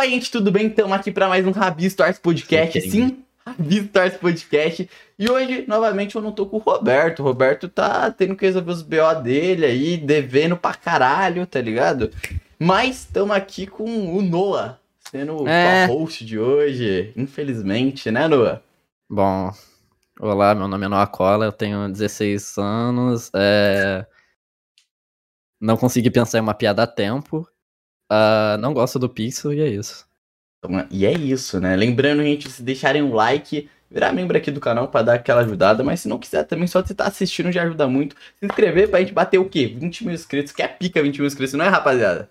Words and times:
Opa, 0.00 0.08
gente, 0.08 0.30
tudo 0.30 0.50
bem? 0.50 0.68
Estamos 0.68 0.92
aqui 0.92 1.12
para 1.12 1.28
mais 1.28 1.46
um 1.46 1.50
Rabi 1.50 1.84
Stars 1.84 2.18
Podcast. 2.18 2.80
Sim, 2.80 3.22
Rabi 3.46 3.80
Stars 3.80 4.16
Podcast. 4.16 4.88
E 5.18 5.30
hoje, 5.30 5.66
novamente, 5.68 6.16
eu 6.16 6.22
não 6.22 6.32
tô 6.32 6.46
com 6.46 6.56
o 6.56 6.58
Roberto. 6.58 7.20
O 7.20 7.22
Roberto 7.22 7.68
tá 7.68 8.10
tendo 8.10 8.34
que 8.34 8.46
resolver 8.46 8.72
os 8.72 8.80
BO 8.80 9.20
dele 9.22 9.66
aí, 9.66 9.98
devendo 9.98 10.56
pra 10.56 10.72
caralho, 10.72 11.46
tá 11.46 11.60
ligado? 11.60 12.10
Mas 12.58 13.00
estamos 13.00 13.36
aqui 13.36 13.66
com 13.66 14.16
o 14.16 14.22
Noah, 14.22 14.78
sendo 15.10 15.46
É. 15.46 15.86
o 15.86 15.98
host 15.98 16.24
de 16.24 16.38
hoje. 16.38 17.12
Infelizmente, 17.14 18.10
né, 18.10 18.26
Noah? 18.26 18.62
Bom, 19.06 19.52
olá, 20.18 20.54
meu 20.54 20.66
nome 20.66 20.86
é 20.86 20.88
Noah 20.88 21.06
Cola, 21.08 21.44
eu 21.44 21.52
tenho 21.52 21.86
16 21.90 22.56
anos, 22.56 23.30
é... 23.36 24.06
não 25.60 25.76
consegui 25.76 26.10
pensar 26.10 26.38
em 26.38 26.40
uma 26.40 26.54
piada 26.54 26.84
a 26.84 26.86
tempo, 26.86 27.46
ah, 28.10 28.56
não 28.58 28.74
gosto 28.74 28.98
do 28.98 29.08
Pixel 29.08 29.52
e 29.52 29.60
é 29.60 29.68
isso. 29.68 30.04
E 30.90 31.06
é 31.06 31.12
isso, 31.12 31.60
né? 31.60 31.76
Lembrando, 31.76 32.22
gente, 32.22 32.50
se 32.50 32.62
deixarem 32.62 33.02
um 33.02 33.14
like, 33.14 33.70
virar 33.88 34.12
membro 34.12 34.36
aqui 34.36 34.50
do 34.50 34.60
canal 34.60 34.88
pra 34.88 35.02
dar 35.02 35.14
aquela 35.14 35.42
ajudada, 35.42 35.84
mas 35.84 36.00
se 36.00 36.08
não 36.08 36.18
quiser 36.18 36.44
também, 36.44 36.66
só 36.66 36.82
você 36.82 36.92
tá 36.92 37.06
assistindo 37.06 37.52
já 37.52 37.62
ajuda 37.62 37.86
muito. 37.86 38.16
Se 38.38 38.44
inscrever 38.44 38.90
pra 38.90 38.98
gente 38.98 39.12
bater 39.12 39.38
o 39.38 39.48
quê? 39.48 39.66
20 39.66 40.04
mil 40.04 40.14
inscritos, 40.14 40.52
que 40.52 40.60
é 40.60 40.68
pica 40.68 41.00
20 41.00 41.18
mil 41.18 41.26
inscritos, 41.26 41.54
não 41.54 41.64
é, 41.64 41.68
rapaziada? 41.68 42.28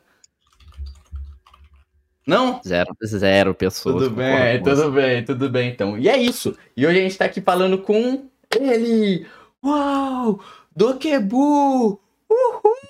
Não? 2.28 2.62
Zero, 2.64 2.96
zero 3.04 3.56
pessoas. 3.56 4.04
Tudo 4.04 4.16
bem, 4.16 4.62
tudo 4.62 4.92
bem, 4.92 5.24
tudo 5.26 5.50
bem, 5.50 5.72
então. 5.72 5.98
E 5.98 6.08
é 6.08 6.18
isso. 6.18 6.56
E 6.78 6.86
hoje 6.86 7.00
a 7.00 7.02
gente 7.02 7.18
tá 7.18 7.26
aqui 7.26 7.42
falando 7.42 7.80
com 7.80 8.30
ele. 8.56 9.26
Uau! 9.66 10.40
Dokebu! 10.76 12.00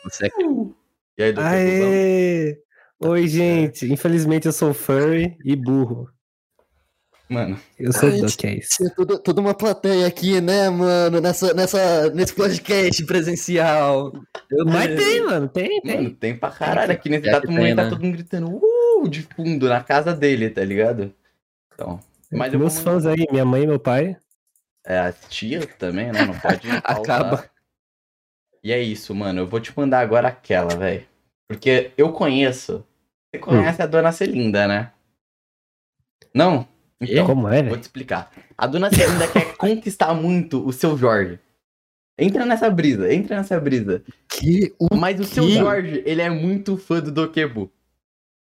Você 0.04 0.26
é 0.26 0.44
Uhul! 0.44 0.76
E 1.18 1.24
aí, 1.24 1.32
Dokebu? 1.32 2.69
Aê! 3.02 3.08
Oi, 3.10 3.28
gente. 3.28 3.92
Infelizmente 3.92 4.46
eu 4.48 4.52
sou 4.54 4.74
furry 4.74 5.38
e 5.44 5.56
burro. 5.56 6.10
Mano, 7.30 7.60
Eu 7.78 7.94
sou 7.94 8.10
do 8.10 8.26
que 8.36 8.48
é 8.48 8.56
isso. 8.56 8.78
Tinha 8.78 8.90
toda, 8.96 9.20
toda 9.20 9.40
uma 9.40 9.54
plateia 9.54 10.08
aqui, 10.08 10.42
né, 10.42 10.68
mano? 10.68 11.22
Nessa, 11.22 11.54
nessa, 11.54 12.10
nesse 12.10 12.34
podcast 12.34 13.06
presencial. 13.06 14.12
Eu 14.50 14.66
Mas 14.66 14.96
tem, 14.96 15.24
mano. 15.24 15.48
Tem, 15.48 15.80
tem. 15.82 15.96
Mano, 15.96 16.10
tem 16.16 16.36
pra 16.36 16.50
caralho 16.50 16.92
aqui 16.92 17.08
nesse 17.08 17.28
exato 17.28 17.46
que 17.46 17.54
momento, 17.54 17.76
tá 17.76 17.84
né? 17.84 17.90
todo 17.92 18.02
mundo 18.02 18.14
gritando 18.14 18.60
uh, 18.60 19.08
de 19.08 19.22
fundo 19.22 19.70
na 19.70 19.84
casa 19.84 20.12
dele, 20.16 20.50
tá 20.50 20.66
ligado? 20.66 21.14
Então, 21.72 22.00
mas 22.32 22.52
eu 22.52 22.58
Meus 22.60 22.74
vou- 22.74 22.84
fãs 22.84 23.06
aí, 23.06 23.28
minha 23.30 23.46
mãe 23.46 23.62
e 23.62 23.68
meu 23.68 23.80
pai. 23.80 24.18
É, 24.84 24.98
a 24.98 25.14
tia 25.14 25.68
também, 25.78 26.12
né? 26.12 26.26
Não 26.26 26.34
pode. 26.40 26.68
Acaba. 26.84 27.48
E 28.64 28.72
é 28.74 28.82
isso, 28.82 29.14
mano. 29.14 29.42
Eu 29.42 29.48
vou 29.48 29.60
te 29.60 29.72
mandar 29.78 30.00
agora 30.00 30.30
aquela, 30.30 30.76
velho. 30.76 31.06
Porque 31.48 31.92
eu 31.96 32.12
conheço. 32.12 32.84
Você 33.32 33.40
conhece 33.40 33.82
a 33.82 33.86
dona 33.86 34.12
Celinda, 34.12 34.68
né? 34.68 34.92
Não? 36.34 36.68
Então, 37.02 37.26
Como 37.26 37.48
é, 37.48 37.64
vou 37.64 37.78
te 37.78 37.84
explicar. 37.84 38.32
A 38.58 38.68
dona 38.68 38.90
Celinda 38.90 39.28
quer 39.28 39.56
conquistar 39.58 40.14
muito 40.14 40.66
o 40.66 40.74
seu 40.74 40.98
Jorge. 40.98 41.40
Entra 42.18 42.46
nessa 42.46 42.70
brisa, 42.70 43.14
entra 43.14 43.38
nessa 43.38 43.60
brisa. 43.60 44.04
Que 44.28 44.74
o 44.78 44.94
Mas 44.96 45.20
o 45.20 45.24
seu 45.24 45.46
que? 45.46 45.54
Jorge, 45.58 46.04
ele 46.06 46.22
é 46.22 46.30
muito 46.30 46.76
fã 46.78 47.00
do 47.00 47.12
Dokebu. 47.12 47.72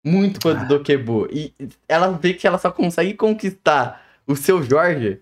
Muito 0.04 0.40
fã 0.42 0.52
Ah. 0.58 0.64
do 0.64 0.68
Dokebu. 0.78 1.28
E 1.32 1.54
ela 1.88 2.10
vê 2.18 2.34
que 2.34 2.48
ela 2.48 2.58
só 2.58 2.72
consegue 2.72 3.14
conquistar 3.14 4.04
o 4.26 4.36
seu 4.36 4.64
Jorge 4.64 5.22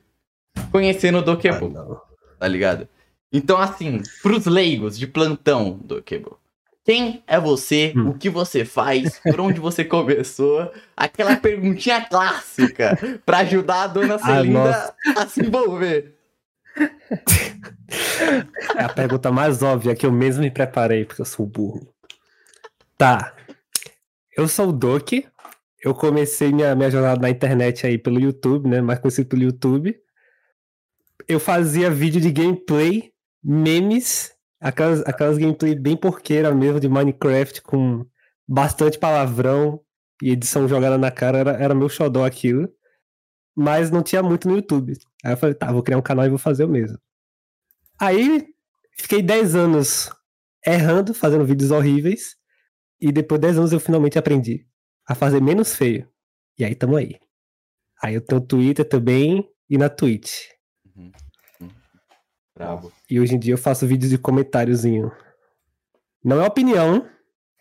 conhecendo 0.72 1.16
o 1.18 1.22
Ah, 1.22 1.24
Dokebu, 1.24 1.70
não. 1.70 2.02
tá 2.40 2.48
ligado? 2.48 2.88
Então, 3.34 3.58
assim, 3.58 4.02
pros 4.24 4.46
leigos 4.46 4.98
de 4.98 5.06
plantão, 5.08 5.78
Dokebu. 5.84 6.40
Quem 6.86 7.24
é 7.26 7.40
você? 7.40 7.92
Hum. 7.98 8.10
O 8.10 8.14
que 8.14 8.30
você 8.30 8.64
faz? 8.64 9.20
Por 9.20 9.40
onde 9.42 9.60
você 9.60 9.84
começou? 9.84 10.72
Aquela 10.96 11.36
perguntinha 11.36 12.06
clássica 12.06 12.96
pra 13.26 13.40
ajudar 13.40 13.82
a 13.82 13.88
dona 13.88 14.16
Ah, 14.16 14.20
Celinda 14.20 14.96
a 15.18 15.28
se 15.28 15.42
envolver. 15.42 16.16
É 18.78 18.84
a 18.84 18.90
pergunta 18.90 19.32
mais 19.32 19.64
óbvia 19.64 19.96
que 19.96 20.06
eu 20.06 20.12
mesmo 20.12 20.44
me 20.44 20.52
preparei, 20.52 21.06
porque 21.06 21.22
eu 21.22 21.26
sou 21.26 21.48
burro. 21.48 21.92
Tá. 22.96 23.34
Eu 24.38 24.48
sou 24.48 24.70
o 24.70 24.74
Doki. 24.74 25.26
Eu 25.84 25.96
comecei 25.96 26.52
minha, 26.52 26.76
minha 26.76 26.92
jornada 26.92 27.20
na 27.20 27.32
internet 27.32 27.88
aí 27.88 27.98
pelo 27.98 28.20
YouTube, 28.20 28.70
né? 28.70 28.80
Mais 28.80 29.00
conhecido 29.00 29.28
pelo 29.28 29.42
YouTube. 29.42 29.96
Eu 31.28 31.40
fazia 31.40 31.90
vídeo 31.90 32.22
de 32.22 32.32
gameplay, 32.32 33.12
memes, 33.44 34.35
aquelas, 34.60 35.02
aquelas 35.02 35.38
gameplay 35.38 35.76
bem 35.76 35.96
porqueira 35.96 36.54
mesmo 36.54 36.80
de 36.80 36.90
Minecraft 36.90 37.62
com 37.62 38.06
bastante 38.48 38.98
palavrão 38.98 39.82
e 40.22 40.32
edição 40.32 40.68
jogada 40.68 40.98
na 40.98 41.12
cara. 41.12 41.38
Era, 41.40 41.52
era 41.52 41.76
meu 41.76 41.90
xodó 41.90 42.26
aquilo. 42.26 42.70
Mas 43.56 43.90
não 43.90 44.04
tinha 44.04 44.22
muito 44.22 44.48
no 44.48 44.56
YouTube. 44.56 44.94
Aí 45.24 45.34
eu 45.34 45.38
falei, 45.38 45.56
tá, 45.56 45.72
vou 45.72 45.82
criar 45.82 45.98
um 45.98 46.02
canal 46.02 46.26
e 46.26 46.30
vou 46.30 46.38
fazer 46.38 46.66
o 46.66 46.70
mesmo. 46.70 47.00
Aí 48.00 48.48
fiquei 48.98 49.22
10 49.22 49.56
anos 49.56 50.10
errando, 50.66 51.14
fazendo 51.14 51.46
vídeos 51.46 51.72
horríveis. 51.72 52.36
E 53.00 53.12
depois 53.12 53.40
de 53.40 53.48
10 53.48 53.58
anos 53.60 53.72
eu 53.72 53.80
finalmente 53.80 54.20
aprendi 54.20 54.68
a 55.08 55.16
fazer 55.16 55.42
menos 55.42 55.76
feio. 55.76 56.10
E 56.58 56.66
aí 56.66 56.76
tamo 56.76 56.96
aí. 56.96 57.18
Aí 58.02 58.16
eu 58.16 58.22
tenho 58.22 58.42
Twitter 58.42 58.88
também 58.88 59.48
e 59.70 59.78
na 59.78 59.90
Twitch. 59.90 60.50
Bravo. 62.56 62.92
E 63.10 63.20
hoje 63.20 63.36
em 63.36 63.40
dia 63.40 63.54
eu 63.54 63.58
faço 63.58 63.86
vídeos 63.86 64.12
de 64.12 64.18
comentáriozinho. 64.18 65.12
Não 66.24 66.42
é 66.42 66.48
opinião, 66.48 67.06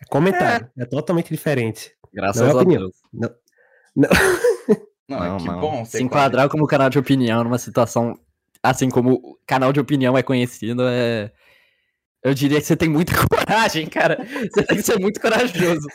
é 0.01 0.05
comentário. 0.09 0.69
É, 0.77 0.85
totalmente 0.85 1.29
diferente. 1.29 1.93
Graças 2.13 2.41
Não 2.41 2.47
é 2.47 2.51
a 2.51 2.55
opinião. 2.55 2.81
Deus. 2.81 2.95
Não, 3.13 3.29
Não, 5.07 5.35
é 5.35 5.37
que 5.37 5.45
não. 5.45 5.59
bom. 5.59 5.85
Se 5.85 6.01
enquadrar 6.01 6.49
como 6.49 6.65
canal 6.65 6.89
de 6.89 6.97
opinião 6.97 7.43
numa 7.43 7.59
situação 7.59 8.17
assim 8.63 8.89
como 8.89 9.13
o 9.13 9.37
canal 9.45 9.71
de 9.71 9.79
opinião 9.79 10.17
é 10.17 10.23
conhecido, 10.23 10.83
é. 10.87 11.31
Eu 12.25 12.33
diria 12.33 12.59
que 12.59 12.65
você 12.65 12.75
tem 12.75 12.89
muita 12.89 13.13
coragem, 13.29 13.85
cara. 13.85 14.17
Você 14.51 14.63
tem 14.63 14.77
que 14.77 14.81
ser 14.83 14.99
muito 14.99 15.21
corajoso. 15.21 15.87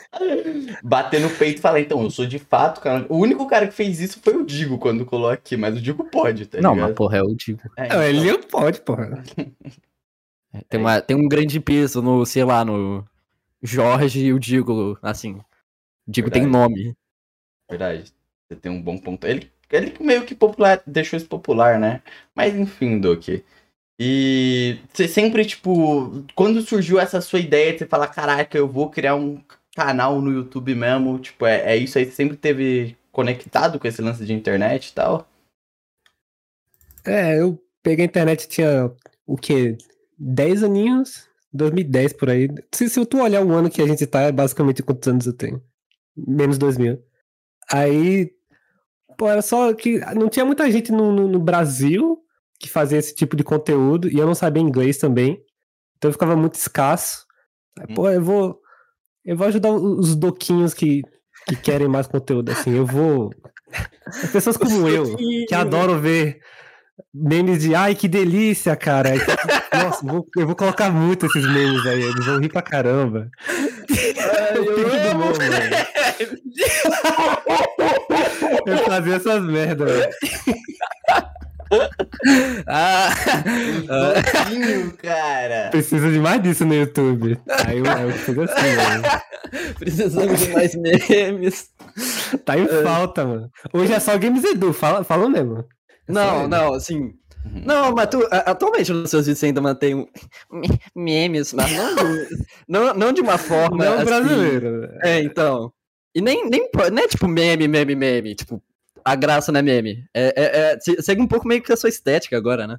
bater 0.81 1.19
no 1.19 1.29
peito 1.29 1.57
e 1.57 1.61
falar, 1.61 1.81
então, 1.81 2.01
eu 2.01 2.09
sou 2.09 2.25
de 2.25 2.39
fato, 2.39 2.79
cara. 2.79 3.05
O 3.09 3.17
único 3.17 3.45
cara 3.47 3.67
que 3.67 3.73
fez 3.73 3.99
isso 3.99 4.17
foi 4.23 4.37
o 4.37 4.45
Digo 4.45 4.77
quando 4.77 5.05
colou 5.05 5.29
aqui, 5.29 5.57
mas 5.57 5.75
o 5.75 5.81
Digo 5.81 6.05
pode, 6.05 6.45
tá 6.45 6.61
não, 6.61 6.73
ligado? 6.73 6.87
mas 6.87 6.95
porra, 6.95 7.17
é 7.17 7.21
o 7.21 7.35
digo. 7.35 7.59
É, 7.75 8.09
ele 8.09 8.19
então, 8.19 8.39
não 8.39 8.43
pode, 8.43 8.79
porra. 8.79 9.21
Tem, 10.69 10.79
uma, 10.79 11.01
tem 11.01 11.17
um 11.17 11.27
grande 11.27 11.59
peso 11.59 12.01
no, 12.01 12.25
sei 12.25 12.45
lá, 12.45 12.63
no 12.63 13.05
Jorge 13.61 14.21
e 14.21 14.33
o 14.33 14.39
Digo, 14.39 14.97
assim. 15.01 15.33
O 16.07 16.11
Digo 16.11 16.31
tem 16.31 16.43
Verdade. 16.43 16.69
nome. 16.69 16.97
Verdade. 17.69 18.13
Você 18.47 18.55
tem 18.55 18.71
um 18.71 18.81
bom 18.81 18.97
ponto. 18.97 19.27
Ele, 19.27 19.51
ele 19.69 19.93
meio 19.99 20.23
que 20.23 20.33
popular, 20.33 20.81
deixou 20.87 21.17
isso 21.17 21.27
popular, 21.27 21.77
né? 21.77 22.01
Mas 22.33 22.55
enfim, 22.55 23.01
Doki. 23.01 23.43
E 24.03 24.79
você 24.91 25.07
sempre, 25.07 25.45
tipo, 25.45 26.25
quando 26.33 26.59
surgiu 26.63 26.99
essa 26.99 27.21
sua 27.21 27.37
ideia 27.37 27.71
de 27.71 27.77
você 27.77 27.85
falar, 27.85 28.07
caraca, 28.07 28.57
eu 28.57 28.67
vou 28.67 28.89
criar 28.89 29.13
um 29.13 29.39
canal 29.75 30.19
no 30.19 30.31
YouTube 30.31 30.73
mesmo, 30.73 31.19
tipo, 31.19 31.45
é, 31.45 31.73
é 31.73 31.77
isso 31.77 31.99
aí, 31.99 32.05
você 32.05 32.11
sempre 32.11 32.35
teve 32.35 32.97
conectado 33.11 33.79
com 33.79 33.87
esse 33.87 34.01
lance 34.01 34.25
de 34.25 34.33
internet 34.33 34.87
e 34.87 34.93
tal? 34.93 35.29
É, 37.05 37.39
eu 37.39 37.63
peguei 37.83 38.03
a 38.03 38.07
internet, 38.07 38.47
tinha 38.47 38.91
o 39.27 39.37
quê? 39.37 39.77
10 40.17 40.63
aninhos? 40.63 41.29
2010 41.53 42.13
por 42.13 42.31
aí. 42.31 42.49
Se, 42.73 42.89
se 42.89 43.05
tu 43.05 43.21
olhar 43.21 43.45
o 43.45 43.51
ano 43.51 43.69
que 43.69 43.83
a 43.83 43.85
gente 43.85 44.07
tá, 44.07 44.21
é 44.21 44.31
basicamente 44.31 44.81
quantos 44.81 45.07
anos 45.07 45.27
eu 45.27 45.33
tenho. 45.33 45.61
Menos 46.17 46.57
2000. 46.57 46.99
Aí, 47.71 48.31
pô, 49.15 49.29
era 49.29 49.43
só 49.43 49.71
que 49.75 49.99
não 50.15 50.27
tinha 50.27 50.43
muita 50.43 50.71
gente 50.71 50.91
no, 50.91 51.11
no, 51.11 51.27
no 51.27 51.39
Brasil 51.39 52.19
que 52.61 52.69
fazia 52.69 52.99
esse 52.99 53.15
tipo 53.15 53.35
de 53.35 53.43
conteúdo 53.43 54.07
e 54.07 54.17
eu 54.17 54.25
não 54.25 54.35
sabia 54.35 54.61
inglês 54.61 54.97
também. 54.97 55.41
Então 55.97 56.11
ficava 56.11 56.35
muito 56.35 56.55
escasso. 56.55 57.25
Aí, 57.79 57.93
pô, 57.93 58.09
eu 58.09 58.23
vou. 58.23 58.59
Eu 59.25 59.37
vou 59.37 59.47
ajudar 59.47 59.71
os 59.71 60.15
doquinhos 60.15 60.73
que, 60.73 61.01
que 61.47 61.55
querem 61.55 61.87
mais 61.87 62.07
conteúdo, 62.07 62.51
assim. 62.51 62.75
Eu 62.75 62.85
vou. 62.85 63.31
As 64.05 64.31
pessoas 64.31 64.57
como 64.57 64.87
eu, 64.87 65.15
que 65.47 65.55
adoram 65.55 65.99
ver 65.99 66.39
memes 67.13 67.61
de 67.61 67.73
ai 67.73 67.95
que 67.95 68.07
delícia, 68.07 68.75
cara. 68.75 69.11
Nossa, 69.73 70.05
eu 70.05 70.09
vou, 70.09 70.27
eu 70.37 70.45
vou 70.47 70.55
colocar 70.55 70.91
muito 70.91 71.25
esses 71.25 71.45
memes 71.45 71.85
aí, 71.85 72.01
eles 72.01 72.25
vão 72.25 72.39
rir 72.39 72.49
pra 72.49 72.61
caramba. 72.61 73.29
Eu 74.55 74.75
fico 74.75 74.89
do 74.89 75.17
bom. 75.17 75.31
Eu 78.65 78.77
fazia 78.79 79.15
essas 79.15 79.43
merdas, 79.43 79.91
velho. 79.91 80.09
Ah, 82.67 83.09
Doquinho, 83.87 84.93
cara! 84.97 85.69
Precisa 85.71 86.11
de 86.11 86.19
mais 86.19 86.41
disso 86.43 86.65
no 86.65 86.73
YouTube. 86.73 87.39
Aí 87.65 87.77
eu, 87.79 87.85
eu 87.85 88.11
fiz 88.11 88.37
assim, 88.37 88.75
velho. 88.75 89.75
precisamos 89.79 90.39
de 90.39 90.49
mais 90.49 90.75
memes. 90.75 91.69
Tá 92.45 92.57
em 92.57 92.67
falta, 92.83 93.25
mano. 93.25 93.49
Hoje 93.73 93.93
é 93.93 93.99
só 93.99 94.17
Games 94.17 94.43
Edu, 94.43 94.73
fala, 94.73 95.03
fala 95.03 95.29
mesmo. 95.29 95.59
É 96.07 96.11
Não, 96.11 96.39
ele. 96.41 96.47
não, 96.47 96.73
assim. 96.73 97.11
Não, 97.65 97.91
mas 97.93 98.07
tu, 98.07 98.25
atualmente 98.31 98.91
nos 98.93 99.09
seus 99.09 99.25
vídeos 99.25 99.39
você 99.39 99.47
ainda 99.47 99.61
mantém 99.61 99.95
um- 99.95 100.05
me- 100.51 100.79
memes, 100.95 101.53
mas 101.53 101.71
não, 101.75 101.95
de- 101.95 102.27
não, 102.67 102.93
não 102.93 103.11
de 103.13 103.21
uma 103.21 103.37
forma. 103.37 103.83
Não 103.83 103.95
assim- 103.95 104.05
brasileiro. 104.05 104.87
É, 105.03 105.19
então. 105.21 105.71
E 106.13 106.21
nem, 106.21 106.47
nem, 106.49 106.69
não 106.91 107.03
é 107.03 107.07
tipo 107.07 107.27
meme, 107.27 107.67
meme, 107.67 107.95
meme. 107.95 108.35
Tipo, 108.35 108.61
a 109.03 109.15
graça 109.15 109.51
não 109.51 109.59
é 109.59 109.63
meme. 109.63 110.05
É, 110.13 110.33
é, 110.35 110.59
é- 110.73 110.79
se- 110.79 111.01
segue 111.01 111.21
um 111.21 111.27
pouco 111.27 111.47
meio 111.47 111.61
que 111.61 111.71
a 111.71 111.77
sua 111.77 111.89
estética 111.89 112.37
agora, 112.37 112.65
né? 112.67 112.77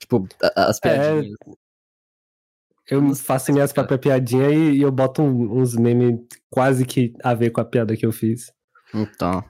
Tipo, 0.00 0.26
a- 0.42 0.70
as 0.70 0.78
piadinhas. 0.80 1.36
Eu 2.90 3.14
faço 3.14 3.52
minhas 3.52 3.72
próprias 3.72 4.00
piadinhas 4.00 4.52
e, 4.52 4.70
e 4.78 4.82
eu 4.82 4.90
boto 4.90 5.22
um- 5.22 5.58
uns 5.60 5.74
memes 5.76 6.18
quase 6.50 6.86
que 6.86 7.12
a 7.22 7.34
ver 7.34 7.50
com 7.50 7.60
a 7.60 7.64
piada 7.64 7.96
que 7.96 8.06
eu 8.06 8.12
fiz. 8.12 8.52
Então. 8.94 9.44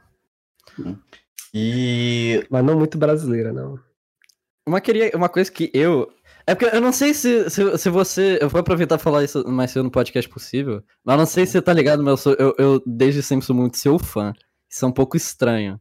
E. 1.54 2.46
Mas 2.50 2.64
não 2.64 2.76
muito 2.78 2.98
brasileira, 2.98 3.52
não. 3.52 3.78
Uma, 4.66 4.80
queria, 4.80 5.10
uma 5.14 5.28
coisa 5.28 5.50
que 5.50 5.70
eu. 5.72 6.12
É 6.46 6.54
porque 6.54 6.74
eu 6.74 6.80
não 6.80 6.92
sei 6.92 7.14
se, 7.14 7.48
se, 7.48 7.78
se 7.78 7.90
você. 7.90 8.38
Eu 8.40 8.48
vou 8.48 8.60
aproveitar 8.60 8.96
e 8.96 9.02
falar 9.02 9.24
isso 9.24 9.46
mais 9.48 9.70
cedo 9.70 9.84
no 9.84 9.90
podcast 9.90 10.28
possível. 10.30 10.82
Mas 11.04 11.14
eu 11.14 11.18
não 11.18 11.26
sei 11.26 11.46
se 11.46 11.52
você 11.52 11.62
tá 11.62 11.72
ligado, 11.72 12.02
mas 12.02 12.10
eu, 12.12 12.16
sou, 12.16 12.36
eu, 12.38 12.54
eu 12.58 12.82
desde 12.86 13.22
sempre 13.22 13.46
sou 13.46 13.54
muito 13.56 13.76
seu 13.78 13.98
fã. 13.98 14.32
Isso 14.70 14.84
é 14.84 14.88
um 14.88 14.92
pouco 14.92 15.16
estranho. 15.16 15.80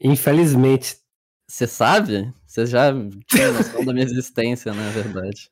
Infelizmente. 0.00 0.96
Você 1.46 1.66
sabe? 1.66 2.32
Você 2.46 2.64
já 2.66 2.90
tinha 3.28 3.52
noção 3.52 3.84
da 3.84 3.92
minha 3.92 4.04
existência, 4.04 4.72
na 4.72 4.88
verdade. 4.90 5.50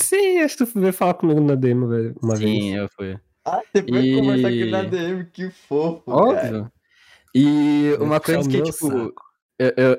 Sim, 0.00 0.38
acho 0.40 0.56
que 0.56 0.64
tu 0.66 0.80
veio 0.80 0.92
falar 0.92 1.14
comigo 1.14 1.40
na 1.40 1.56
velho, 1.56 2.14
uma 2.22 2.36
vez. 2.36 2.40
Sim, 2.40 2.76
eu 2.76 2.88
fui. 2.94 3.18
Ah, 3.44 3.60
você 3.74 3.82
foi 3.82 4.00
E- 4.06 4.14
conversar 4.16 4.48
aqui 4.48 4.70
na 4.70 4.82
DM, 4.84 5.24
que 5.26 5.50
fofo. 5.50 6.02
Cara. 6.06 6.16
Óbvio. 6.22 6.72
E 7.34 7.94
uma 8.00 8.20
Puxar 8.20 8.34
coisa 8.36 8.48
que, 8.48 8.62
tipo. 8.62 9.12
Eu, 9.58 9.72
eu- 9.76 9.98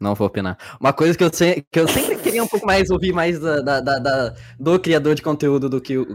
Não 0.00 0.14
vou 0.16 0.26
opinar. 0.26 0.58
Uma 0.80 0.92
coisa 0.92 1.16
que 1.16 1.22
eu, 1.22 1.32
sei, 1.32 1.64
que 1.70 1.78
eu 1.78 1.86
sempre 1.86 2.16
queria 2.16 2.42
um 2.42 2.48
pouco 2.48 2.66
mais 2.66 2.90
ouvir 2.90 3.12
mais 3.12 3.38
da, 3.38 3.60
da- 3.60 3.80
da- 3.80 3.98
da- 4.00 4.34
do 4.58 4.78
criador 4.80 5.14
de 5.14 5.22
conteúdo 5.22 5.68
do 5.68 5.80
que 5.80 5.96
o. 5.96 6.06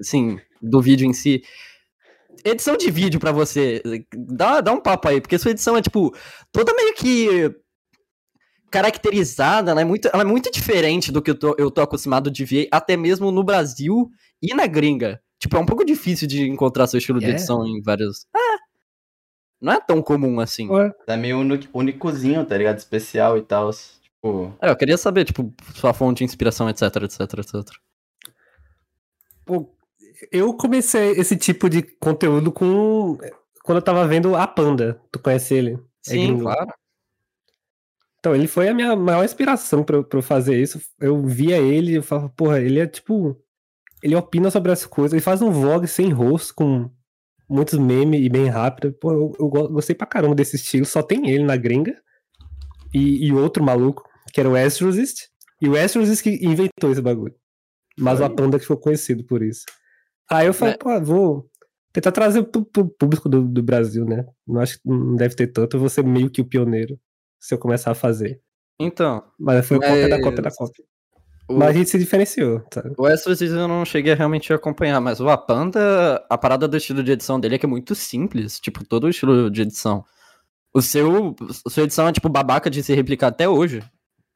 Sim, 0.00 0.40
do 0.60 0.82
vídeo 0.82 1.06
em 1.06 1.12
si. 1.12 1.42
Edição 2.44 2.76
de 2.76 2.90
vídeo 2.90 3.20
pra 3.20 3.32
você. 3.32 3.82
Dá, 4.16 4.60
dá 4.60 4.72
um 4.72 4.80
papo 4.80 5.08
aí, 5.08 5.20
porque 5.20 5.38
sua 5.38 5.50
edição 5.50 5.76
é, 5.76 5.82
tipo, 5.82 6.14
toda 6.52 6.74
meio 6.74 6.94
que 6.94 7.54
caracterizada, 8.70 9.70
ela 9.70 9.80
é 9.80 9.84
muito, 9.84 10.08
ela 10.12 10.22
é 10.22 10.26
muito 10.26 10.50
diferente 10.50 11.12
do 11.12 11.22
que 11.22 11.30
eu 11.30 11.38
tô, 11.38 11.54
eu 11.58 11.70
tô 11.70 11.80
acostumado 11.80 12.30
de 12.30 12.44
ver, 12.44 12.68
até 12.72 12.96
mesmo 12.96 13.30
no 13.30 13.44
Brasil 13.44 14.10
e 14.42 14.52
na 14.54 14.66
gringa. 14.66 15.20
Tipo, 15.38 15.56
é 15.56 15.60
um 15.60 15.66
pouco 15.66 15.84
difícil 15.84 16.26
de 16.26 16.48
encontrar 16.48 16.86
seu 16.86 16.98
estilo 16.98 17.20
de 17.20 17.26
É? 17.26 17.30
edição 17.30 17.64
em 17.66 17.80
vários. 17.82 18.26
É. 18.34 18.56
Não 19.60 19.72
é 19.72 19.80
tão 19.80 20.02
comum 20.02 20.40
assim. 20.40 20.68
Ué, 20.68 20.90
Tá 21.06 21.16
meio 21.16 21.38
uni- 21.38 21.68
unicozinho, 21.72 22.44
tá 22.44 22.56
ligado? 22.56 22.78
Especial 22.78 23.38
e 23.38 23.42
tal. 23.42 23.70
Tipo. 23.70 24.54
É, 24.60 24.70
eu 24.70 24.76
queria 24.76 24.96
saber, 24.96 25.24
tipo, 25.24 25.54
sua 25.74 25.92
fonte 25.94 26.18
de 26.18 26.24
inspiração, 26.24 26.68
etc, 26.68 26.82
etc, 27.02 27.20
etc. 27.38 27.54
pô, 29.44 29.73
eu 30.32 30.54
comecei 30.54 31.12
esse 31.12 31.36
tipo 31.36 31.68
de 31.68 31.82
conteúdo 31.82 32.50
com. 32.52 33.18
Quando 33.62 33.78
eu 33.78 33.82
tava 33.82 34.06
vendo 34.06 34.36
a 34.36 34.46
Panda. 34.46 35.00
Tu 35.10 35.18
conhece 35.18 35.54
ele? 35.54 35.78
Sim, 36.02 36.26
gringo. 36.26 36.42
claro. 36.42 36.72
Então, 38.18 38.34
ele 38.34 38.46
foi 38.46 38.68
a 38.68 38.74
minha 38.74 38.96
maior 38.96 39.24
inspiração 39.24 39.82
pra, 39.84 39.96
eu- 39.96 40.04
pra 40.04 40.18
eu 40.18 40.22
fazer 40.22 40.60
isso. 40.60 40.80
Eu 41.00 41.22
via 41.26 41.58
ele 41.58 41.94
eu 41.98 42.02
falava, 42.02 42.28
porra, 42.30 42.60
ele 42.60 42.80
é 42.80 42.86
tipo. 42.86 43.36
Ele 44.02 44.14
opina 44.16 44.50
sobre 44.50 44.70
as 44.70 44.84
coisas, 44.84 45.12
ele 45.14 45.22
faz 45.22 45.40
um 45.40 45.50
vlog 45.50 45.86
sem 45.88 46.10
rosto, 46.10 46.54
com 46.54 46.90
muitos 47.48 47.78
memes 47.78 48.20
e 48.20 48.28
bem 48.28 48.48
rápido. 48.48 48.92
Pô, 48.92 49.12
eu, 49.12 49.32
eu 49.38 49.48
go- 49.48 49.68
gostei 49.68 49.94
pra 49.94 50.06
caramba 50.06 50.34
desse 50.34 50.56
estilo. 50.56 50.84
Só 50.84 51.02
tem 51.02 51.30
ele 51.30 51.44
na 51.44 51.56
gringa. 51.56 51.94
E, 52.92 53.26
e 53.26 53.32
outro 53.32 53.62
maluco, 53.64 54.06
que 54.32 54.40
era 54.40 54.48
o 54.48 54.54
Astrozyst. 54.56 55.28
E 55.60 55.68
o 55.68 55.76
Astrozyst 55.76 56.22
que 56.22 56.30
inventou 56.46 56.90
esse 56.92 57.00
bagulho. 57.00 57.34
Mas 57.98 58.18
Foi. 58.18 58.26
o 58.26 58.30
Panda 58.30 58.58
que 58.58 58.64
ficou 58.64 58.76
conhecido 58.76 59.24
por 59.24 59.42
isso. 59.42 59.64
Aí 60.30 60.46
eu 60.46 60.54
falei, 60.54 60.74
É. 60.74 60.76
pô, 60.78 61.00
vou 61.00 61.50
tentar 61.92 62.12
trazer 62.12 62.42
pro, 62.44 62.64
pro 62.64 62.88
público 62.88 63.28
do, 63.28 63.42
do 63.42 63.62
Brasil, 63.62 64.04
né? 64.04 64.26
Não 64.46 64.60
acho 64.60 64.74
que 64.80 64.88
não 64.88 65.14
deve 65.16 65.34
ter 65.34 65.48
tanto, 65.48 65.76
eu 65.76 65.80
vou 65.80 65.88
ser 65.88 66.04
meio 66.04 66.30
que 66.30 66.40
o 66.40 66.44
pioneiro 66.44 66.98
se 67.38 67.54
eu 67.54 67.58
começar 67.58 67.90
a 67.90 67.94
fazer. 67.94 68.40
Então, 68.80 69.22
Mas 69.38 69.66
foi 69.66 69.78
cópia 69.78 70.08
da 70.08 70.20
cópia 70.20 70.42
da 70.42 70.50
cópia. 70.50 70.84
o, 71.48 71.54
Mas 71.58 71.68
a 71.68 71.72
gente 71.72 71.90
se 71.90 71.98
diferenciou, 71.98 72.60
tá? 72.70 72.82
o 72.98 73.06
Astros 73.06 73.40
eu 73.40 73.68
não 73.68 73.84
cheguei 73.84 74.12
a 74.12 74.16
realmente 74.16 74.52
acompanhar, 74.52 75.00
mas 75.00 75.20
o 75.20 75.28
Apanda, 75.28 76.24
a 76.28 76.36
parada 76.36 76.66
do 76.66 76.76
estilo 76.76 77.02
de 77.02 77.12
edição 77.12 77.38
dele 77.38 77.54
é 77.54 77.58
que 77.58 77.66
é 77.66 77.68
muito 77.68 77.94
simples, 77.94 78.58
tipo, 78.58 78.84
todo 78.84 79.04
o 79.04 79.08
estilo 79.10 79.50
de 79.50 79.62
edição. 79.62 80.04
O 80.74 80.82
seu, 80.82 81.36
a 81.64 81.70
sua 81.70 81.84
edição 81.84 82.08
é, 82.08 82.12
tipo, 82.12 82.28
babaca 82.28 82.68
de 82.68 82.82
se 82.82 82.92
replicar 82.92 83.28
até 83.28 83.48
hoje. 83.48 83.80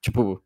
Tipo, 0.00 0.40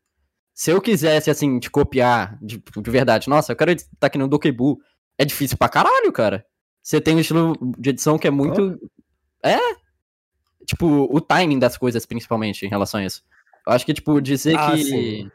se 0.55 0.71
eu 0.71 0.81
quisesse, 0.81 1.29
assim, 1.29 1.59
te 1.59 1.69
copiar 1.69 2.39
de, 2.41 2.57
de 2.57 2.89
verdade, 2.91 3.29
nossa, 3.29 3.51
eu 3.51 3.55
quero 3.55 3.71
editar 3.71 4.07
aqui 4.07 4.17
no 4.17 4.27
Dokebu, 4.27 4.79
é 5.17 5.25
difícil 5.25 5.57
pra 5.57 5.69
caralho, 5.69 6.11
cara. 6.11 6.45
Você 6.81 6.99
tem 6.99 7.15
um 7.15 7.19
estilo 7.19 7.55
de 7.77 7.91
edição 7.91 8.17
que 8.17 8.27
é 8.27 8.31
muito... 8.31 8.79
É? 9.43 9.57
Tipo, 10.65 11.07
o 11.11 11.19
timing 11.19 11.59
das 11.59 11.77
coisas, 11.77 12.05
principalmente, 12.05 12.65
em 12.65 12.69
relação 12.69 12.99
a 12.99 13.05
isso. 13.05 13.23
Eu 13.67 13.73
acho 13.73 13.85
que, 13.85 13.93
tipo, 13.93 14.21
dizer 14.21 14.57
Ah, 14.57 14.71
que... 14.71 14.83
sim. 14.83 15.31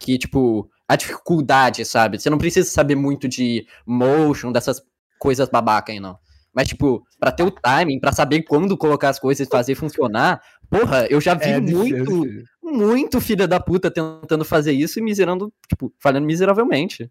Que, 0.00 0.18
tipo, 0.18 0.68
a 0.88 0.96
dificuldade, 0.96 1.84
sabe? 1.84 2.18
Você 2.18 2.28
não 2.28 2.38
precisa 2.38 2.68
saber 2.68 2.94
muito 2.96 3.28
de 3.28 3.66
motion, 3.86 4.52
dessas 4.52 4.82
coisas 5.18 5.48
babaca 5.48 5.92
aí, 5.92 6.00
não. 6.00 6.18
Mas, 6.52 6.68
tipo, 6.68 7.04
pra 7.18 7.32
ter 7.32 7.42
o 7.42 7.50
timing, 7.50 7.98
pra 7.98 8.12
saber 8.12 8.42
quando 8.42 8.76
colocar 8.76 9.08
as 9.08 9.18
coisas 9.18 9.46
e 9.46 9.50
fazer 9.50 9.74
funcionar, 9.74 10.40
porra, 10.70 11.06
eu 11.08 11.20
já 11.20 11.34
vi 11.34 11.50
É 11.50 11.60
muito, 11.60 11.96
é 11.96 12.00
difícil. 12.00 12.44
muito 12.62 13.20
filha 13.20 13.48
da 13.48 13.58
puta 13.58 13.90
tentando 13.90 14.44
fazer 14.44 14.72
isso 14.72 14.98
e 14.98 15.02
miserando, 15.02 15.52
tipo, 15.68 15.92
falhando 15.98 16.26
miseravelmente. 16.26 17.10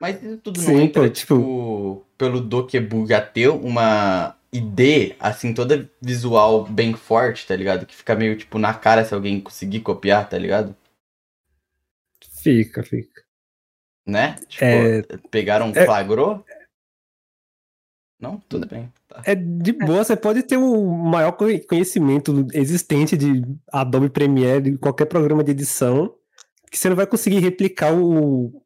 Mas 0.00 0.22
isso 0.22 0.38
tudo 0.38 0.60
Sim, 0.60 0.72
não 0.72 0.80
entra, 0.80 1.02
pô, 1.02 1.08
tipo, 1.08 2.06
pelo 2.18 2.40
Dokebu 2.40 3.06
já 3.06 3.20
ter 3.20 3.48
uma 3.48 4.36
ideia, 4.52 5.16
assim, 5.18 5.52
toda 5.54 5.90
visual 6.00 6.64
bem 6.64 6.94
forte, 6.94 7.46
tá 7.46 7.56
ligado? 7.56 7.86
Que 7.86 7.94
fica 7.94 8.14
meio, 8.14 8.36
tipo, 8.36 8.58
na 8.58 8.74
cara 8.74 9.04
se 9.04 9.14
alguém 9.14 9.40
conseguir 9.40 9.80
copiar, 9.80 10.28
tá 10.28 10.38
ligado? 10.38 10.76
Fica, 12.42 12.82
fica. 12.82 13.22
Né? 14.06 14.36
Tipo, 14.48 14.64
É- 14.64 15.02
pegaram, 15.30 15.72
é- 15.74 15.84
flagrou? 15.84 16.44
Não? 18.18 18.38
Tudo 18.48 18.66
bem. 18.66 18.90
Tá. 19.08 19.22
É 19.26 19.34
de 19.34 19.72
boa, 19.72 20.02
você 20.04 20.16
pode 20.16 20.42
ter 20.42 20.56
o 20.56 20.86
maior 20.86 21.32
conhe- 21.32 21.60
conhecimento 21.60 22.46
existente 22.54 23.16
de 23.16 23.42
Adobe 23.70 24.08
Premiere, 24.08 24.70
de 24.70 24.78
qualquer 24.78 25.06
programa 25.06 25.44
de 25.44 25.50
edição, 25.50 26.14
que 26.70 26.78
você 26.78 26.88
não 26.88 26.96
vai 26.96 27.06
conseguir 27.06 27.40
replicar 27.40 27.92
o, 27.92 28.62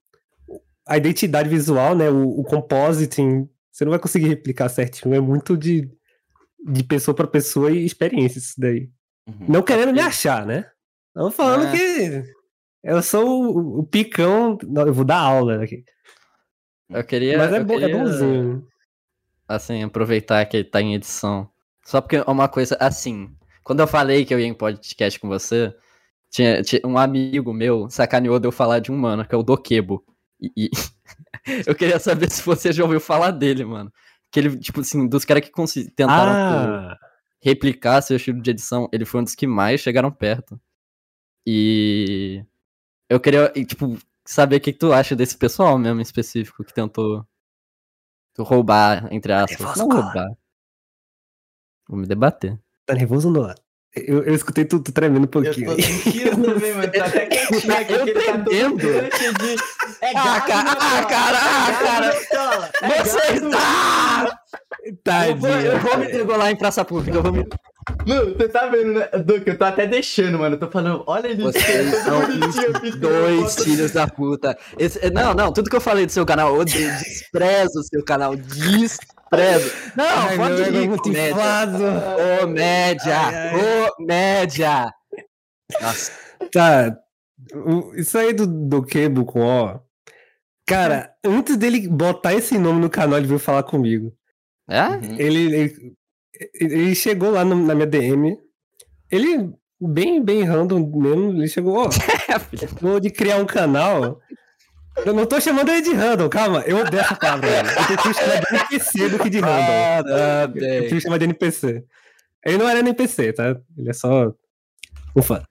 a 0.90 0.96
identidade 0.96 1.48
visual, 1.48 1.94
né? 1.94 2.10
O, 2.10 2.40
o 2.40 2.42
compositing, 2.42 3.48
você 3.70 3.84
não 3.84 3.90
vai 3.90 4.00
conseguir 4.00 4.26
replicar 4.26 4.69
certinho. 4.69 5.15
É 5.15 5.20
muito 5.20 5.56
de, 5.56 5.88
de 6.67 6.82
pessoa 6.82 7.15
para 7.15 7.29
pessoa 7.29 7.70
e 7.70 7.84
experiência 7.84 8.41
isso 8.41 8.55
daí. 8.58 8.91
Uhum. 9.29 9.46
Não 9.48 9.62
querendo 9.62 9.93
me 9.93 10.00
achar, 10.00 10.44
né? 10.44 10.69
Não 11.15 11.31
falando 11.31 11.69
É. 11.69 11.70
que 11.70 12.24
eu 12.82 13.00
sou 13.05 13.56
o, 13.56 13.79
o 13.79 13.86
picão. 13.86 14.58
Não, 14.67 14.84
eu 14.84 14.93
vou 14.93 15.05
dar 15.05 15.20
aula 15.20 15.62
aqui. 15.62 15.84
Eu 16.88 17.05
queria. 17.05 17.38
Mas 17.38 17.53
é, 17.53 17.62
bom, 17.62 17.74
é 17.74 17.81
queria, 17.82 17.96
bonzinho. 17.96 18.67
Assim, 19.46 19.84
aproveitar 19.84 20.44
que 20.46 20.56
ele 20.56 20.65
tá 20.65 20.82
em 20.82 20.94
edição. 20.94 21.48
Só 21.86 22.00
porque 22.00 22.17
é 22.17 22.24
uma 22.26 22.48
coisa, 22.48 22.76
assim, 22.81 23.31
quando 23.62 23.79
eu 23.79 23.86
falei 23.86 24.24
que 24.24 24.34
eu 24.34 24.41
ia 24.41 24.46
em 24.46 24.55
podcast 24.55 25.20
com 25.20 25.29
você, 25.29 25.72
tinha, 26.31 26.62
tinha 26.62 26.81
um 26.84 26.98
amigo 26.98 27.53
meu 27.53 27.88
sacaneou 27.88 28.41
de 28.41 28.48
eu 28.48 28.53
falar 28.53 28.81
de 28.81 28.91
um 28.91 28.96
mano, 28.96 29.24
que 29.24 29.32
é 29.32 29.38
o 29.38 29.43
Dokebo. 29.44 30.05
E, 30.41 30.51
e 30.56 30.70
eu 31.67 31.75
queria 31.75 31.99
saber 31.99 32.31
se 32.31 32.43
você 32.43 32.73
já 32.73 32.82
ouviu 32.82 33.01
falar 33.01 33.31
dele, 33.31 33.65
mano. 33.65 33.93
Que 34.31 34.41
ele, 34.41 34.59
tipo 34.59 34.81
assim, 34.81 35.09
dos 35.09 35.25
caras 35.25 35.44
que 35.44 35.51
tentaram 35.91 36.32
Ah, 36.32 36.99
replicar 37.43 38.01
seu 38.03 38.17
estilo 38.17 38.41
de 38.41 38.51
edição, 38.51 38.89
ele 38.93 39.05
foi 39.05 39.20
um 39.20 39.25
dos 39.25 39.35
que 39.35 39.47
mais 39.47 39.81
chegaram 39.81 40.11
perto. 40.11 40.61
E 41.47 42.44
eu 43.09 43.19
queria, 43.19 43.49
tipo, 43.65 43.99
saber 44.25 44.56
o 44.56 44.61
que, 44.61 44.73
que 44.73 44.79
tu 44.79 44.93
acha 44.93 45.17
desse 45.17 45.37
pessoal 45.37 45.77
mesmo 45.79 45.99
em 45.99 46.03
específico 46.03 46.63
que 46.65 46.73
tentou 46.73 47.27
roubar, 48.39 49.13
entre 49.13 49.32
aspas. 49.32 49.59
nervoso, 49.59 49.79
Não 49.81 49.97
roubar. 49.97 50.29
Vou 51.89 51.99
me 51.99 52.06
debater. 52.06 52.59
tá 52.87 52.94
nervoso 52.94 53.31
não? 53.31 53.53
Eu, 53.97 54.23
eu 54.23 54.35
escutei 54.35 54.65
tu, 54.65 54.79
tu 54.79 54.93
tremendo 54.93 55.20
um 55.20 55.23
Eu 55.25 55.29
pouquinho. 55.29 55.75
tô 55.75 55.82
sentindo 55.82 56.43
também, 56.47 56.73
mano. 56.75 56.93
Tá 56.93 57.05
até 57.06 57.27
quietinho 57.27 57.75
aqui, 57.77 57.93
Eu 57.93 58.05
que 58.05 58.11
ele 58.11 58.20
tá 58.23 58.32
todo 58.39 58.77
de... 58.79 59.56
É 60.01 60.11
Ah, 60.11 60.25
gato, 60.25 60.47
cara, 60.47 60.70
ah, 60.73 61.05
cara, 61.05 61.39
ah, 61.43 61.70
É 61.70 61.85
cara. 61.85 62.06
gato, 62.06 62.29
Cartola. 62.29 62.70
É 62.82 63.05
Você 63.05 63.19
gato. 63.41 64.39
está! 64.87 65.29
Eu 65.29 65.37
vou, 65.37 65.51
eu 65.51 65.79
vou 65.81 65.91
me 65.99 66.05
Tadinho. 66.05 66.19
degolar 66.19 66.51
em 66.51 66.56
praça 66.56 66.85
pública. 66.85 67.19
Eu 67.19 67.23
vou 67.23 67.32
me... 67.32 67.47
Mano, 68.06 68.35
você 68.37 68.49
tá 68.49 68.67
vendo, 68.67 68.93
né? 68.93 69.09
Duque, 69.25 69.51
eu 69.51 69.59
tô 69.59 69.65
até 69.65 69.87
deixando, 69.87 70.39
mano. 70.39 70.55
Eu 70.55 70.61
tô 70.61 70.70
falando, 70.70 71.03
olha 71.09 71.27
ele. 71.27 71.43
Vocês 71.43 71.91
são 72.05 72.20
dois 72.99 73.56
filhos 73.65 73.91
da 73.91 74.06
puta. 74.06 74.56
Esse- 74.79 75.11
não, 75.11 75.35
não, 75.35 75.53
tudo 75.53 75.69
que 75.69 75.75
eu 75.77 75.81
falei 75.81 76.06
do 76.06 76.13
seu 76.13 76.25
canal, 76.25 76.55
eu 76.55 76.61
odeio, 76.61 76.89
desprezo 77.03 77.81
o 77.81 77.82
seu 77.82 78.05
canal, 78.05 78.37
desprezo. 78.37 78.99
Não, 79.96 80.05
Ai, 80.05 80.37
pode 80.37 80.63
é 80.63 80.69
ir, 80.69 80.89
muito 80.89 81.03
comédia. 81.05 81.31
inflado. 81.31 81.79
Comédia, 82.41 83.17
Ai, 83.17 83.91
comédia. 83.96 84.94
Nossa, 85.81 86.13
Tá. 86.53 86.96
Isso 87.94 88.19
aí 88.19 88.32
do, 88.32 88.46
do 88.46 88.82
Kebo 88.82 89.25
com 89.25 89.41
O. 89.44 89.81
Cara, 90.67 91.13
antes 91.25 91.56
dele 91.56 91.89
botar 91.89 92.34
esse 92.34 92.58
nome 92.58 92.81
no 92.81 92.91
canal, 92.91 93.19
ele 93.19 93.27
veio 93.27 93.39
falar 93.41 93.63
comigo. 93.63 94.13
É? 94.69 94.82
Uhum. 94.89 95.17
Ele, 95.19 95.55
ele, 95.55 95.94
ele 96.55 96.94
chegou 96.94 97.31
lá 97.31 97.44
no- 97.44 97.56
na 97.67 97.75
minha 97.75 97.87
DM. 97.87 98.37
Ele, 99.10 99.51
bem, 99.81 100.22
bem 100.22 100.43
random 100.44 100.79
mesmo, 100.96 101.31
ele 101.32 101.49
chegou, 101.49 101.77
ó, 101.87 101.89
vou 102.81 103.01
de 103.01 103.10
criar 103.10 103.37
um 103.39 103.46
canal. 103.46 104.20
Eu 105.05 105.15
não 105.15 105.25
tô 105.25 105.41
chamando 105.41 105.70
ele 105.70 105.82
de 105.82 105.93
random, 105.94 106.29
calma, 106.29 106.61
eu 106.67 106.77
odeio 106.79 107.01
essa 107.01 107.15
palavra. 107.17 107.49
velho. 107.49 107.69
Eu 107.70 107.87
prefiro 107.87 108.15
chamar 108.15 108.41
de 108.41 108.55
NPC 108.55 109.09
do 109.09 109.19
que 109.19 109.31
de 109.31 109.41
random. 109.41 110.13
Eu 110.43 110.49
prefiro 110.51 111.01
chamar 111.01 111.19
de 111.19 111.25
NPC. 111.25 111.85
Ele 112.44 112.59
não 112.59 112.69
era 112.69 112.81
NPC, 112.81 113.32
tá? 113.32 113.56
Ele 113.77 113.89
é 113.91 113.93
só 113.93 114.32
um 115.17 115.23
fã. 115.23 115.43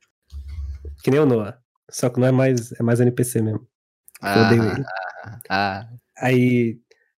Que 1.03 1.09
nem 1.11 1.19
o 1.19 1.25
Noah. 1.25 1.57
Só 1.89 2.09
que 2.09 2.19
não 2.19 2.27
é 2.27 2.31
mais, 2.31 2.71
é 2.73 2.83
mais 2.83 2.99
NPC 2.99 3.41
mesmo. 3.41 3.67
Eu 4.21 4.41
odeio 4.45 4.63
ele. 4.71 4.85
ah, 5.49 5.87
Aí 6.17 6.77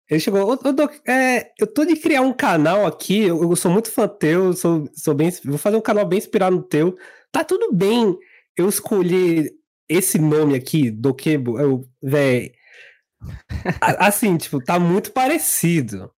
ele 0.08 0.20
chegou, 0.20 0.42
ô, 0.42 0.52
ô, 0.52 0.72
Doc, 0.72 0.92
é, 1.08 1.50
eu 1.58 1.66
tô 1.66 1.84
de 1.84 1.96
criar 1.96 2.20
um 2.20 2.32
canal 2.32 2.84
aqui, 2.86 3.22
eu, 3.22 3.42
eu 3.42 3.56
sou 3.56 3.70
muito 3.70 3.90
fã 3.90 4.06
teu, 4.08 4.52
sou, 4.52 4.88
sou 4.92 5.14
bem, 5.14 5.30
vou 5.44 5.56
fazer 5.56 5.76
um 5.76 5.80
canal 5.80 6.04
bem 6.04 6.18
inspirado 6.18 6.56
no 6.56 6.62
teu. 6.62 6.96
Tá 7.32 7.42
tudo 7.44 7.72
bem 7.72 8.16
eu 8.56 8.68
escolher 8.68 9.50
esse 9.90 10.18
nome 10.18 10.54
aqui, 10.54 10.90
Dokebo, 10.90 11.58
eu, 11.58 11.84
véi. 12.00 12.52
Assim, 13.98 14.36
tipo, 14.36 14.62
tá 14.62 14.78
muito 14.78 15.12
parecido. 15.12 16.10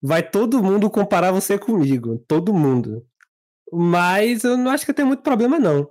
Vai 0.00 0.22
todo 0.22 0.62
mundo 0.62 0.90
comparar 0.90 1.32
você 1.32 1.58
comigo, 1.58 2.18
todo 2.28 2.52
mundo. 2.52 3.04
Mas 3.72 4.44
eu 4.44 4.56
não 4.56 4.70
acho 4.70 4.84
que 4.84 4.90
eu 4.90 4.94
tenho 4.94 5.08
muito 5.08 5.22
problema, 5.22 5.58
não. 5.58 5.88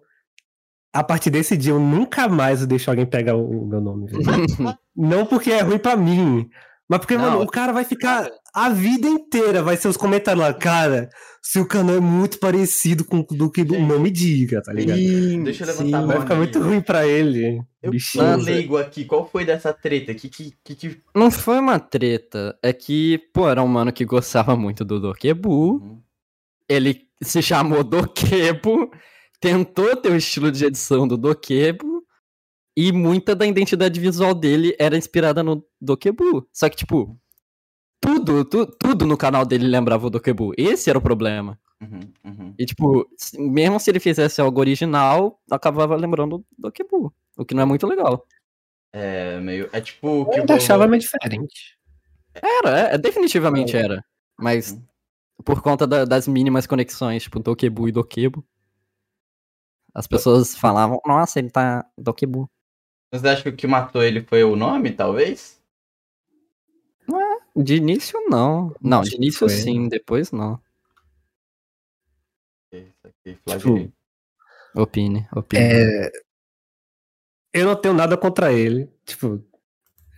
A 0.93 1.03
partir 1.03 1.31
desse 1.31 1.57
dia, 1.57 1.71
eu 1.73 1.79
nunca 1.79 2.27
mais 2.29 2.65
deixo 2.67 2.91
alguém 2.91 3.05
pegar 3.05 3.35
o, 3.35 3.63
o 3.63 3.67
meu 3.67 3.81
nome. 3.81 4.05
Não 4.95 5.25
porque 5.25 5.51
é 5.51 5.61
ruim 5.61 5.79
pra 5.79 5.97
mim, 5.97 6.47
mas 6.87 6.99
porque, 6.99 7.17
Não. 7.17 7.23
mano, 7.23 7.41
o 7.41 7.47
cara 7.47 7.73
vai 7.73 7.83
ficar 7.83 8.29
a 8.53 8.69
vida 8.69 9.07
inteira, 9.07 9.63
vai 9.63 9.75
ser 9.75 9.87
os 9.87 9.97
comentários 9.97 10.45
lá, 10.45 10.53
cara, 10.53 11.09
seu 11.41 11.65
canal 11.65 11.95
é 11.95 11.99
muito 11.99 12.37
parecido 12.37 13.03
com 13.03 13.19
o 13.19 13.23
do 13.23 13.51
que 13.51 13.63
do 13.63 13.79
não 13.79 13.99
me 13.99 14.11
diga, 14.11 14.61
tá 14.61 14.71
ligado? 14.71 14.99
Deixa 15.43 15.63
eu 15.63 15.67
levantar 15.67 15.97
a 15.97 16.05
Vai 16.05 16.21
ficar 16.21 16.35
muito 16.35 16.59
ruim 16.61 16.79
pra 16.79 17.07
ele. 17.07 17.61
Eu 17.81 17.89
Bichinho. 17.89 18.37
leigo 18.37 18.77
aqui, 18.77 19.05
qual 19.05 19.27
foi 19.27 19.43
dessa 19.43 19.73
treta? 19.73 20.13
Que, 20.13 20.29
que, 20.29 20.53
que, 20.63 20.75
que... 20.75 21.01
Não 21.15 21.31
foi 21.31 21.59
uma 21.59 21.79
treta. 21.79 22.57
É 22.61 22.71
que, 22.71 23.17
pô, 23.33 23.49
era 23.49 23.63
um 23.63 23.67
mano 23.67 23.91
que 23.91 24.05
gostava 24.05 24.55
muito 24.55 24.85
do 24.85 24.99
Dokebu. 24.99 25.49
Uhum. 25.49 26.01
Ele 26.69 27.01
se 27.21 27.41
chamou 27.41 27.83
Dokebu, 27.83 28.91
tentou 29.41 29.95
ter 29.95 30.11
o 30.11 30.15
estilo 30.15 30.51
de 30.51 30.63
edição 30.63 31.07
do 31.07 31.17
Dokebu. 31.17 32.03
E 32.75 32.91
muita 32.91 33.35
da 33.35 33.45
identidade 33.45 33.99
visual 33.99 34.33
dele 34.33 34.75
era 34.79 34.97
inspirada 34.97 35.43
no 35.43 35.63
Dokebu. 35.81 36.47
Só 36.51 36.69
que, 36.69 36.75
tipo, 36.75 37.19
tudo, 38.03 38.43
tu- 38.43 38.65
tudo 38.65 39.05
no 39.05 39.15
canal 39.17 39.45
dele 39.45 39.65
lembrava 39.65 40.05
o 40.07 40.09
Dokebu. 40.09 40.53
Esse 40.57 40.89
era 40.89 40.99
o 40.99 41.01
problema. 41.01 41.57
Uhum, 41.81 41.99
uhum. 42.25 42.53
E, 42.59 42.65
tipo, 42.65 43.07
mesmo 43.39 43.79
se 43.79 43.89
ele 43.89 43.99
fizesse 43.99 44.41
algo 44.41 44.59
original, 44.59 45.39
acabava 45.49 45.95
lembrando 45.95 46.37
o 46.37 46.45
Dokebu. 46.57 47.13
O 47.37 47.45
que 47.45 47.53
não 47.55 47.63
é 47.63 47.65
muito 47.65 47.87
legal. 47.87 48.25
É 48.91 49.39
meio. 49.39 49.69
É 49.73 49.81
tipo. 49.81 50.29
Eu 50.33 50.41
ainda 50.41 50.55
achava 50.55 50.87
mais 50.87 51.03
diferente. 51.03 51.77
Era, 52.35 52.79
é, 52.93 52.97
definitivamente 52.97 53.75
era. 53.75 54.03
Mas 54.39 54.71
Uhum. 54.71 54.83
por 55.45 55.61
conta 55.61 55.87
da- 55.87 56.05
das 56.05 56.27
mínimas 56.27 56.67
conexões, 56.67 57.23
tipo 57.23 57.39
Dokebu 57.39 57.87
e 57.87 57.91
Dokebo, 57.91 58.45
as 59.93 60.07
pessoas 60.07 60.55
falavam, 60.55 60.99
nossa, 61.05 61.39
ele 61.39 61.49
tá 61.49 61.85
Dokebu. 61.97 62.49
Você 63.13 63.27
acha 63.27 63.43
que 63.43 63.49
o 63.49 63.55
que 63.55 63.67
matou 63.67 64.03
ele 64.03 64.23
foi 64.23 64.43
o 64.43 64.55
nome, 64.55 64.91
talvez? 64.91 65.61
De 67.55 67.75
início, 67.75 68.19
não. 68.27 68.75
Não, 68.81 69.01
de 69.01 69.15
início 69.15 69.39
foi. 69.39 69.49
sim, 69.49 69.87
depois 69.87 70.31
não. 70.31 70.59
Isso 72.71 73.07
aqui, 73.07 73.37
flagrei. 73.43 73.91
Opine, 74.75 75.27
opine. 75.35 75.61
É, 75.63 76.11
eu 77.53 77.65
não 77.65 77.75
tenho 77.75 77.93
nada 77.93 78.17
contra 78.17 78.51
ele. 78.51 78.89
Tipo, 79.05 79.43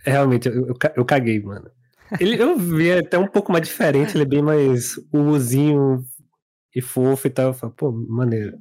realmente, 0.02 0.48
eu, 0.48 0.68
eu, 0.68 0.76
eu 0.96 1.04
caguei, 1.04 1.40
mano. 1.42 1.70
Ele, 2.18 2.40
eu 2.40 2.56
vi 2.56 2.92
até 2.92 3.18
um 3.18 3.26
pouco 3.26 3.52
mais 3.52 3.66
diferente, 3.66 4.16
ele 4.16 4.22
é 4.22 4.26
bem 4.26 4.42
mais 4.42 4.96
uvuzinho 5.12 6.04
e 6.74 6.80
fofo 6.80 7.26
e 7.26 7.30
tal. 7.30 7.48
Eu 7.48 7.54
falo, 7.54 7.72
pô, 7.72 7.92
maneiro. 7.92 8.58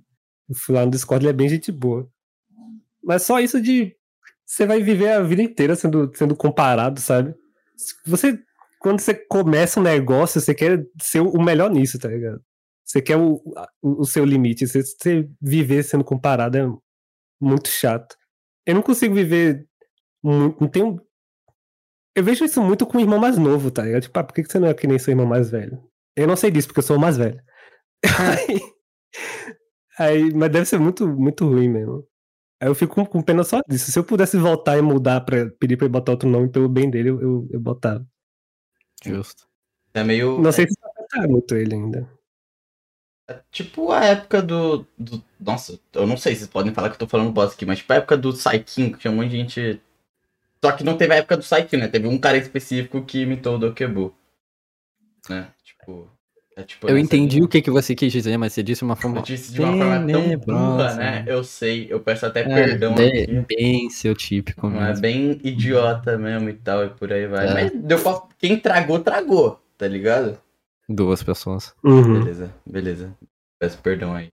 Eu 0.50 0.56
fui 0.56 0.76
lá 0.76 0.84
no 0.84 0.92
Discord, 0.92 1.24
ele 1.24 1.30
é 1.30 1.34
bem 1.34 1.48
gente 1.48 1.72
boa. 1.72 2.10
Mas 3.04 3.24
só 3.24 3.40
isso 3.40 3.62
de. 3.62 3.96
Você 4.46 4.66
vai 4.66 4.82
viver 4.82 5.12
a 5.12 5.22
vida 5.22 5.42
inteira 5.42 5.76
sendo, 5.76 6.12
sendo 6.16 6.36
comparado, 6.36 7.00
sabe? 7.00 7.34
Você. 8.06 8.40
Quando 8.86 9.00
você 9.00 9.16
começa 9.16 9.80
um 9.80 9.84
negócio, 9.84 10.40
você 10.40 10.54
quer 10.54 10.86
ser 11.02 11.22
o 11.22 11.42
melhor 11.42 11.72
nisso, 11.72 11.98
tá 11.98 12.08
ligado? 12.08 12.40
Você 12.86 13.02
quer 13.02 13.18
o, 13.18 13.42
o, 13.82 14.02
o 14.02 14.06
seu 14.06 14.24
limite. 14.24 14.68
Você, 14.68 14.84
você 14.84 15.28
viver 15.42 15.82
sendo 15.84 16.04
comparado 16.04 16.56
é 16.58 16.68
muito 17.42 17.70
chato. 17.70 18.16
Eu 18.66 18.76
não 18.76 18.84
consigo 18.84 19.16
viver. 19.16 19.68
Não 20.24 20.52
tenho. 20.70 21.02
Eu 22.16 22.24
vejo 22.24 22.46
isso 22.46 22.62
muito 22.62 22.86
com 22.86 22.98
o 22.98 23.02
irmão 23.02 23.20
mais 23.20 23.38
novo, 23.38 23.70
tá 23.72 23.84
ligado? 23.84 24.04
Tipo, 24.04 24.20
ah, 24.20 24.24
por 24.24 24.34
que 24.34 24.44
você 24.44 24.60
não 24.60 24.68
é 24.70 24.74
que 24.74 24.88
nem 24.88 24.98
seu 25.00 25.12
irmão 25.12 25.26
mais 25.26 25.50
velho? 25.50 25.82
Eu 26.16 26.28
não 26.28 26.36
sei 26.36 26.50
disso, 26.52 26.68
porque 26.68 26.80
eu 26.80 26.84
sou 26.84 26.98
o 26.98 27.00
mais 27.00 27.18
velho. 27.18 27.40
aí, 28.20 28.60
aí- 29.98 30.34
mas 30.34 30.52
deve 30.52 30.66
ser 30.66 30.80
muito, 30.80 31.08
muito 31.08 31.46
ruim 31.46 31.70
mesmo. 31.70 32.06
Aí 32.62 32.70
eu 32.70 32.76
fico 32.76 32.96
com, 32.96 33.06
com 33.06 33.22
pena 33.24 33.44
só 33.44 33.62
disso. 33.70 33.92
Se 33.92 34.00
eu 34.00 34.06
pudesse 34.06 34.38
voltar 34.38 34.78
e 34.78 34.84
mudar 34.84 35.22
pra 35.22 35.50
pedir 35.60 35.78
pra 35.78 35.86
ele 35.88 35.94
botar 35.94 36.14
outro 36.14 36.30
nome 36.30 36.50
pelo 36.52 36.70
bem 36.70 36.90
dele, 36.90 37.10
eu, 37.12 37.22
eu, 37.22 37.50
eu 37.54 37.60
botava. 37.62 38.06
Justo. 39.10 39.48
É 39.94 40.04
meio. 40.04 40.40
Não 40.42 40.52
sei 40.52 40.68
se 40.68 40.76
vai 40.82 40.92
afetar 40.92 41.30
muito 41.30 41.56
ele 41.56 41.74
ainda. 41.76 42.10
É 43.28 43.40
tipo 43.52 43.92
a 43.92 44.06
época 44.06 44.42
do, 44.42 44.86
do- 44.98 45.24
Nossa, 45.40 45.80
eu 45.94 46.06
não 46.06 46.16
sei 46.18 46.34
se 46.34 46.40
vocês 46.42 46.52
podem 46.52 46.74
falar 46.74 46.90
que 46.90 46.96
eu 46.96 47.00
tô 47.00 47.08
falando 47.08 47.32
bosta 47.32 47.56
aqui, 47.56 47.66
mas 47.66 47.80
tipo 47.80 47.92
a 47.92 47.96
época 47.96 48.18
do 48.18 48.32
Saikin, 48.32 48.92
que 48.92 49.00
tinha 49.00 49.12
um 49.12 49.16
monte 49.16 49.30
de 49.32 49.38
gente. 49.38 49.82
Só 50.64 50.72
que 50.72 50.84
não 50.84 50.98
teve 50.98 51.14
a 51.14 51.18
época 51.18 51.38
do 51.38 51.44
Saikin, 51.44 51.78
né? 51.78 51.88
Teve 51.88 52.08
um 52.08 52.18
cara 52.20 52.38
específico 52.38 53.04
que 53.06 53.22
imitou 53.22 53.56
o 53.56 53.60
Dokebu. 53.60 54.16
Né? 55.30 55.52
Tipo. 55.64 56.10
É 56.58 56.64
tipo 56.64 56.88
Eu 56.90 56.98
entendi 56.98 57.36
linha. 57.36 57.46
o 57.46 57.50
que, 57.50 57.62
que 57.62 57.70
você 57.70 57.94
quis 57.94 58.12
dizer, 58.14 58.38
mas 58.38 58.54
você 58.54 58.64
disse 58.64 58.80
de 58.80 58.86
uma 58.86 58.96
forma 58.96 59.18
Eu 59.18 59.24
disse 59.24 59.52
de 59.54 59.60
uma 59.62 59.76
forma 59.78 60.08
tão 60.08 60.38
burra, 60.40 60.94
né? 60.96 61.24
Eu 61.28 61.44
sei, 61.44 61.88
eu 61.90 62.00
peço 62.00 62.26
até 62.26 62.42
É, 62.42 62.46
perdão 62.46 62.96
bem, 62.96 63.24
aqui. 63.24 63.46
bem 63.56 63.90
seu 63.90 64.16
típico 64.16 64.70
Não 64.70 64.82
é 64.82 64.88
mesmo. 64.88 65.02
bem 65.02 65.32
idiota 65.44 66.18
mesmo 66.18 66.50
e 66.50 66.54
tal, 66.54 66.86
e 66.86 66.90
por 66.90 67.12
aí 67.12 67.28
vai. 67.28 67.48
É. 67.48 67.54
Mas 67.54 67.72
deu 67.74 68.02
pra... 68.02 68.22
quem 68.38 68.58
tragou, 68.58 69.00
tragou, 69.00 69.60
tá 69.78 69.88
ligado? 69.88 70.40
Duas 70.88 71.22
pessoas. 71.24 71.74
Uhum. 71.84 72.20
Beleza, 72.20 72.54
beleza. 72.66 73.18
Peço 73.60 73.78
perdão 73.80 74.14
aí. 74.16 74.28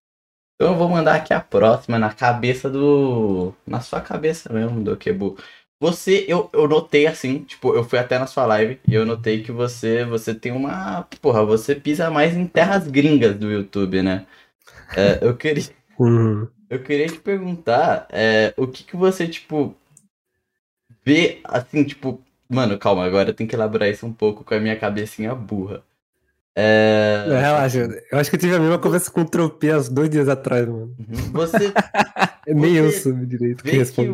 Então 0.54 0.72
eu 0.72 0.78
vou 0.78 0.88
mandar 0.88 1.16
aqui 1.16 1.34
a 1.34 1.40
próxima 1.40 1.98
na 1.98 2.12
cabeça 2.12 2.70
do. 2.70 3.52
Na 3.66 3.80
sua 3.80 4.00
cabeça 4.00 4.52
mesmo, 4.52 4.84
do 4.84 4.96
Kebu. 4.96 5.36
Você, 5.82 6.24
eu, 6.28 6.48
eu 6.52 6.68
notei 6.68 7.08
assim, 7.08 7.40
tipo, 7.40 7.74
eu 7.74 7.82
fui 7.82 7.98
até 7.98 8.16
na 8.16 8.28
sua 8.28 8.46
live 8.46 8.78
e 8.86 8.94
eu 8.94 9.04
notei 9.04 9.42
que 9.42 9.50
você, 9.50 10.04
você 10.04 10.32
tem 10.32 10.52
uma. 10.52 11.08
Porra, 11.20 11.44
você 11.44 11.74
pisa 11.74 12.08
mais 12.08 12.36
em 12.36 12.46
terras 12.46 12.86
gringas 12.86 13.34
do 13.34 13.50
YouTube, 13.50 14.00
né? 14.00 14.24
É, 14.96 15.18
eu 15.20 15.36
queria. 15.36 15.64
Uhum. 15.98 16.46
Eu 16.70 16.84
queria 16.84 17.08
te 17.08 17.18
perguntar 17.18 18.06
é, 18.10 18.54
o 18.56 18.68
que 18.68 18.84
que 18.84 18.96
você, 18.96 19.26
tipo, 19.26 19.74
vê, 21.04 21.40
assim, 21.42 21.82
tipo... 21.82 22.22
Mano, 22.48 22.78
calma, 22.78 23.04
agora 23.04 23.30
eu 23.30 23.34
tenho 23.34 23.50
que 23.50 23.56
elaborar 23.56 23.88
isso 23.88 24.06
um 24.06 24.12
pouco 24.12 24.44
com 24.44 24.54
a 24.54 24.60
minha 24.60 24.76
cabecinha 24.76 25.34
burra. 25.34 25.82
É... 26.54 27.24
Não, 27.26 27.40
Relaxa, 27.40 28.04
eu 28.12 28.18
acho 28.20 28.30
que 28.30 28.36
eu 28.36 28.40
tive 28.40 28.54
a 28.54 28.60
mesma 28.60 28.78
conversa 28.78 29.10
com 29.10 29.22
o 29.22 29.28
Tropê 29.28 29.72
há 29.72 29.78
dois 29.80 30.08
dias 30.08 30.28
atrás, 30.28 30.64
mano. 30.64 30.94
Uhum. 30.96 31.32
Você 31.32 31.72
Nem 32.46 32.76
eu 32.76 32.90
Você 32.90 33.00
soube 33.00 33.26
direito 33.26 33.62
que 33.62 33.70
responder. 33.70 34.10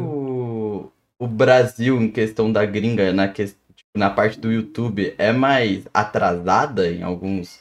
O, 1.19 1.27
Brasil, 1.27 2.01
em 2.01 2.11
questão 2.11 2.53
da 2.53 2.65
gringa, 2.65 3.13
na, 3.13 3.29
que, 3.29 3.47
tipo, 3.47 3.91
na 3.97 4.11
parte 4.11 4.39
do 4.39 4.53
YouTube, 4.53 5.15
é 5.19 5.33
mais 5.33 5.87
atrasada 5.93 6.91
em 6.91 7.03
alguns... 7.03 7.61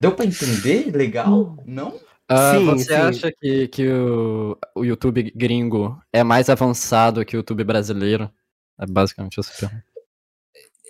Deu 0.00 0.14
pra 0.14 0.26
entender? 0.26 0.94
Legal? 0.94 1.56
Não? 1.64 1.98
Ah, 2.28 2.54
Sim, 2.54 2.64
você 2.64 2.84
sim. 2.84 2.92
acha 2.94 3.32
que, 3.32 3.68
que 3.68 3.88
o, 3.88 4.58
o 4.74 4.84
YouTube 4.84 5.30
gringo 5.34 6.00
é 6.12 6.22
mais 6.22 6.48
avançado 6.48 7.24
que 7.24 7.36
o 7.36 7.38
YouTube 7.38 7.64
brasileiro? 7.64 8.30
É 8.78 8.86
basicamente 8.86 9.38
essa 9.38 9.52
pergunta. 9.52 9.84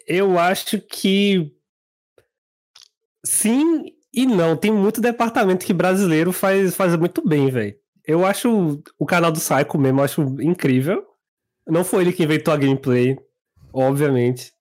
Eu 0.07 0.39
acho 0.39 0.81
que 0.81 1.53
sim 3.25 3.93
e 4.13 4.27
não. 4.27 4.57
Tem 4.57 4.73
muito 4.73 5.01
departamento 5.01 5.67
que 5.67 5.73
brasileiro 5.73 6.33
faz, 6.33 6.77
faz 6.77 6.97
muito 6.97 7.27
bem, 7.27 7.51
velho. 7.51 7.77
Eu 8.07 8.25
acho 8.25 8.83
o 8.99 9.07
canal 9.07 9.33
do 9.33 9.39
Psycho 9.41 9.79
mesmo, 9.79 10.01
eu 10.01 10.05
acho 10.05 10.23
incrível. 10.43 11.05
Não 11.67 11.85
foi 11.85 12.03
ele 12.03 12.13
que 12.13 12.23
inventou 12.23 12.53
a 12.53 12.57
gameplay, 12.57 13.19
obviamente. 13.73 14.53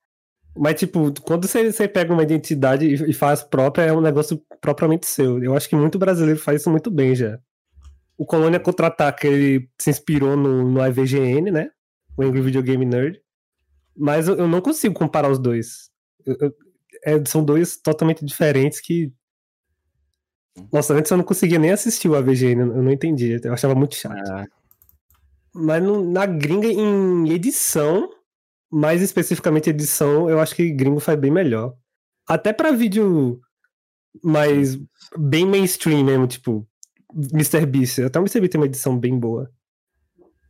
Mas, 0.56 0.78
tipo, 0.78 1.12
quando 1.22 1.46
você, 1.46 1.70
você 1.70 1.88
pega 1.88 2.12
uma 2.12 2.22
identidade 2.22 2.86
e, 2.86 3.12
faz 3.12 3.42
própria, 3.42 3.82
é 3.84 3.92
um 3.92 4.00
negócio 4.00 4.40
propriamente 4.60 5.06
seu. 5.06 5.42
Eu 5.42 5.54
acho 5.56 5.68
que 5.68 5.76
muito 5.76 5.98
brasileiro 5.98 6.38
faz 6.40 6.60
isso 6.60 6.70
muito 6.70 6.90
bem 6.90 7.14
já. 7.14 7.38
O 8.16 8.24
Colônia 8.24 8.60
Contra-Ataque, 8.60 9.26
ele 9.26 9.68
se 9.80 9.90
inspirou 9.90 10.36
no, 10.36 10.70
no 10.70 10.86
IVGN, 10.86 11.50
né? 11.50 11.70
O 12.16 12.22
Angry 12.22 12.40
Video 12.40 12.62
Game 12.62 12.84
Nerd. 12.86 13.20
Mas 13.96 14.28
eu, 14.28 14.36
eu 14.36 14.48
não 14.48 14.60
consigo 14.60 14.94
comparar 14.94 15.28
os 15.30 15.38
dois. 15.38 15.90
Eu- 16.24 16.36
eu- 16.40 16.54
é, 17.04 17.22
são 17.26 17.44
dois 17.44 17.76
totalmente 17.76 18.24
diferentes 18.24 18.80
que. 18.80 19.12
Nossa, 20.72 20.94
antes 20.94 21.10
eu 21.10 21.16
não 21.16 21.24
conseguia 21.24 21.58
nem 21.58 21.70
assistir 21.72 22.08
o 22.08 22.14
AVG, 22.14 22.52
eu 22.52 22.66
não 22.66 22.90
entendia, 22.92 23.40
eu 23.42 23.52
achava 23.52 23.74
muito 23.74 23.94
chato. 23.96 24.16
É, 24.16 24.46
Mas 25.52 25.82
no- 25.82 26.08
na 26.10 26.26
gringa, 26.26 26.66
em 26.68 27.28
edição, 27.30 28.08
mais 28.70 29.02
especificamente 29.02 29.70
edição, 29.70 30.28
eu 30.28 30.40
acho 30.40 30.54
que 30.54 30.70
gringo 30.72 31.00
faz 31.00 31.18
bem 31.18 31.30
melhor. 31.30 31.74
Até 32.28 32.52
pra 32.52 32.72
vídeo 32.72 33.40
mais 34.22 34.78
bem 35.18 35.46
mainstream 35.46 36.04
mesmo, 36.04 36.26
tipo 36.26 36.66
Mr. 37.32 37.66
Beast. 37.66 37.98
Até 38.00 38.18
o 38.18 38.22
Mr. 38.22 38.40
Beast 38.40 38.52
tem 38.52 38.60
uma 38.60 38.66
edição 38.66 38.98
bem 38.98 39.18
boa. 39.18 39.50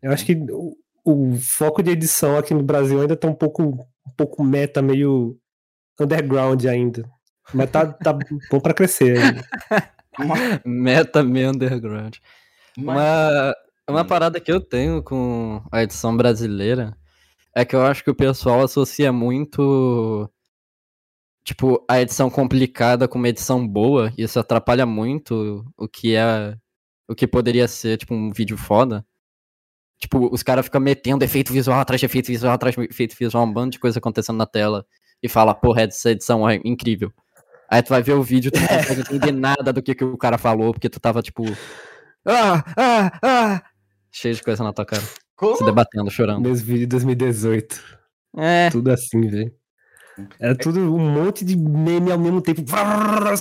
Eu 0.03 0.11
acho 0.13 0.25
que 0.25 0.35
o, 0.51 0.77
o 1.05 1.37
foco 1.39 1.83
de 1.83 1.91
edição 1.91 2.37
aqui 2.39 2.53
no 2.55 2.63
Brasil 2.63 3.01
ainda 3.01 3.17
tá 3.17 3.27
um 3.29 3.35
pouco, 3.35 3.63
um 3.63 4.11
pouco 4.17 4.43
meta, 4.45 4.81
meio 4.83 5.37
underground 6.01 6.65
ainda. 6.67 7.09
Mas 7.53 7.71
tá, 7.71 7.87
tá 7.93 8.13
bom 8.51 8.61
pra 8.61 8.73
crescer 8.75 9.19
ainda. 9.19 9.45
meta 10.65 11.23
meio 11.23 11.51
underground. 11.51 12.17
Mas- 12.77 12.97
Uma, 12.97 13.55
uma 13.89 14.03
Hum. 14.03 14.07
parada 14.07 14.41
que 14.41 14.51
eu 14.53 14.61
tenho 14.61 15.03
com 15.03 15.63
a 15.71 15.83
edição 15.83 16.17
brasileira 16.17 16.97
é 17.55 17.65
que 17.65 17.77
eu 17.77 17.85
acho 17.85 18.03
que 18.03 18.11
o 18.11 18.15
pessoal 18.15 18.63
associa 18.63 19.13
muito, 19.13 20.29
tipo, 21.45 21.85
a 21.89 22.01
edição 22.01 22.31
complicada 22.31 23.07
com 23.07 23.19
uma 23.19 23.29
edição 23.29 23.67
boa, 23.67 24.13
e 24.19 24.23
isso 24.25 24.39
atrapalha 24.41 24.87
muito 24.87 25.65
o 25.77 25.87
que 25.87 26.15
é, 26.17 26.57
o 27.09 27.15
que 27.15 27.27
poderia 27.27 27.69
ser, 27.69 27.99
tipo, 27.99 28.15
um 28.15 28.31
vídeo 28.33 28.57
foda. 28.57 29.05
Tipo, 30.01 30.29
os 30.35 30.43
caras 30.43 30.65
ficam 30.67 30.81
metendo 30.81 31.25
efeito 31.25 31.53
visual 31.53 31.79
atrás 31.79 32.01
de 32.01 32.07
efeito 32.07 32.27
visual 32.27 32.53
atrás 32.55 32.75
de 32.75 32.83
efeito 32.83 33.15
visual, 33.19 33.45
um 33.45 33.53
bando 33.53 33.71
de 33.71 33.79
coisa 33.79 33.99
acontecendo 33.99 34.37
na 34.37 34.47
tela, 34.47 34.85
e 35.23 35.29
fala, 35.29 35.55
porra, 35.55 35.83
essa 35.83 36.11
edição 36.11 36.49
é 36.49 36.61
incrível. 36.65 37.13
Aí 37.71 37.83
tu 37.83 37.89
vai 37.91 38.03
ver 38.03 38.13
o 38.13 38.23
vídeo, 38.23 38.51
tu 38.51 38.61
não 38.61 38.69
consegue 38.69 39.01
entender 39.01 39.33
nada 39.33 39.73
do 39.73 39.83
que, 39.83 39.95
que 39.95 40.05
o 40.05 40.17
cara 40.17 40.39
falou, 40.39 40.73
porque 40.73 40.89
tu 40.89 41.01
tava, 41.01 41.23
tipo, 41.23 41.45
ah, 42.27 42.65
ah, 42.77 43.13
ah, 43.23 43.63
cheio 44.11 44.35
de 44.35 44.43
coisa 44.43 44.63
na 44.65 44.73
tua 44.73 44.87
cara. 44.87 45.03
Como? 45.37 45.57
Se 45.57 45.65
debatendo, 45.65 46.11
chorando. 46.11 46.41
Meus 46.41 46.61
vídeos 46.61 46.81
de 46.81 46.87
2018. 46.87 47.83
É, 48.37 48.71
Tudo 48.71 48.91
assim, 48.91 49.29
velho. 49.29 49.53
Era 50.39 50.55
tudo 50.55 50.95
um 50.95 51.11
monte 51.11 51.45
de 51.45 51.57
meme 51.57 52.13
ao 52.13 52.19
mesmo 52.19 52.41
tempo. 52.41 52.63
Os 52.63 52.71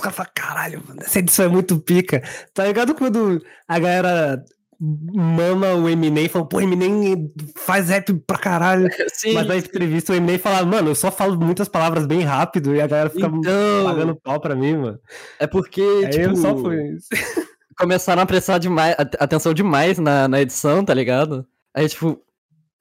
falam, 0.00 0.32
caralho, 0.34 0.82
mano, 0.86 1.00
essa 1.02 1.20
edição 1.20 1.44
é 1.44 1.48
muito 1.48 1.78
pica. 1.78 2.20
Tá 2.52 2.64
ligado 2.66 2.94
quando 2.94 3.40
a 3.68 3.78
galera 3.78 4.44
mama 4.80 5.74
o 5.74 5.88
Eminem 5.88 6.26
e 6.26 6.28
fala, 6.28 6.46
pô, 6.46 6.60
Eminem 6.60 7.32
faz 7.56 7.88
rap 7.88 8.12
pra 8.26 8.38
caralho. 8.38 8.88
sim. 9.12 9.32
Mas 9.32 9.46
na 9.46 9.56
entrevista 9.56 10.12
o 10.12 10.16
Eminem 10.16 10.38
fala, 10.38 10.64
mano, 10.64 10.90
eu 10.90 10.94
só 10.94 11.10
falo 11.10 11.38
muitas 11.38 11.68
palavras 11.68 12.06
bem 12.06 12.20
rápido 12.22 12.74
e 12.74 12.80
a 12.80 12.86
galera 12.86 13.10
fica 13.10 13.26
Então, 13.26 13.84
pagando 13.84 14.16
pau 14.16 14.40
pra 14.40 14.54
mim, 14.54 14.76
mano. 14.76 14.98
é 15.38 15.46
porque, 15.46 15.80
Aí 16.04 16.10
tipo, 16.10 16.24
eu 16.30 16.36
só 16.36 16.56
fui. 16.56 16.76
começaram 17.78 18.22
a 18.22 18.26
prestar 18.26 18.58
demais, 18.58 18.94
at- 18.98 19.16
atenção 19.20 19.52
demais 19.52 19.98
na, 19.98 20.28
na 20.28 20.40
edição, 20.40 20.84
tá 20.84 20.94
ligado? 20.94 21.46
Aí, 21.74 21.88
tipo, 21.88 22.20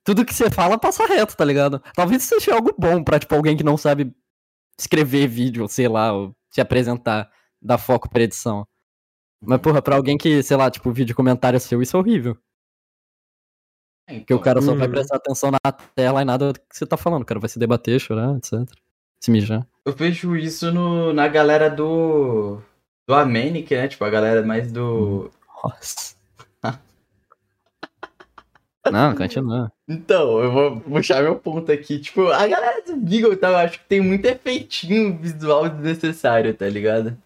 tudo 0.04 0.24
que 0.26 0.34
você 0.34 0.50
fala 0.52 0.78
passa 0.78 1.06
reto, 1.06 1.36
tá 1.36 1.44
ligado? 1.46 1.82
Talvez 1.96 2.24
seja 2.24 2.54
algo 2.54 2.74
bom 2.78 3.04
pra, 3.04 3.18
tipo, 3.20 3.34
alguém 3.34 3.58
que 3.58 3.64
não 3.64 3.76
sabe 3.78 4.14
escrever 4.80 5.28
vídeo, 5.28 5.68
sei 5.68 5.88
lá, 5.88 6.14
ou 6.14 6.36
se 6.52 6.62
apresentar, 6.62 7.30
dar 7.62 7.78
foco 7.78 8.10
pra 8.10 8.24
edição. 8.24 8.68
Mas, 9.46 9.60
porra, 9.62 9.82
pra 9.82 9.96
alguém 9.96 10.18
que, 10.18 10.42
sei 10.44 10.56
lá, 10.58 10.70
tipo, 10.72 10.92
vídeo 10.92 11.16
comentário 11.16 11.60
seu, 11.60 11.82
isso 11.82 11.96
é 11.96 12.00
horrível. 12.00 12.38
É, 14.08 14.20
Porque 14.20 14.34
o 14.34 14.40
cara 14.40 14.62
só 14.62 14.76
vai 14.76 14.88
Uhum. 14.88 14.94
prestar 14.94 15.16
atenção 15.18 15.52
na 15.52 15.72
tela 15.96 16.22
e 16.22 16.26
nada 16.26 16.54
do 16.54 16.60
que 16.60 16.66
você 16.78 16.86
tá 16.86 16.98
falando. 16.98 17.22
O 17.24 17.26
cara 17.26 17.40
vai 17.40 17.50
se 17.50 17.58
debater, 17.60 18.00
chorar, 18.00 18.36
etc. 18.38 18.62
Se 19.20 19.32
mijar. 19.32 19.66
Eu 19.86 19.94
vejo 19.94 20.36
isso 20.36 20.72
no, 20.72 21.14
na 21.14 21.28
galera 21.28 21.70
do. 21.70 22.60
Do 23.08 23.14
Amenic, 23.14 23.74
né? 23.76 23.88
Tipo, 23.88 24.04
a 24.06 24.10
galera 24.10 24.42
mais 24.46 24.72
do. 24.72 25.30
Nossa. 25.64 26.16
Não, 28.92 29.16
continua. 29.16 29.72
Então, 29.88 30.40
eu 30.40 30.52
vou 30.52 30.82
puxar 30.82 31.24
meu 31.24 31.36
ponto 31.38 31.72
aqui. 31.72 32.00
Tipo, 32.00 32.28
a 32.28 32.46
galera 32.48 32.82
do 32.86 32.98
Beagle, 32.98 33.38
tá? 33.38 33.50
Eu 33.50 33.58
acho 33.58 33.80
que 33.80 33.86
tem 33.86 34.02
muito 34.02 34.26
efeitinho 34.26 35.18
visual 35.18 35.70
desnecessário, 35.70 36.54
tá 36.54 36.68
ligado? 36.68 37.18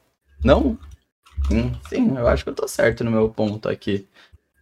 Não? 0.43 0.77
Hum, 1.51 1.71
sim, 1.87 2.17
eu 2.17 2.27
acho 2.27 2.43
que 2.43 2.49
eu 2.49 2.55
tô 2.55 2.67
certo 2.67 3.03
no 3.03 3.11
meu 3.11 3.29
ponto 3.29 3.69
aqui. 3.69 4.07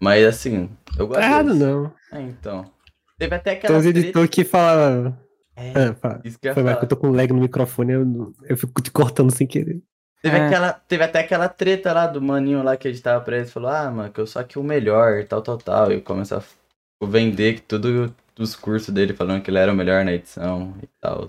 Mas 0.02 0.26
assim, 0.26 0.69
eu 0.98 1.08
gosto. 1.08 1.21
Errado, 1.24 1.45
deles. 1.48 1.60
não. 1.62 1.93
É, 2.12 2.21
então. 2.21 2.71
Teve 3.17 3.36
até 3.36 3.52
Tem 3.52 3.58
aquela. 3.60 3.78
uns 3.80 3.84
treta- 3.84 4.00
editores 4.00 4.30
que 4.30 4.43
falam. 4.43 5.17
É, 5.56 5.69
É, 5.69 5.93
fala. 5.93 6.21
isso 6.24 6.38
que 6.38 6.48
eu 6.50 6.54
Foi 6.54 6.63
mais 6.63 6.76
falar. 6.76 6.80
que 6.88 6.93
eu 6.93 6.98
tô 6.98 6.98
com 6.98 7.12
lag 7.12 7.32
no 7.32 7.39
microfone, 7.39 7.93
eu, 7.93 8.34
eu 8.43 8.58
fico 8.58 8.82
te 8.82 8.91
cortando 8.91 9.32
sem 9.32 9.48
querer. 9.48 9.82
Teve, 10.21 10.38
É. 10.38 10.45
aquela, 10.48 10.74
teve 10.74 11.04
até 11.04 11.19
aquela 11.19 11.48
treta 11.48 11.93
lá 11.93 12.08
do 12.08 12.21
maninho 12.21 12.62
lá 12.63 12.76
que 12.76 12.88
editava 12.88 13.24
pra 13.24 13.38
eles. 13.38 13.52
Falou, 13.54 13.69
ah, 13.69 13.89
mano, 13.89 14.12
que 14.12 14.19
eu 14.19 14.28
sou 14.28 14.41
aqui 14.41 14.60
o 14.60 14.63
melhor, 14.63 15.24
tal, 15.26 15.41
tal, 15.41 15.58
tal. 15.58 15.91
E 15.91 16.02
começou 16.02 16.39
a 16.39 16.41
f- 16.41 16.56
vender 17.04 17.56
que 17.56 17.62
tudo 17.62 18.13
os 18.38 18.56
cursos 18.56 18.93
dele 18.93 19.13
falando 19.13 19.41
que 19.41 19.50
ele 19.50 19.60
era 19.60 19.71
o 19.71 19.76
melhor 19.76 20.04
na 20.04 20.13
edição 20.13 20.74
e 20.84 20.88
tal. 21.00 21.26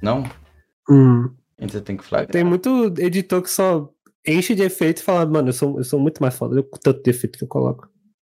Não? 0.00 0.24
Hum. 0.88 1.30
Ainda 1.58 1.80
tem 1.80 1.96
que 1.96 2.04
flagrar. 2.04 2.30
Tem 2.30 2.44
muito 2.44 2.92
editor 2.98 3.42
que 3.42 3.50
só 3.50 3.92
enche 4.26 4.54
de 4.54 4.62
efeito 4.62 4.98
e 4.98 5.02
fala, 5.02 5.24
mano, 5.24 5.48
eu 5.48 5.52
sou, 5.52 5.78
eu 5.78 5.84
sou 5.84 6.00
muito 6.00 6.20
mais 6.20 6.34
foda, 6.34 6.56
eu 6.56 6.64
com 6.64 6.78
tanto 6.78 7.02
de 7.02 7.10
efeito 7.10 7.38
que 7.38 7.44
eu 7.44 7.48
coloco. 7.48 7.88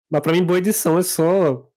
Mas 0.09 0.21
pra 0.21 0.31
mim, 0.31 0.43
boa 0.43 0.59
edição 0.59 0.97
é 0.97 1.03
só 1.03 1.67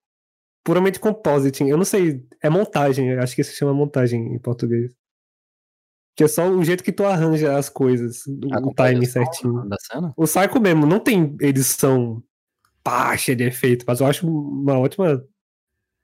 puramente 0.64 1.00
compositing. 1.00 1.68
Eu 1.68 1.76
não 1.76 1.84
sei, 1.84 2.24
é 2.42 2.48
montagem, 2.48 3.10
eu 3.10 3.20
acho 3.20 3.34
que 3.34 3.42
se 3.42 3.56
chama 3.56 3.74
montagem 3.74 4.34
em 4.34 4.38
português. 4.38 4.94
Que 6.16 6.24
é 6.24 6.28
só 6.28 6.48
o 6.48 6.62
jeito 6.62 6.84
que 6.84 6.92
tu 6.92 7.04
arranja 7.04 7.56
as 7.56 7.68
coisas, 7.68 8.22
A 8.28 8.30
o 8.30 8.34
time 8.34 8.62
composição 8.62 9.24
certinho. 9.24 9.68
Da 9.68 9.76
cena? 9.80 10.12
O 10.16 10.24
Psycho 10.24 10.60
mesmo 10.60 10.86
não 10.86 11.00
tem 11.00 11.36
edição 11.40 12.22
cheia 13.18 13.36
de 13.36 13.44
efeito, 13.44 13.84
mas 13.86 14.00
eu 14.00 14.06
acho 14.06 14.28
uma 14.28 14.78
ótima. 14.78 15.24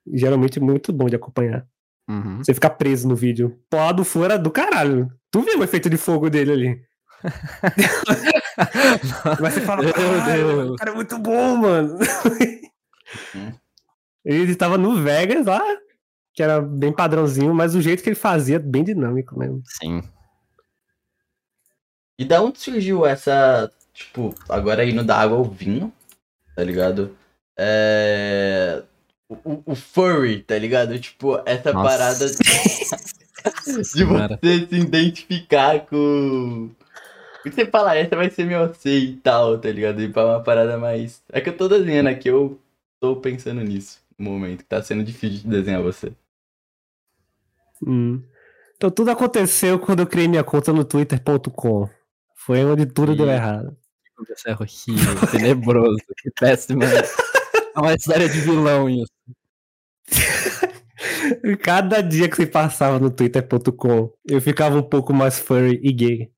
Geralmente 0.09 0.61
muito 0.61 0.93
bom 0.93 1.07
de 1.07 1.17
acompanhar. 1.17 1.67
Uhum. 2.09 2.39
Você 2.39 2.55
ficar 2.55 2.71
preso 2.71 3.09
no 3.09 3.17
vídeo. 3.17 3.61
Pô, 3.69 3.77
lá 3.77 3.91
do 3.91 4.05
Fu 4.05 4.25
era 4.25 4.39
do 4.39 4.51
caralho. 4.51 5.11
Tu 5.37 5.43
viu 5.43 5.59
o 5.59 5.65
efeito 5.65 5.91
de 5.91 5.99
fogo 5.99 6.31
dele 6.31 6.53
ali? 6.53 6.83
Mas 9.39 9.53
você 9.53 9.61
fala, 9.61 9.83
Deus. 9.83 10.71
o 10.71 10.77
cara 10.77 10.93
é 10.93 10.95
muito 10.95 11.19
bom, 11.19 11.57
mano. 11.57 11.99
Hum. 13.35 13.53
ele 14.25 14.57
tava 14.57 14.79
no 14.79 15.03
Vegas 15.03 15.45
lá, 15.45 15.61
que 16.33 16.43
era 16.43 16.59
bem 16.63 16.91
padrãozinho, 16.91 17.53
mas 17.55 17.75
o 17.75 17.83
jeito 17.83 18.03
que 18.03 18.09
ele 18.09 18.17
fazia, 18.17 18.59
bem 18.59 18.83
dinâmico 18.83 19.39
mesmo. 19.39 19.63
Sim. 19.67 20.03
E 22.19 22.25
da 22.25 22.41
onde 22.41 22.59
surgiu 22.59 23.05
essa, 23.05 23.71
tipo, 23.93 24.35
agora 24.49 24.87
indo 24.87 25.05
da 25.05 25.19
água 25.19 25.37
ao 25.37 25.45
vinho, 25.45 25.93
tá 26.55 26.65
ligado? 26.65 27.15
É... 27.59 28.83
O, 29.29 29.35
o- 29.45 29.63
o 29.67 29.75
furry, 29.75 30.43
tá 30.43 30.57
ligado? 30.59 30.99
Tipo, 30.99 31.43
essa 31.45 31.75
Nossa. 31.75 31.89
parada 31.91 32.27
de 33.51 34.05
você 34.05 34.67
se 34.67 34.77
identificar 34.77 35.81
com... 35.87 36.71
E 37.45 37.51
você 37.51 37.67
fala, 37.67 37.97
essa 37.97 38.17
vai 38.17 38.29
ser 38.29 38.45
meu 38.45 38.75
C 38.75 38.99
e 38.99 39.17
tal, 39.17 39.59
tá 39.59 39.71
ligado? 39.71 40.03
E 40.03 40.09
pra 40.09 40.27
uma 40.27 40.43
parada 40.43 40.77
mais... 40.77 41.23
É 41.31 41.41
que 41.41 41.49
eu 41.49 41.57
tô 41.57 41.69
desenhando 41.69 42.09
aqui, 42.09 42.29
eu 42.29 42.59
tô 43.01 43.17
pensando 43.17 43.61
nisso 43.63 44.01
no 44.19 44.31
momento, 44.31 44.59
que 44.59 44.65
tá 44.65 44.83
sendo 44.83 45.05
difícil 45.05 45.41
de 45.41 45.49
desenhar 45.49 45.83
você. 45.83 46.13
Hum. 47.87 48.23
Então 48.77 48.91
tudo 48.91 49.11
aconteceu 49.11 49.79
quando 49.79 50.01
eu 50.01 50.07
criei 50.07 50.29
minha 50.29 50.45
conta 50.45 50.73
no 50.73 50.85
twitter.com. 50.85 51.89
Foi 52.35 52.65
onde 52.65 52.87
tudo 52.87 53.17
deu 53.17 53.27
Ih. 53.27 53.31
errado. 53.31 53.77
Isso 54.31 54.49
é 54.49 54.53
horrível, 54.53 55.29
tenebroso, 55.31 55.99
que 56.17 56.31
péssimo. 56.31 56.83
É 56.85 57.79
uma 57.79 57.95
história 57.95 58.29
de 58.29 58.41
vilão 58.41 58.89
isso. 58.89 59.13
Cada 61.63 62.01
dia 62.03 62.29
que 62.29 62.37
se 62.37 62.47
passava 62.47 62.99
no 62.99 63.11
twitter.com, 63.11 64.13
eu 64.29 64.41
ficava 64.41 64.77
um 64.79 64.83
pouco 64.83 65.13
mais 65.13 65.39
furry 65.39 65.81
e 65.83 65.93
gay. 65.93 66.33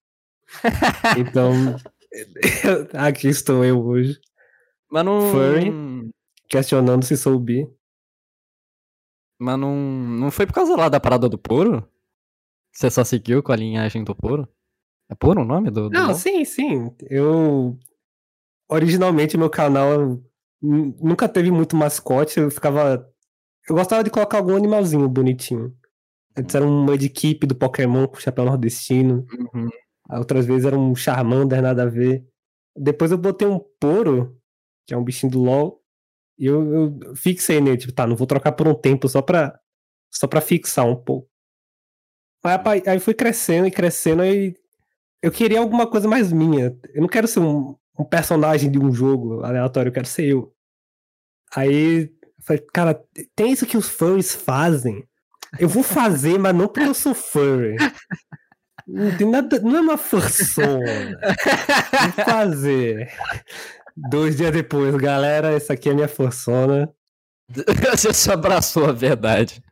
Então, 1.19 1.53
aqui 2.95 3.29
estou 3.29 3.65
eu 3.65 3.81
hoje, 3.85 4.19
Mas 4.91 5.05
não. 5.05 5.31
Furry? 5.31 5.73
questionando 6.49 7.05
se 7.05 7.17
sou 7.17 7.39
bi. 7.39 7.69
Mas 9.39 9.59
não. 9.59 9.75
Não 9.77 10.31
foi 10.31 10.47
por 10.47 10.55
causa 10.55 10.75
lá 10.77 10.89
da 10.89 10.99
parada 10.99 11.29
do 11.29 11.39
Poro? 11.39 11.87
Você 12.73 12.91
só 12.91 13.05
seguiu 13.05 13.43
com 13.43 13.53
a 13.53 13.57
linhagem 13.57 14.03
do 14.05 14.15
Poro? 14.15 14.49
É 15.11 15.15
Poro 15.15 15.43
o 15.43 15.45
nome 15.45 15.71
do. 15.71 15.89
do 15.89 15.91
Não, 15.91 16.07
LOL? 16.07 16.15
sim, 16.15 16.45
sim. 16.45 16.91
Eu. 17.09 17.79
Originalmente, 18.69 19.37
meu 19.39 19.49
canal 19.51 20.21
nu- 20.61 20.97
nunca 21.01 21.29
teve 21.29 21.51
muito 21.51 21.77
mascote. 21.77 22.41
Eu 22.41 22.51
ficava. 22.51 23.07
Eu 23.69 23.75
gostava 23.75 24.03
de 24.03 24.11
colocar 24.11 24.39
algum 24.39 24.57
animalzinho 24.57 25.09
bonitinho. 25.09 25.77
Antes 26.37 26.55
era 26.55 26.65
um 26.65 26.85
Mudkip 26.85 27.47
do 27.47 27.55
Pokémon 27.55 28.07
com 28.07 28.17
chapéu 28.17 28.45
nordestino. 28.45 29.27
Uhum. 29.55 29.69
Outras 30.11 30.47
vezes 30.47 30.65
era 30.65 30.79
um 30.79 30.95
Charmander, 30.95 31.61
nada 31.61 31.83
a 31.83 31.87
ver. 31.87 32.25
Depois 32.75 33.11
eu 33.11 33.19
botei 33.19 33.47
um 33.47 33.61
Poro, 33.79 34.41
que 34.87 34.95
é 34.95 34.97
um 34.97 35.05
bichinho 35.05 35.33
do 35.33 35.43
LoL. 35.43 35.83
E 36.39 36.47
eu, 36.47 36.73
eu 36.73 37.17
fixei 37.17 37.61
nele. 37.61 37.77
Tipo, 37.77 37.93
tá, 37.93 38.07
não 38.07 38.17
vou 38.17 38.27
trocar 38.27 38.53
por 38.53 38.67
um 38.67 38.75
tempo 38.75 39.09
só 39.09 39.21
pra, 39.21 39.59
só 40.11 40.27
pra 40.27 40.41
fixar 40.41 40.87
um 40.87 40.97
pouco. 40.97 41.29
Aí, 42.43 42.83
aí 42.87 43.01
fui 43.01 43.13
crescendo 43.13 43.67
e 43.67 43.71
crescendo 43.71 44.25
e 44.25 44.55
eu 45.21 45.31
queria 45.33 45.59
alguma 45.59 45.87
coisa 45.87 46.09
mais 46.09 46.33
minha. 46.33 46.75
Eu 46.95 47.03
não 47.03 47.09
quero 47.09 47.27
ser 47.27 47.41
um, 47.41 47.77
um 47.99 48.05
personagem 48.05 48.71
de 48.71 48.79
um 48.79 48.93
jogo 48.93 49.43
aleatório, 49.43 49.91
eu 49.91 49.93
quero 49.95 50.07
ser 50.07 50.27
eu. 50.27 50.55
Aí 51.55 52.11
eu 52.39 52.45
falei, 52.45 52.65
cara, 52.73 53.03
tem 53.35 53.53
isso 53.53 53.67
que 53.67 53.77
os 53.77 53.89
furries 53.89 54.35
fazem. 54.35 55.05
Eu 55.59 55.69
vou 55.69 55.83
fazer, 55.83 56.39
mas 56.39 56.55
não 56.55 56.69
porque 56.69 56.89
eu 56.89 56.95
sou 56.95 57.15
furry. 57.15 57.77
Não 58.87 59.17
tem 59.17 59.29
nada, 59.29 59.61
não 59.61 59.77
é 59.77 59.81
uma 59.81 59.99
fursona. 59.99 61.19
Vou 62.17 62.25
fazer. 62.25 63.13
Dois 63.95 64.37
dias 64.37 64.53
depois, 64.53 64.95
galera, 64.97 65.53
essa 65.53 65.75
aqui 65.75 65.89
é 65.89 65.93
a 65.93 65.95
minha 65.95 66.09
fursona. 66.09 66.91
Você 67.91 68.13
só 68.15 68.33
abraçou 68.33 68.87
a 68.87 68.93
verdade. 68.93 69.63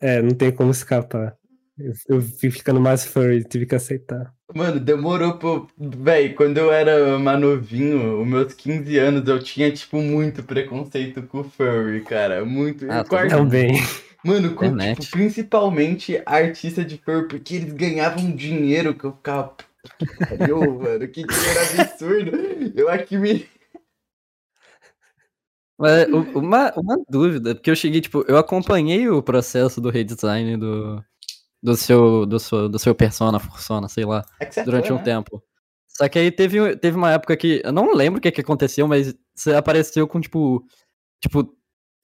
É, 0.00 0.20
não 0.22 0.30
tem 0.30 0.50
como 0.50 0.70
escapar. 0.70 1.36
Eu, 1.78 2.22
fui 2.22 2.50
ficando 2.50 2.80
mais 2.80 3.04
furry, 3.04 3.44
tive 3.44 3.66
que 3.66 3.74
aceitar. 3.74 4.32
Mano, 4.54 4.80
demorou 4.80 5.36
pro. 5.36 5.68
Véi, 5.76 6.30
quando 6.32 6.56
eu 6.56 6.72
era 6.72 7.18
mais 7.18 7.38
novinho, 7.38 8.22
os 8.22 8.26
meus 8.26 8.54
15 8.54 8.96
anos, 8.98 9.28
eu 9.28 9.42
tinha, 9.42 9.70
tipo, 9.70 10.00
muito 10.00 10.42
preconceito 10.42 11.22
com 11.24 11.44
furry, 11.44 12.00
cara. 12.02 12.44
Muito. 12.44 12.90
Ah, 12.90 13.04
ar- 13.10 13.28
Também. 13.28 13.72
Mano, 14.24 14.54
com, 14.54 14.76
tipo, 14.94 15.10
principalmente 15.10 16.20
artista 16.24 16.84
de 16.84 16.96
furry, 16.98 17.28
porque 17.28 17.56
eles 17.56 17.72
ganhavam 17.74 18.34
dinheiro 18.34 18.94
que 18.94 19.04
eu 19.04 19.12
ficava. 19.12 19.48
"Puta 19.98 20.06
que 20.16 20.26
pariu, 20.38 20.58
mano, 20.80 21.08
que 21.08 21.24
dinheiro 21.24 21.60
absurdo. 21.80 22.72
Eu 22.74 22.88
aqui 22.88 23.18
me. 23.18 23.46
Mas 25.78 26.08
uma, 26.08 26.72
uma 26.74 26.96
dúvida, 27.08 27.54
porque 27.54 27.70
eu 27.70 27.76
cheguei, 27.76 28.00
tipo, 28.00 28.24
eu 28.26 28.38
acompanhei 28.38 29.08
o 29.10 29.22
processo 29.22 29.78
do 29.80 29.90
redesign 29.90 30.56
do, 30.56 31.04
do, 31.62 31.76
seu, 31.76 32.26
do, 32.26 32.38
seu, 32.38 32.68
do 32.68 32.78
seu 32.78 32.94
persona, 32.94 33.38
fursona, 33.38 33.88
sei 33.88 34.04
lá, 34.04 34.24
É 34.40 34.62
durante 34.62 34.92
um 34.92 34.96
né? 34.96 35.02
tempo. 35.02 35.42
Só 35.88 36.08
que 36.08 36.18
aí 36.18 36.30
teve, 36.30 36.76
teve 36.76 36.96
uma 36.96 37.12
época 37.12 37.36
que, 37.36 37.62
eu 37.64 37.72
não 37.72 37.94
lembro 37.94 38.18
o 38.18 38.20
que, 38.20 38.30
que 38.30 38.40
aconteceu, 38.40 38.86
mas 38.86 39.14
você 39.34 39.54
apareceu 39.54 40.06
com, 40.06 40.20
tipo, 40.20 40.64
tipo, 41.20 41.54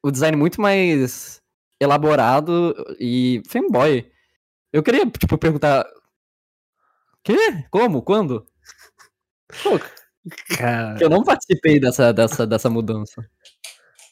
o 0.03 0.11
design 0.11 0.37
muito 0.37 0.61
mais 0.61 1.41
elaborado 1.81 2.75
e 2.99 3.43
fanboy. 3.49 4.11
Eu 4.73 4.83
queria, 4.83 5.05
tipo, 5.11 5.37
perguntar, 5.37 5.87
quê? 7.23 7.65
Como? 7.71 8.03
Quando? 8.03 8.47
Pô, 9.63 9.79
Cara, 10.57 10.99
eu 11.01 11.11
não 11.11 11.23
participei 11.25 11.81
dessa, 11.81 12.13
dessa, 12.13 12.47
dessa 12.47 12.71
mudança. 12.71 13.29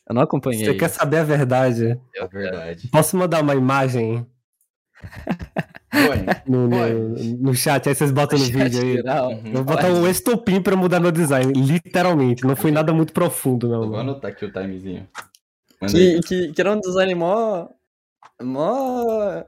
Eu 0.09 0.14
não 0.14 0.22
acompanhei. 0.22 0.64
você 0.64 0.74
quer 0.74 0.88
saber 0.88 1.18
a 1.18 1.24
verdade? 1.24 2.00
É 2.16 2.26
verdade. 2.26 2.88
Posso 2.88 3.16
mandar 3.16 3.42
uma 3.42 3.55
imagem 3.55 4.26
Põe. 5.90 6.24
no, 6.46 6.68
no, 6.68 6.98
no 7.38 7.54
chat? 7.54 7.88
Aí 7.88 7.94
vocês 7.94 8.12
botam 8.12 8.38
no 8.38 8.44
Chat 8.44 8.54
vídeo 8.56 8.80
aí. 8.82 8.92
geral. 8.94 9.30
Uhum. 9.30 9.46
Eu 9.46 9.52
vou 9.54 9.64
botar 9.64 9.88
um 9.88 10.06
estopim 10.08 10.62
pra 10.62 10.76
mudar 10.76 11.00
meu 11.00 11.10
design. 11.10 11.52
Literalmente. 11.52 12.44
Não 12.44 12.54
foi 12.54 12.70
nada 12.70 12.92
muito 12.92 13.12
profundo, 13.12 13.68
não. 13.68 13.88
Vou 13.88 13.98
anotar 13.98 14.30
aqui 14.30 14.44
o 14.44 14.52
timezinho. 14.52 15.08
Que, 15.88 16.20
que, 16.20 16.52
que 16.52 16.60
era 16.60 16.72
um 16.72 16.80
design 16.80 17.14
mó. 17.14 17.68
mó. 18.42 19.42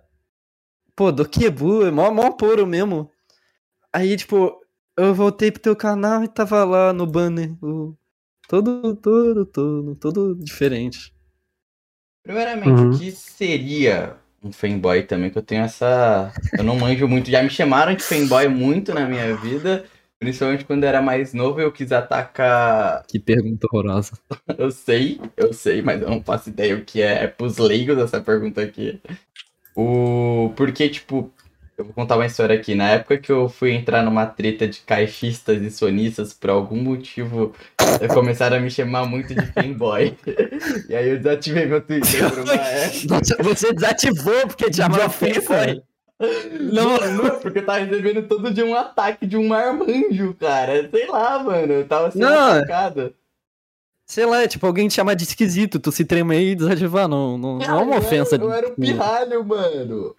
Pô, 0.97 1.13
do 1.13 1.29
Kebu, 1.29 1.91
mó, 1.93 2.11
mó 2.11 2.31
puro 2.33 2.67
mesmo. 2.67 3.11
Aí, 3.93 4.17
tipo, 4.17 4.61
eu 4.97 5.15
voltei 5.15 5.51
pro 5.53 5.63
teu 5.63 5.77
canal 5.77 6.25
e 6.25 6.29
tava 6.29 6.65
lá 6.65 6.93
no 6.93 7.07
banner. 7.07 7.53
O... 7.65 7.97
Todo, 8.49 8.97
todo, 8.97 9.47
todo, 9.47 9.95
todo 9.97 10.35
diferente. 10.37 11.15
Primeiramente, 12.23 12.69
Uhum. 12.69 12.91
o 12.91 12.99
que 12.99 13.11
seria 13.13 14.17
um 14.43 14.53
fanboy 14.53 15.03
também? 15.03 15.31
Que 15.31 15.39
eu 15.39 15.43
tenho 15.43 15.63
essa. 15.63 16.33
Eu 16.57 16.65
não 16.65 16.77
manjo 16.77 17.07
muito. 17.07 17.31
Já 17.31 17.43
me 17.43 17.51
chamaram 17.51 17.95
de 17.95 18.03
fanboy 18.03 18.49
muito 18.49 18.93
na 18.93 19.07
minha 19.07 19.37
vida. 19.37 19.85
Principalmente 20.19 20.65
quando 20.65 20.85
eu 20.85 20.89
era 20.89 21.03
mais 21.03 21.35
novo, 21.35 21.61
eu 21.61 21.73
quis 21.73 21.91
atacar. 21.91 23.05
Que 23.09 23.19
pergunta 23.19 23.67
horrorosa. 23.67 24.13
Eu 24.57 24.71
sei, 24.71 25.21
eu 25.37 25.53
sei, 25.53 25.83
mas 25.83 26.01
eu 26.01 26.09
não 26.09 26.23
faço 26.23 26.49
ideia 26.49 26.77
o 26.77 26.85
que 26.85 27.03
é. 27.03 27.25
É 27.25 27.27
pros 27.27 27.59
leigos 27.59 27.99
essa 27.99 28.21
pergunta 28.21 28.63
aqui. 28.63 29.01
O. 29.75 30.53
Porque, 30.57 30.89
tipo. 30.89 31.33
Eu 31.77 31.87
vou 31.87 31.95
contar 31.95 32.17
uma 32.17 32.27
história 32.27 32.55
aqui. 32.55 32.75
Na 32.75 32.91
época 32.91 33.17
que 33.19 33.33
eu 33.33 33.49
fui 33.49 33.73
entrar 33.73 34.03
numa 34.03 34.27
treta 34.27 34.69
de 34.69 34.81
caixistas 34.81 35.63
e 35.63 35.71
sonistas, 35.71 36.33
por 36.35 36.51
algum 36.51 36.77
motivo, 36.77 37.55
começaram 38.13 38.59
a 38.59 38.61
me 38.61 38.71
chamar 38.71 39.07
muito 39.07 39.35
de 39.35 39.47
fanboy. 39.53 40.17
e 40.89 40.95
aí 40.95 41.09
eu 41.09 41.17
desativei 41.17 41.67
meu 41.67 41.81
Twitter 41.81 42.29
por 42.31 42.41
uma 42.41 42.55
época. 42.55 43.43
Você 43.43 43.73
desativou 43.73 44.47
porque 44.47 44.71
te 44.71 44.83
ofensa? 44.83 45.41
fanboy. 45.41 45.83
Não, 46.61 46.99
não, 47.11 47.41
porque 47.41 47.59
eu 47.59 47.67
tava 47.67 47.81
recebendo 47.81 48.23
todo 48.29 48.53
dia 48.53 48.65
um 48.65 48.77
ataque 48.77 49.27
de 49.27 49.37
um 49.37 49.49
marmanjo, 49.49 50.35
cara. 50.39 50.89
Sei 50.89 51.07
lá, 51.09 51.43
mano. 51.43 51.73
Eu 51.73 51.89
tava 51.89 52.11
sendo 52.11 52.23
Não. 52.23 52.53
atacado. 52.53 53.13
Sei 54.07 54.27
lá, 54.27 54.47
tipo, 54.47 54.67
alguém 54.67 54.89
te 54.89 54.95
chamar 54.95 55.15
de 55.15 55.25
esquisito, 55.25 55.81
tu 55.81 55.91
se 55.91 56.05
tremer 56.05 56.43
e 56.43 56.55
desativar. 56.55 57.09
Não, 57.09 57.39
não, 57.39 57.59
não 57.59 57.81
é 57.81 57.83
uma 57.83 57.97
ofensa. 57.97 58.37
Eu 58.37 58.53
era 58.53 58.69
um 58.69 58.75
pirralho, 58.75 59.45
mano. 59.45 60.15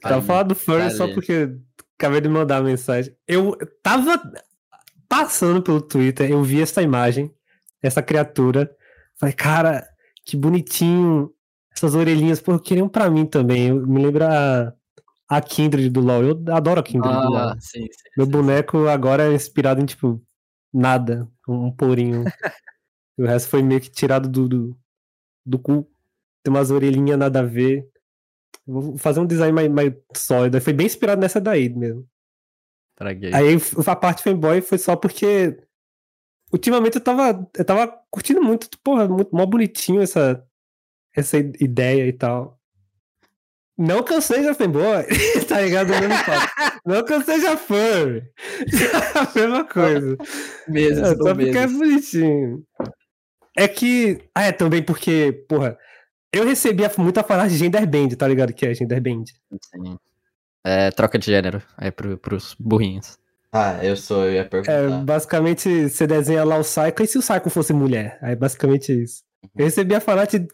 Tava 0.00 0.22
falando 0.22 0.48
do 0.48 0.54
furry 0.54 0.84
Tá 0.84 0.90
só 0.90 1.08
porque 1.08 1.56
acabei 1.98 2.20
de 2.20 2.28
mandar 2.28 2.58
a 2.58 2.62
mensagem. 2.62 3.14
Eu 3.26 3.56
tava 3.82 4.20
passando 5.08 5.62
pelo 5.62 5.80
Twitter, 5.80 6.30
eu 6.30 6.42
vi 6.42 6.60
essa 6.62 6.82
imagem, 6.82 7.32
essa 7.82 8.02
criatura. 8.02 8.70
Falei, 9.18 9.34
cara, 9.34 9.86
que 10.24 10.36
bonitinho. 10.36 11.32
Essas 11.74 11.94
orelhinhas, 11.94 12.40
pô, 12.40 12.52
eu 12.52 12.60
queria 12.60 12.84
um 12.84 12.88
pra 12.88 13.10
mim 13.10 13.26
também. 13.26 13.68
Eu, 13.68 13.86
me 13.86 14.02
lembra 14.02 14.72
a, 15.28 15.36
a 15.36 15.40
Kindred 15.40 15.90
do 15.90 16.00
LoL. 16.00 16.22
Eu 16.22 16.54
adoro 16.54 16.80
a 16.80 16.82
Kindred 16.82 17.14
do 17.14 17.28
LoL. 17.28 17.36
Ah, 17.36 17.56
sim, 17.60 17.82
sim. 17.82 18.08
Meu 18.16 18.26
sim, 18.26 18.32
boneco 18.32 18.88
agora 18.88 19.30
é 19.30 19.34
inspirado 19.34 19.80
em, 19.80 19.86
tipo, 19.86 20.22
nada. 20.72 21.28
Um 21.48 21.70
porinho. 21.70 22.24
O 23.18 23.24
resto 23.24 23.48
foi 23.48 23.62
meio 23.62 23.80
que 23.80 23.88
tirado 23.90 24.28
do, 24.28 24.46
do, 24.46 24.78
do 25.44 25.58
cu. 25.58 25.90
Tem 26.42 26.52
umas 26.52 26.70
orelhinhas 26.70 27.18
nada 27.18 27.40
a 27.40 27.42
ver. 27.42 27.88
Vou 28.66 28.96
fazer 28.96 29.20
um 29.20 29.26
design 29.26 29.52
mais, 29.52 29.70
mais 29.70 29.92
sólido. 30.14 30.60
Foi 30.60 30.72
bem 30.72 30.86
inspirado 30.86 31.20
nessa 31.20 31.40
daí 31.40 31.68
mesmo. 31.68 32.06
Traguei. 32.96 33.32
Aí 33.34 33.56
a 33.86 33.96
parte 33.96 34.22
fanboy 34.22 34.60
foi 34.60 34.78
só 34.78 34.96
porque. 34.96 35.56
Ultimamente 36.52 36.96
eu 36.96 37.00
tava, 37.00 37.48
eu 37.56 37.64
tava 37.64 37.88
curtindo 38.08 38.42
muito, 38.42 38.68
porra, 38.78 39.08
muito 39.08 39.34
mó 39.34 39.44
bonitinho 39.44 40.00
essa, 40.00 40.44
essa 41.14 41.36
ideia 41.36 42.06
e 42.06 42.12
tal. 42.12 42.56
Não 43.76 44.02
eu 44.08 44.22
seja 44.22 44.54
fanboy, 44.54 45.04
tá 45.46 45.60
ligado? 45.60 45.88
Mesmo. 45.88 46.14
Não 46.86 46.96
eu 46.96 47.22
seja 47.22 47.56
fã. 47.56 48.22
a 49.14 49.38
mesma 49.38 49.64
coisa. 49.64 50.16
Meses, 50.66 50.98
É, 50.98 51.14
só 51.14 51.34
porque 51.34 51.58
é 51.58 51.66
bonitinho. 51.66 52.64
É 53.54 53.68
que. 53.68 54.22
Ah, 54.34 54.44
é 54.44 54.52
também 54.52 54.82
porque, 54.82 55.44
porra, 55.46 55.76
eu 56.36 56.44
recebia 56.46 56.90
muita 56.98 57.22
falar 57.22 57.48
de 57.48 57.56
genderband, 57.56 58.10
tá 58.16 58.26
ligado? 58.28 58.52
Que 58.52 58.66
é 58.66 58.74
genderband. 58.74 59.24
Sim. 59.74 59.98
É, 60.64 60.90
troca 60.90 61.18
de 61.18 61.26
gênero. 61.26 61.62
É 61.78 61.90
pro, 61.90 62.18
pros 62.18 62.54
burrinhos. 62.58 63.18
Ah, 63.52 63.78
eu 63.84 63.96
sou, 63.96 64.24
eu 64.26 64.34
ia 64.34 64.40
É, 64.40 64.44
perguntar. 64.44 65.04
basicamente, 65.04 65.88
você 65.88 66.06
desenha 66.06 66.44
lá 66.44 66.58
o 66.58 66.62
Psycho, 66.62 67.02
e 67.02 67.06
se 67.06 67.18
o 67.18 67.20
Psycho 67.22 67.50
fosse 67.50 67.72
mulher? 67.72 68.18
Aí, 68.22 68.36
basicamente 68.36 68.92
isso. 68.92 69.24
Eu 69.56 69.64
recebia 69.66 70.00
falar 70.00 70.26
de. 70.26 70.46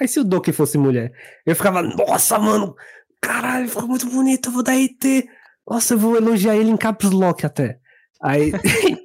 Aí, 0.00 0.08
se 0.08 0.20
o 0.20 0.24
Doki 0.24 0.52
fosse 0.52 0.76
mulher? 0.76 1.12
Eu 1.46 1.54
ficava, 1.56 1.82
nossa, 1.82 2.38
mano, 2.38 2.74
caralho, 3.20 3.68
ficou 3.68 3.86
muito 3.88 4.08
bonito, 4.10 4.48
eu 4.48 4.52
vou 4.52 4.62
dar 4.62 4.74
IT. 4.74 5.28
Nossa, 5.68 5.94
eu 5.94 5.98
vou 5.98 6.16
elogiar 6.16 6.56
ele 6.56 6.70
em 6.70 6.76
caps 6.76 7.10
lock 7.10 7.46
até. 7.46 7.78
Aí. 8.22 8.52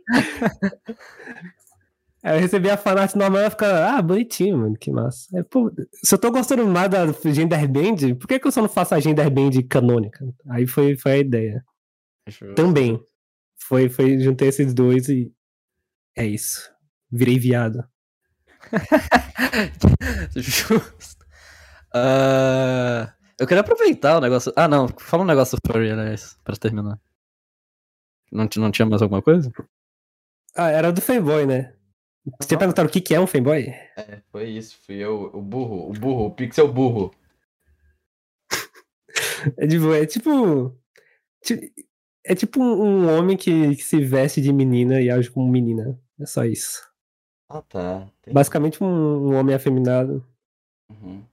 Aí 2.26 2.38
eu 2.38 2.42
recebia 2.42 2.74
a 2.74 2.78
fanart 2.78 3.14
normal 3.14 3.44
e 3.44 3.50
ficava, 3.52 3.86
ah, 3.86 4.02
bonitinho, 4.02 4.58
mano, 4.58 4.76
que 4.76 4.90
massa. 4.90 5.28
Aí, 5.38 5.44
pô, 5.44 5.72
se 5.94 6.16
eu 6.16 6.18
tô 6.18 6.32
gostando 6.32 6.66
mais 6.66 6.90
da 6.90 7.06
Genderband, 7.06 8.16
por 8.20 8.28
que, 8.28 8.40
que 8.40 8.48
eu 8.48 8.52
só 8.52 8.64
não 8.64 8.68
faço 8.68 8.96
a 8.96 9.00
Genderband 9.00 9.52
canônica? 9.70 10.26
Aí 10.50 10.66
foi, 10.66 10.98
foi 10.98 11.12
a 11.12 11.18
ideia. 11.18 11.64
Também. 12.56 13.00
Foi, 13.56 13.90
foi, 13.90 14.20
juntei 14.20 14.48
esses 14.48 14.74
dois 14.74 15.08
e. 15.08 15.32
É 16.18 16.26
isso. 16.26 16.74
Virei 17.12 17.38
viado. 17.38 17.88
Justo. 20.36 21.26
Ah, 21.94 23.14
eu 23.40 23.46
queria 23.46 23.62
aproveitar 23.62 24.18
o 24.18 24.22
negócio. 24.22 24.52
Ah, 24.56 24.68
não. 24.68 24.88
Fala 24.98 25.22
um 25.22 25.28
negócio 25.28 25.60
do 25.60 25.72
Furry, 25.72 25.92
aliás, 25.92 26.40
pra 26.44 26.56
terminar. 26.56 27.00
Não, 28.32 28.50
não 28.58 28.72
tinha 28.72 28.88
mais 28.88 29.04
alguma 29.04 29.22
coisa? 29.22 29.52
Ah, 30.56 30.72
era 30.72 30.92
do 30.92 31.02
fanboy, 31.02 31.46
né? 31.46 31.76
Você 32.42 32.58
perguntaram 32.58 32.90
o 32.90 32.92
que, 32.92 33.00
que 33.02 33.14
é 33.14 33.20
um 33.20 33.28
fanboy? 33.28 33.68
É, 33.98 34.20
foi 34.32 34.50
isso, 34.50 34.78
fui 34.86 34.96
eu, 34.96 35.30
o 35.34 35.42
burro, 35.42 35.90
o 35.90 35.94
burro, 35.94 36.26
o 36.26 36.32
pixel 36.32 36.68
burro. 36.72 37.12
É 39.58 39.68
tipo. 39.68 39.94
É 39.94 40.06
tipo, 40.06 40.76
ti- 41.44 41.72
é 42.24 42.34
tipo 42.36 42.62
um, 42.62 42.82
um 43.06 43.18
homem 43.18 43.38
que, 43.38 43.76
que 43.76 43.84
se 43.84 44.04
veste 44.04 44.42
de 44.42 44.52
menina 44.52 45.00
e 45.00 45.10
age 45.10 45.30
como 45.30 45.48
menina. 45.52 46.00
É 46.20 46.26
só 46.26 46.44
isso. 46.44 46.82
Ah, 47.50 47.62
tá. 47.62 48.08
Tem- 48.24 48.34
Basicamente 48.34 48.84
um, 48.84 48.88
um 48.88 49.36
homem 49.36 49.56
afeminado. 49.56 50.26
Uhum. 50.90 51.24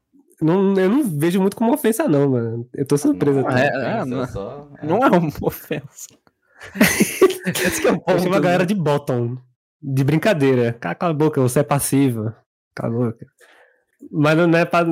não, 0.40 0.74
eu 0.78 0.88
não 0.90 1.04
vejo 1.04 1.40
muito 1.40 1.56
como 1.56 1.72
ofensa, 1.72 2.06
não, 2.08 2.28
mano. 2.30 2.68
Eu 2.74 2.86
tô 2.86 2.96
surpreso 2.98 3.40
Não, 3.40 3.48
até. 3.48 3.66
é, 3.66 3.68
ofensa, 3.70 3.86
é, 3.86 4.04
não- 4.04 4.26
só- 4.28 4.70
é. 4.78 4.86
Não 4.86 4.98
é 4.98 5.08
uma 5.10 5.32
ofensa. 5.40 6.08
Esse 7.64 7.80
que 7.80 7.88
é 7.88 7.92
o 7.92 7.94
Eu 7.94 8.00
ponto. 8.00 8.22
chamo 8.22 8.34
a 8.34 8.38
né? 8.38 8.44
galera 8.44 8.66
de 8.66 8.74
bottom. 8.74 9.38
De 9.82 10.04
brincadeira. 10.04 10.72
Cala 10.74 11.10
a 11.10 11.12
boca, 11.12 11.40
você 11.40 11.60
é 11.60 11.64
passiva. 11.64 12.36
Cala 12.74 12.94
a 12.94 12.98
boca. 13.06 13.26
Mas 14.10 14.36
não 14.36 14.58
é 14.58 14.64
pra, 14.64 14.86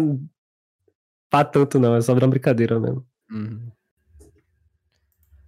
pra 1.29 1.45
tanto, 1.45 1.79
não. 1.79 1.95
É 1.95 2.01
só 2.01 2.13
uma 2.13 2.29
brincadeira 2.29 2.81
mesmo. 2.81 3.07
Uhum. 3.31 3.71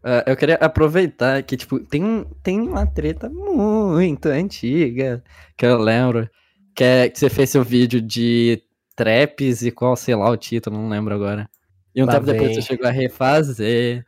Ah, 0.05 0.25
eu 0.27 0.37
queria 0.37 0.57
aproveitar 0.57 1.43
que, 1.43 1.57
tipo, 1.57 1.79
tem, 1.79 2.27
tem 2.43 2.61
uma 2.61 2.87
treta 2.87 3.29
muito 3.31 4.27
antiga 4.27 5.23
que 5.57 5.65
eu 5.65 5.79
lembro, 5.79 6.29
que 6.75 6.83
é 6.83 7.09
que 7.09 7.19
você 7.19 7.31
fez 7.31 7.51
seu 7.51 7.63
vídeo 7.63 8.01
de 8.01 8.63
traps 8.97 9.63
e 9.63 9.71
qual, 9.71 9.95
sei 9.95 10.17
lá, 10.17 10.29
o 10.29 10.37
título, 10.37 10.77
não 10.77 10.89
lembro 10.89 11.15
agora. 11.15 11.49
E 11.95 12.03
um 12.03 12.07
Lá 12.07 12.15
tempo 12.15 12.27
depois 12.27 12.55
você 12.55 12.63
chegou 12.63 12.87
a 12.87 12.91
refazer. 12.91 14.05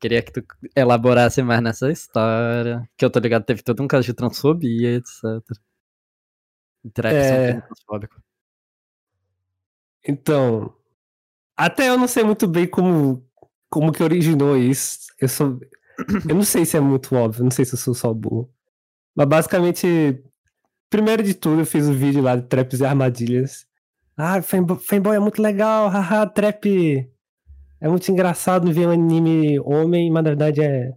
Queria 0.00 0.22
que 0.22 0.32
tu 0.32 0.44
elaborasse 0.76 1.42
mais 1.42 1.62
nessa 1.62 1.90
história. 1.90 2.88
Que 2.96 3.04
eu 3.04 3.10
tô 3.10 3.18
ligado, 3.18 3.44
teve 3.44 3.62
todo 3.62 3.82
um 3.82 3.88
caso 3.88 4.04
de 4.04 4.14
transfobia, 4.14 4.96
etc. 4.96 5.24
Traps 6.92 7.16
é. 7.16 7.62
Então, 10.06 10.74
até 11.56 11.88
eu 11.88 11.96
não 11.96 12.06
sei 12.06 12.22
muito 12.24 12.46
bem 12.46 12.66
como, 12.66 13.26
como 13.70 13.92
que 13.92 14.02
originou 14.02 14.56
isso. 14.56 15.12
Eu 15.20 15.28
sou. 15.28 15.58
Eu 16.28 16.34
não 16.34 16.42
sei 16.42 16.64
se 16.66 16.76
é 16.76 16.80
muito 16.80 17.14
óbvio, 17.14 17.44
não 17.44 17.52
sei 17.52 17.64
se 17.64 17.74
eu 17.74 17.78
sou 17.78 17.94
só 17.94 18.12
burro. 18.12 18.52
Mas 19.14 19.28
basicamente, 19.28 20.20
primeiro 20.90 21.22
de 21.22 21.34
tudo, 21.34 21.60
eu 21.60 21.66
fiz 21.66 21.86
um 21.86 21.92
vídeo 21.92 22.20
lá 22.20 22.34
de 22.34 22.42
traps 22.48 22.80
e 22.80 22.84
armadilhas. 22.84 23.64
Ah, 24.16 24.42
fanboy, 24.42 24.76
fanboy 24.80 25.14
é 25.14 25.20
muito 25.20 25.40
legal, 25.40 25.88
haha, 25.88 26.26
trap 26.26 27.08
é 27.84 27.88
muito 27.88 28.10
engraçado 28.10 28.72
ver 28.72 28.88
um 28.88 28.90
anime 28.90 29.60
homem, 29.60 30.10
mas 30.10 30.24
na 30.24 30.30
verdade 30.30 30.62
é. 30.62 30.92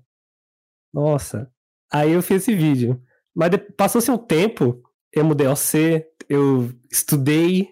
Nossa. 0.94 1.50
Aí 1.92 2.12
eu 2.14 2.22
fiz 2.22 2.44
esse 2.44 2.56
vídeo. 2.56 3.02
Mas 3.36 3.52
passou-se 3.78 4.10
um 4.10 4.18
tempo, 4.18 4.82
eu 5.14 5.24
mudei 5.24 5.48
OC, 5.48 6.06
eu 6.28 6.72
estudei, 6.92 7.70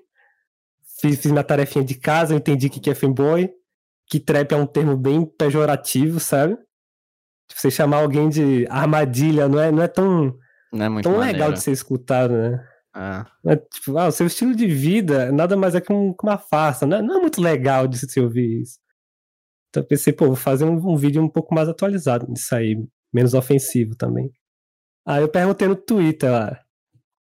fiz, 1.01 1.19
fiz 1.21 1.31
minha 1.31 1.43
tarefinha 1.43 1.83
de 1.83 1.95
casa, 1.95 2.33
eu 2.33 2.37
entendi 2.37 2.67
o 2.67 2.69
que 2.69 2.79
que 2.79 2.89
é 2.89 2.95
fanboy, 2.95 3.49
que 4.07 4.19
trap 4.19 4.51
é 4.51 4.55
um 4.55 4.67
termo 4.67 4.95
bem 4.95 5.25
pejorativo, 5.25 6.19
sabe? 6.19 6.55
Tipo, 7.47 7.61
você 7.61 7.71
chamar 7.71 7.97
alguém 7.97 8.29
de 8.29 8.67
armadilha 8.69 9.47
não 9.47 9.59
é, 9.59 9.71
não 9.71 9.81
é 9.81 9.87
tão, 9.87 10.37
Não 10.71 10.85
é 10.85 10.89
muito 10.89 11.09
tão 11.09 11.17
legal 11.17 11.51
de 11.53 11.61
ser 11.61 11.71
escutado, 11.71 12.33
né? 12.33 12.67
Ah, 12.93 13.25
é, 13.47 13.55
tipo, 13.57 13.97
ah, 13.97 14.07
o 14.07 14.11
seu 14.11 14.25
estilo 14.27 14.55
de 14.55 14.67
vida 14.67 15.31
nada 15.31 15.57
mais 15.57 15.75
é 15.75 15.81
que, 15.81 15.91
um- 15.91 16.13
uma 16.23 16.37
farsa, 16.37 16.85
não 16.85 16.97
é, 16.97 17.01
não 17.01 17.17
é 17.17 17.19
muito 17.21 17.41
legal 17.41 17.87
de 17.87 17.97
se 17.97 18.19
ouvir 18.19 18.61
isso. 18.61 18.79
Então 19.75 19.83
eu 19.83 19.87
pensei, 19.87 20.13
pô, 20.13 20.27
vou 20.27 20.35
fazer 20.37 20.63
um, 20.63 20.75
um 20.75 20.95
vídeo 20.95 21.21
um 21.21 21.27
pouco 21.27 21.53
mais 21.53 21.67
atualizado 21.67 22.31
disso 22.31 22.55
aí, 22.55 22.81
menos 23.13 23.33
ofensivo 23.33 23.93
também. 23.93 24.31
Aí 25.05 25.21
eu 25.21 25.27
perguntei 25.27 25.67
no 25.67 25.75
Twitter 25.75 26.31
lá, 26.31 26.59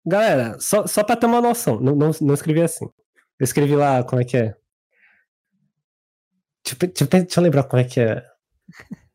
galera, 0.06 0.60
só, 0.60 0.88
só 0.88 1.04
pra 1.04 1.16
ter 1.16 1.28
uma 1.28 1.40
noção, 1.42 1.80
não, 1.80 1.96
não, 1.96 2.12
não 2.22 2.34
escrevi 2.34 2.62
assim. 2.62 2.86
Eu 3.40 3.44
escrevi 3.44 3.76
lá, 3.76 4.04
como 4.04 4.20
é 4.22 4.26
que 4.26 4.36
é? 4.36 4.56
Eu 6.72 6.76
pe- 6.78 6.88
deixa, 6.88 7.40
eu 7.40 7.44
lembrar 7.44 7.64
como 7.64 7.82
é 7.82 7.86
que 7.86 8.00
é. 8.00 8.26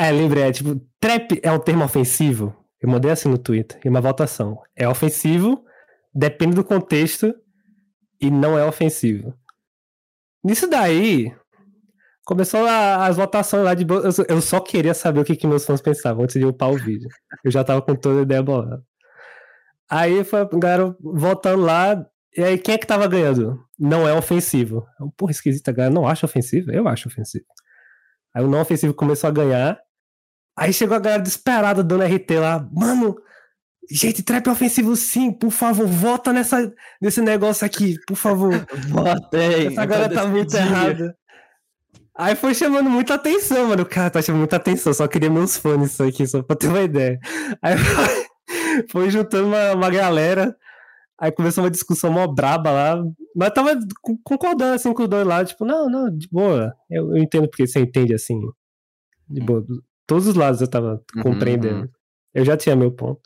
É, 0.00 0.12
lembrei, 0.12 0.44
é 0.44 0.52
tipo, 0.52 0.80
trap 1.00 1.40
é 1.42 1.50
um 1.50 1.58
termo 1.58 1.82
ofensivo? 1.84 2.54
Eu 2.80 2.88
mandei 2.88 3.10
assim 3.10 3.28
no 3.28 3.36
Twitter, 3.36 3.80
e 3.84 3.88
uma 3.88 4.00
votação. 4.00 4.62
É 4.76 4.88
ofensivo, 4.88 5.64
depende 6.14 6.54
do 6.54 6.62
contexto, 6.62 7.34
e 8.20 8.30
não 8.30 8.56
é 8.56 8.64
ofensivo. 8.64 9.34
Nisso 10.44 10.70
daí, 10.70 11.34
começou 12.28 12.66
a- 12.66 13.06
as 13.06 13.16
votações 13.16 13.64
lá 13.64 13.72
de. 13.72 13.86
Eu 13.88 14.12
só, 14.12 14.22
eu 14.28 14.40
só 14.42 14.60
queria 14.60 14.92
saber 14.92 15.20
o 15.20 15.24
que, 15.24 15.34
que 15.34 15.46
meus 15.46 15.64
fãs 15.64 15.80
pensavam 15.80 16.24
antes 16.24 16.36
de 16.38 16.44
upar 16.44 16.70
o 16.70 16.76
vídeo. 16.76 17.08
Eu 17.42 17.50
já 17.50 17.64
tava 17.64 17.80
com 17.80 17.94
toda 17.96 18.18
a 18.20 18.22
ideia 18.22 18.42
bolada. 18.42 18.82
Aí 19.90 20.22
foi 20.24 20.40
a 20.42 20.44
galera 20.44 20.94
votando 21.00 21.62
lá, 21.62 22.04
e 22.36 22.42
aí 22.44 22.58
quem 22.58 22.74
é 22.74 22.78
que 22.78 22.86
tava 22.86 23.06
ganhando? 23.08 23.58
Não 23.78 24.06
é 24.06 24.12
ofensivo. 24.12 24.86
Eu, 25.00 25.10
Porra, 25.16 25.30
esquisita, 25.32 25.72
galera 25.72 25.94
não 25.94 26.06
acha 26.06 26.26
ofensivo? 26.26 26.70
Eu 26.70 26.86
acho 26.86 27.08
ofensivo. 27.08 27.46
Aí 28.34 28.44
o 28.44 28.48
não 28.48 28.60
ofensivo 28.60 28.92
começou 28.92 29.28
a 29.28 29.30
ganhar. 29.32 29.78
Aí 30.54 30.70
chegou 30.72 30.94
a 30.96 31.00
galera 31.00 31.22
desesperada 31.22 31.82
dando 31.82 32.02
RT 32.04 32.30
lá. 32.38 32.68
Mano, 32.70 33.16
gente, 33.90 34.22
trap 34.22 34.46
é 34.48 34.50
ofensivo 34.50 34.94
sim, 34.96 35.32
por 35.32 35.50
favor, 35.50 35.86
vota 35.86 36.30
nessa, 36.32 36.70
nesse 37.00 37.22
negócio 37.22 37.64
aqui, 37.64 37.96
por 38.06 38.16
favor. 38.16 38.52
Botei! 38.90 39.68
Essa 39.68 39.86
galera 39.86 40.12
tá 40.12 40.26
muito 40.26 40.54
errada. 40.54 41.16
Aí 42.18 42.34
foi 42.34 42.52
chamando 42.54 42.90
muita 42.90 43.14
atenção, 43.14 43.68
mano. 43.68 43.82
O 43.84 43.86
cara 43.86 44.10
tá 44.10 44.20
chamando 44.20 44.40
muita 44.40 44.56
atenção, 44.56 44.92
só 44.92 45.06
queria 45.06 45.30
meus 45.30 45.56
fãs 45.56 45.92
isso 45.92 46.02
aqui, 46.02 46.26
só 46.26 46.42
pra 46.42 46.56
ter 46.56 46.66
uma 46.66 46.80
ideia. 46.82 47.20
Aí 47.62 47.76
foi, 47.78 48.26
foi 48.90 49.10
juntando 49.10 49.46
uma, 49.48 49.72
uma 49.74 49.88
galera, 49.90 50.56
aí 51.18 51.30
começou 51.30 51.62
uma 51.64 51.70
discussão 51.70 52.10
mó 52.10 52.26
braba 52.26 52.70
lá, 52.72 53.04
mas 53.36 53.50
tava 53.52 53.78
co- 54.02 54.18
concordando 54.24 54.74
assim 54.74 54.92
com 54.92 55.02
os 55.04 55.08
dois 55.08 55.26
lados, 55.26 55.52
tipo, 55.52 55.64
não, 55.64 55.88
não, 55.88 56.10
de 56.10 56.28
boa, 56.30 56.74
eu, 56.90 57.10
eu 57.14 57.18
entendo 57.18 57.48
porque 57.48 57.66
você 57.66 57.80
entende 57.80 58.12
assim, 58.14 58.40
de 59.28 59.40
boa. 59.40 59.64
Todos 60.06 60.26
os 60.26 60.34
lados 60.34 60.60
eu 60.60 60.68
tava 60.68 61.00
Uhum, 61.14 61.22
compreendendo. 61.22 61.82
uhum. 61.82 61.88
Eu 62.34 62.44
já 62.44 62.56
tinha 62.56 62.74
meu 62.74 62.90
ponto. 62.90 63.20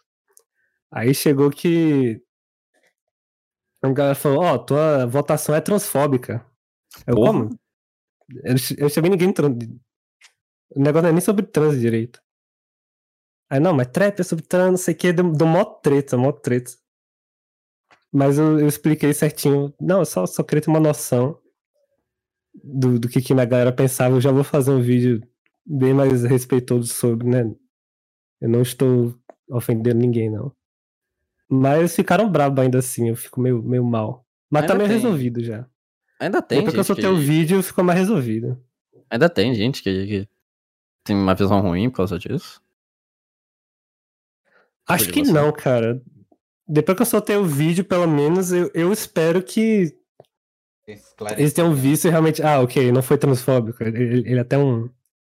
Aí 0.91 1.15
chegou 1.15 1.49
que 1.51 2.21
a 3.83 3.89
galera 3.91 4.15
falou, 4.15 4.43
ó, 4.45 4.59
tua 4.59 5.07
votação 5.07 5.55
é 5.55 5.61
transfóbica. 5.61 6.45
Eu, 7.07 7.15
Porra. 7.15 7.33
como? 7.33 7.59
Eu, 8.45 8.57
eu 8.79 8.89
chamei 8.89 9.11
ninguém 9.11 9.33
trans. 9.33 9.57
O 10.75 10.81
negócio 10.81 11.03
não 11.03 11.11
é 11.11 11.13
nem 11.13 11.21
sobre 11.21 11.45
trans 11.47 11.79
direito. 11.79 12.21
Aí, 13.51 13.61
não, 13.61 13.75
mas 13.75 13.89
trap 13.89 14.19
é 14.21 14.23
sobre 14.23 14.45
trans, 14.47 14.71
não 14.71 14.77
sei 14.79 14.95
o 14.95 14.97
que, 14.97 15.13
deu, 15.13 15.31
deu 15.33 15.47
mó 15.47 15.65
treta, 15.65 16.17
mó 16.17 16.33
treta. 16.33 16.73
Mas 18.11 18.39
eu, 18.39 18.59
eu 18.59 18.67
expliquei 18.69 19.13
certinho. 19.13 19.75
Não, 19.81 20.01
eu 20.01 20.07
só, 20.07 20.27
só 20.27 20.43
queria 20.43 20.63
ter 20.63 20.71
uma 20.71 20.81
noção 20.81 21.39
do, 22.55 22.99
do 22.99 23.09
que, 23.09 23.21
que 23.21 23.33
a 23.33 23.45
galera 23.45 23.73
pensava. 23.73 24.17
Eu 24.17 24.21
já 24.21 24.31
vou 24.33 24.45
fazer 24.45 24.71
um 24.71 24.81
vídeo 24.81 25.21
bem 25.65 25.95
mais 25.95 26.25
respeitoso 26.25 26.93
sobre, 26.93 27.29
né? 27.29 27.55
Eu 28.41 28.49
não 28.49 28.63
estou 28.63 29.15
ofendendo 29.49 30.01
ninguém, 30.01 30.31
não. 30.31 30.55
Mas 31.49 31.95
ficaram 31.95 32.31
bravos 32.31 32.59
ainda 32.59 32.79
assim, 32.79 33.11
eu 33.11 33.17
fico 33.17 33.41
meio, 33.41 33.63
meio 33.63 33.85
mal. 33.85 34.27
Mas 34.51 34.67
tá 34.67 34.73
Ainda 34.73 34.85
meio 34.85 34.89
tem. 34.89 34.97
resolvido 34.97 35.43
já. 35.45 35.69
Ainda 36.23 36.41
tem 36.41 36.59
Depois 36.59 36.73
que 36.75 36.79
eu 36.79 36.85
gente 36.85 36.87
soltei 36.87 37.07
o 37.11 37.17
que... 37.17 37.21
vídeo, 37.21 37.63
ficou 37.65 37.83
mais 37.83 37.99
resolvido. 37.99 38.57
Ainda 39.11 39.29
tem 39.29 39.53
gente 39.55 39.83
que, 39.83 40.07
que 40.07 40.29
tem 41.03 41.17
uma 41.17 41.35
visão 41.35 41.61
ruim 41.61 41.91
por 41.91 41.97
causa 41.97 42.17
disso. 42.17 42.63
Acho 44.87 45.07
de 45.07 45.13
que 45.13 45.25
você. 45.25 45.33
não, 45.33 45.51
cara. 45.51 46.01
Depois 46.69 46.95
que 46.95 47.03
eu 47.03 47.07
soltei 47.07 47.37
o 47.37 47.45
vídeo, 47.45 47.85
pelo 47.85 48.07
menos, 48.07 48.53
eu, 48.53 48.71
eu 48.73 48.93
espero 48.93 49.43
que 49.43 49.99
eles 51.37 51.53
tenham 51.53 51.75
visto 51.75 52.07
e 52.07 52.11
realmente. 52.11 52.41
Ah, 52.41 52.61
ok, 52.61 52.93
não 52.93 53.03
foi 53.03 53.19
transfóbico. 53.19 53.83
Ele, 53.83 54.19
ele- 54.21 54.37
é 54.37 54.39
até 54.39 54.57
um, 54.57 54.89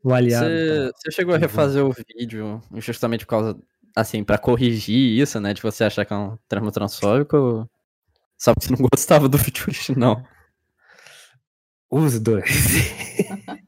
um 0.03 0.13
aliado. 0.13 0.49
Você, 0.49 0.91
tá? 0.91 0.97
você 0.97 1.11
chegou 1.11 1.33
a 1.33 1.37
refazer 1.37 1.85
o 1.85 1.93
vídeo 1.93 2.61
justamente 2.75 3.25
por 3.25 3.29
causa, 3.29 3.57
assim, 3.95 4.21
pra 4.21 4.37
corrigir 4.37 5.17
isso, 5.21 5.39
né? 5.39 5.53
De 5.53 5.61
você 5.61 5.85
achar 5.85 6.03
que 6.03 6.11
é 6.11 6.17
um 6.17 6.37
termo 6.49 6.73
transfóbico 6.73 7.69
só 8.37 8.53
porque 8.53 8.67
você 8.67 8.73
não 8.73 8.89
gostava 8.93 9.29
do 9.29 9.37
vídeo 9.37 9.63
original? 9.69 10.21
Os 11.95 12.19
dois. 12.19 12.45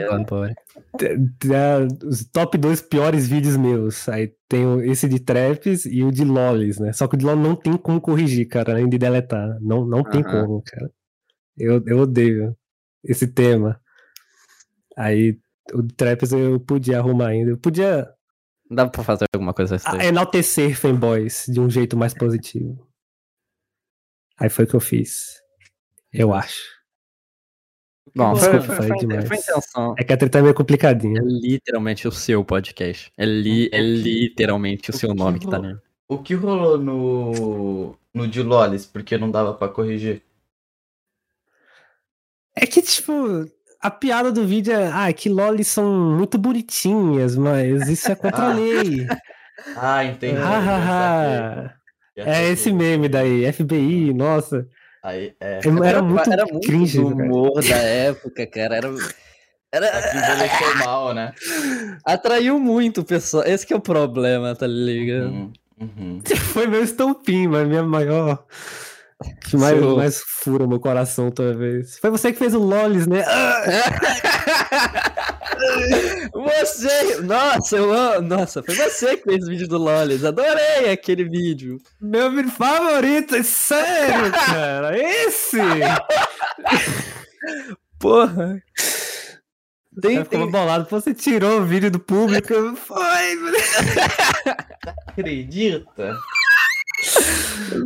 Elabore. 0.00 0.54
Tá, 0.98 2.06
Os 2.06 2.24
top 2.24 2.56
dois 2.58 2.80
piores 2.80 3.28
vídeos 3.28 3.56
meus. 3.56 4.08
Aí 4.08 4.32
tem 4.48 4.64
esse 4.90 5.08
de 5.08 5.20
traps 5.20 5.84
e 5.86 6.02
o 6.02 6.10
de 6.10 6.24
lolis, 6.24 6.78
né? 6.78 6.92
Só 6.92 7.06
que 7.06 7.14
o 7.14 7.18
de 7.18 7.24
lol 7.24 7.36
não 7.36 7.54
tem 7.54 7.76
como 7.76 8.00
corrigir, 8.00 8.48
cara, 8.48 8.72
além 8.72 8.88
de 8.88 8.98
deletar. 8.98 9.58
Não, 9.60 9.84
não 9.86 10.02
tem 10.02 10.22
como, 10.22 10.62
cara. 10.62 10.90
Eu, 11.56 11.82
eu 11.86 11.98
odeio 11.98 12.56
esse 13.04 13.26
tema. 13.28 13.80
Aí 14.96 15.38
o 15.72 15.82
de 15.82 15.94
traps 15.94 16.32
eu 16.32 16.58
podia 16.60 16.98
arrumar 16.98 17.28
ainda. 17.28 17.50
Eu 17.50 17.58
podia 17.58 18.08
Dá 18.70 18.88
pra 18.88 19.04
fazer 19.04 19.26
alguma 19.34 19.54
coisa 19.54 19.76
assim. 19.76 19.86
a- 19.88 20.04
enaltecer 20.06 20.76
fanboys 20.76 21.44
de 21.48 21.60
um 21.60 21.70
jeito 21.70 21.96
mais 21.96 22.12
positivo. 22.14 22.86
Aí 24.38 24.48
foi 24.50 24.64
o 24.64 24.68
que 24.68 24.74
eu 24.74 24.80
fiz. 24.80 25.40
Eu 26.16 26.32
acho. 26.34 26.76
Bom, 28.14 28.32
Desculpa, 28.32 28.60
foi, 28.60 28.66
foi, 28.66 28.76
falei 28.76 28.88
foi, 28.90 28.98
demais. 29.00 29.28
foi 29.28 29.36
intenção. 29.36 29.94
É 29.98 30.04
que 30.04 30.12
a 30.12 30.16
treta 30.16 30.38
é 30.38 30.42
meio 30.42 30.52
É 30.52 30.54
complicadinha. 30.54 31.20
literalmente 31.22 32.08
o 32.08 32.12
seu 32.12 32.42
podcast. 32.44 33.12
É, 33.16 33.24
li, 33.26 33.68
é 33.72 33.80
literalmente 33.80 34.90
o 34.90 34.92
seu 34.96 35.14
nome 35.14 35.38
que 35.38 35.46
tá 35.48 35.58
nele. 35.58 35.78
O 36.08 36.18
que 36.18 36.34
rolou 36.34 36.78
no. 36.78 37.98
no 38.14 38.26
de 38.28 38.42
Lolis, 38.42 38.86
porque 38.86 39.18
não 39.18 39.30
dava 39.30 39.52
pra 39.52 39.68
corrigir? 39.68 40.22
É 42.54 42.64
que, 42.66 42.80
tipo, 42.80 43.12
a 43.80 43.90
piada 43.90 44.32
do 44.32 44.46
vídeo 44.46 44.72
é. 44.72 44.88
Ah, 44.92 45.12
que 45.12 45.28
lolis 45.28 45.68
são 45.68 46.16
muito 46.16 46.38
bonitinhas, 46.38 47.36
mas 47.36 47.88
isso 47.88 48.10
é 48.10 48.14
contra 48.14 48.50
a 48.50 48.52
lei. 48.54 49.06
Ah, 49.76 50.04
entendi. 50.04 50.36
Ha, 50.40 50.58
ha. 51.66 51.74
Já 52.16 52.24
É 52.24 52.48
esse 52.50 52.72
meme 52.72 53.08
daí, 53.10 53.52
FBI, 53.52 54.14
nossa. 54.14 54.66
Aí, 55.06 55.34
é. 55.40 55.60
Era 55.84 56.02
muito 56.02 56.32
era 56.32 56.44
muito 56.46 56.66
cringe, 56.66 56.98
do 57.00 57.10
cara. 57.16 57.24
humor 57.24 57.62
da 57.62 57.76
época, 57.76 58.44
cara. 58.48 58.74
Era, 58.76 58.88
era, 59.70 59.86
Aqui 59.98 60.16
envelheceu 60.16 60.76
mal, 60.84 61.14
né? 61.14 61.32
atraiu 62.04 62.58
muito 62.58 63.02
o 63.02 63.04
pessoal. 63.04 63.44
Esse 63.46 63.64
que 63.64 63.72
é 63.72 63.76
o 63.76 63.80
problema, 63.80 64.52
tá 64.56 64.66
ligado? 64.66 65.26
Uhum, 65.28 65.52
uhum. 65.80 66.20
Foi 66.52 66.66
meu 66.66 66.82
estampim, 66.82 67.46
mas 67.46 67.68
minha 67.68 67.84
maior. 67.84 68.44
Que 69.48 69.56
mais, 69.56 69.78
Seu- 69.78 69.96
mais 69.96 70.18
fura 70.20 70.66
meu 70.66 70.80
coração 70.80 71.30
toda 71.30 71.54
vez. 71.54 71.98
Foi 72.00 72.10
você 72.10 72.32
que 72.32 72.38
fez 72.40 72.52
o 72.52 72.58
Lolis, 72.58 73.06
né? 73.06 73.22
Ah, 73.26 73.62
Você! 76.32 77.20
Nossa, 77.22 77.76
eu 77.76 77.92
amo. 77.92 78.28
Nossa, 78.28 78.62
foi 78.62 78.74
você 78.74 79.16
que 79.16 79.24
fez 79.24 79.44
o 79.44 79.50
vídeo 79.50 79.68
do 79.68 79.78
Lolis. 79.78 80.24
Adorei 80.24 80.90
aquele 80.90 81.24
vídeo. 81.24 81.80
meu 82.00 82.30
vídeo 82.30 82.50
favorito, 82.50 83.42
sério, 83.42 84.32
cara. 84.46 84.96
Esse! 84.98 85.58
Porra. 87.98 88.62
Tem, 90.00 90.22
ficava 90.22 90.44
tem... 90.44 90.50
bolado. 90.50 90.86
Você 90.90 91.14
tirou 91.14 91.60
o 91.60 91.64
vídeo 91.64 91.90
do 91.90 91.98
público. 91.98 92.76
Foi, 92.76 93.38
Acredita? 95.08 96.18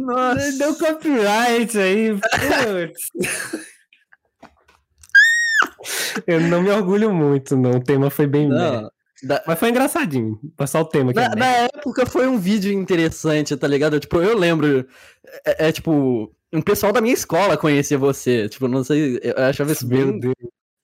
Nossa. 0.01 0.53
deu 0.59 0.75
copyright 0.75 1.79
aí. 1.79 2.15
Putz. 2.15 3.71
Eu 6.27 6.41
não 6.41 6.63
me 6.63 6.71
orgulho 6.71 7.13
muito, 7.13 7.57
não. 7.57 7.73
O 7.73 7.83
tema 7.85 8.11
foi 8.11 8.27
bem. 8.27 8.49
Não, 8.49 8.91
da- 9.23 9.43
Mas 9.47 9.59
foi 9.59 9.71
engraçadinho. 9.71 10.39
Só 10.67 10.81
o 10.81 10.85
tema 10.85 11.13
que 11.13 11.21
na, 11.21 11.27
é 11.27 11.35
na 11.37 11.47
época 11.47 12.07
foi 12.07 12.27
um 12.27 12.39
vídeo 12.39 12.73
interessante, 12.73 13.57
tá 13.57 13.67
ligado? 13.67 13.99
Tipo, 14.01 14.21
eu 14.23 14.37
lembro. 14.37 14.87
É, 15.45 15.69
é, 15.69 15.73
tipo. 15.73 16.33
Um 16.53 16.61
pessoal 16.61 16.93
da 16.93 17.01
minha 17.01 17.15
escola 17.15 17.57
conhecia 17.57 17.97
você. 17.97 18.49
Tipo, 18.49 18.67
não 18.67 18.83
sei. 18.83 19.21
Eu 19.23 19.45
achava 19.45 19.71
isso 19.71 19.87
Meu 19.87 20.07
bem, 20.09 20.21
Deus. 20.21 20.35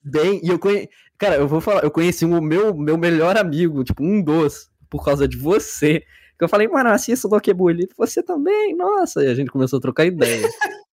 bem. 0.01 0.39
E 0.41 0.47
eu 0.47 0.57
conhe... 0.57 0.89
Cara, 1.17 1.35
eu 1.35 1.47
vou 1.47 1.59
falar, 1.59 1.83
eu 1.83 1.91
conheci 1.91 2.23
o 2.23 2.41
meu, 2.41 2.73
meu 2.73 2.97
melhor 2.97 3.35
amigo, 3.37 3.83
tipo, 3.83 4.01
um 4.01 4.21
dos, 4.23 4.69
por 4.89 5.03
causa 5.03 5.27
de 5.27 5.35
você. 5.35 6.03
Que 6.37 6.45
eu 6.45 6.47
falei, 6.47 6.67
mano, 6.69 6.89
assista 6.89 7.27
o 7.27 7.29
Dokebu. 7.31 7.69
Ele, 7.69 7.89
você 7.97 8.23
também, 8.23 8.75
nossa. 8.77 9.21
E 9.25 9.27
a 9.27 9.35
gente 9.35 9.51
começou 9.51 9.77
a 9.77 9.81
trocar 9.81 10.05
ideia. 10.05 10.47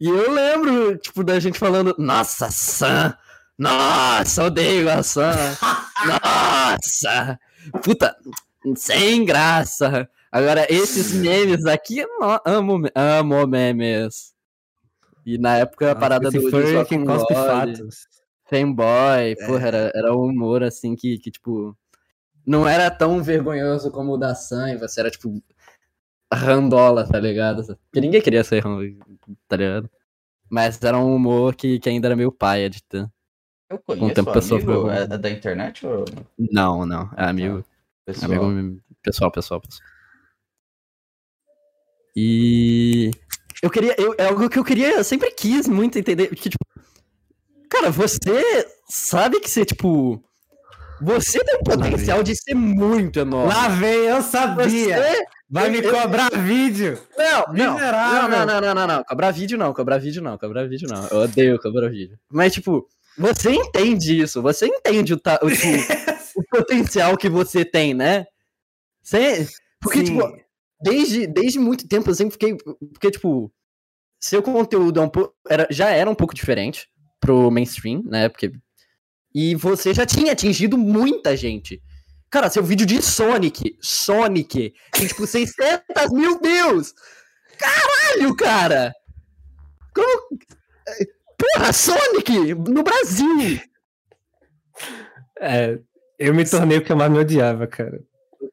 e 0.00 0.08
eu 0.08 0.30
lembro, 0.32 0.96
tipo, 0.96 1.22
da 1.22 1.38
gente 1.38 1.58
falando, 1.58 1.94
nossa, 1.98 2.48
Sam! 2.50 3.14
Nossa, 3.58 4.44
odeio 4.44 4.86
Sam! 5.02 5.32
Nossa! 6.06 7.38
Puta, 7.82 8.14
sem 8.76 9.24
graça! 9.24 10.08
Agora, 10.30 10.66
esses 10.68 11.12
memes 11.12 11.64
aqui, 11.64 12.04
no- 12.04 12.40
amo, 12.44 12.82
amo 12.94 13.46
memes. 13.46 14.34
E 15.24 15.38
na 15.38 15.56
época 15.58 15.92
a 15.92 15.94
parada 15.96 16.30
do, 16.30 16.50
foi 16.50 16.66
Só 16.74 16.84
que 16.84 16.98
cospe 17.04 17.34
fatos. 17.34 18.06
Fanboy, 18.48 19.34
porra, 19.46 19.66
era, 19.66 19.92
era 19.94 20.14
um 20.14 20.26
humor 20.26 20.62
assim 20.62 20.94
que, 20.94 21.18
que, 21.18 21.30
tipo, 21.30 21.76
não 22.46 22.68
era 22.68 22.90
tão 22.90 23.20
vergonhoso 23.22 23.90
como 23.90 24.12
o 24.12 24.16
da 24.16 24.34
Sam, 24.36 24.76
você 24.78 25.00
era, 25.00 25.10
tipo, 25.10 25.42
randola, 26.32 27.08
tá 27.08 27.18
ligado? 27.18 27.64
Porque 27.64 28.00
ninguém 28.00 28.20
queria 28.20 28.44
ser 28.44 28.62
randola, 28.62 28.88
tá 29.48 29.56
ligado? 29.56 29.90
Mas 30.48 30.80
era 30.80 30.96
um 30.98 31.12
humor 31.14 31.56
que, 31.56 31.80
que 31.80 31.88
ainda 31.88 32.06
era 32.08 32.14
meio 32.14 32.30
paia 32.30 32.70
de 32.70 32.80
ter. 32.84 33.08
Eu 33.68 33.78
Com 33.78 33.92
o 33.94 33.96
conheço 33.98 34.14
tempo 34.14 34.30
o 34.30 34.32
pessoa 34.32 34.60
amigo. 34.60 34.90
É, 34.90 35.02
é 35.02 35.06
da 35.18 35.30
internet 35.30 35.86
ou 35.86 36.04
Não, 36.38 36.86
não, 36.86 37.10
é 37.16 37.24
amigo, 37.24 37.64
pessoal? 38.04 38.44
amigo 38.44 38.80
pessoal, 39.02 39.30
pessoal, 39.30 39.60
pessoal. 39.60 39.88
E 42.14 43.10
eu 43.62 43.70
queria, 43.70 43.94
eu, 43.98 44.14
é 44.18 44.26
algo 44.26 44.48
que 44.48 44.58
eu 44.58 44.64
queria, 44.64 44.90
eu 44.94 45.04
sempre 45.04 45.30
quis 45.32 45.68
muito 45.68 45.98
entender, 45.98 46.28
que 46.34 46.48
tipo, 46.48 46.64
cara, 47.68 47.90
você 47.90 48.66
sabe 48.88 49.40
que 49.40 49.50
você, 49.50 49.64
tipo, 49.64 50.22
você 51.00 51.44
tem 51.44 51.56
um 51.56 51.62
potencial 51.62 52.22
de 52.22 52.34
ser 52.34 52.54
muito 52.54 53.18
enorme. 53.18 53.52
Lá 53.52 53.68
vem, 53.68 54.04
eu 54.06 54.22
sabia. 54.22 54.96
Você... 54.96 55.26
Vai 55.48 55.70
me 55.70 55.78
eu- 55.78 55.92
cobrar 55.92 56.30
vídeo. 56.30 56.98
Não, 57.16 57.44
não, 57.48 57.54
não, 57.54 57.74
Miserável. 57.74 58.28
não, 58.30 58.46
não, 58.46 58.60
não, 58.60 58.74
não, 58.74 58.86
não, 58.86 59.04
cobrar 59.04 59.30
vídeo 59.30 59.56
não, 59.58 59.72
cobrar 59.72 59.98
vídeo 59.98 60.22
não, 60.22 60.36
cobrar 60.38 60.64
vídeo 60.66 60.88
não, 60.88 61.06
eu 61.08 61.18
odeio 61.18 61.60
cobrar 61.60 61.88
vídeo. 61.88 62.18
Mas, 62.28 62.52
tipo, 62.52 62.88
você 63.18 63.50
entende 63.50 64.20
isso, 64.20 64.42
você 64.42 64.66
entende 64.66 65.14
o, 65.14 65.20
ta- 65.20 65.40
o, 65.42 65.50
tipo, 65.50 65.66
o 66.36 66.42
potencial 66.50 67.16
que 67.16 67.28
você 67.28 67.64
tem, 67.64 67.94
né? 67.94 68.26
Você... 69.02 69.48
Porque, 69.80 70.00
Sim. 70.00 70.04
tipo, 70.16 70.36
desde, 70.80 71.26
desde 71.26 71.58
muito 71.58 71.86
tempo 71.88 72.10
eu 72.10 72.14
sempre 72.14 72.32
fiquei. 72.32 72.56
Porque, 72.92 73.10
tipo, 73.10 73.52
seu 74.20 74.42
conteúdo 74.42 75.00
é 75.00 75.02
um 75.02 75.08
pouco, 75.08 75.34
era, 75.48 75.66
já 75.70 75.90
era 75.90 76.10
um 76.10 76.14
pouco 76.14 76.34
diferente 76.34 76.88
pro 77.20 77.50
mainstream, 77.50 78.02
né? 78.04 78.28
Porque. 78.28 78.52
E 79.34 79.54
você 79.54 79.92
já 79.92 80.06
tinha 80.06 80.32
atingido 80.32 80.78
muita 80.78 81.36
gente. 81.36 81.82
Cara, 82.30 82.50
seu 82.50 82.62
vídeo 82.64 82.86
de 82.86 83.00
Sonic, 83.02 83.76
Sonic, 83.80 84.72
tem 84.92 85.06
tipo 85.06 85.24
600 85.28 85.84
mil 86.12 86.40
views! 86.40 86.92
Caralho, 87.58 88.34
cara! 88.34 88.92
Como. 89.94 90.38
Porra, 91.38 91.72
Sonic! 91.72 92.54
No 92.54 92.82
Brasil! 92.82 93.60
É, 95.40 95.78
eu 96.18 96.34
me 96.34 96.48
tornei 96.48 96.78
o 96.78 96.82
que 96.82 96.92
eu 96.92 96.96
mais 96.96 97.10
me 97.10 97.18
odiava, 97.18 97.66
cara. 97.66 98.00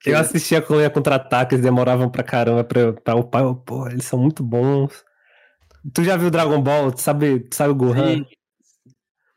Eu 0.06 0.18
assistia 0.18 0.62
quando 0.62 0.82
ia 0.82 0.90
contra-ataque, 0.90 1.56
eles 1.56 1.64
demoravam 1.64 2.10
pra 2.10 2.24
caramba 2.24 2.64
pra, 2.64 2.94
pra 2.94 3.16
upar. 3.16 3.44
Eu, 3.44 3.56
Pô, 3.56 3.88
eles 3.88 4.06
são 4.06 4.20
muito 4.20 4.44
bons. 4.44 5.04
Tu 5.94 6.04
já 6.04 6.18
viu 6.18 6.30
Dragon 6.30 6.62
Ball? 6.62 6.92
Tu 6.92 7.02
sabe, 7.02 7.40
tu 7.42 7.56
sabe 7.56 7.72
o 7.72 7.76
Gohan? 7.76 8.18
Sim. 8.18 8.26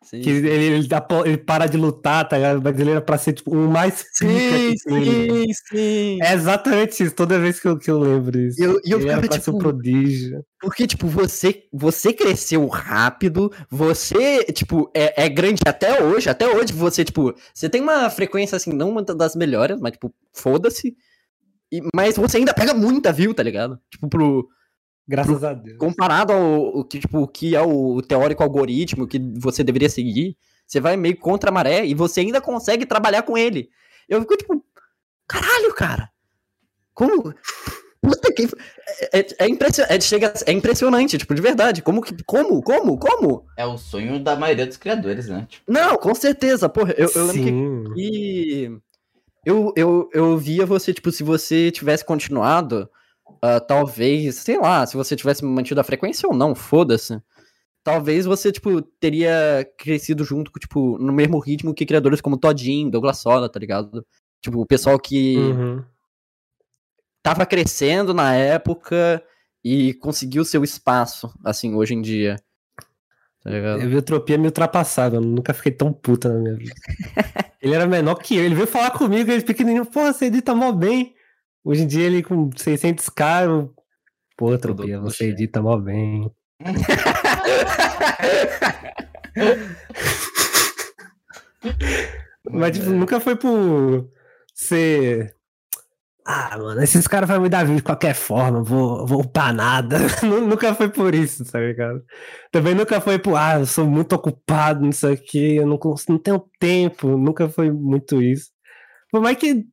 Sim. 0.08 0.20
Que 0.20 0.30
ele, 0.30 0.48
ele, 0.48 0.86
dá 0.86 1.04
ele 1.24 1.36
para 1.36 1.66
de 1.66 1.76
lutar, 1.76 2.28
tá 2.28 2.36
ligado? 2.36 2.80
Ele 2.80 2.90
era 2.92 3.00
pra 3.00 3.18
ser 3.18 3.32
tipo 3.32 3.50
o 3.52 3.68
mais 3.68 4.04
Sim, 4.12 4.74
sim, 4.78 5.46
sim. 5.68 6.18
É 6.22 6.32
exatamente 6.32 7.02
isso, 7.02 7.12
toda 7.14 7.40
vez 7.40 7.58
que 7.58 7.66
eu, 7.66 7.76
que 7.76 7.90
eu 7.90 7.98
lembro 7.98 8.38
isso. 8.38 8.60
E 8.60 8.64
eu- 8.64 8.80
eu 8.84 9.00
ele 9.00 9.08
ficava, 9.08 9.22
ser 9.32 9.50
um 9.50 9.54
tipo, 9.54 9.58
prodígio. 9.58 10.44
Porque, 10.60 10.86
tipo, 10.86 11.08
você, 11.08 11.64
você 11.72 12.12
cresceu 12.12 12.66
rápido, 12.68 13.52
você, 13.68 14.44
tipo, 14.44 14.88
é, 14.94 15.24
é 15.24 15.28
grande 15.28 15.60
até 15.66 16.00
hoje, 16.02 16.28
até 16.30 16.48
hoje 16.48 16.72
você, 16.72 17.04
tipo, 17.04 17.34
você 17.52 17.68
tem 17.68 17.80
uma 17.82 18.08
frequência, 18.08 18.54
assim, 18.54 18.72
não 18.72 18.90
uma 18.90 19.02
das 19.02 19.34
melhores, 19.34 19.80
mas, 19.80 19.92
tipo, 19.92 20.14
foda-se, 20.32 20.94
mas 21.94 22.16
você 22.16 22.36
ainda 22.38 22.54
pega 22.54 22.72
muita 22.72 23.12
view, 23.12 23.34
tá 23.34 23.42
ligado? 23.42 23.78
Tipo, 23.90 24.08
pro, 24.08 24.48
Graças 25.08 25.44
a 25.44 25.52
Deus. 25.52 25.78
comparado 25.78 26.32
ao 26.32 26.78
o 26.78 26.84
que, 26.84 26.98
tipo, 26.98 27.20
o 27.20 27.28
que 27.28 27.54
é 27.54 27.62
o 27.62 28.02
teórico 28.02 28.42
algoritmo 28.42 29.06
que 29.06 29.20
você 29.38 29.62
deveria 29.62 29.88
seguir, 29.88 30.36
você 30.66 30.80
vai 30.80 30.96
meio 30.96 31.16
contra 31.16 31.50
a 31.50 31.52
maré 31.52 31.86
e 31.86 31.94
você 31.94 32.20
ainda 32.20 32.40
consegue 32.40 32.84
trabalhar 32.84 33.22
com 33.22 33.38
ele. 33.38 33.70
Eu 34.08 34.20
fico, 34.20 34.36
tipo, 34.36 34.64
caralho, 35.26 35.72
cara, 35.74 36.10
como... 36.92 37.32
Puta 38.00 38.32
que... 38.32 38.48
É, 39.12 39.18
é, 39.18 39.26
é, 39.40 39.48
impression... 39.48 39.84
é, 39.88 40.00
chega... 40.00 40.32
é 40.46 40.52
impressionante, 40.52 41.18
tipo, 41.18 41.34
de 41.34 41.42
verdade. 41.42 41.82
Como 41.82 42.00
que. 42.00 42.14
Como? 42.24 42.62
Como? 42.62 42.96
Como? 42.96 43.44
É 43.56 43.66
o 43.66 43.76
sonho 43.76 44.22
da 44.22 44.36
maioria 44.36 44.66
dos 44.66 44.76
criadores, 44.76 45.26
né? 45.26 45.46
Tipo, 45.48 45.72
Não, 45.72 45.96
com 45.96 46.14
certeza, 46.14 46.68
porra. 46.68 46.94
Eu, 46.96 47.10
eu 47.12 47.26
lembro 47.26 47.42
que 47.42 47.50
Sim. 47.50 47.84
e 47.96 48.70
eu, 49.44 49.72
eu, 49.76 50.08
eu 50.12 50.38
via 50.38 50.64
você, 50.64 50.94
tipo, 50.94 51.10
se 51.10 51.24
você 51.24 51.70
tivesse 51.72 52.04
continuado, 52.04 52.88
ah, 53.42 53.60
talvez, 53.60 54.36
sei 54.36 54.58
lá, 54.58 54.86
se 54.86 54.96
você 54.96 55.14
tivesse 55.16 55.44
mantido 55.44 55.80
a 55.80 55.84
frequência 55.84 56.28
ou 56.28 56.34
não, 56.34 56.54
foda-se. 56.54 57.20
Talvez 57.84 58.26
você, 58.26 58.50
tipo, 58.50 58.82
teria 58.82 59.64
crescido 59.78 60.24
junto, 60.24 60.50
com, 60.50 60.58
tipo, 60.58 60.98
no 60.98 61.12
mesmo 61.12 61.38
ritmo 61.38 61.74
que 61.74 61.86
criadores 61.86 62.20
como 62.20 62.36
Todinho, 62.36 62.90
Douglas 62.90 63.18
Soda, 63.18 63.48
tá 63.48 63.60
ligado? 63.60 64.04
Tipo, 64.40 64.60
o 64.60 64.66
pessoal 64.66 64.98
que 64.98 65.36
Uhum. 65.36 65.84
tava 67.22 67.46
crescendo 67.46 68.12
na 68.14 68.34
época 68.34 69.22
e 69.64 69.94
conseguiu 69.94 70.44
seu 70.44 70.62
espaço, 70.64 71.32
assim, 71.44 71.74
hoje 71.74 71.94
em 71.94 72.02
dia. 72.02 72.36
Tá 73.42 73.50
ligado? 73.50 73.82
Eu 73.82 73.88
vi 73.88 73.96
o 73.96 74.02
Tropia 74.02 74.38
me 74.38 74.46
ultrapassado, 74.46 75.16
eu 75.16 75.20
nunca 75.20 75.54
fiquei 75.54 75.72
tão 75.72 75.92
puta 75.92 76.28
na 76.28 76.38
minha 76.40 76.54
vida. 76.54 76.74
ele 77.62 77.74
era 77.74 77.86
menor 77.86 78.16
que 78.16 78.36
eu, 78.36 78.44
ele 78.44 78.54
veio 78.54 78.66
falar 78.66 78.90
comigo, 78.90 79.30
ele 79.30 79.42
pequenininho, 79.44 79.86
pô, 79.86 80.02
você 80.02 80.26
edita 80.26 80.54
mó 80.54 80.72
bem. 80.72 81.15
Hoje 81.66 81.82
em 81.82 81.86
dia 81.88 82.06
ele 82.06 82.22
com 82.22 82.48
600k, 82.50 83.44
eu... 83.46 83.74
pô, 84.36 84.56
Tropia, 84.56 84.98
Tudo 84.98 85.10
você 85.10 85.30
edita 85.30 85.60
mó 85.60 85.76
bem. 85.76 86.30
Mas, 92.50 92.76
tipo, 92.78 92.90
nunca 92.90 93.20
foi 93.20 93.36
por 93.36 94.08
ser. 94.54 95.34
Ah, 96.24 96.56
mano, 96.58 96.82
esses 96.82 97.06
caras 97.06 97.28
vão 97.28 97.40
me 97.40 97.48
dar 97.48 97.62
vídeo 97.64 97.76
de 97.76 97.82
qualquer 97.82 98.14
forma, 98.14 98.62
vou, 98.62 99.06
vou 99.06 99.20
upar 99.20 99.54
nada. 99.54 99.98
Nu- 100.22 100.46
nunca 100.46 100.74
foi 100.74 100.88
por 100.88 101.14
isso, 101.14 101.44
tá 101.44 101.60
ligado? 101.60 102.02
Também 102.50 102.74
nunca 102.74 103.00
foi 103.00 103.18
por, 103.18 103.36
ah, 103.36 103.60
eu 103.60 103.66
sou 103.66 103.86
muito 103.86 104.12
ocupado 104.14 104.84
nisso 104.84 105.06
aqui, 105.06 105.56
eu 105.56 105.66
não, 105.66 105.78
não 106.08 106.18
tenho 106.18 106.44
tempo. 106.58 107.16
Nunca 107.16 107.48
foi 107.48 107.70
muito 107.70 108.20
isso. 108.22 108.50
Por 109.10 109.20
mais 109.20 109.36
que. 109.36 109.64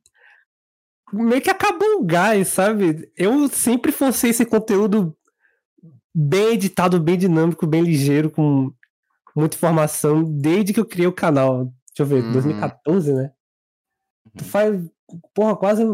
Meio 1.14 1.42
que 1.42 1.50
acabou 1.50 2.00
o 2.00 2.04
gás, 2.04 2.48
sabe? 2.48 3.10
Eu 3.16 3.48
sempre 3.48 3.92
forcei 3.92 4.30
esse 4.30 4.44
conteúdo 4.44 5.16
bem 6.14 6.54
editado, 6.54 7.00
bem 7.00 7.16
dinâmico, 7.18 7.66
bem 7.66 7.82
ligeiro, 7.82 8.30
com 8.30 8.72
muita 9.34 9.56
informação, 9.56 10.22
desde 10.22 10.72
que 10.72 10.80
eu 10.80 10.86
criei 10.86 11.06
o 11.06 11.12
canal. 11.12 11.66
Deixa 11.88 12.02
eu 12.02 12.06
ver, 12.06 12.24
Uhum. 12.24 12.32
2014, 12.32 13.12
né? 13.12 13.32
Faz, 14.42 14.80
porra, 15.34 15.56
quase 15.56 15.84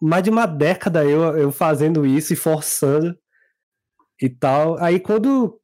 mais 0.00 0.22
de 0.22 0.30
uma 0.30 0.46
década 0.46 1.04
eu, 1.04 1.36
eu 1.36 1.52
fazendo 1.52 2.04
isso 2.06 2.32
e 2.32 2.36
forçando 2.36 3.16
e 4.20 4.28
tal. 4.28 4.78
Aí 4.82 4.98
quando. 4.98 5.60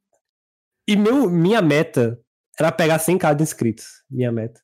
E 0.86 0.96
meu, 0.96 1.28
minha 1.28 1.60
meta 1.60 2.18
era 2.58 2.72
pegar 2.72 2.98
100k 2.98 3.34
de 3.34 3.42
inscritos. 3.42 3.86
Minha 4.10 4.32
meta. 4.32 4.60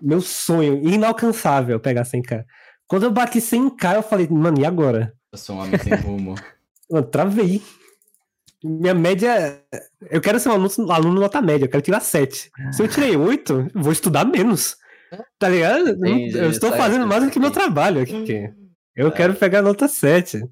Meu 0.00 0.20
sonho, 0.20 0.88
inalcançável, 0.88 1.80
pegar 1.80 2.04
100k. 2.04 2.44
Quando 2.92 3.04
eu 3.04 3.10
bati 3.10 3.38
100k, 3.38 3.94
eu 3.94 4.02
falei, 4.02 4.28
mano, 4.28 4.60
e 4.60 4.66
agora? 4.66 5.14
Eu 5.32 5.38
sou 5.38 5.56
um 5.56 5.60
homem 5.60 5.78
sem 5.78 5.94
rumo. 5.94 6.34
Mano, 6.90 7.06
travei. 7.06 7.62
Minha 8.62 8.92
média. 8.92 9.58
Eu 10.10 10.20
quero 10.20 10.38
ser 10.38 10.50
um 10.50 10.52
aluno, 10.52 10.92
aluno 10.92 11.20
nota 11.20 11.40
média, 11.40 11.64
eu 11.64 11.70
quero 11.70 11.82
tirar 11.82 12.00
7. 12.00 12.50
Se 12.70 12.82
eu 12.82 12.86
tirei 12.86 13.16
8, 13.16 13.70
eu 13.74 13.82
vou 13.82 13.92
estudar 13.92 14.26
menos. 14.26 14.76
Tá 15.38 15.48
ligado? 15.48 15.88
Entendi, 15.88 16.36
eu 16.36 16.50
estou 16.50 16.70
fazendo 16.72 17.06
mais 17.06 17.24
do 17.24 17.30
que 17.30 17.40
meu 17.40 17.50
trabalho 17.50 18.02
aqui. 18.02 18.50
Eu 18.94 19.08
É. 19.08 19.10
quero 19.10 19.34
pegar 19.34 19.62
nota 19.62 19.88
7. 19.88 20.42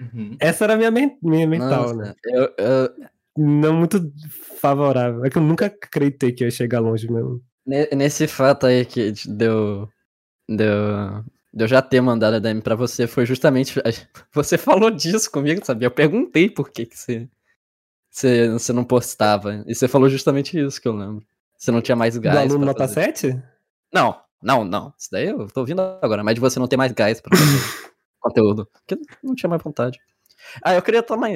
Uhum. 0.00 0.36
Essa 0.40 0.64
era 0.64 0.72
a 0.72 0.76
minha, 0.78 0.90
men- 0.90 1.18
minha 1.22 1.46
mental, 1.46 1.82
Nossa, 1.82 1.94
né? 1.96 2.14
eu- 2.24 2.54
eu- 2.56 2.90
Não 3.36 3.74
muito 3.74 4.10
favorável. 4.58 5.22
É 5.22 5.28
que 5.28 5.36
eu 5.36 5.42
nunca 5.42 5.66
acreditei 5.66 6.32
que 6.32 6.44
ia 6.44 6.50
chegar 6.50 6.80
longe 6.80 7.12
mesmo. 7.12 7.42
ne- 7.66 7.90
nesse 7.94 8.26
fato 8.26 8.64
aí 8.66 8.86
que 8.86 9.12
deu, 9.28 9.86
deu, 10.48 11.22
de 11.28 11.39
eu 11.52 11.66
já 11.66 11.82
ter 11.82 12.00
mandado 12.00 12.34
a 12.36 12.38
DM 12.38 12.60
pra 12.62 12.74
você, 12.74 13.06
foi 13.06 13.26
justamente. 13.26 13.74
Você 14.32 14.56
falou 14.56 14.90
disso 14.90 15.30
comigo, 15.30 15.64
sabe? 15.64 15.84
Eu 15.84 15.90
perguntei 15.90 16.48
por 16.48 16.70
que, 16.70 16.86
que 16.86 16.96
você, 16.96 17.28
você, 18.08 18.48
você 18.50 18.72
não 18.72 18.84
postava. 18.84 19.64
E 19.66 19.74
você 19.74 19.88
falou 19.88 20.08
justamente 20.08 20.58
isso 20.58 20.80
que 20.80 20.86
eu 20.86 20.94
lembro. 20.94 21.24
Você 21.58 21.70
não 21.70 21.82
tinha 21.82 21.96
mais 21.96 22.14
Do 22.14 22.20
gás. 22.20 22.36
aluno 22.38 22.58
pra 22.58 22.66
nota 22.66 22.88
fazer. 22.88 23.16
7? 23.16 23.42
Não, 23.92 24.20
não, 24.42 24.64
não. 24.64 24.94
Isso 24.96 25.08
daí 25.10 25.26
eu 25.26 25.48
tô 25.48 25.60
ouvindo 25.60 25.80
agora, 26.00 26.22
mas 26.22 26.34
de 26.34 26.40
você 26.40 26.58
não 26.58 26.68
ter 26.68 26.76
mais 26.76 26.92
gás 26.92 27.20
pra 27.20 27.36
fazer 27.36 27.90
conteúdo. 28.20 28.68
Porque 28.72 29.02
não 29.22 29.34
tinha 29.34 29.50
mais 29.50 29.62
vontade. 29.62 29.98
Ah, 30.64 30.74
eu 30.74 30.82
queria 30.82 31.02
tomar. 31.02 31.30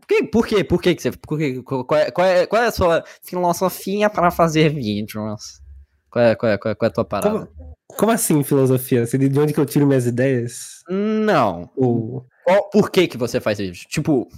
Por 0.00 0.06
quê? 0.08 0.24
Por 0.24 0.46
quê? 0.46 0.64
Por 0.64 0.82
que 0.82 0.98
você. 0.98 1.12
Por 1.12 1.38
quê? 1.38 1.62
Qual, 1.62 1.86
é, 1.98 2.10
qual, 2.10 2.26
é, 2.26 2.46
qual 2.46 2.62
é 2.62 2.66
a 2.66 2.72
sua 2.72 3.04
filosofia 3.22 4.10
para 4.10 4.30
fazer 4.30 4.70
vídeos? 4.70 5.62
Qual 6.10 6.24
é, 6.24 6.34
qual 6.34 6.52
é, 6.52 6.58
qual 6.58 6.72
é, 6.72 6.74
qual 6.74 6.86
é 6.86 6.90
a 6.90 6.92
tua 6.92 7.04
parada? 7.04 7.46
Como 7.46 7.71
assim, 8.10 8.42
filosofia? 8.42 9.04
De 9.04 9.38
onde 9.38 9.52
que 9.52 9.60
eu 9.60 9.66
tiro 9.66 9.86
minhas 9.86 10.06
ideias? 10.06 10.82
Não. 10.88 11.70
Ou. 11.76 12.26
Por 12.72 12.90
que 12.90 13.06
que 13.06 13.16
você 13.16 13.40
faz 13.40 13.58
vídeo? 13.58 13.86
Tipo, 13.88 14.28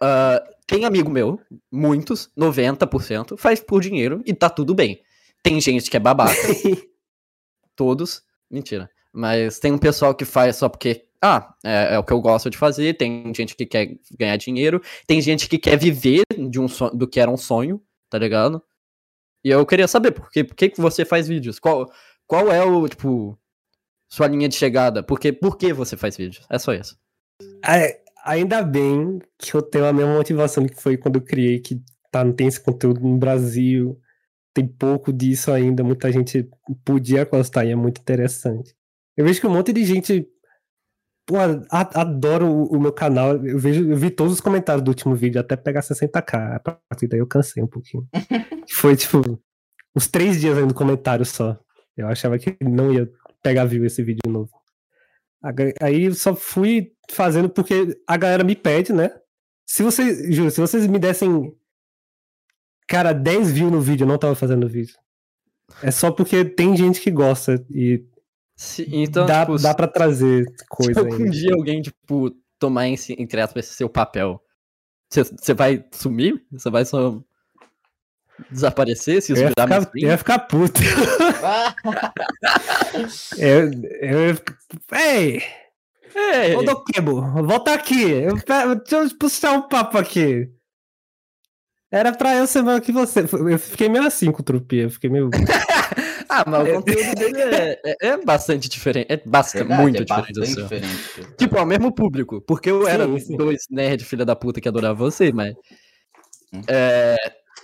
ah, 0.00 0.42
tem 0.66 0.84
amigo 0.84 1.08
meu, 1.08 1.40
muitos, 1.70 2.28
90%, 2.36 3.36
faz 3.38 3.60
por 3.60 3.80
dinheiro 3.80 4.20
e 4.26 4.34
tá 4.34 4.50
tudo 4.50 4.74
bem. 4.74 5.00
Tem 5.42 5.60
gente 5.60 5.88
que 5.88 5.96
é 5.96 6.00
babaca, 6.00 6.34
todos, 7.76 8.22
mentira. 8.50 8.90
Mas 9.12 9.60
tem 9.60 9.70
um 9.70 9.78
pessoal 9.78 10.12
que 10.12 10.24
faz 10.24 10.56
só 10.56 10.68
porque, 10.68 11.04
ah, 11.20 11.54
é, 11.64 11.94
é 11.94 11.98
o 11.98 12.04
que 12.04 12.12
eu 12.12 12.20
gosto 12.20 12.50
de 12.50 12.58
fazer. 12.58 12.96
Tem 12.96 13.32
gente 13.34 13.54
que 13.54 13.64
quer 13.64 13.96
ganhar 14.18 14.36
dinheiro. 14.36 14.82
Tem 15.06 15.20
gente 15.20 15.48
que 15.48 15.58
quer 15.58 15.78
viver 15.78 16.22
de 16.36 16.58
um 16.58 16.66
sonho, 16.66 16.96
do 16.96 17.06
que 17.06 17.20
era 17.20 17.30
um 17.30 17.36
sonho, 17.36 17.80
tá 18.10 18.18
ligado? 18.18 18.60
E 19.44 19.50
eu 19.50 19.64
queria 19.66 19.86
saber 19.86 20.12
por 20.12 20.30
quê? 20.30 20.42
Por 20.42 20.56
que, 20.56 20.70
que 20.70 20.80
você 20.80 21.04
faz 21.04 21.28
vídeos? 21.28 21.60
Qual, 21.60 21.92
qual 22.26 22.50
é 22.50 22.64
o, 22.64 22.88
tipo, 22.88 23.38
sua 24.08 24.26
linha 24.28 24.48
de 24.48 24.54
chegada? 24.56 25.02
Por, 25.02 25.18
que, 25.18 25.32
por 25.32 25.56
que 25.56 25.72
você 25.72 25.96
faz 25.96 26.16
vídeos? 26.16 26.46
É 26.50 26.58
só 26.58 26.72
isso. 26.72 26.96
É, 27.66 28.00
ainda 28.24 28.62
bem 28.62 29.20
que 29.38 29.54
eu 29.54 29.62
tenho 29.62 29.86
a 29.86 29.92
mesma 29.92 30.14
motivação 30.14 30.66
que 30.66 30.80
foi 30.80 30.96
quando 30.96 31.16
eu 31.16 31.22
criei, 31.22 31.60
que 31.60 31.80
tá, 32.10 32.24
não 32.24 32.32
tem 32.32 32.46
esse 32.46 32.60
conteúdo 32.60 33.00
no 33.00 33.16
Brasil, 33.18 33.98
tem 34.54 34.66
pouco 34.66 35.12
disso 35.12 35.50
ainda, 35.52 35.82
muita 35.82 36.12
gente 36.12 36.48
podia 36.84 37.24
gostar 37.24 37.64
e 37.64 37.70
é 37.70 37.76
muito 37.76 38.00
interessante. 38.00 38.74
Eu 39.16 39.24
vejo 39.24 39.40
que 39.40 39.46
um 39.46 39.52
monte 39.52 39.72
de 39.72 39.84
gente 39.84 40.28
pô, 41.26 41.36
a- 41.38 42.00
adora 42.00 42.44
o, 42.44 42.64
o 42.66 42.80
meu 42.80 42.92
canal, 42.92 43.36
eu, 43.44 43.58
vejo, 43.58 43.90
eu 43.90 43.96
vi 43.96 44.10
todos 44.10 44.32
os 44.34 44.40
comentários 44.40 44.82
do 44.84 44.88
último 44.88 45.14
vídeo 45.14 45.40
até 45.40 45.56
pegar 45.56 45.80
60k, 45.82 46.56
a 46.56 46.60
partir 46.60 47.08
daí 47.08 47.20
eu 47.20 47.26
cansei 47.26 47.62
um 47.62 47.66
pouquinho. 47.66 48.06
foi 48.70 48.96
tipo, 48.96 49.40
uns 49.96 50.06
três 50.08 50.40
dias 50.40 50.56
aí 50.58 50.66
no 50.66 50.74
comentário 50.74 51.24
só. 51.24 51.58
Eu 51.96 52.08
achava 52.08 52.38
que 52.38 52.56
não 52.62 52.92
ia 52.92 53.10
pegar 53.42 53.64
view 53.64 53.84
esse 53.84 54.02
vídeo 54.02 54.20
novo. 54.30 54.50
Aga- 55.42 55.74
Aí 55.80 56.04
eu 56.04 56.14
só 56.14 56.34
fui 56.34 56.92
fazendo 57.10 57.48
porque 57.50 57.98
a 58.06 58.16
galera 58.16 58.44
me 58.44 58.54
pede, 58.56 58.92
né? 58.92 59.10
Se 59.66 59.82
vocês, 59.82 60.34
juro, 60.34 60.50
se 60.50 60.60
vocês 60.60 60.86
me 60.86 60.98
dessem, 60.98 61.52
cara, 62.86 63.12
10 63.12 63.52
views 63.52 63.72
no 63.72 63.80
vídeo, 63.80 64.04
eu 64.04 64.08
não 64.08 64.18
tava 64.18 64.34
fazendo 64.34 64.68
vídeo. 64.68 64.94
É 65.82 65.90
só 65.90 66.10
porque 66.10 66.44
tem 66.44 66.76
gente 66.76 67.00
que 67.00 67.10
gosta 67.10 67.64
e 67.70 68.04
Se- 68.56 68.86
então, 68.94 69.26
dá, 69.26 69.40
tipo, 69.46 69.58
dá 69.58 69.74
pra 69.74 69.88
trazer 69.88 70.44
se 70.48 70.66
coisa 70.68 71.00
algum 71.00 71.14
ainda. 71.14 71.30
dia 71.30 71.54
alguém, 71.54 71.80
tipo, 71.82 72.30
tomar, 72.58 72.88
esse, 72.88 73.14
entre 73.18 73.40
aspas, 73.40 73.64
esse 73.66 73.74
seu 73.76 73.88
papel, 73.88 74.40
você 75.10 75.54
vai 75.54 75.84
sumir? 75.92 76.44
Você 76.52 76.70
vai 76.70 76.84
só 76.84 77.22
desaparecer 78.50 79.22
se 79.22 79.32
Eu 79.32 79.36
isso 79.36 79.44
ia, 79.44 79.48
virar 79.50 79.80
ficar, 79.80 79.90
eu 79.98 80.08
ia 80.08 80.18
ficar 80.18 80.38
puto. 80.40 80.80
Eu, 83.38 83.70
eu 84.00 84.26
ia 84.28 84.34
ficar... 84.34 84.56
Ei! 84.92 85.42
Ei, 86.14 86.54
Ô, 86.56 86.62
Dokebo, 86.62 87.22
volta 87.42 87.72
aqui. 87.72 88.02
Eu, 88.10 88.34
deixa 88.36 88.96
eu 88.96 89.18
puxar 89.18 89.52
um 89.52 89.62
papo 89.62 89.96
aqui. 89.96 90.50
Era 91.90 92.12
pra 92.12 92.34
eu 92.36 92.46
ser 92.46 92.60
maior 92.62 92.80
que 92.82 92.92
você. 92.92 93.20
Eu 93.20 93.58
fiquei 93.58 93.88
meio 93.88 94.06
assim 94.06 94.30
com 94.30 94.40
o 94.40 94.44
Trupi. 94.44 94.76
Eu 94.76 94.90
fiquei 94.90 95.08
meio. 95.10 95.30
Ah, 96.34 96.44
mas 96.48 96.66
o 96.66 96.72
conteúdo 96.76 97.14
dele 97.14 97.42
é, 97.42 97.80
é- 97.84 97.96
é 98.08 98.16
bastante 98.24 98.66
diferente. 98.66 99.06
É 99.12 99.18
bastante, 99.18 99.68
verdade, 99.68 99.82
muito 99.82 100.00
é 100.00 100.04
diferente 100.06 100.32
do 100.32 100.40
bastante 100.40 100.54
seu. 100.54 100.62
diferente. 100.62 101.36
Tipo, 101.36 101.58
é 101.58 101.60
o 101.60 101.66
mesmo 101.66 101.92
público. 101.92 102.40
Porque 102.40 102.70
eu 102.70 102.88
era 102.88 103.04
Sim, 103.04 103.18
sim. 103.18 103.36
dois 103.36 103.66
nerd 103.70 104.02
filha 104.02 104.24
da 104.24 104.34
puta 104.34 104.58
que 104.58 104.66
adorava 104.66 104.94
você, 104.94 105.30
mas. 105.30 105.54
Hum. 106.50 106.62
É, 106.68 107.16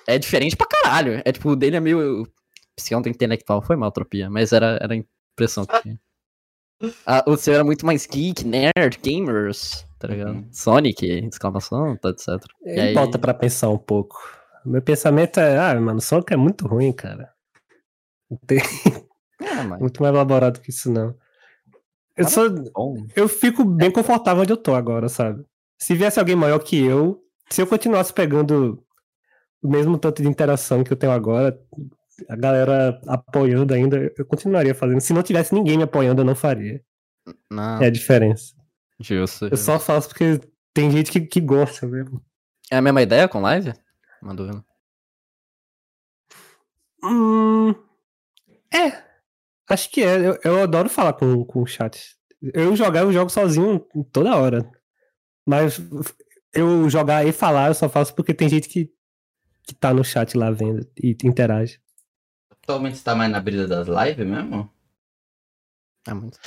é 0.09 0.19
diferente 0.19 0.57
pra 0.57 0.67
caralho. 0.67 1.23
É 1.25 1.31
tipo, 1.33 1.51
o 1.51 1.57
dele 1.57 1.77
é 1.77 1.81
meio. 1.81 2.27
Pseudo 2.75 3.09
intelectual. 3.09 3.61
Foi 3.61 3.77
mal, 3.77 3.91
tropia. 3.93 4.31
Mas 4.31 4.53
era, 4.53 4.79
era 4.81 4.95
a 4.95 4.97
impressão 4.97 5.65
que 5.67 5.83
tinha. 5.83 6.01
Ah, 7.05 7.25
o 7.27 7.37
seu 7.37 7.55
era 7.55 7.65
muito 7.65 7.85
mais 7.85 8.07
geek, 8.07 8.45
nerd, 8.47 9.01
gamers, 9.03 9.85
tá 9.99 10.07
ligado? 10.07 10.31
Uhum. 10.35 10.49
Sonic, 10.53 11.05
exclamação, 11.27 11.97
tá, 11.97 12.11
etc. 12.11 12.29
Ele 12.65 12.81
aí- 12.81 12.95
bota 12.95 13.19
pra 13.19 13.35
pensar 13.35 13.69
um 13.69 13.77
pouco. 13.77 14.17
Meu 14.65 14.81
pensamento 14.81 15.41
é, 15.41 15.59
ah, 15.59 15.75
mano, 15.81 16.01
Sonic 16.01 16.33
é 16.33 16.37
muito 16.37 16.69
ruim, 16.69 16.93
cara. 16.93 17.33
Não 18.31 18.39
tem 18.47 18.59
Ah, 19.43 19.65
mas 19.65 19.81
muito 19.81 20.01
mais 20.01 20.15
elaborado 20.15 20.61
que 20.61 20.71
isso, 20.71 20.89
não. 20.89 21.17
Eu, 22.17 22.29
sou, 22.29 22.49
bom. 22.73 22.95
eu 23.17 23.27
fico 23.29 23.65
bem 23.65 23.91
confortável 23.91 24.43
onde 24.45 24.53
eu 24.53 24.57
tô 24.57 24.73
agora, 24.77 25.09
sabe? 25.09 25.45
Se 25.81 25.97
viesse 25.97 26.21
alguém 26.21 26.37
maior 26.37 26.61
que 26.61 26.79
eu, 26.81 27.21
se 27.51 27.61
eu 27.61 27.67
continuasse 27.67 28.13
pegando 28.13 28.81
mesmo 29.63 29.99
tanto 29.99 30.23
de 30.23 30.29
interação 30.29 30.85
que 30.85 30.93
eu 30.93 30.97
tenho 30.97 31.13
agora, 31.13 31.59
a 32.29 32.37
galera 32.37 33.01
apoiando 33.07 33.73
ainda, 33.75 34.13
eu 34.17 34.25
continuaria 34.27 34.75
fazendo. 34.75 35.01
Se 35.01 35.13
não 35.13 35.23
tivesse 35.23 35.55
ninguém 35.55 35.77
me 35.77 35.85
apoiando, 35.85 36.21
eu 36.23 36.25
não 36.27 36.35
faria. 36.35 36.83
Não, 37.51 37.83
É 37.83 37.87
a 37.87 37.91
diferença. 37.91 38.55
justo. 39.01 39.47
Eu 39.47 39.57
só 39.57 39.79
faço 39.79 40.09
porque 40.09 40.41
tem 40.75 40.91
gente 40.91 41.11
que, 41.11 41.21
que 41.21 41.41
gosta 41.41 41.87
mesmo. 41.87 42.23
É 42.71 42.77
a 42.77 42.83
mesma 42.83 43.03
ideia 43.03 43.29
com 43.29 43.41
live? 43.41 43.73
Uma 44.23 44.35
dúvida. 44.35 44.65
Hum, 47.03 47.71
é, 48.75 49.03
acho 49.69 49.91
que 49.91 50.03
é. 50.03 50.17
Eu, 50.29 50.39
eu 50.43 50.63
adoro 50.63 50.89
falar 50.89 51.13
com, 51.13 51.45
com 51.45 51.63
o 51.63 51.67
chat. 51.67 52.17
Eu 52.43 52.75
jogar, 52.77 53.01
eu 53.03 53.13
jogo 53.13 53.31
sozinho 53.31 53.79
toda 54.13 54.37
hora. 54.37 54.69
Mas 55.47 55.81
eu 56.53 56.89
jogar 56.91 57.27
e 57.27 57.33
falar, 57.33 57.69
eu 57.69 57.75
só 57.75 57.89
faço 57.89 58.15
porque 58.15 58.35
tem 58.35 58.49
gente 58.49 58.69
que, 58.69 58.91
que 59.69 59.75
tá 59.75 59.93
no 59.93 60.03
chat 60.03 60.35
lá 60.37 60.51
vendo 60.51 60.89
e 60.97 61.15
interage. 61.23 61.79
Atualmente 62.51 62.97
você 62.97 63.05
tá 63.05 63.15
mais 63.15 63.31
na 63.31 63.39
brisa 63.39 63.69
das 63.69 63.87
lives 63.87 64.27
mesmo? 64.27 64.73
É 66.07 66.15
muito. 66.15 66.39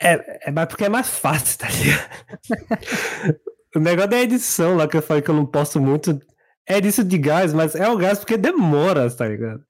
É, 0.00 0.48
é 0.48 0.50
mais 0.52 0.68
porque 0.68 0.84
é 0.84 0.88
mais 0.88 1.08
fácil, 1.08 1.58
tá 1.58 1.66
ligado? 1.68 3.40
o 3.74 3.80
negócio 3.80 4.10
da 4.10 4.20
edição 4.20 4.76
lá 4.76 4.86
que 4.86 4.96
eu 4.96 5.02
falei 5.02 5.20
que 5.20 5.30
eu 5.30 5.34
não 5.34 5.44
posto 5.44 5.80
muito. 5.80 6.20
É 6.64 6.80
disso 6.80 7.02
de 7.02 7.18
gás, 7.18 7.52
mas 7.52 7.74
é 7.74 7.88
o 7.88 7.96
gás 7.96 8.20
porque 8.20 8.36
demora, 8.36 9.10
tá 9.10 9.26
ligado? 9.26 9.64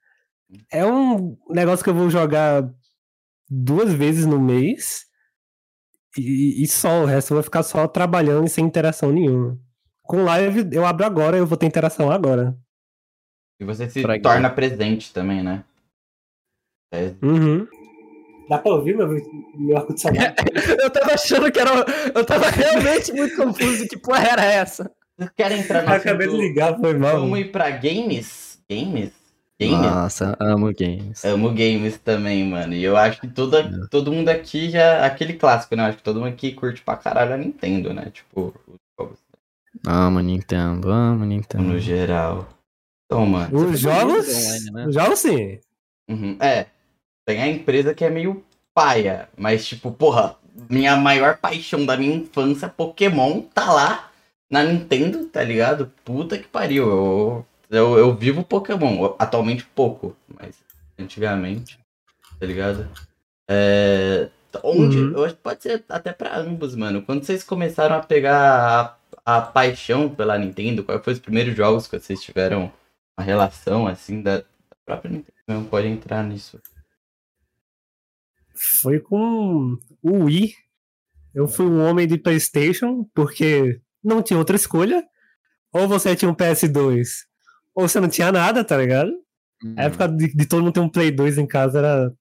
É 0.70 0.84
um 0.86 1.36
negócio 1.48 1.82
que 1.82 1.90
eu 1.90 1.94
vou 1.94 2.10
jogar 2.10 2.70
duas 3.48 3.92
vezes 3.92 4.26
no 4.26 4.38
mês 4.38 5.06
e, 6.18 6.62
e 6.62 6.68
só, 6.68 7.02
o 7.02 7.06
resto 7.06 7.32
eu 7.32 7.36
vou 7.36 7.42
ficar 7.42 7.62
só 7.62 7.88
trabalhando 7.88 8.46
e 8.46 8.50
sem 8.50 8.64
interação 8.64 9.10
nenhuma. 9.10 9.58
Com 10.02 10.22
live 10.22 10.68
eu 10.70 10.84
abro 10.84 11.06
agora 11.06 11.36
eu 11.36 11.46
vou 11.46 11.56
ter 11.56 11.66
interação 11.66 12.10
agora. 12.10 12.56
E 13.64 13.66
você 13.66 13.88
se 13.88 14.02
torna 14.20 14.50
presente 14.50 15.12
também, 15.12 15.42
né? 15.42 15.64
É, 16.92 17.14
Uhum. 17.22 17.66
Dá 18.46 18.58
pra 18.58 18.72
ouvir 18.72 18.94
meu, 18.94 19.08
meu 19.54 19.76
ar-condicionado? 19.78 20.34
Eu 20.82 20.90
tava 20.90 21.14
achando 21.14 21.50
que 21.50 21.58
era. 21.58 21.70
Eu 22.14 22.26
tava 22.26 22.50
realmente 22.50 23.10
muito 23.10 23.34
confuso. 23.36 23.88
Que 23.88 23.96
porra 23.96 24.28
era 24.28 24.44
essa? 24.44 24.90
Vocês 25.16 25.30
querem 25.34 25.60
entrar 25.60 25.82
no 25.82 25.94
Acabei 25.94 26.28
de 26.28 26.36
ligar, 26.36 26.78
foi 26.78 26.92
mal. 26.92 27.20
Vamos 27.20 27.38
ir 27.38 27.50
pra 27.50 27.70
games? 27.70 28.62
Games? 28.70 29.12
Games? 29.58 29.78
Nossa, 29.78 30.36
amo 30.38 30.70
games. 30.78 31.24
Amo 31.24 31.48
games 31.54 31.96
também, 31.96 32.46
mano. 32.46 32.74
E 32.74 32.84
eu 32.84 32.98
acho 32.98 33.22
que 33.22 33.28
toda, 33.28 33.88
todo 33.88 34.12
mundo 34.12 34.28
aqui 34.28 34.68
já. 34.68 35.06
Aquele 35.06 35.32
clássico, 35.32 35.74
né? 35.74 35.84
Eu 35.84 35.86
acho 35.86 35.96
que 35.96 36.02
todo 36.04 36.20
mundo 36.20 36.28
aqui 36.28 36.52
curte 36.52 36.82
pra 36.82 36.96
caralho 36.96 37.32
a 37.32 37.38
Nintendo, 37.38 37.94
né? 37.94 38.10
Tipo, 38.12 38.52
os 38.68 38.76
jogos 39.00 39.18
Amo 39.86 40.20
Nintendo, 40.20 40.90
amo 40.90 41.24
Nintendo. 41.24 41.64
no 41.64 41.78
geral. 41.78 42.46
Então, 43.14 43.26
mano. 43.26 43.70
Os 43.70 43.78
jogos. 43.78 44.28
online, 44.28 44.70
né? 44.72 44.86
Os 44.86 44.94
jogos 44.94 45.18
sim. 45.20 45.60
uhum, 46.08 46.36
É. 46.40 46.66
Tem 47.24 47.40
a 47.40 47.48
empresa 47.48 47.94
que 47.94 48.04
é 48.04 48.10
meio 48.10 48.44
paia. 48.74 49.28
Mas, 49.36 49.64
tipo, 49.64 49.90
porra, 49.90 50.36
minha 50.68 50.96
maior 50.96 51.38
paixão 51.38 51.86
da 51.86 51.96
minha 51.96 52.16
infância, 52.16 52.68
Pokémon, 52.68 53.40
tá 53.40 53.72
lá 53.72 54.10
na 54.50 54.62
Nintendo, 54.62 55.26
tá 55.26 55.42
ligado? 55.42 55.90
Puta 56.04 56.36
que 56.36 56.46
pariu. 56.46 56.86
Eu, 56.86 57.46
eu, 57.70 57.98
eu 57.98 58.14
vivo 58.14 58.44
Pokémon. 58.44 59.14
Atualmente 59.18 59.64
pouco, 59.64 60.14
mas 60.38 60.56
antigamente, 60.98 61.78
tá 62.38 62.44
ligado? 62.44 62.88
É, 63.48 64.28
onde? 64.62 64.98
Uhum. 64.98 65.12
Eu 65.12 65.24
acho 65.24 65.34
que 65.34 65.40
pode 65.40 65.62
ser 65.62 65.82
até 65.88 66.12
pra 66.12 66.36
ambos, 66.36 66.74
mano. 66.74 67.00
Quando 67.00 67.24
vocês 67.24 67.42
começaram 67.42 67.96
a 67.96 68.00
pegar 68.00 68.98
a, 69.24 69.38
a 69.38 69.40
paixão 69.40 70.10
pela 70.10 70.36
Nintendo, 70.36 70.84
quais 70.84 71.00
foram 71.02 71.14
os 71.14 71.20
primeiros 71.20 71.56
jogos 71.56 71.86
que 71.86 71.98
vocês 71.98 72.22
tiveram 72.22 72.70
uma 73.16 73.24
relação 73.24 73.86
assim 73.86 74.22
da, 74.22 74.38
da 74.38 74.44
própria 74.84 75.10
Nintendo? 75.10 75.32
Não 75.46 75.64
pode 75.64 75.86
entrar 75.88 76.22
nisso. 76.24 76.60
Foi 78.80 79.00
com 79.00 79.76
o 80.02 80.24
Wii. 80.24 80.54
Eu 81.34 81.48
fui 81.48 81.66
um 81.66 81.80
homem 81.84 82.06
de 82.06 82.16
PlayStation 82.16 83.04
porque 83.14 83.80
não 84.02 84.22
tinha 84.22 84.38
outra 84.38 84.56
escolha. 84.56 85.04
Ou 85.72 85.88
você 85.88 86.14
tinha 86.14 86.30
um 86.30 86.34
PS2, 86.34 87.08
ou 87.74 87.88
você 87.88 87.98
não 87.98 88.08
tinha 88.08 88.30
nada, 88.30 88.62
tá 88.64 88.76
ligado? 88.76 89.10
Hum. 89.64 89.74
A 89.76 89.82
época 89.84 90.06
de, 90.06 90.32
de 90.32 90.46
todo 90.46 90.62
mundo 90.62 90.72
ter 90.74 90.78
um 90.80 90.88
Play 90.88 91.10
2 91.10 91.36
em 91.38 91.46
casa 91.46 91.78
era. 91.80 92.12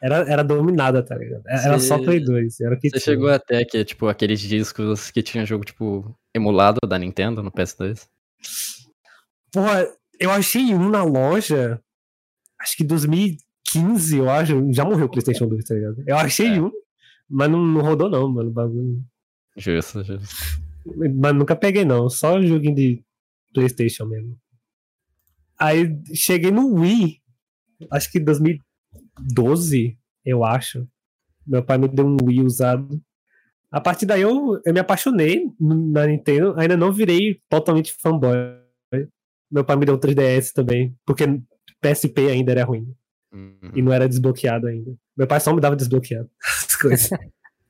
Era, 0.00 0.16
era 0.30 0.44
dominada, 0.44 1.02
tá 1.02 1.16
ligado? 1.16 1.42
Era 1.48 1.78
Cê- 1.80 1.88
só 1.88 1.98
Play 1.98 2.20
2. 2.20 2.60
Era 2.60 2.76
que 2.76 2.88
Você 2.90 3.00
tinha. 3.00 3.00
chegou 3.00 3.28
até 3.30 3.64
que, 3.64 3.84
tipo, 3.84 4.06
aqueles 4.06 4.38
discos 4.38 5.10
que 5.10 5.22
tinha 5.22 5.44
jogo, 5.44 5.64
tipo, 5.64 6.16
emulado 6.32 6.78
da 6.86 6.96
Nintendo 6.98 7.42
no 7.42 7.50
PS2? 7.50 8.06
Porra, 9.54 9.86
eu 10.18 10.30
achei 10.32 10.74
um 10.74 10.90
na 10.90 11.04
loja. 11.04 11.80
Acho 12.60 12.76
que 12.76 12.82
2015, 12.84 14.18
eu 14.18 14.28
acho. 14.28 14.72
Já 14.72 14.84
morreu 14.84 15.06
o 15.06 15.08
PlayStation 15.08 15.46
2, 15.46 15.64
tá 15.64 15.74
ligado? 15.74 16.02
Eu 16.06 16.16
achei 16.16 16.48
É. 16.56 16.60
um, 16.60 16.72
mas 17.30 17.48
não, 17.48 17.64
não 17.64 17.80
rodou, 17.80 18.10
não, 18.10 18.28
mano. 18.28 18.50
o 18.50 18.52
Bagulho. 18.52 19.00
Justo, 19.56 20.02
justo. 20.02 20.28
Mas 21.14 21.34
nunca 21.34 21.54
peguei, 21.54 21.84
não. 21.84 22.10
Só 22.10 22.42
joguinho 22.42 22.74
de 22.74 23.04
PlayStation 23.54 24.06
mesmo. 24.06 24.36
Aí 25.56 25.96
cheguei 26.12 26.50
no 26.50 26.74
Wii. 26.74 27.22
Acho 27.92 28.10
que 28.10 28.18
2012, 28.18 29.96
eu 30.24 30.44
acho. 30.44 30.86
Meu 31.46 31.62
pai 31.62 31.78
me 31.78 31.86
deu 31.88 32.06
um 32.06 32.16
Wii 32.22 32.42
usado. 32.42 33.00
A 33.70 33.80
partir 33.80 34.06
daí 34.06 34.22
eu, 34.22 34.60
eu 34.64 34.74
me 34.74 34.80
apaixonei 34.80 35.48
na 35.60 36.06
Nintendo. 36.06 36.54
Ainda 36.58 36.76
não 36.76 36.92
virei 36.92 37.40
totalmente 37.48 37.92
fanboy. 38.00 38.36
Meu 39.54 39.64
pai 39.64 39.76
me 39.76 39.86
deu 39.86 39.94
um 39.94 39.98
3DS 39.98 40.52
também. 40.52 40.92
Porque 41.06 41.24
PSP 41.80 42.28
ainda 42.28 42.50
era 42.50 42.64
ruim. 42.64 42.92
Uhum. 43.32 43.70
E 43.72 43.80
não 43.80 43.92
era 43.92 44.08
desbloqueado 44.08 44.66
ainda. 44.66 44.92
Meu 45.16 45.28
pai 45.28 45.38
só 45.38 45.54
me 45.54 45.60
dava 45.60 45.76
desbloqueado. 45.76 46.28
As 46.42 46.74
coisas. 46.74 47.10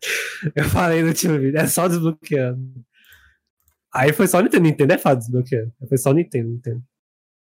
eu 0.56 0.64
falei 0.64 1.02
no 1.02 1.08
último 1.08 1.38
vídeo, 1.38 1.58
é 1.58 1.66
só 1.66 1.86
desbloqueado. 1.86 2.58
Aí 3.92 4.14
foi 4.14 4.26
só 4.26 4.40
Nintendo. 4.40 4.62
Nintendo 4.62 4.94
é 4.94 4.98
fácil 4.98 5.20
desbloquear. 5.20 5.66
Foi 5.86 5.98
só 5.98 6.12
Nintendo, 6.12 6.48
Nintendo. 6.48 6.82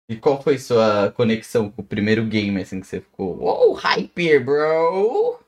E 0.09 0.17
qual 0.17 0.41
foi 0.41 0.57
sua 0.57 1.11
conexão 1.11 1.69
com 1.69 1.83
o 1.83 1.85
primeiro 1.85 2.25
game, 2.25 2.63
assim, 2.63 2.81
que 2.81 2.87
você 2.87 3.01
ficou, 3.01 3.39
uou, 3.39 3.75
hyper, 3.75 4.43
bro? 4.43 5.41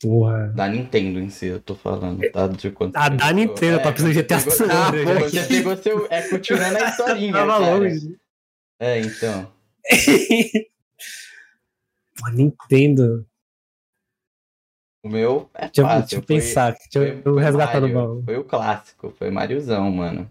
Porra. 0.00 0.48
Da 0.54 0.68
Nintendo 0.68 1.18
em 1.18 1.28
si, 1.28 1.46
eu 1.46 1.60
tô 1.60 1.74
falando, 1.74 2.20
tá? 2.30 2.46
De 2.46 2.70
quando 2.70 2.94
Ah, 2.96 3.10
você 3.10 3.16
da 3.16 3.32
Nintendo, 3.32 3.78
eu 3.78 3.82
tô 3.82 3.92
pensando 3.92 4.10
em 4.10 4.14
GTA 4.14 4.38
San 4.40 4.66
Ah, 4.70 4.88
Andreas. 4.88 5.32
Você 5.32 5.44
pegou 5.48 5.76
seu... 5.76 6.06
É, 6.08 6.28
continuando 6.28 6.78
a 6.78 6.88
historinha, 6.90 7.32
Tava 7.32 7.58
cara. 7.58 7.74
longe. 7.76 8.16
É, 8.80 9.00
então. 9.00 9.52
Pô, 12.16 12.28
Nintendo. 12.32 13.26
O 15.04 15.08
meu 15.08 15.48
é 15.54 15.66
Deixa 15.66 15.80
eu, 15.80 15.84
fácil. 15.84 16.00
deixa 16.02 16.16
eu 16.16 16.20
foi- 16.20 16.26
pensar. 16.26 16.76
Deixa 16.92 17.22
eu, 17.24 17.34
resgatar 17.36 17.80
Mario, 17.80 17.94
baú. 17.94 18.22
Foi 18.24 18.36
o 18.36 18.44
clássico, 18.44 19.10
foi 19.18 19.30
Mariozão, 19.30 19.90
mano. 19.90 20.30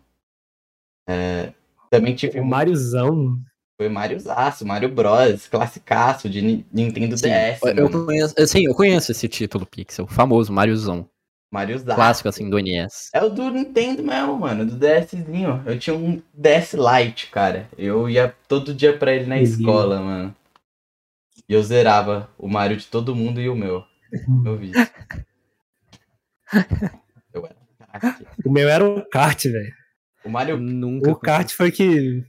É, 1.10 1.54
também 1.90 2.14
tive 2.16 2.40
O 2.40 2.46
Mariozão. 2.46 3.42
Foi 3.80 3.90
Mariozaço, 3.90 4.66
Mario 4.66 4.90
Bros, 4.90 5.48
classicaço 5.48 6.28
de 6.28 6.42
Ni- 6.42 6.66
Nintendo 6.74 7.16
Sim, 7.16 7.30
DS, 7.30 7.62
eu 7.78 7.84
mano. 7.90 8.06
conheço, 8.08 8.34
sim, 8.48 8.66
eu 8.66 8.74
conheço 8.74 9.12
esse 9.12 9.28
título 9.28 9.68
Pixel, 9.68 10.06
o 10.06 10.08
famoso 10.08 10.52
Mariozão. 10.52 11.08
Mariozaço. 11.54 11.96
Clássico, 11.96 12.28
assim, 12.28 12.50
do 12.50 12.58
NES. 12.58 13.10
É 13.14 13.24
o 13.24 13.30
do 13.30 13.50
Nintendo 13.52 14.02
mesmo, 14.04 14.38
mano, 14.40 14.66
do 14.66 14.76
DSzinho. 14.76 15.62
Eu 15.66 15.78
tinha 15.80 15.96
um 15.96 16.20
DS 16.34 16.74
Lite, 16.74 17.28
cara. 17.28 17.70
Eu 17.78 18.10
ia 18.10 18.36
todo 18.48 18.74
dia 18.74 18.98
pra 18.98 19.14
ele 19.14 19.28
na 19.28 19.36
Meu 19.36 19.44
escola, 19.44 20.02
mano. 20.02 20.36
E 21.48 21.54
eu 21.54 21.62
zerava 21.64 22.30
o 22.38 22.50
Mario 22.50 22.76
de 22.78 22.88
todo 22.88 23.16
mundo 23.16 23.40
e 23.40 23.48
o 23.48 23.56
meu. 23.56 23.84
Eu 24.44 24.58
vi. 24.58 24.72
Eu 27.34 27.46
era 27.46 27.56
craque. 28.00 28.26
O 28.46 28.52
meu 28.52 28.70
era 28.70 28.86
o 28.86 29.06
kart, 29.10 29.44
velho. 29.44 29.74
O 30.26 30.30
Mario 30.30 30.58
Nunca. 30.58 31.12
O 31.12 31.16
kart 31.16 31.52
foi 31.54 31.72
que 31.72 32.24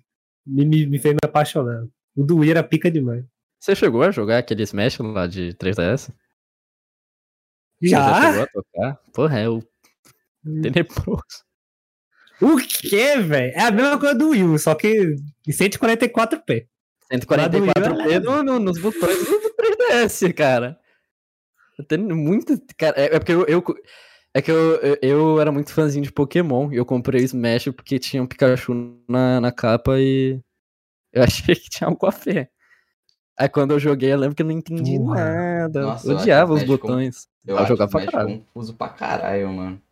me, 0.48 0.86
me 0.86 0.98
fez 0.98 1.14
me 1.14 1.20
apaixonar. 1.22 1.84
O 2.16 2.24
do 2.24 2.38
Wii 2.38 2.50
era 2.50 2.62
pica 2.64 2.90
demais. 2.90 3.24
Você 3.60 3.74
chegou 3.76 4.02
a 4.02 4.10
jogar 4.10 4.38
aquele 4.38 4.62
Smash 4.62 4.98
lá 4.98 5.26
de 5.26 5.52
3DS? 5.54 6.10
Você 7.80 7.88
Já? 7.88 8.22
chegou 8.32 8.42
a 8.42 8.46
tocar? 8.46 9.00
Porra, 9.12 9.38
é 9.40 9.48
o 9.48 9.62
tenebroso. 10.62 11.22
O 12.40 12.56
que, 12.56 13.16
velho? 13.18 13.52
É 13.54 13.62
a 13.62 13.70
mesma 13.70 13.98
coisa 13.98 14.14
do 14.14 14.30
Wii, 14.30 14.58
só 14.58 14.74
que 14.74 15.16
em 15.46 15.50
144p. 15.52 16.66
144p 17.12 18.20
no, 18.22 18.42
no, 18.42 18.58
nos 18.58 18.78
botões 18.78 19.18
do 19.24 19.40
do 19.40 19.54
3DS, 19.56 20.32
cara. 20.34 20.78
Muito. 21.98 22.60
Cara, 22.76 23.00
é, 23.00 23.16
é 23.16 23.18
porque 23.18 23.32
eu. 23.32 23.44
eu- 23.46 23.62
é 24.34 24.42
que 24.42 24.50
eu, 24.50 24.76
eu, 24.76 24.98
eu 25.02 25.40
era 25.40 25.50
muito 25.52 25.72
fãzinho 25.72 26.04
de 26.04 26.12
Pokémon. 26.12 26.72
E 26.72 26.76
eu 26.76 26.84
comprei 26.86 27.22
o 27.22 27.24
Smash 27.24 27.66
porque 27.74 27.98
tinha 27.98 28.22
um 28.22 28.26
Pikachu 28.26 28.74
na, 29.08 29.40
na 29.40 29.52
capa 29.52 29.98
e. 29.98 30.40
Eu 31.12 31.22
achei 31.24 31.54
que 31.56 31.70
tinha 31.70 31.88
algo 31.88 32.06
a 32.06 32.10
ver. 32.10 32.50
Aí 33.38 33.48
quando 33.48 33.70
eu 33.72 33.78
joguei, 33.78 34.12
eu 34.12 34.18
lembro 34.18 34.34
que 34.36 34.42
eu 34.42 34.46
não 34.46 34.52
entendi 34.52 34.98
nada. 34.98 35.82
Nossa, 35.82 36.06
eu 36.08 36.12
eu 36.12 36.18
odiava 36.18 36.52
os 36.54 36.62
Smash 36.62 36.80
com- 36.80 36.86
botões. 36.88 37.28
Eu 37.46 37.54
Eu 37.56 37.58
acho 37.60 37.68
jogava 37.68 37.90
pra 37.92 38.06
caralho. 38.06 38.38
confuso 38.40 38.74
pra 38.74 38.88
caralho, 38.88 39.52
mano. 39.52 39.82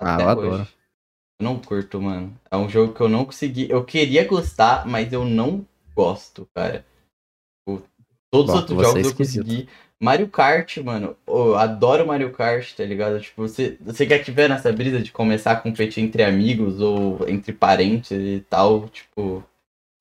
Ah, 0.00 0.14
Até 0.14 0.22
eu 0.24 0.26
hoje. 0.28 0.46
adoro. 0.46 0.68
Eu 1.40 1.44
não 1.44 1.58
curto, 1.58 2.00
mano. 2.02 2.38
É 2.50 2.56
um 2.56 2.68
jogo 2.68 2.92
que 2.92 3.00
eu 3.00 3.08
não 3.08 3.24
consegui. 3.24 3.70
Eu 3.70 3.84
queria 3.84 4.26
gostar, 4.26 4.86
mas 4.86 5.12
eu 5.12 5.24
não 5.24 5.66
gosto, 5.94 6.46
cara. 6.54 6.84
Todos 8.30 8.50
os 8.50 8.60
outros 8.60 8.78
é 8.78 8.82
jogos 8.82 8.94
eu 9.04 9.10
esquisito. 9.10 9.44
consegui. 9.44 9.68
Mario 10.02 10.28
Kart, 10.28 10.78
mano. 10.78 11.16
Eu 11.26 11.56
adoro 11.56 12.06
Mario 12.06 12.32
Kart, 12.32 12.74
tá 12.74 12.84
ligado? 12.84 13.20
Tipo, 13.20 13.42
você, 13.42 13.76
você 13.80 14.06
quer 14.06 14.24
tiver 14.24 14.48
nessa 14.48 14.72
brisa 14.72 15.00
de 15.00 15.12
começar 15.12 15.52
a 15.52 15.60
competir 15.60 16.02
entre 16.02 16.22
amigos 16.22 16.80
ou 16.80 17.28
entre 17.28 17.52
parentes 17.52 18.12
e 18.12 18.40
tal, 18.48 18.88
tipo. 18.88 19.44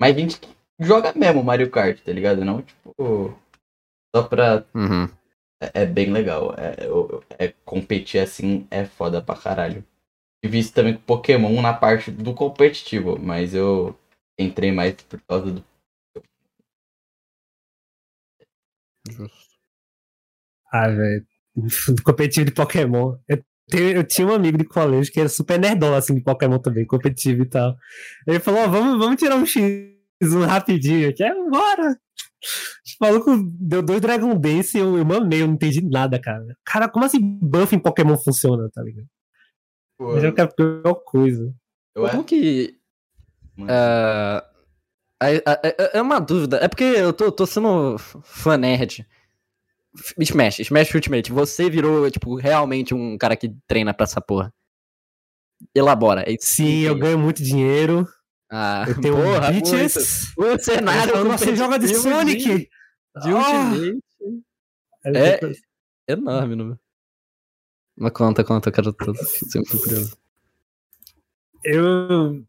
Mas 0.02 0.16
gente 0.16 0.40
que 0.40 0.50
joga 0.80 1.14
mesmo 1.14 1.44
Mario 1.44 1.70
Kart, 1.72 2.00
tá 2.02 2.12
ligado? 2.14 2.46
Não, 2.46 2.62
tipo. 2.62 3.38
Só 4.16 4.24
pra 4.24 4.66
Uhum. 4.74 5.10
é, 5.62 5.84
é 5.84 5.86
bem 5.86 6.12
legal. 6.12 6.56
É, 6.58 7.46
é 7.48 7.54
competir 7.66 8.22
assim 8.22 8.68
é 8.72 8.86
foda 8.86 9.22
pra 9.22 9.36
caralho. 9.36 9.86
Tive 10.44 10.60
isso 10.60 10.74
também 10.74 10.96
com 10.96 11.02
Pokémon 11.02 11.62
na 11.62 11.74
parte 11.74 12.12
do 12.12 12.34
competitivo, 12.34 13.20
mas 13.20 13.56
eu 13.56 13.98
entrei 14.40 14.72
mais 14.72 14.96
por 15.04 15.22
causa 15.22 15.52
do. 15.52 15.66
Justo. 19.10 19.49
Ah, 20.72 20.88
velho. 20.90 21.26
Competitivo 22.04 22.46
de 22.46 22.52
Pokémon. 22.54 23.16
Eu, 23.28 23.44
tenho- 23.70 23.92
eu 23.98 24.04
tinha 24.04 24.28
um 24.28 24.34
amigo 24.34 24.58
de 24.58 24.64
colégio 24.66 25.12
que 25.12 25.20
era 25.20 25.30
super 25.30 25.60
nerdola, 25.60 25.98
assim, 25.98 26.16
de 26.16 26.22
Pokémon 26.22 26.60
também, 26.60 26.86
competitivo 26.86 27.42
e 27.44 27.46
tal. 27.46 27.76
Ele 28.28 28.40
falou, 28.40 28.62
ó, 28.62 28.68
vamos, 28.68 28.98
vamos 29.00 29.18
tirar 29.20 29.36
um 29.36 29.44
X1 29.44 30.46
rapidinho 30.48 31.10
aqui. 31.10 31.24
É, 31.24 31.34
bora! 31.50 31.98
O 33.02 33.06
maluco 33.06 33.32
deu 33.60 33.82
dois 33.82 34.00
Dragon 34.02 34.34
Dance 34.40 34.78
e 34.78 34.82
eu, 34.82 34.98
eu 34.98 35.06
mamei, 35.06 35.42
eu 35.42 35.48
não 35.48 35.54
entendi 35.56 35.82
nada, 35.82 36.20
cara. 36.20 36.46
Cara, 36.66 36.88
como 36.90 37.06
assim 37.06 37.20
buff 37.42 37.76
em 37.76 37.80
Pokémon 37.80 38.18
funciona, 38.18 38.70
tá 38.74 38.82
ligado? 38.82 39.08
Pô, 39.98 40.14
Mas 40.14 40.24
eu 40.24 40.34
quero 40.34 40.50
a 40.50 40.54
pior 40.54 40.94
coisa. 41.06 41.54
eu 41.96 42.08
Como 42.10 42.24
que. 42.24 42.76
mano, 43.58 43.70
ah, 43.72 44.44
é, 45.22 45.36
é- 45.36 45.42
é- 45.78 45.98
é 45.98 46.02
uma 46.02 46.20
dúvida. 46.20 46.58
É 46.58 46.68
porque 46.70 46.84
eu 46.84 47.12
tô, 47.12 47.30
tô 47.32 47.46
sendo 47.46 47.98
fã 48.24 48.56
nerd. 48.58 49.06
Smash, 50.20 50.60
Smash 50.60 50.94
Ultimate. 50.94 51.32
Você 51.32 51.70
virou, 51.70 52.10
tipo, 52.12 52.36
realmente 52.36 52.94
um 52.94 53.18
cara 53.18 53.36
que 53.36 53.56
treina 53.68 53.94
pra 53.94 54.04
essa 54.04 54.22
porra. 54.22 54.54
Elabora. 55.76 56.24
É- 56.32 56.36
Sim, 56.40 56.82
eu 56.82 56.98
ganho 56.98 57.18
muito 57.20 57.44
dinheiro. 57.44 58.08
Ah, 58.52 58.86
Eu 58.88 59.00
tenho 59.00 59.16
porra, 59.16 59.52
bitches. 59.52 60.34
O 60.36 60.58
cenário 60.58 61.24
Nossa, 61.24 61.46
você 61.46 61.56
joga 61.56 61.78
de 61.78 61.94
Sonic! 61.94 62.44
De, 62.44 62.70
de! 63.22 63.32
Ultimate. 63.32 64.00
É. 65.06 65.40
Enorme, 66.08 66.56
não 66.56 66.80
Mas 67.96 68.12
conta, 68.12 68.44
conta, 68.44 68.70
eu 68.70 68.74
quero 68.74 68.92
tudo. 68.94 69.18
Sempre 69.24 69.78
curioso. 69.80 70.18
Eu 71.64 72.44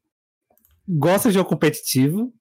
gosto 0.88 1.28
de 1.28 1.34
jogo 1.34 1.48
competitivo. 1.48 2.32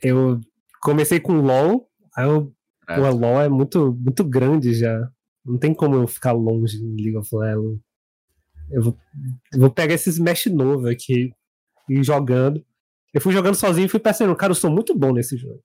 Eu 0.00 0.40
comecei 0.80 1.20
com 1.20 1.34
LoL. 1.40 1.90
Aí 2.16 2.26
eu, 2.26 2.54
É. 2.92 2.96
pô, 2.96 3.08
LoL 3.10 3.42
é 3.42 3.48
muito, 3.48 3.92
muito 3.98 4.24
grande 4.24 4.74
já. 4.74 5.08
Não 5.44 5.58
tem 5.58 5.74
como 5.74 5.96
eu 5.96 6.06
ficar 6.06 6.32
longe 6.32 6.76
em 6.76 6.96
League 6.96 7.16
of 7.16 7.28
Legends. 7.34 7.80
Eu 8.70 8.82
vou, 8.82 8.98
eu 9.52 9.60
vou 9.60 9.70
pegar 9.70 9.94
esse 9.94 10.10
Smash 10.10 10.46
novo 10.46 10.88
aqui 10.88 11.32
e 11.88 11.98
ir 11.98 12.04
jogando. 12.04 12.64
Eu 13.12 13.20
fui 13.20 13.32
jogando 13.32 13.54
sozinho 13.54 13.86
e 13.86 13.88
fui 13.88 14.00
pensando, 14.00 14.34
cara, 14.36 14.52
eu 14.52 14.56
sou 14.56 14.70
muito 14.70 14.96
bom 14.96 15.12
nesse 15.12 15.36
jogo. 15.36 15.62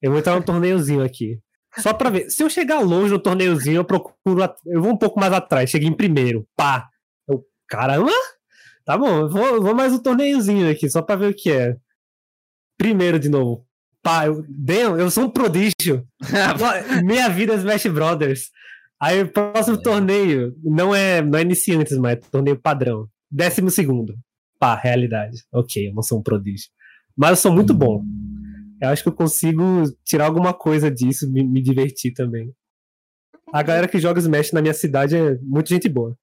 Eu 0.00 0.10
vou 0.10 0.20
entrar 0.20 0.34
num 0.34 0.42
torneiozinho 0.42 1.02
aqui. 1.02 1.40
Só 1.76 1.92
pra 1.92 2.08
ver. 2.08 2.30
Se 2.30 2.42
eu 2.42 2.48
chegar 2.48 2.80
longe 2.80 3.12
no 3.12 3.18
torneiozinho, 3.18 3.76
eu 3.76 3.84
procuro. 3.84 4.54
Eu 4.64 4.80
vou 4.80 4.92
um 4.92 4.96
pouco 4.96 5.20
mais 5.20 5.32
atrás. 5.32 5.68
Cheguei 5.68 5.88
em 5.88 5.96
primeiro. 5.96 6.46
Pá. 6.56 6.88
Eu, 7.28 7.44
caramba! 7.68 8.10
Tá 8.88 8.96
bom, 8.96 9.20
eu 9.20 9.28
vou, 9.28 9.46
eu 9.46 9.62
vou 9.62 9.74
mais 9.74 9.92
um 9.92 9.98
torneiozinho 9.98 10.70
aqui, 10.70 10.88
só 10.88 11.02
pra 11.02 11.14
ver 11.14 11.30
o 11.30 11.34
que 11.34 11.50
é. 11.52 11.76
Primeiro 12.78 13.18
de 13.18 13.28
novo. 13.28 13.67
Pá, 14.02 14.26
eu, 14.26 14.44
damn, 14.48 14.98
eu 14.98 15.10
sou 15.10 15.24
um 15.24 15.30
prodígio. 15.30 16.06
Minha 17.04 17.28
vida 17.28 17.54
é 17.54 17.56
Smash 17.56 17.86
Brothers. 17.86 18.50
Aí 19.00 19.22
o 19.22 19.28
próximo 19.28 19.80
torneio 19.80 20.56
não 20.62 20.94
é, 20.94 21.22
não 21.22 21.38
é 21.38 21.42
iniciantes, 21.42 21.96
mas 21.98 22.12
é 22.12 22.16
torneio 22.16 22.58
padrão. 22.58 23.08
Décimo 23.30 23.70
segundo. 23.70 24.14
Pá, 24.58 24.74
realidade. 24.74 25.44
Ok, 25.52 25.88
eu 25.88 25.94
não 25.94 26.02
sou 26.02 26.18
um 26.18 26.22
prodígio. 26.22 26.68
Mas 27.16 27.30
eu 27.30 27.36
sou 27.36 27.52
muito 27.52 27.72
bom. 27.72 28.02
Eu 28.80 28.88
acho 28.88 29.02
que 29.02 29.08
eu 29.08 29.12
consigo 29.12 29.62
tirar 30.04 30.26
alguma 30.26 30.54
coisa 30.54 30.90
disso, 30.90 31.30
me, 31.30 31.44
me 31.44 31.60
divertir 31.60 32.12
também. 32.12 32.52
A 33.52 33.62
galera 33.62 33.88
que 33.88 33.98
joga 33.98 34.20
Smash 34.20 34.52
na 34.52 34.60
minha 34.60 34.74
cidade 34.74 35.16
é 35.16 35.38
muita 35.42 35.70
gente 35.70 35.88
boa. 35.88 36.16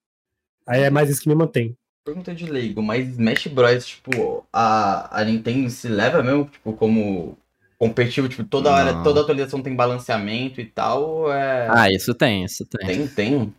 Aí 0.68 0.84
é 0.84 0.90
mais 0.90 1.10
isso 1.10 1.22
que 1.22 1.30
me 1.30 1.36
mantém. 1.36 1.78
Pergunta 2.06 2.36
de 2.36 2.46
leigo, 2.46 2.82
mas 2.82 3.10
Smash 3.10 3.48
Bros, 3.48 3.86
tipo, 3.86 4.46
a, 4.54 5.22
a 5.22 5.24
Nintendo 5.26 5.70
se 5.70 5.88
leva 5.88 6.22
mesmo, 6.22 6.46
tipo, 6.46 6.74
como 6.74 7.38
competitivo, 7.78 8.30
tipo, 8.30 8.44
toda 8.44 8.72
hora, 8.72 8.94
Não. 8.94 9.04
toda 9.04 9.22
atualização 9.22 9.62
tem 9.62 9.76
balanceamento 9.76 10.62
e 10.62 10.66
tal, 10.66 11.32
é... 11.32 11.68
Ah, 11.70 11.92
isso 11.92 12.14
tem, 12.14 12.44
isso 12.44 12.66
tem. 12.66 12.88
Tem, 12.88 13.08
tem. 13.08 13.54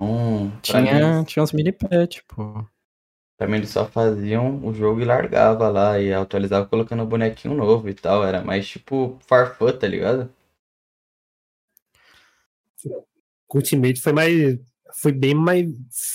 Hum, 0.00 0.50
Tinha, 0.60 0.82
mim, 0.82 1.24
tinha 1.24 1.42
uns 1.42 1.52
mini 1.52 1.72
pô. 1.72 1.86
pra 3.38 3.48
mim 3.48 3.56
eles 3.56 3.70
só 3.70 3.86
faziam 3.86 4.62
o 4.62 4.74
jogo 4.74 5.00
e 5.00 5.04
largava 5.06 5.68
lá, 5.68 5.98
e 5.98 6.12
atualizava 6.12 6.66
colocando 6.66 7.02
um 7.02 7.06
bonequinho 7.06 7.54
novo 7.54 7.88
e 7.88 7.94
tal, 7.94 8.22
era 8.22 8.42
mais 8.42 8.68
tipo 8.68 9.18
Farfã, 9.26 9.72
tá 9.72 9.86
ligado? 9.88 10.30
O 12.84 13.56
Ultimate 13.56 14.00
foi 14.00 14.12
mais. 14.12 14.58
Foi 15.00 15.12
bem 15.12 15.34
mais 15.34 15.66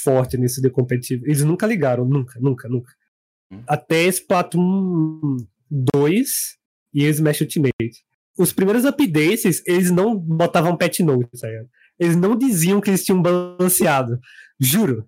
forte 0.03 0.37
nesse 0.37 0.61
de 0.61 0.69
competitivo. 0.69 1.25
Eles 1.25 1.43
nunca 1.43 1.67
ligaram, 1.67 2.05
nunca, 2.05 2.39
nunca, 2.39 2.67
nunca. 2.67 2.93
Hum. 3.51 3.63
Até 3.67 4.05
Splatoon 4.05 5.37
2 5.69 6.57
e 6.93 7.05
Smash 7.05 7.41
Ultimate. 7.41 8.03
Os 8.37 8.53
primeiros 8.53 8.85
updates, 8.85 9.61
eles 9.65 9.91
não 9.91 10.17
botavam 10.17 10.77
patch 10.77 10.99
notes, 10.99 11.41
tá? 11.41 11.47
Eles 11.99 12.15
não 12.15 12.35
diziam 12.35 12.81
que 12.81 12.89
eles 12.89 13.03
tinham 13.03 13.21
balanceado. 13.21 14.19
Juro. 14.59 15.05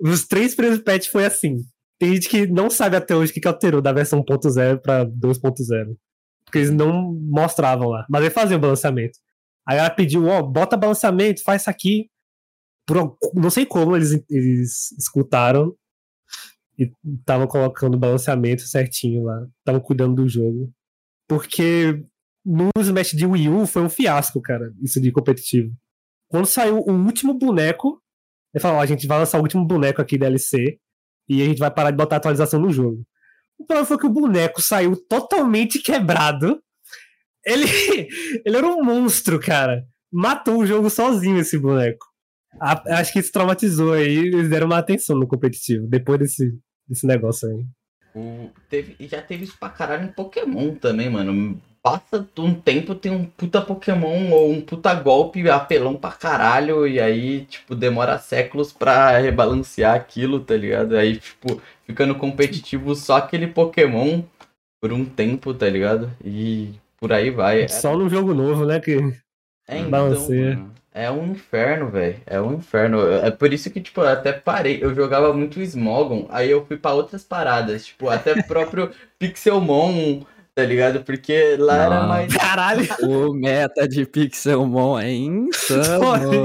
Os 0.00 0.26
três 0.26 0.54
primeiros 0.54 0.82
patches 0.82 1.10
foi 1.10 1.26
assim. 1.26 1.58
Tem 1.98 2.14
gente 2.14 2.28
que 2.30 2.46
não 2.46 2.70
sabe 2.70 2.96
até 2.96 3.14
hoje 3.14 3.30
o 3.30 3.34
que 3.34 3.40
que 3.40 3.48
alterou 3.48 3.82
da 3.82 3.92
versão 3.92 4.24
1.0 4.24 4.80
pra 4.80 5.04
2.0. 5.04 5.96
Porque 6.44 6.58
eles 6.58 6.70
não 6.70 7.12
mostravam 7.12 7.88
lá. 7.88 8.06
Mas 8.08 8.22
eles 8.22 8.32
faziam 8.32 8.56
o 8.56 8.60
balanceamento. 8.60 9.18
Aí 9.68 9.78
ela 9.78 9.90
pediu, 9.90 10.26
ó, 10.26 10.42
bota 10.42 10.76
balanceamento, 10.76 11.42
faz 11.42 11.62
isso 11.62 11.70
aqui. 11.70 12.10
Por, 12.86 13.16
não 13.34 13.50
sei 13.50 13.66
como 13.66 13.94
eles, 13.94 14.12
eles 14.30 14.92
escutaram 14.92 15.74
e 16.78 16.90
estavam 17.18 17.46
colocando 17.46 17.94
o 17.94 17.98
balanceamento 17.98 18.62
certinho 18.62 19.24
lá. 19.24 19.46
Estavam 19.58 19.82
cuidando 19.82 20.14
do 20.14 20.28
jogo. 20.28 20.72
Porque 21.30 22.02
no 22.44 22.68
Smash 22.76 23.12
de 23.12 23.24
Wii 23.24 23.48
U 23.50 23.64
foi 23.64 23.82
um 23.82 23.88
fiasco, 23.88 24.40
cara, 24.42 24.72
isso 24.82 25.00
de 25.00 25.12
competitivo. 25.12 25.72
Quando 26.28 26.44
saiu 26.46 26.78
o 26.80 26.90
último 26.90 27.34
boneco, 27.34 28.02
ele 28.52 28.60
falou, 28.60 28.80
a 28.80 28.86
gente 28.86 29.06
vai 29.06 29.20
lançar 29.20 29.38
o 29.38 29.42
último 29.42 29.64
boneco 29.64 30.02
aqui 30.02 30.18
DLC 30.18 30.76
e 31.28 31.40
a 31.40 31.44
gente 31.44 31.58
vai 31.58 31.70
parar 31.70 31.92
de 31.92 31.96
botar 31.96 32.16
atualização 32.16 32.58
no 32.60 32.72
jogo. 32.72 33.04
O 33.56 33.64
problema 33.64 33.86
foi 33.86 33.96
que 33.96 34.06
o 34.06 34.10
boneco 34.12 34.60
saiu 34.60 34.96
totalmente 35.08 35.78
quebrado. 35.80 36.60
Ele, 37.46 37.64
ele 38.44 38.56
era 38.56 38.66
um 38.66 38.82
monstro, 38.82 39.38
cara. 39.38 39.84
Matou 40.12 40.58
o 40.58 40.66
jogo 40.66 40.90
sozinho 40.90 41.38
esse 41.38 41.56
boneco. 41.56 42.04
A- 42.60 42.98
acho 42.98 43.12
que 43.12 43.20
isso 43.20 43.30
traumatizou 43.30 43.92
aí. 43.92 44.16
Eles 44.16 44.50
deram 44.50 44.66
uma 44.66 44.78
atenção 44.78 45.16
no 45.16 45.28
competitivo 45.28 45.86
depois 45.86 46.18
desse, 46.18 46.58
desse 46.88 47.06
negócio 47.06 47.48
aí. 47.48 47.64
O, 48.14 48.50
teve, 48.68 48.96
e 48.98 49.06
já 49.06 49.22
teve 49.22 49.44
isso 49.44 49.56
pra 49.58 49.68
caralho 49.68 50.04
em 50.04 50.12
Pokémon 50.12 50.74
também, 50.74 51.08
mano. 51.08 51.60
Passa 51.82 52.26
um 52.38 52.54
tempo, 52.54 52.94
tem 52.94 53.10
um 53.10 53.24
puta 53.24 53.60
Pokémon 53.60 54.30
ou 54.30 54.50
um 54.50 54.60
puta 54.60 54.92
golpe 54.94 55.48
apelão 55.48 55.96
pra 55.96 56.10
caralho, 56.10 56.86
e 56.86 57.00
aí, 57.00 57.46
tipo, 57.46 57.74
demora 57.74 58.18
séculos 58.18 58.70
pra 58.70 59.16
rebalancear 59.16 59.94
aquilo, 59.94 60.40
tá 60.40 60.54
ligado? 60.54 60.96
Aí, 60.96 61.16
tipo, 61.16 61.60
fica 61.86 62.04
no 62.04 62.16
competitivo 62.16 62.94
só 62.94 63.16
aquele 63.16 63.46
Pokémon 63.46 64.22
por 64.80 64.92
um 64.92 65.04
tempo, 65.04 65.54
tá 65.54 65.68
ligado? 65.68 66.10
E 66.22 66.74
por 66.98 67.12
aí 67.12 67.30
vai. 67.30 67.62
É, 67.62 67.68
Só 67.68 67.96
no 67.96 68.10
jogo 68.10 68.34
novo, 68.34 68.66
né? 68.66 68.78
Que... 68.78 68.96
é, 69.66 69.78
então, 69.78 69.90
balanceia. 69.90 70.56
mano, 70.56 70.74
é 70.92 71.10
um 71.10 71.32
inferno, 71.32 71.88
velho. 71.88 72.16
É 72.26 72.40
um 72.40 72.54
inferno. 72.54 73.08
É 73.08 73.30
por 73.30 73.52
isso 73.52 73.70
que, 73.70 73.80
tipo, 73.80 74.00
eu 74.00 74.08
até 74.08 74.32
parei. 74.32 74.82
Eu 74.82 74.94
jogava 74.94 75.32
muito 75.32 75.60
Smogon, 75.60 76.26
aí 76.30 76.50
eu 76.50 76.66
fui 76.66 76.76
pra 76.76 76.94
outras 76.94 77.22
paradas. 77.22 77.86
Tipo, 77.86 78.08
até 78.08 78.42
próprio 78.42 78.90
Pixelmon, 79.18 80.22
tá 80.54 80.64
ligado? 80.64 81.04
Porque 81.04 81.56
lá 81.58 81.84
era 81.84 82.00
Não. 82.00 82.08
mais. 82.08 82.34
Caralho! 82.34 82.88
O 83.02 83.32
meta 83.32 83.86
de 83.86 84.04
Pixelmon 84.04 84.98
é 84.98 85.12
insano. 85.12 86.44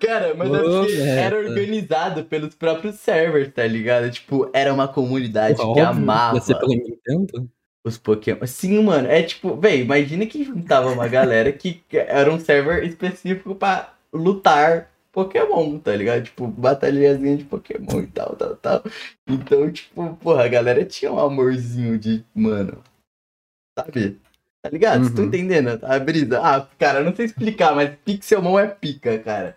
Cara, 0.00 0.34
mas 0.34 0.48
porque 0.48 0.92
era 1.00 1.38
organizado 1.38 2.24
pelos 2.24 2.54
próprios 2.54 2.96
servers, 2.96 3.52
tá 3.52 3.66
ligado? 3.66 4.10
Tipo, 4.10 4.50
era 4.52 4.72
uma 4.74 4.88
comunidade 4.88 5.56
que 5.56 5.62
Óbvio, 5.62 5.86
amava 5.86 6.36
Ia 6.36 6.40
ser 6.40 6.58
pela 6.58 6.74
Nintendo? 6.74 7.48
Os 7.86 7.98
Pokémon. 7.98 8.46
Sim, 8.46 8.82
mano, 8.82 9.08
é 9.08 9.22
tipo, 9.22 9.56
véi, 9.56 9.80
imagina 9.82 10.26
que 10.26 10.44
juntava 10.44 10.90
uma 10.90 11.08
galera 11.08 11.52
que 11.52 11.82
era 11.92 12.32
um 12.32 12.38
server 12.40 12.84
específico 12.84 13.54
pra 13.54 13.94
lutar 14.12 14.90
Pokémon, 15.12 15.78
tá 15.78 15.94
ligado? 15.96 16.24
Tipo, 16.24 16.46
batalhazinha 16.48 17.36
de 17.36 17.44
Pokémon 17.44 18.00
e 18.02 18.06
tal, 18.08 18.36
tal, 18.36 18.56
tal. 18.56 18.82
Então, 19.26 19.70
tipo, 19.72 20.14
porra, 20.16 20.44
a 20.44 20.48
galera 20.48 20.84
tinha 20.84 21.12
um 21.12 21.18
amorzinho 21.18 21.98
de, 21.98 22.24
mano, 22.34 22.82
sabe? 23.78 24.20
Tá 24.62 24.70
ligado? 24.70 24.98
Vocês 25.00 25.08
estão 25.08 25.24
Uhum. 25.24 25.28
entendendo 25.28 25.78
a 25.82 25.98
brisa? 25.98 26.40
Ah, 26.42 26.66
cara, 26.78 27.00
eu 27.00 27.04
não 27.04 27.14
sei 27.14 27.26
explicar, 27.26 27.74
mas 27.74 27.96
Pixelmon 28.04 28.58
é 28.58 28.66
pica, 28.68 29.18
cara. 29.20 29.56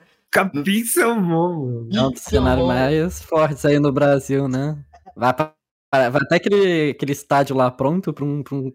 Pixelmon, 0.64 1.54
mano. 1.66 1.96
É 1.98 2.02
um 2.04 2.12
dos 2.12 2.22
cenários 2.22 2.66
mais 2.66 3.22
fortes 3.24 3.66
aí 3.66 3.80
no 3.80 3.92
Brasil, 3.92 4.48
né? 4.48 4.78
Vai, 5.16 5.34
pra, 5.34 5.54
vai 5.92 6.22
até 6.22 6.36
aquele, 6.36 6.92
aquele 6.92 7.12
estádio 7.12 7.56
lá 7.56 7.70
pronto 7.72 8.14
pra 8.14 8.24
um, 8.26 8.44
pra 8.44 8.56
um 8.56 8.72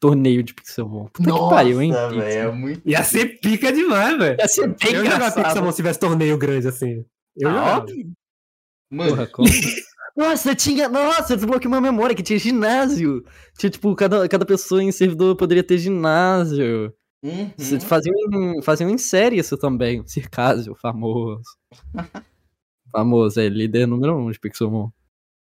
torneio 0.00 0.42
de 0.42 0.54
Pixelmon. 0.54 1.06
Puta 1.06 1.30
que 1.32 1.38
pariu, 1.50 1.80
hein? 1.82 1.92
Nossa, 1.92 2.14
velho, 2.14 2.48
é 2.48 2.52
muito. 2.52 2.82
Ia 2.88 3.04
ser 3.04 3.38
pica 3.40 3.72
demais, 3.72 4.18
velho. 4.18 4.36
Ia 4.40 4.48
ser 4.48 4.68
bem 4.68 4.94
Eu 4.94 5.04
engraçado. 5.04 5.44
Pixelmon 5.44 5.70
se 5.70 5.76
tivesse 5.76 6.00
torneio 6.00 6.36
grande 6.38 6.68
assim. 6.68 7.04
Eu 7.36 7.48
Ah, 7.50 7.78
óbvio. 7.78 8.12
Mano, 8.90 9.10
Porra, 9.10 9.26
como? 9.26 9.48
Nossa, 10.16 10.54
tinha. 10.54 10.88
Nossa, 10.90 11.34
desbloqueei 11.36 11.66
uma 11.68 11.80
memória 11.80 12.14
que 12.14 12.22
tinha 12.22 12.38
ginásio. 12.38 13.24
Tinha, 13.56 13.70
tipo, 13.70 13.94
cada, 13.94 14.28
cada 14.28 14.44
pessoa 14.44 14.82
em 14.82 14.92
servidor 14.92 15.34
poderia 15.36 15.62
ter 15.64 15.78
ginásio. 15.78 16.92
uhum. 17.22 17.50
Você 17.56 17.80
Faziam, 17.80 18.14
em- 18.34 18.60
faziam 18.62 18.90
em 18.90 18.98
série 18.98 19.38
isso 19.38 19.56
também. 19.56 20.06
Circásio, 20.06 20.74
famoso. 20.74 21.42
famoso, 22.92 23.40
é 23.40 23.48
líder 23.48 23.86
número 23.86 24.14
um 24.16 24.30
de 24.30 24.38
Pixelmon. 24.38 24.90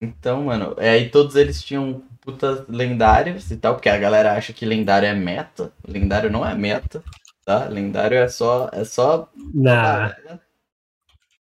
Então, 0.02 0.44
mano, 0.44 0.76
é, 0.78 0.92
aí 0.92 1.10
todos 1.10 1.36
eles 1.36 1.62
tinham 1.62 2.02
putas 2.22 2.66
lendários 2.68 3.52
e 3.52 3.58
tal, 3.58 3.76
porque 3.76 3.90
a 3.90 3.98
galera 3.98 4.34
acha 4.34 4.54
que 4.54 4.66
lendário 4.66 5.08
é 5.08 5.14
meta. 5.14 5.74
Lendário 5.86 6.32
não 6.32 6.46
é 6.46 6.56
meta, 6.56 7.04
tá? 7.46 7.66
Lendário 7.66 8.18
é 8.18 8.28
só. 8.30 8.70
É 8.72 8.84
só. 8.86 9.30
Nah. 9.54 10.16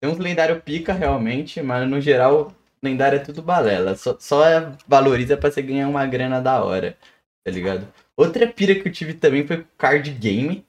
Tem 0.02 0.10
uns 0.10 0.18
lendário 0.18 0.62
pica 0.62 0.94
realmente, 0.94 1.62
mas 1.62 1.88
no 1.88 2.02
geral, 2.02 2.54
lendário 2.84 3.18
é 3.18 3.24
tudo 3.24 3.42
balela. 3.42 3.96
Só, 3.96 4.18
só 4.20 4.46
é, 4.46 4.76
valoriza 4.88 5.38
pra 5.38 5.52
você 5.52 5.62
ganhar 5.62 5.88
uma 5.88 6.06
grana 6.06 6.42
da 6.42 6.64
hora, 6.64 6.98
tá 7.46 7.52
ligado? 7.52 7.88
Outra 8.18 8.48
pira 8.48 8.76
que 8.76 8.88
eu 8.88 8.92
tive 8.92 9.14
também 9.14 9.46
foi 9.46 9.58
com 9.58 9.70
card 9.78 10.12
game. 10.12 10.66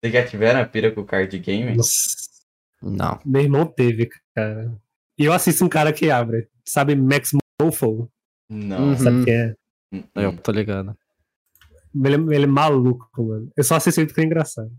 Vocês 0.00 0.12
já 0.12 0.26
tiveram 0.26 0.60
a 0.60 0.66
pira 0.66 0.90
com 0.90 1.02
o 1.02 1.04
card 1.04 1.38
game? 1.38 1.76
Nossa, 1.76 2.28
Não. 2.82 3.20
meu 3.24 3.42
irmão 3.42 3.66
teve, 3.66 4.10
cara. 4.34 4.72
E 5.18 5.24
eu 5.24 5.32
assisto 5.32 5.64
um 5.64 5.68
cara 5.68 5.92
que 5.92 6.10
abre. 6.10 6.48
Sabe 6.66 6.94
Max 6.94 7.30
Mofo? 7.60 8.08
Não. 8.50 8.88
Uhum. 8.90 8.96
Sabe 8.96 9.24
quem 9.24 9.34
é? 9.34 9.54
Eu 10.14 10.36
tô 10.36 10.52
ligado. 10.52 10.96
Ele, 11.94 12.14
é- 12.14 12.36
ele 12.36 12.44
é 12.44 12.46
maluco, 12.46 13.08
mano. 13.22 13.50
Eu 13.56 13.64
só 13.64 13.76
assisto 13.76 14.00
ele 14.00 14.06
porque 14.06 14.20
é 14.20 14.24
engraçado. 14.24 14.70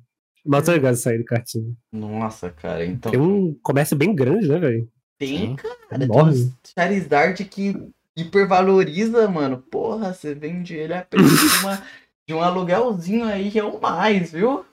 Mas 0.46 0.60
eu 0.62 0.66
tô 0.66 0.74
ligado 0.74 0.98
aí 1.08 1.18
do 1.18 1.26
cartinho. 1.26 1.78
Nossa, 1.92 2.50
cara, 2.50 2.86
então. 2.86 3.12
Tem 3.12 3.20
um 3.22 3.54
comércio 3.62 3.96
bem 3.96 4.14
grande, 4.14 4.48
né, 4.48 4.58
velho? 4.60 4.90
Tem, 5.18 5.38
Sim. 5.38 5.56
cara. 5.56 5.76
Tem 5.90 6.02
Enorme. 6.04 6.32
uns 6.32 6.54
Charizard 6.74 7.46
que 7.46 7.90
hipervaloriza, 8.18 9.28
mano. 9.30 9.58
Porra, 9.60 10.14
você 10.14 10.34
vende 10.34 10.76
ele 10.76 10.94
a 10.94 11.02
preço 11.04 11.30
de, 11.30 11.64
uma, 11.64 11.84
de 12.28 12.34
um 12.34 12.42
aluguelzinho 12.42 13.26
aí 13.26 13.50
que 13.52 13.60
é 13.60 13.64
o 13.64 13.80
mais, 13.80 14.32
viu? 14.32 14.66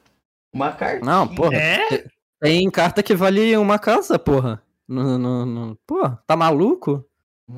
Uma 0.53 0.73
cartinha. 0.73 1.05
Não, 1.11 1.29
porra. 1.29 1.55
É? 1.57 2.05
Tem 2.41 2.69
carta 2.71 3.03
que 3.03 3.15
vale 3.15 3.57
uma 3.57 3.79
casa, 3.79 4.19
porra. 4.19 4.61
No, 4.91 5.17
no, 5.17 5.47
no- 5.47 5.79
Pô, 5.87 6.09
tá 6.27 6.37
maluco? 6.37 7.05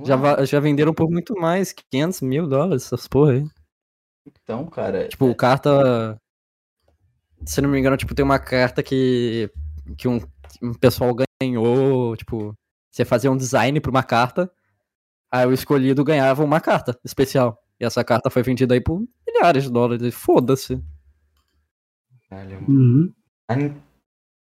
Já, 0.05 0.45
já 0.45 0.61
venderam 0.61 0.93
por 0.95 1.11
muito 1.11 1.35
mais, 1.35 1.73
500 1.73 2.21
mil 2.23 2.47
dólares, 2.47 2.85
essas 2.87 3.09
porra 3.09 3.33
aí. 3.33 3.45
Então, 4.27 4.67
cara. 4.67 5.09
Tipo, 5.09 5.35
carta. 5.35 6.19
Se 7.45 7.61
não 7.61 7.69
me 7.69 7.79
engano, 7.79 7.97
tipo, 7.97 8.15
tem 8.15 8.25
uma 8.25 8.39
carta 8.39 8.83
que. 8.83 9.51
que 9.97 10.07
um, 10.09 10.21
um 10.63 10.73
pessoal 10.75 11.13
ganhou. 11.43 12.17
Tipo, 12.17 12.55
você 12.91 13.05
fazia 13.05 13.31
um 13.33 13.37
design 13.37 13.81
pra 13.81 13.91
uma 13.91 14.03
carta. 14.03 14.51
Aí 15.31 15.47
o 15.47 15.53
escolhido 15.53 16.05
ganhava 16.05 16.45
uma 16.45 16.61
carta 16.61 16.99
especial. 17.05 17.59
E 17.81 17.85
essa 17.85 18.05
carta 18.05 18.29
foi 18.31 18.43
vendida 18.43 18.75
aí 18.75 18.81
por 18.81 19.03
milhares 19.27 19.65
de 19.65 19.71
dólares. 19.71 20.15
Foda-se. 20.15 20.81
Uhum. 22.69 23.13
A, 23.49 23.55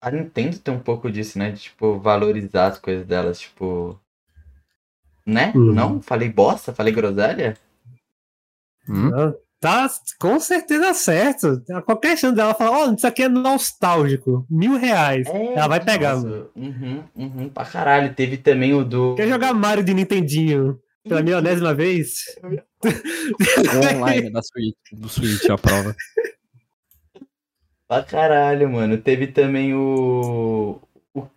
a 0.01 0.11
Nintendo 0.11 0.57
tem 0.59 0.73
um 0.73 0.79
pouco 0.79 1.11
disso, 1.11 1.37
né? 1.37 1.51
De, 1.51 1.61
tipo, 1.61 1.99
valorizar 1.99 2.67
as 2.67 2.79
coisas 2.79 3.05
delas, 3.05 3.39
tipo. 3.39 3.99
Né? 5.25 5.51
Uhum. 5.55 5.73
Não? 5.73 6.01
Falei 6.01 6.29
bosta? 6.29 6.73
Falei 6.73 6.93
groselha? 6.93 7.55
Hum? 8.87 9.11
Tá 9.59 9.89
com 10.17 10.39
certeza 10.39 10.93
certo. 10.93 11.61
A 11.71 11.81
qualquer 11.81 12.17
chance 12.17 12.35
dela 12.35 12.53
falar, 12.53 12.71
ó, 12.71 12.93
isso 12.93 13.05
aqui 13.05 13.23
é 13.23 13.29
nostálgico. 13.29 14.45
Mil 14.49 14.77
reais. 14.77 15.27
Ela 15.27 15.67
vai 15.67 15.83
pegar. 15.83 16.15
Uhum, 16.15 17.03
uhum, 17.13 17.49
pra 17.49 17.65
caralho. 17.65 18.13
Teve 18.13 18.37
também 18.37 18.73
o 18.73 18.85
do. 18.85 19.15
Quer 19.15 19.27
jogar 19.27 19.53
Mario 19.53 19.83
de 19.83 19.93
Nintendinho 19.93 20.79
pela 21.03 21.21
milionésima 21.21 21.73
vez? 21.73 22.23
Online 23.93 24.31
da 24.31 24.41
Switch, 24.41 24.77
do 24.93 25.09
Switch, 25.09 25.49
a 25.49 25.57
prova. 25.57 25.93
Pra 27.89 28.03
caralho, 28.03 28.69
mano. 28.69 28.99
Teve 29.01 29.25
também 29.25 29.73
o. 29.73 30.79
o 31.15 31.27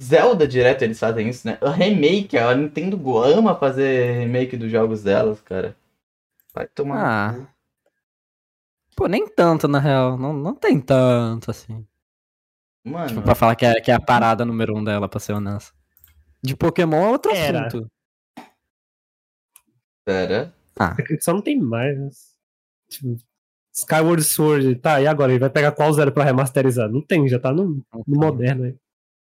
Zelda 0.00 0.46
direto, 0.46 0.82
eles 0.82 0.98
fazem 1.00 1.30
isso, 1.30 1.46
né? 1.46 1.56
O 1.62 1.70
remake, 1.70 2.36
a 2.36 2.54
Nintendo 2.54 3.00
ama 3.16 3.56
fazer 3.58 4.18
remake 4.18 4.54
dos 4.54 4.70
jogos 4.70 5.02
delas, 5.02 5.40
cara. 5.40 5.74
Vai 6.54 6.68
tomar. 6.68 7.34
Ah. 7.34 7.46
Pô, 8.94 9.08
nem 9.08 9.26
tanto, 9.26 9.66
na 9.66 9.78
real. 9.78 10.18
Não, 10.18 10.34
não 10.34 10.54
tem 10.54 10.78
tanto, 10.78 11.50
assim. 11.50 11.86
Mano, 12.84 13.08
Tipo, 13.08 13.22
pra 13.22 13.34
falar 13.34 13.56
que 13.56 13.64
é, 13.64 13.80
que 13.80 13.90
é 13.90 13.94
a 13.94 14.00
parada 14.00 14.44
número 14.44 14.76
um 14.76 14.84
dela, 14.84 15.08
pra 15.08 15.18
ser 15.18 15.32
honesto. 15.32 15.74
De 16.42 16.54
Pokémon 16.54 17.02
é 17.06 17.08
outro 17.08 17.32
Era. 17.32 17.66
assunto. 17.66 17.90
pera. 20.04 20.52
Ah, 20.78 20.94
Só 21.20 21.32
não 21.32 21.40
tem 21.40 21.58
mais. 21.58 21.96
né? 21.98 22.10
Tipo, 22.90 23.16
Skyward 23.74 24.22
Sword, 24.22 24.76
tá, 24.76 25.00
e 25.00 25.06
agora? 25.06 25.32
Ele 25.32 25.40
vai 25.40 25.50
pegar 25.50 25.72
qual 25.72 25.92
zero 25.92 26.12
pra 26.12 26.22
remasterizar? 26.24 26.88
Não 26.88 27.02
tem, 27.02 27.26
já 27.28 27.38
tá 27.40 27.52
no, 27.52 27.84
no 28.06 28.20
moderno 28.20 28.64
aí. 28.64 28.76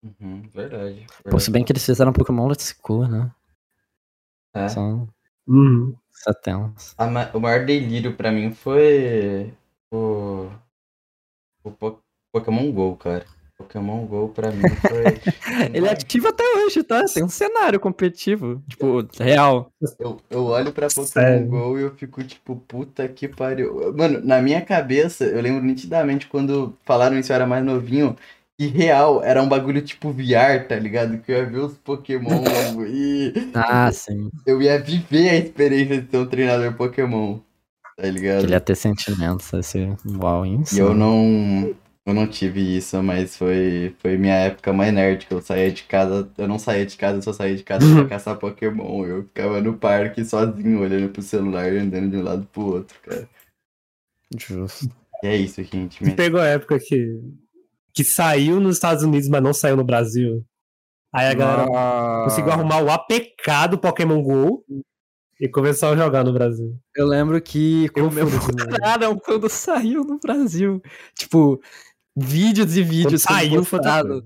Uhum, 0.04 0.42
verdade. 0.54 1.06
Pô, 1.30 1.40
se 1.40 1.50
bem 1.52 1.64
que 1.64 1.72
eles 1.72 1.86
fizeram 1.86 2.12
Pokémon 2.12 2.48
Let's 2.48 2.76
Go, 2.84 3.08
né? 3.08 3.32
É. 4.54 4.68
São 4.68 5.08
Uhum. 5.48 5.96
ma- 7.10 7.32
o 7.34 7.40
maior 7.40 7.66
delírio 7.66 8.16
pra 8.16 8.32
mim 8.32 8.52
foi 8.52 9.54
o, 9.92 10.50
o 11.64 11.72
Po- 11.72 12.00
Pokémon 12.32 12.72
GO, 12.72 12.96
cara. 12.98 13.26
Pokémon 13.62 14.06
GO 14.06 14.30
pra 14.30 14.52
mim 14.52 14.68
foi. 14.70 15.04
Ele 15.74 15.88
é 15.88 15.92
ativo 15.92 16.28
até 16.28 16.44
hoje, 16.58 16.84
tá? 16.84 17.04
Tem 17.06 17.24
um 17.24 17.30
cenário 17.30 17.80
competitivo. 17.80 18.62
Tipo, 18.68 19.06
real. 19.20 19.72
eu, 20.00 20.20
eu 20.30 20.46
olho 20.46 20.72
pra 20.72 20.88
Pokémon 20.88 21.06
Sério? 21.08 21.48
GO 21.48 21.80
e 21.80 21.82
eu 21.84 21.92
fico 21.96 22.24
tipo, 22.24 22.56
puta 22.68 23.08
que 23.08 23.28
pariu. 23.28 23.94
Mano, 23.96 24.22
na 24.24 24.42
minha 24.42 24.62
cabeça, 24.62 25.26
eu 25.26 25.42
lembro 25.42 25.64
nitidamente 25.64 26.28
quando 26.28 26.76
falaram 26.86 27.18
isso, 27.18 27.32
eu 27.32 27.36
era 27.36 27.46
mais 27.48 27.64
novinho. 27.64 28.16
E 28.60 28.68
real, 28.68 29.24
era 29.24 29.42
um 29.42 29.50
bagulho 29.50 29.82
tipo 29.82 30.12
VR, 30.12 30.68
tá 30.68 30.76
ligado? 30.76 31.18
Que 31.18 31.32
eu 31.32 31.38
ia 31.38 31.46
ver 31.48 31.60
os 31.60 31.78
Pokémon 31.78 32.44
e 32.88 33.34
Ah, 33.56 33.92
sim. 33.92 34.30
eu 34.46 34.62
ia 34.62 34.80
viver 34.80 35.30
a 35.30 35.36
experiência 35.38 36.00
de 36.02 36.12
ser 36.12 36.18
um 36.18 36.28
treinador 36.28 36.74
Pokémon. 36.74 37.40
Tá 37.98 38.08
ligado? 38.08 38.44
Ele 38.44 38.54
ia 38.54 38.62
ter 38.62 38.76
sentimentos, 38.76 39.52
esse 39.54 39.92
uau, 40.06 40.46
isso. 40.46 40.76
E 40.76 40.80
eu 40.80 40.94
não. 40.94 41.74
Eu 42.06 42.16
não 42.16 42.28
tive 42.28 42.78
isso, 42.78 43.02
mas 43.04 43.38
foi, 43.38 43.96
foi 44.00 44.18
minha 44.18 44.34
época 44.34 44.74
mais 44.74 44.92
nerd, 44.92 45.28
que 45.28 45.34
eu 45.34 45.42
saía 45.42 45.72
de 45.72 45.84
casa. 45.84 46.32
Eu 46.36 46.48
não 46.48 46.58
saía 46.58 46.86
de 46.86 46.98
casa, 46.98 47.20
eu 47.20 47.22
só 47.22 47.32
saía 47.32 47.56
de 47.56 47.64
casa 47.64 47.86
pra 47.94 48.08
caçar 48.10 48.40
Pokémon. 48.40 49.06
Eu 49.06 49.24
ficava 49.24 49.62
no 49.62 49.78
parque 49.78 50.26
sozinho, 50.26 50.82
olhando 50.82 51.10
pro 51.10 51.22
celular 51.22 51.72
e 51.72 51.78
andando 51.78 52.10
de 52.10 52.18
um 52.18 52.24
lado 52.24 52.48
pro 52.52 52.64
outro, 52.64 53.00
cara. 53.02 53.30
Justo. 54.36 54.90
E 55.24 55.28
é 55.28 55.36
isso, 55.36 55.64
gente. 55.64 56.00
Você 56.00 56.06
Minha... 56.06 56.16
pegou 56.16 56.40
a 56.40 56.48
época 56.48 56.80
que, 56.80 57.22
que 57.94 58.04
saiu 58.04 58.60
nos 58.60 58.78
Estados 58.78 59.04
Unidos, 59.04 59.30
mas 59.30 59.44
não 59.44 59.54
saiu 59.54 59.78
no 59.78 59.84
Brasil. 59.84 60.44
Aí 61.14 61.28
a 61.28 61.34
galera 61.34 61.68
Ah, 61.72 62.24
conseguiu 62.24 62.52
arrumar 62.52 62.82
o 62.82 62.90
APK 62.90 63.68
do 63.70 63.78
Pokémon 63.78 64.24
GO 64.24 64.64
e 65.40 65.48
começou 65.50 65.90
a 65.90 65.96
jogar 65.96 66.24
no 66.24 66.32
Brasil. 66.32 66.80
Eu 66.96 67.06
lembro 67.06 67.40
que 67.42 67.90
Eu 67.96 68.10
comemoraram 68.10 69.18
quando 69.20 69.50
saiu 69.50 70.04
no 70.04 70.20
Brasil. 70.20 70.82
Tipo, 71.16 71.62
vídeos 72.16 72.76
e 72.78 72.84
vídeos. 72.84 73.24
Quando 73.24 73.38
saiu, 73.40 73.66
postados. 73.66 74.24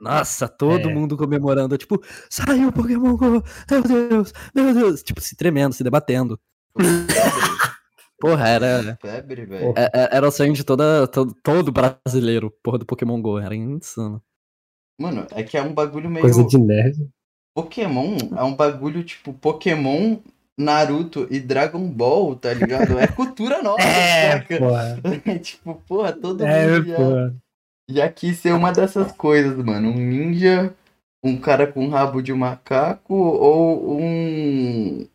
Nossa, 0.00 0.48
todo 0.48 0.90
É. 0.90 0.92
mundo 0.94 1.16
comemorando. 1.16 1.76
Tipo, 1.78 2.02
saiu 2.28 2.68
o 2.68 2.72
Pokémon 2.72 3.16
Go! 3.16 3.42
Meu 3.70 3.82
Deus, 3.82 4.32
meu 4.54 4.74
Deus! 4.74 5.02
Tipo, 5.02 5.20
se 5.20 5.36
tremendo, 5.36 5.72
se 5.72 5.84
debatendo. 5.84 6.38
Porra, 8.20 8.48
era, 8.48 8.98
Febre, 9.00 9.44
velho. 9.44 9.74
É- 9.76 9.90
é- 9.92 10.16
era 10.16 10.26
o 10.26 10.30
sonho 10.30 10.52
de 10.52 10.64
toda, 10.64 11.06
todo, 11.08 11.34
todo 11.42 11.72
brasileiro, 11.72 12.50
porra, 12.62 12.78
do 12.78 12.86
Pokémon 12.86 13.20
Go. 13.20 13.38
Era 13.38 13.54
insano. 13.54 14.22
Mano, 14.98 15.26
é 15.32 15.42
que 15.42 15.56
é 15.58 15.62
um 15.62 15.74
bagulho 15.74 16.08
meio. 16.08 16.22
Coisa 16.22 16.44
de 16.44 16.56
nerd. 16.56 17.08
Pokémon 17.54 18.16
é 18.36 18.42
um 18.42 18.54
bagulho 18.54 19.04
tipo 19.04 19.32
Pokémon, 19.34 20.18
Naruto 20.58 21.26
e 21.30 21.40
Dragon 21.40 21.88
Ball, 21.90 22.36
tá 22.36 22.52
ligado? 22.54 22.98
É 22.98 23.06
cultura 23.08 23.60
nossa, 23.62 23.82
É, 23.82 24.40
porra. 24.58 25.00
tipo, 25.42 25.74
porra, 25.86 26.12
todo 26.12 26.44
É, 26.44 26.78
mundo 26.78 26.88
já, 26.88 26.96
porra. 26.96 27.36
já 27.90 28.12
quis 28.12 28.38
ser 28.38 28.52
uma 28.52 28.72
dessas 28.72 29.10
coisas, 29.12 29.56
mano. 29.64 29.88
Um 29.90 29.94
ninja, 29.94 30.74
um 31.24 31.40
cara 31.40 31.70
com 31.70 31.88
rabo 31.88 32.22
de 32.22 32.32
macaco 32.32 33.14
ou 33.14 34.00
um. 34.00 35.06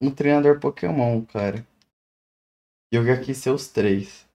Um 0.00 0.10
treinador 0.12 0.60
Pokémon, 0.60 1.24
cara. 1.24 1.66
Eu 2.92 3.04
já 3.04 3.20
quis 3.20 3.36
ser 3.38 3.50
os 3.50 3.68
três. 3.68 4.26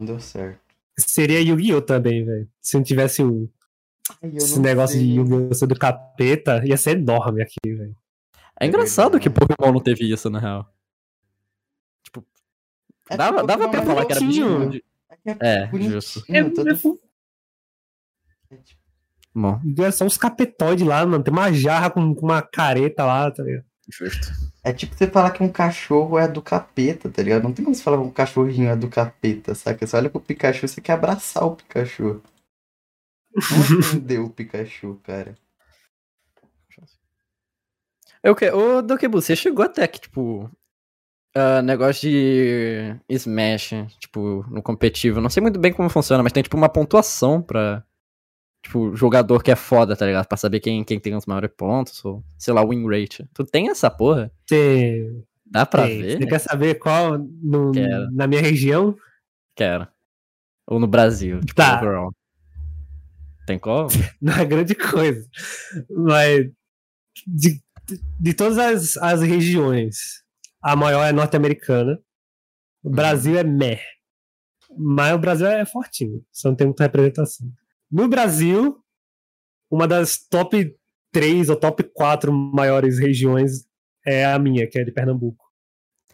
Não 0.00 0.06
deu 0.06 0.20
certo. 0.20 0.60
Seria 0.98 1.40
Yu-Gi-Oh! 1.40 1.82
também, 1.82 2.24
velho. 2.24 2.48
Se 2.60 2.76
não 2.76 2.82
tivesse 2.84 3.22
o, 3.22 3.48
Ai, 4.22 4.30
esse 4.36 4.58
negócio 4.60 4.98
sei. 4.98 5.06
de 5.06 5.14
Yu-Gi-Oh! 5.16 5.66
do 5.66 5.78
capeta, 5.78 6.62
ia 6.66 6.76
ser 6.76 6.96
enorme 6.98 7.42
aqui, 7.42 7.56
velho. 7.66 7.96
É 8.60 8.66
engraçado 8.66 9.18
que 9.18 9.30
Pokémon 9.30 9.72
não 9.72 9.80
teve 9.80 10.10
isso, 10.12 10.28
na 10.30 10.38
real. 10.38 10.72
Tipo, 12.04 12.24
É 13.08 13.16
dava, 13.16 13.42
dava 13.42 13.64
Pokémon 13.64 13.70
pra 13.70 13.80
é 13.82 13.86
falar 13.86 14.06
que 14.06 14.12
era 14.12 14.20
bonitinho. 14.20 14.58
bichinho 14.58 14.70
de... 14.70 14.84
É, 15.40 15.66
que 15.68 15.76
é 15.76 15.82
justo. 15.90 16.24
É, 16.28 16.44
todo- 16.44 16.70
é 16.70 16.74
Bom, 19.34 19.60
é 19.78 19.90
só 19.90 20.04
uns 20.04 20.16
capetoides 20.16 20.86
lá, 20.86 21.04
mano. 21.06 21.22
Tem 21.22 21.32
uma 21.32 21.52
jarra 21.52 21.90
com, 21.90 22.14
com 22.14 22.26
uma 22.26 22.42
careta 22.42 23.04
lá, 23.04 23.30
tá 23.30 23.42
ligado? 23.42 23.64
justo. 23.88 24.28
É 24.62 24.72
tipo 24.72 24.94
você 24.94 25.06
falar 25.08 25.30
que 25.32 25.42
um 25.42 25.50
cachorro 25.50 26.16
é 26.18 26.28
do 26.28 26.40
capeta, 26.42 27.08
tá 27.10 27.22
ligado? 27.22 27.42
Não 27.44 27.52
tem 27.52 27.64
como 27.64 27.74
você 27.74 27.82
falar 27.82 27.96
que 27.96 28.04
um 28.04 28.10
cachorrinho 28.12 28.68
é 28.68 28.76
do 28.76 28.88
capeta, 28.88 29.54
saca? 29.54 29.84
Você 29.86 29.96
olha 29.96 30.10
pro 30.10 30.20
Pikachu, 30.20 30.68
você 30.68 30.80
quer 30.80 30.92
abraçar 30.92 31.44
o 31.44 31.56
Pikachu. 31.56 32.22
Não 33.34 33.34
entendeu 33.96 34.24
o 34.26 34.30
Pikachu, 34.30 35.00
cara. 35.02 35.34
Eu 38.22 38.34
que... 38.34 38.50
Ô, 38.50 38.82
Dokebu, 38.82 39.20
você 39.20 39.34
chegou 39.34 39.64
até 39.64 39.86
que, 39.86 40.00
tipo. 40.00 40.50
ah, 41.34 41.62
negócio 41.62 42.08
de 42.08 42.96
Smash, 43.08 43.70
tipo, 43.98 44.44
no 44.50 44.62
competitivo. 44.62 45.20
Não 45.20 45.30
sei 45.30 45.40
muito 45.40 45.58
bem 45.58 45.72
como 45.72 45.88
funciona, 45.88 46.22
mas 46.22 46.32
tem, 46.32 46.42
tipo, 46.42 46.56
uma 46.56 46.68
pontuação 46.68 47.40
pra. 47.40 47.82
Tipo, 48.62 48.94
jogador 48.94 49.42
que 49.42 49.50
é 49.50 49.56
foda, 49.56 49.96
tá 49.96 50.04
ligado? 50.04 50.26
Pra 50.26 50.36
saber 50.36 50.60
quem, 50.60 50.84
quem 50.84 51.00
tem 51.00 51.14
os 51.14 51.24
maiores 51.24 51.50
pontos, 51.56 52.04
ou, 52.04 52.22
sei 52.38 52.52
lá, 52.52 52.62
win 52.62 52.86
rate. 52.86 53.26
Tu 53.32 53.42
tem 53.44 53.70
essa 53.70 53.90
porra? 53.90 54.30
Você, 54.46 55.10
Dá 55.46 55.64
pra 55.64 55.84
tem. 55.86 56.02
ver? 56.02 56.18
Você 56.18 56.26
quer 56.26 56.38
saber 56.40 56.74
qual 56.74 57.16
no- 57.18 57.72
Quero. 57.72 58.10
na 58.12 58.26
minha 58.26 58.42
região? 58.42 58.94
Quero. 59.56 59.88
Ou 60.66 60.78
no 60.78 60.86
Brasil? 60.86 61.40
Tipo, 61.40 61.54
Tá. 61.54 61.78
overall? 61.78 62.12
Tem 63.46 63.58
como? 63.58 63.88
Não 64.20 64.34
é 64.34 64.44
grande 64.44 64.74
coisa. 64.74 65.26
Mas 65.90 66.50
de, 67.26 67.62
de 68.18 68.34
todas 68.34 68.58
as, 68.58 68.96
as 68.96 69.22
regiões, 69.22 70.22
a 70.62 70.76
maior 70.76 71.04
é 71.04 71.12
norte-americana. 71.12 71.98
O 72.82 72.90
Brasil 72.90 73.38
é 73.38 73.44
meh. 73.44 73.80
Mas 74.76 75.14
o 75.14 75.18
Brasil 75.18 75.46
é 75.46 75.64
fortinho. 75.64 76.24
Só 76.30 76.48
não 76.48 76.56
tem 76.56 76.66
muita 76.66 76.84
representação. 76.84 77.50
No 77.90 78.08
Brasil, 78.08 78.82
uma 79.70 79.86
das 79.86 80.18
top 80.18 80.76
3 81.12 81.48
ou 81.48 81.56
top 81.56 81.82
4 81.82 82.32
maiores 82.32 82.98
regiões 82.98 83.66
é 84.06 84.24
a 84.24 84.38
minha, 84.38 84.66
que 84.68 84.78
é 84.78 84.84
de 84.84 84.92
Pernambuco. 84.92 85.44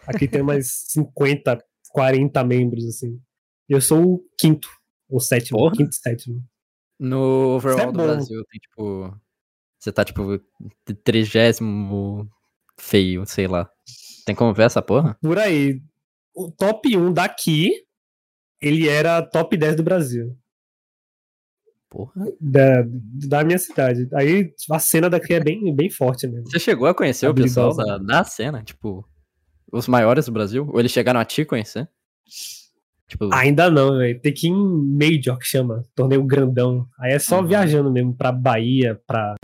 Aqui 0.07 0.27
tem 0.29 0.43
mais 0.43 0.85
50, 0.89 1.63
40 1.91 2.45
membros, 2.45 2.87
assim. 2.87 3.21
Eu 3.69 3.81
sou 3.81 4.15
o 4.15 4.25
quinto, 4.39 4.69
ou 5.09 5.19
sétimo, 5.21 5.59
Porra. 5.59 5.77
quinto, 5.77 5.95
sétimo. 5.95 6.43
No 6.99 7.57
overall 7.57 7.89
é 7.89 7.93
do. 7.93 7.93
Brasil 7.93 8.45
tem 8.51 8.61
tipo. 8.61 9.21
Você 9.79 9.93
tá 9.93 10.05
tipo. 10.05 10.41
Trigésimo 11.05 12.29
feio, 12.79 13.25
sei 13.27 13.47
lá. 13.47 13.69
Tem 14.25 14.35
como 14.35 14.53
ver 14.53 14.65
essa 14.65 14.83
porra? 14.83 15.17
por 15.23 15.39
aí. 15.39 15.81
O 16.35 16.51
top 16.51 16.95
1 16.97 17.13
daqui, 17.13 17.71
ele 18.61 18.89
era 18.89 19.23
top 19.23 19.57
10 19.57 19.77
do 19.77 19.83
Brasil. 19.83 20.37
Porra. 21.89 22.13
Da, 22.41 22.83
da 23.29 23.45
minha 23.45 23.59
cidade. 23.59 24.09
Aí 24.13 24.53
a 24.71 24.79
cena 24.79 25.09
daqui 25.09 25.33
é 25.35 25.41
bem, 25.41 25.75
bem 25.75 25.89
forte 25.89 26.27
mesmo. 26.27 26.51
Você 26.51 26.59
chegou 26.59 26.87
a 26.89 26.95
conhecer 26.95 27.29
o 27.29 27.35
pessoal 27.35 27.75
da, 27.75 27.97
da 27.99 28.25
cena? 28.25 28.63
Tipo, 28.63 29.09
os 29.73 29.87
maiores 29.89 30.27
do 30.27 30.33
Brasil? 30.33 30.69
Ou 30.71 30.79
eles 30.81 30.93
chegaram 30.93 31.21
a 31.21 31.25
te 31.25 31.45
conhecer? 31.45 31.89
Tipo, 33.09 33.33
Ainda 33.33 33.71
não, 33.71 33.97
velho. 33.99 34.21
Tem 34.21 34.35
que 34.35 34.49
ir 34.49 34.51
em 34.51 34.55
Major, 34.99 35.39
que 35.39 35.47
chama. 35.47 35.85
Torneio 35.95 36.25
grandão. 36.25 36.87
Aí 36.99 37.13
é 37.13 37.19
só 37.21 37.41
Uhum. 37.41 37.47
viajando 37.47 37.91
mesmo 37.91 38.15
pra 38.15 38.33
Bahia, 38.33 39.01
pra 39.07 39.35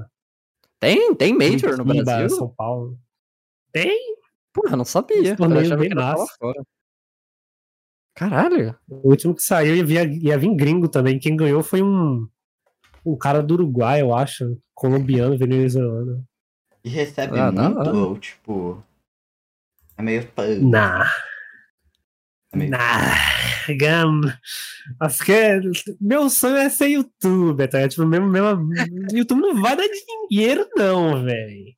tem, 0.83 1.15
tem 1.15 1.33
Major 1.33 1.77
no 1.77 1.85
Curitiba, 1.85 2.05
Brasil? 2.05 2.37
São 2.37 2.49
Paulo. 2.49 2.99
Tem. 3.71 4.17
Porra, 4.53 4.73
eu 4.73 4.77
não 4.79 4.85
sabia. 4.85 5.37
Eu 5.39 5.59
achava 5.59 5.77
bem 5.77 5.89
que 5.89 5.97
era 5.97 6.17
fora. 6.17 6.63
Caralho. 8.17 8.77
O 8.89 9.11
último 9.11 9.33
que 9.33 9.43
saiu 9.43 9.77
ia, 9.77 10.03
ia 10.03 10.37
vir 10.37 10.53
gringo 10.57 10.89
também. 10.89 11.21
Quem 11.21 11.37
ganhou 11.37 11.63
foi 11.63 11.83
um, 11.83 12.29
um 13.07 13.17
cara 13.17 13.41
do 13.41 13.55
Uruguai, 13.55 14.03
eu 14.03 14.13
acho. 14.13 14.61
Colombiano, 14.75 15.39
venezuelano. 15.39 16.27
E 16.85 16.89
recebe 16.89 17.39
Ah, 17.39 17.53
muito, 17.53 17.79
hora. 17.79 17.95
ou 17.95 18.19
tipo. 18.19 18.83
É 19.97 20.03
meio. 20.03 20.29
Nah. 20.63 21.09
É 22.53 22.57
meio... 22.57 22.71
Nah, 22.73 23.15
gam. 23.79 24.21
Acho 25.01 25.25
que 25.25 25.33
é- 25.33 25.61
meu 26.01 26.29
sonho 26.31 26.57
é 26.57 26.69
ser 26.69 26.89
youtuber, 26.89 27.69
tá? 27.69 27.87
Tipo, 27.89 28.05
mesmo, 28.07 28.29
mesmo, 28.29 28.71
YouTube 29.13 29.41
não 29.41 29.61
vai 29.61 29.77
dar 29.77 29.87
dinheiro, 30.31 30.67
não, 30.77 31.25
velho. 31.25 31.75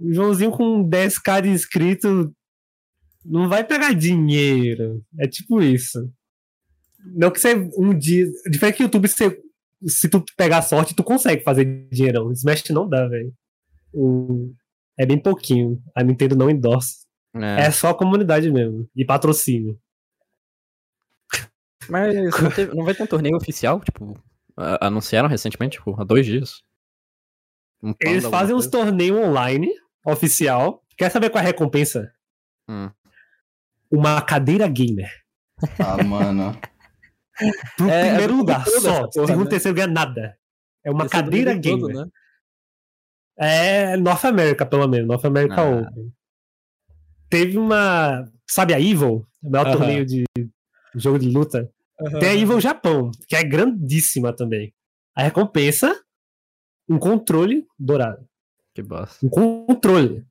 Joãozinho 0.00 0.50
com 0.50 0.86
10k 0.88 1.42
de 1.42 1.48
inscrito 1.48 2.34
não 3.24 3.48
vai 3.48 3.64
pegar 3.64 3.94
dinheiro. 3.94 5.02
É 5.18 5.26
tipo 5.26 5.62
isso. 5.62 6.10
Não 7.04 7.30
que 7.30 7.40
você 7.40 7.54
um 7.76 7.96
dia. 7.96 8.26
Diferente 8.50 8.76
que 8.76 8.82
YouTube, 8.82 9.08
você, 9.08 9.40
se 9.86 10.08
tu 10.08 10.24
pegar 10.36 10.62
sorte, 10.62 10.94
tu 10.94 11.04
consegue 11.04 11.42
fazer 11.42 11.64
dinheiro. 11.90 12.32
Smash 12.32 12.68
não 12.70 12.88
dá, 12.88 13.06
velho. 13.06 13.32
É 14.98 15.06
bem 15.06 15.18
pouquinho. 15.18 15.80
A 15.94 16.02
Nintendo 16.02 16.36
não 16.36 16.50
endorse. 16.50 17.04
É. 17.34 17.66
É 17.66 17.70
só 17.70 17.90
a 17.90 17.94
comunidade 17.94 18.50
mesmo. 18.50 18.88
E 18.94 19.04
patrocínio. 19.04 19.78
Mas 21.88 22.14
não, 22.40 22.50
teve- 22.50 22.74
não 22.74 22.84
vai 22.84 22.94
ter 22.94 23.02
um 23.02 23.06
torneio 23.06 23.36
oficial? 23.36 23.80
Tipo, 23.80 24.18
a- 24.56 24.86
anunciaram 24.86 25.28
recentemente, 25.28 25.78
tipo, 25.78 26.00
há 26.00 26.04
dois 26.04 26.24
dias. 26.26 26.62
Um 27.82 27.94
Eles 28.00 28.24
fazem 28.26 28.54
uns 28.54 28.66
torneios 28.66 29.18
online, 29.18 29.68
oficial. 30.06 30.82
Quer 30.96 31.10
saber 31.10 31.30
qual 31.30 31.40
é 31.42 31.44
a 31.44 31.48
recompensa? 31.48 32.12
Hum. 32.68 32.90
Uma 33.90 34.22
cadeira 34.22 34.66
gamer. 34.68 35.10
Ah, 35.78 36.02
mano. 36.02 36.58
Pro 37.76 37.88
É, 37.90 38.00
é 38.00 38.08
primeiro 38.10 38.32
do 38.34 38.38
lugar, 38.38 38.66
só. 38.66 39.08
porra, 39.08 39.26
Segundo, 39.26 39.44
né? 39.44 39.50
terceiro 39.50 39.74
ganha 39.76 39.86
nada. 39.88 40.38
É 40.84 40.90
uma 40.90 41.04
Esse 41.06 41.14
é 41.16 41.18
cadeira 41.20 41.52
mundo 41.52 41.62
gamer. 41.62 41.80
todo, 41.80 41.92
né? 42.04 42.10
É 43.36 43.96
North 43.96 44.24
America, 44.24 44.64
pelo 44.64 44.86
menos. 44.88 45.08
North 45.08 45.24
America 45.24 45.60
Ah. 45.60 45.80
Open. 45.80 46.12
Teve 47.28 47.58
uma. 47.58 48.24
Sabe 48.46 48.72
a 48.74 48.80
Evil? 48.80 49.26
O 49.42 49.50
maior 49.50 49.66
Aham. 49.66 49.76
torneio 49.78 50.06
de 50.06 50.24
jogo 50.94 51.18
de 51.18 51.28
luta. 51.30 51.70
Tem 52.20 52.28
a 52.30 52.34
Evil 52.34 52.60
Japão, 52.60 53.10
que 53.28 53.36
é 53.36 53.44
grandíssima 53.44 54.34
também. 54.34 54.74
A 55.14 55.22
recompensa: 55.22 55.94
um 56.88 56.98
controle 56.98 57.66
dourado. 57.78 58.26
Que 58.74 58.82
bosta. 58.82 59.24
Um 59.24 59.28
controle. 59.28 60.24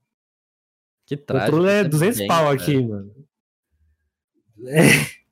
Que 1.06 1.16
O 1.16 1.18
trágico. 1.18 1.52
controle 1.52 1.70
é 1.72 1.76
Sempre 1.84 1.90
200 1.90 2.18
tem, 2.18 2.28
pau 2.28 2.44
cara. 2.44 2.54
aqui, 2.54 2.86
mano. 2.86 3.14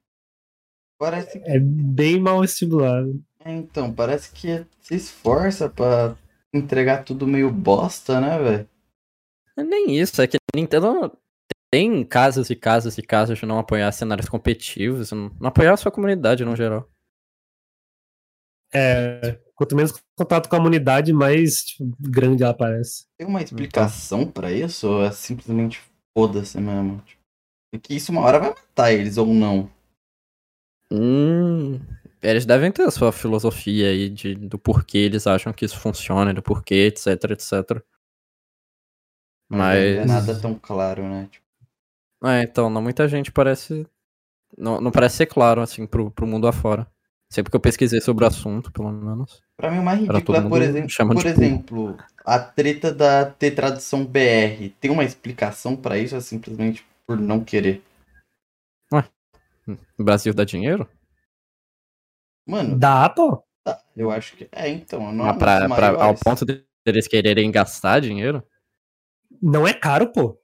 Parece 0.98 1.40
que. 1.40 1.50
É 1.50 1.60
bem 1.60 2.20
mal 2.20 2.44
estimulado. 2.44 3.22
é, 3.44 3.52
Então, 3.54 3.94
parece 3.94 4.32
que 4.32 4.66
se 4.82 4.96
esforça 4.96 5.70
pra 5.70 6.16
entregar 6.54 7.04
tudo 7.04 7.26
meio 7.28 7.52
bosta, 7.52 8.20
né, 8.22 8.38
velho? 8.38 8.70
É 9.58 9.64
nem 9.64 9.98
isso, 10.00 10.22
é 10.22 10.28
que 10.28 10.38
a 10.38 10.40
Nintendo 10.58 11.12
tem 11.72 12.03
casos 12.03 12.49
e 12.49 12.55
casos 12.55 12.97
e 12.97 13.01
casos 13.01 13.39
de 13.39 13.45
não 13.45 13.57
apoiar 13.57 13.89
cenários 13.93 14.28
competitivos, 14.28 15.11
não, 15.11 15.32
não 15.39 15.47
apoiar 15.47 15.74
a 15.74 15.78
sua 15.78 15.91
comunidade 15.91 16.43
no 16.43 16.55
geral. 16.55 16.88
É, 18.74 19.39
quanto 19.55 19.76
menos 19.76 19.93
contato 20.17 20.49
com 20.49 20.55
a 20.55 20.59
comunidade, 20.59 21.13
mais 21.13 21.63
tipo, 21.63 21.95
grande 21.99 22.43
ela 22.43 22.53
parece. 22.53 23.05
Tem 23.17 23.26
uma 23.26 23.41
explicação 23.41 24.30
pra 24.30 24.51
isso 24.51 24.89
ou 24.89 25.05
é 25.05 25.11
simplesmente 25.11 25.82
foda-se 26.17 26.59
mesmo? 26.59 27.01
Tipo, 27.01 27.22
Porque 27.72 27.93
isso 27.93 28.11
uma 28.11 28.22
hora 28.22 28.39
vai 28.39 28.49
matar 28.49 28.91
eles 28.91 29.17
ou 29.17 29.28
não. 29.28 29.72
Hum, 30.91 31.80
eles 32.22 32.45
devem 32.45 32.69
ter 32.69 32.84
a 32.84 32.91
sua 32.91 33.13
filosofia 33.13 33.88
aí 33.88 34.09
de, 34.09 34.36
do 34.36 34.59
porquê 34.59 34.97
eles 34.97 35.26
acham 35.26 35.53
que 35.53 35.63
isso 35.63 35.80
funciona, 35.80 36.34
do 36.34 36.43
porquê, 36.43 36.88
etc, 36.88 37.07
etc. 37.32 37.82
Não 39.49 39.57
Mas. 39.57 39.80
é 39.80 40.05
nada 40.05 40.39
tão 40.39 40.53
claro, 40.55 41.03
né? 41.03 41.30
Tipo, 41.32 41.41
É, 42.24 42.43
então, 42.43 42.69
não 42.69 42.82
muita 42.82 43.07
gente 43.07 43.32
parece. 43.32 43.88
Não, 44.57 44.80
não 44.80 44.91
parece 44.91 45.17
ser 45.17 45.26
claro, 45.26 45.61
assim, 45.61 45.88
pro, 45.88 46.11
pro 46.11 46.28
mundo 46.28 46.47
afora. 46.47 46.86
Sempre 47.32 47.49
que 47.49 47.55
eu 47.55 47.61
pesquisei 47.61 48.01
sobre 48.01 48.26
o 48.26 48.28
assunto, 48.28 48.72
pelo 48.72 48.91
menos. 48.91 49.41
pra 49.55 49.72
mim, 49.72 49.80
o 49.80 49.84
mais 49.84 49.99
ridículo 49.99 50.38
é, 50.38 50.41
por, 50.41 50.61
exemplo, 50.61 50.89
chama 50.89 51.13
por 51.13 51.26
exemplo, 51.26 51.97
a 52.26 52.38
treta 52.38 52.93
da 52.93 53.26
ter 53.26 53.51
tradução 53.51 54.05
BR. 54.05 54.69
Tem 54.82 54.91
uma 54.91 55.05
explicação 55.05 55.76
pra 55.76 55.97
isso 55.97 56.13
ou 56.13 56.19
é 56.19 56.22
simplesmente 56.22 56.86
por 57.07 57.17
não 57.17 57.43
querer? 57.43 57.82
O 59.97 60.03
Brasil 60.03 60.34
dá 60.34 60.43
dinheiro? 60.43 60.89
Mano, 62.45 62.78
Dá, 62.78 63.07
pô. 63.07 63.43
tá, 63.63 63.82
eu 63.95 64.11
acho 64.11 64.36
que. 64.36 64.49
É, 64.51 64.67
então. 64.67 65.13
Não 65.13 65.26
é 65.26 65.34
Mas 65.34 65.38
pra, 65.38 65.69
pra- 65.69 66.03
ao 66.03 66.15
ponto 66.15 66.43
de 66.43 66.65
eles 66.86 67.07
quererem 67.07 67.51
gastar 67.51 68.01
dinheiro? 68.01 68.43
Não 69.41 69.67
é 69.67 69.74
caro, 69.74 70.11
pô. 70.11 70.41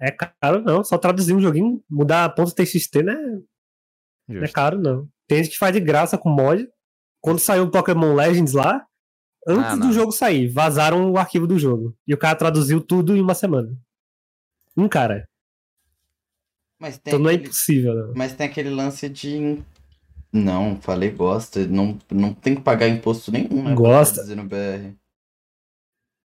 É 0.00 0.10
caro, 0.10 0.60
não. 0.62 0.84
Só 0.84 0.98
traduzir 0.98 1.34
um 1.34 1.40
joguinho, 1.40 1.82
mudar 1.88 2.28
ponto 2.34 2.54
TXT, 2.54 3.02
né? 3.02 3.14
Não 4.28 4.36
é 4.38 4.40
Justo. 4.40 4.52
caro, 4.54 4.78
não. 4.80 5.08
Tem 5.26 5.38
gente 5.42 5.52
que 5.52 5.58
faz 5.58 5.72
de 5.72 5.80
graça 5.80 6.18
com 6.18 6.28
mod. 6.30 6.68
Quando 7.20 7.38
saiu 7.38 7.64
o 7.64 7.70
Pokémon 7.70 8.14
Legends 8.14 8.52
lá, 8.52 8.84
antes 9.46 9.72
Ah, 9.72 9.76
do 9.76 9.84
não. 9.86 9.92
jogo 9.92 10.12
sair, 10.12 10.48
vazaram 10.48 11.10
o 11.10 11.16
arquivo 11.18 11.46
do 11.46 11.58
jogo. 11.58 11.96
E 12.06 12.12
o 12.14 12.18
cara 12.18 12.36
traduziu 12.36 12.80
tudo 12.80 13.16
em 13.16 13.20
uma 13.20 13.34
semana. 13.34 13.76
Um 14.76 14.88
cara. 14.88 15.26
Mas 16.78 16.98
tem 16.98 17.10
Então 17.12 17.18
não 17.22 17.30
é 17.30 17.34
aquele- 17.34 17.48
impossível, 17.48 17.94
não. 17.94 18.14
Mas 18.14 18.34
tem 18.34 18.46
aquele 18.46 18.70
lance 18.70 19.08
de. 19.08 19.62
Não, 20.32 20.76
falei 20.80 21.10
bosta. 21.10 21.66
Não, 21.66 21.96
não 22.10 22.34
tem 22.34 22.54
que 22.54 22.60
pagar 22.60 22.86
imposto 22.88 23.32
nenhum, 23.32 23.56
né? 23.62 23.62
pra 23.64 23.74
Gosta. 23.74 24.14
traduzir 24.16 24.36
no 24.36 24.44
BR. 24.44 24.94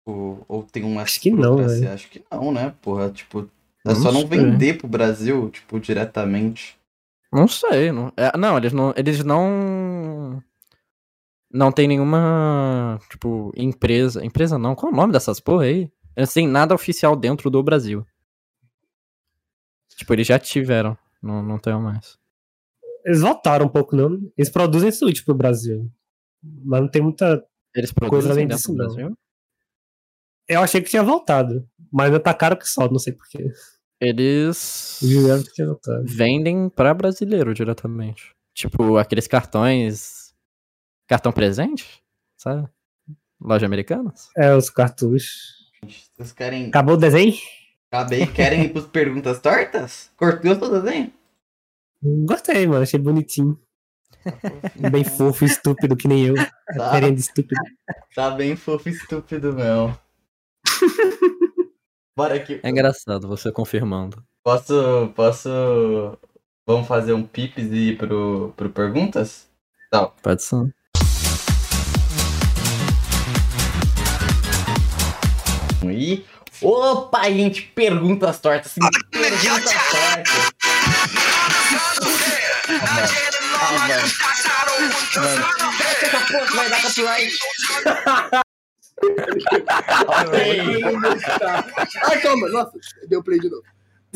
Ou, 0.09 0.42
ou 0.48 0.62
tem 0.62 0.84
uma 0.84 1.02
Acho 1.02 1.20
que 1.20 1.30
não, 1.30 1.59
velho. 1.59 1.92
Acho 1.92 2.09
que 2.09 2.24
não, 2.32 2.50
né? 2.50 2.74
Porra, 2.80 3.11
tipo. 3.11 3.42
É 3.84 3.90
Não 3.90 3.94
só 3.94 4.11
não 4.11 4.20
sei. 4.20 4.30
vender 4.30 4.78
pro 4.78 4.88
Brasil, 4.88 5.50
tipo, 5.50 5.78
diretamente. 5.78 6.78
Não 7.30 7.46
sei. 7.46 7.92
Não, 7.92 8.11
é, 8.16 8.34
não, 8.34 8.56
eles 8.56 8.72
não. 8.72 8.94
Eles 8.96 9.22
não. 9.22 10.42
Não 11.52 11.70
tem 11.70 11.86
nenhuma. 11.86 12.98
Tipo, 13.11 13.52
empresa. 13.54 14.24
Empresa 14.24 14.59
não. 14.59 14.74
Qual 14.74 14.90
é 14.90 14.94
o 14.94 14.96
nome 14.96 15.12
dessas 15.12 15.40
porra 15.40 15.64
aí? 15.64 15.92
Eles 16.16 16.32
têm 16.32 16.48
nada 16.48 16.74
oficial 16.74 17.14
dentro 17.14 17.50
do 17.50 17.62
Brasil. 17.62 18.06
Tipo, 19.94 20.14
eles 20.14 20.26
já 20.26 20.38
tiveram. 20.38 20.96
Não, 21.22 21.42
não 21.42 21.59
tem 21.59 21.78
mais. 21.78 22.16
Eles 23.04 23.20
voltaram 23.20 23.66
um 23.66 23.68
pouco, 23.68 23.94
não. 23.94 24.18
Eles 24.38 24.48
produzem 24.48 24.90
Switch 24.90 25.22
pro 25.22 25.34
Brasil. 25.34 25.90
Mas 26.42 26.80
não 26.80 26.88
tem 26.88 27.02
muita. 27.02 27.44
Eles 27.74 27.92
Coisa 27.92 28.09
produzem 28.11 28.30
além 28.30 28.46
dentro 28.46 28.56
disso, 28.56 28.74
não. 28.74 28.86
Brasil? 28.86 29.18
Eu 30.49 30.62
achei 30.62 30.80
que 30.80 30.90
tinha 30.90 31.03
voltado. 31.03 31.68
Mas 31.92 32.11
tá 32.22 32.34
caro 32.34 32.57
que 32.57 32.66
só, 32.66 32.88
não 32.90 32.99
sei 32.99 33.12
porquê. 33.12 33.51
Eles. 34.01 35.01
Vendem 36.05 36.68
pra 36.68 36.94
brasileiro 36.94 37.53
diretamente. 37.55 38.34
Tipo, 38.55 38.96
aqueles 38.96 39.26
cartões. 39.26 40.34
Cartão 41.09 41.32
presente? 41.32 42.03
Sabe? 42.36 42.68
Loja 43.40 43.66
americanas? 43.66 44.28
É, 44.36 44.55
os 44.55 44.70
cartuchos. 44.70 45.70
Vocês 46.16 46.32
querem. 46.32 46.68
Acabou 46.68 46.94
o 46.94 46.99
desenho? 46.99 47.34
Acabei, 47.90 48.26
querem 48.26 48.64
ir 48.64 48.72
pros 48.72 48.86
perguntas 48.86 49.40
tortas? 49.40 50.11
Cortou 50.16 50.53
o 50.53 50.80
desenho? 50.80 51.12
Gostei, 52.26 52.66
mano. 52.66 52.82
Achei 52.82 53.01
bonitinho. 53.01 53.59
Bem 54.90 55.05
fofo, 55.05 55.44
estúpido, 55.44 55.96
que 55.96 56.07
nem 56.07 56.26
eu. 56.26 56.34
Tá, 56.76 56.90
Querendo 56.92 57.18
estúpido. 57.18 57.61
tá 58.14 58.30
bem 58.32 58.55
fofo 58.57 58.88
e 58.88 58.92
estúpido, 58.92 59.53
meu. 59.55 59.96
Bora 62.16 62.35
aqui. 62.35 62.61
É 62.62 62.70
engraçado 62.70 63.29
você 63.29 63.53
confirmando. 63.53 64.22
Posso. 64.43 65.12
Posso. 65.14 65.49
Vamos 66.66 66.87
fazer 66.87 67.12
um 67.12 67.22
pips 67.22 67.70
e 67.70 67.91
ir 67.91 67.97
pro, 67.99 68.53
pro 68.57 68.70
perguntas? 68.70 69.49
Pode 70.22 70.43
ser. 70.43 70.74
E. 75.85 76.24
Opa, 76.61 77.31
gente, 77.31 77.62
perguntas 77.62 78.41
tortas. 78.41 78.74
Perguntas 79.12 79.74
tortas. 79.91 80.53
Ah, 83.61 83.89
mano. 83.89 84.09
Mano. 85.16 85.47
Essa 86.03 86.20
porra 86.33 86.57
vai 86.57 86.70
dar 86.70 86.83
copyright. 86.83 87.39
ok. 90.09 90.82
Ai, 92.05 92.20
calma, 92.20 92.49
nossa, 92.49 92.72
deu 93.09 93.22
play 93.22 93.38
de 93.38 93.49
novo. 93.49 93.62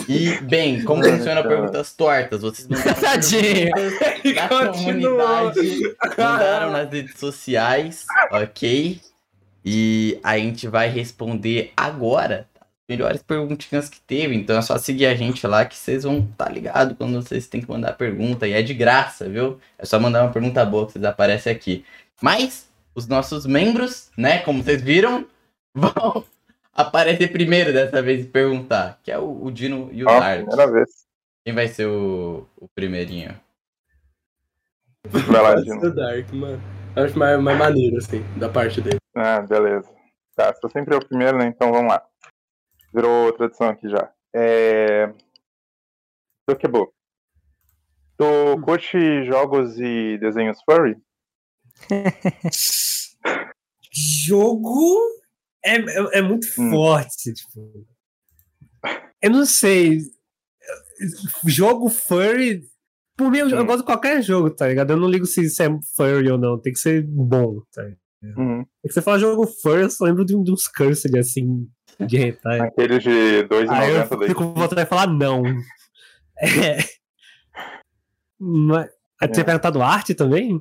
E, 0.09 0.41
bem, 0.43 0.83
como 0.85 1.05
funciona 1.05 1.43
perguntas 1.43 1.93
tortas? 1.93 2.41
Vocês 2.41 2.67
mandaram 2.67 2.95
Tadinho. 3.01 3.71
da 4.35 4.49
comunidade, 4.49 5.97
mandaram 6.19 6.71
nas 6.73 6.91
redes 6.91 7.19
sociais, 7.19 8.07
ok? 8.31 9.01
E 9.65 10.19
a 10.23 10.39
gente 10.39 10.67
vai 10.67 10.89
responder 10.89 11.73
agora 11.77 12.49
as 12.59 12.67
melhores 12.89 13.23
perguntinhas 13.23 13.89
que 13.89 14.01
teve. 14.01 14.35
Então 14.35 14.57
é 14.57 14.63
só 14.63 14.79
seguir 14.79 15.07
a 15.07 15.15
gente 15.15 15.47
lá 15.47 15.65
que 15.65 15.77
vocês 15.77 16.05
vão 16.05 16.21
estar 16.21 16.47
tá 16.47 16.51
ligados 16.51 16.97
quando 16.97 17.23
vocês 17.23 17.47
têm 17.47 17.61
que 17.61 17.71
mandar 17.71 17.93
pergunta. 17.93 18.49
E 18.49 18.53
é 18.53 18.63
de 18.63 18.75
graça, 18.75 19.29
viu? 19.29 19.61
É 19.79 19.85
só 19.85 20.01
mandar 20.01 20.25
uma 20.25 20.33
pergunta 20.33 20.65
boa 20.65 20.87
que 20.87 20.93
vocês 20.93 21.05
aparecem 21.05 21.53
aqui. 21.53 21.85
Mas 22.21 22.67
os 22.95 23.07
nossos 23.07 23.47
membros, 23.47 24.11
né, 24.17 24.39
como 24.43 24.63
vocês 24.63 24.83
viram, 24.83 25.27
vão 25.75 26.25
aparecer 26.73 27.33
primeiro 27.33 27.73
dessa 27.73 28.03
vez 28.03 28.25
e 28.25 28.29
perguntar. 28.29 28.99
Que 29.03 29.11
é 29.11 29.19
o, 29.19 29.45
o 29.45 29.51
Dino 29.51 29.89
e 29.93 30.05
o 30.05 30.09
Ó, 30.09 30.21
Dark. 30.21 30.47
primeira 30.47 30.71
vez. 30.71 31.07
Quem 31.45 31.55
vai 31.55 31.69
ser 31.69 31.87
o, 31.87 32.47
o 32.57 32.69
primeirinho? 32.69 33.39
Vai 35.09 35.43
lá, 35.43 35.55
Dino. 35.57 35.81
ser 35.81 35.95
Dark, 35.95 36.33
mano. 36.33 36.63
Eu 36.95 37.05
acho 37.05 37.19
mais, 37.19 37.41
mais 37.41 37.59
maneiro, 37.59 37.97
assim, 37.97 38.23
da 38.39 38.49
parte 38.49 38.81
dele. 38.81 38.99
Ah, 39.15 39.41
beleza. 39.41 39.91
Tá, 40.35 40.55
sou 40.55 40.71
sempre 40.71 40.95
eu 40.95 41.05
primeiro, 41.07 41.39
né? 41.39 41.47
Então 41.47 41.73
vamos 41.73 41.91
lá. 41.91 42.07
Virou 42.93 43.33
tradição 43.33 43.69
aqui 43.69 43.89
já. 43.89 44.11
É. 44.35 45.13
Dokebo. 46.49 46.93
Tu 48.19 48.61
curte 48.63 49.25
jogos 49.25 49.79
e 49.81 50.19
desenhos 50.19 50.59
furry? 50.63 50.97
Jogo 53.93 54.99
é, 55.65 55.77
é, 55.77 56.19
é 56.19 56.23
muito 56.23 56.47
Hum. 56.59 56.71
forte, 56.71 57.33
tipo. 57.35 57.87
Eu 59.21 59.31
não 59.31 59.45
sei. 59.47 59.99
Jogo 61.47 61.89
furry. 61.89 62.63
Por 63.17 63.31
mim, 63.31 63.39
eu, 63.39 63.51
eu 63.51 63.63
Hum. 63.63 63.67
gosto 63.67 63.81
de 63.81 63.85
qualquer 63.87 64.23
jogo, 64.23 64.51
tá 64.51 64.67
ligado? 64.69 64.91
Eu 64.93 64.97
não 64.97 65.09
ligo 65.09 65.27
se 65.27 65.43
isso 65.43 65.63
é 65.63 65.69
furry 65.97 66.31
ou 66.31 66.39
não. 66.39 66.59
Tem 66.59 66.73
que 66.73 66.79
ser 66.79 67.03
bom, 67.07 67.61
tá 67.73 67.83
ligado? 67.83 67.99
Uhum. 68.39 68.61
É 68.85 68.89
que 68.89 68.95
você 68.95 69.03
fala 69.03 69.19
jogo 69.19 69.47
furry, 69.47 69.83
eu 69.83 69.91
só 69.91 70.05
lembro 70.05 70.25
de, 70.25 70.35
um- 70.37 70.45
de 70.45 70.53
uns 70.53 70.69
cursed 70.69 71.17
assim, 71.19 71.69
de 72.01 72.17
hentai. 72.19 72.61
Aqueles 72.61 73.03
de 73.03 73.43
2,90 73.49 73.73
Aí 73.73 73.91
eu 73.95 74.19
daí. 74.19 74.29
fico 74.29 74.43
com 74.45 74.55
vontade 74.55 74.77
de 74.83 74.87
falar 74.87 75.07
não. 75.09 75.43
É. 76.41 76.79
Mas, 78.41 78.89
você 79.33 79.41
É. 79.41 79.45
perguntado 79.45 79.83
arte 79.83 80.15
também? 80.15 80.61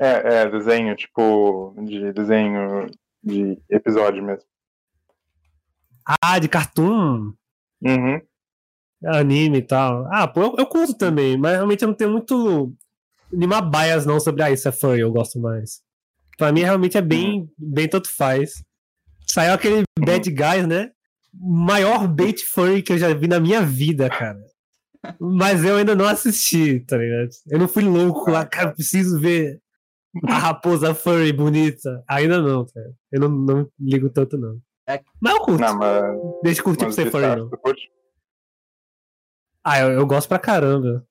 É, 0.00 0.42
é, 0.42 0.50
desenho, 0.50 0.96
tipo, 0.96 1.74
de 1.84 2.10
desenho 2.12 2.86
de 3.22 3.58
episódio 3.68 4.24
mesmo. 4.24 4.44
Ah, 6.24 6.38
de 6.38 6.48
cartoon, 6.48 7.32
Uhum. 7.82 8.20
anime 9.04 9.58
e 9.58 9.62
tal. 9.62 10.06
Ah, 10.10 10.26
pô, 10.26 10.42
eu, 10.42 10.54
eu 10.58 10.66
curto 10.66 10.94
também, 10.94 11.36
mas 11.36 11.52
realmente 11.52 11.82
eu 11.82 11.88
não 11.88 11.94
tenho 11.94 12.10
muito. 12.12 12.72
nenhuma 13.32 13.60
bias 13.60 14.06
não 14.06 14.18
sobre 14.18 14.42
ah, 14.42 14.50
isso 14.50 14.68
é 14.68 14.72
furry, 14.72 15.00
eu 15.00 15.12
gosto 15.12 15.38
mais. 15.38 15.82
Pra 16.38 16.50
mim, 16.52 16.62
realmente 16.62 16.96
é 16.96 17.02
bem, 17.02 17.48
bem 17.58 17.86
tanto 17.86 18.10
faz. 18.14 18.64
Saiu 19.26 19.52
aquele 19.52 19.82
Bad 19.98 20.28
Guys, 20.30 20.66
né? 20.66 20.90
Maior 21.32 22.08
bait 22.08 22.42
furry 22.42 22.82
que 22.82 22.92
eu 22.94 22.98
já 22.98 23.12
vi 23.14 23.28
na 23.28 23.38
minha 23.38 23.60
vida, 23.62 24.08
cara. 24.08 24.40
Mas 25.20 25.62
eu 25.62 25.76
ainda 25.76 25.94
não 25.94 26.06
assisti, 26.08 26.80
tá 26.80 26.96
ligado? 26.96 27.28
Eu 27.48 27.58
não 27.58 27.68
fui 27.68 27.84
louco 27.84 28.30
lá, 28.30 28.44
cara, 28.46 28.72
preciso 28.72 29.20
ver 29.20 29.60
a 30.28 30.34
raposa 30.38 30.94
furry 30.94 31.32
bonita. 31.32 32.02
Ainda 32.08 32.40
não, 32.40 32.66
cara. 32.66 32.92
Eu 33.12 33.20
não, 33.20 33.28
não 33.28 33.72
ligo 33.78 34.10
tanto, 34.10 34.36
não. 34.38 34.60
É- 34.88 35.02
Mas 35.20 35.34
eu 35.34 35.40
curto. 35.40 35.60
Não, 35.60 35.78
mas. 35.78 36.02
Deixa 36.42 36.60
eu 36.60 36.64
curtir 36.64 36.84
pra 36.84 36.92
ser 36.92 37.10
furry, 37.10 37.24
fato, 37.26 37.38
não. 37.38 37.74
Ah, 39.64 39.78
eu, 39.80 39.90
eu 39.92 40.06
gosto 40.06 40.28
pra 40.28 40.38
caramba. 40.38 41.06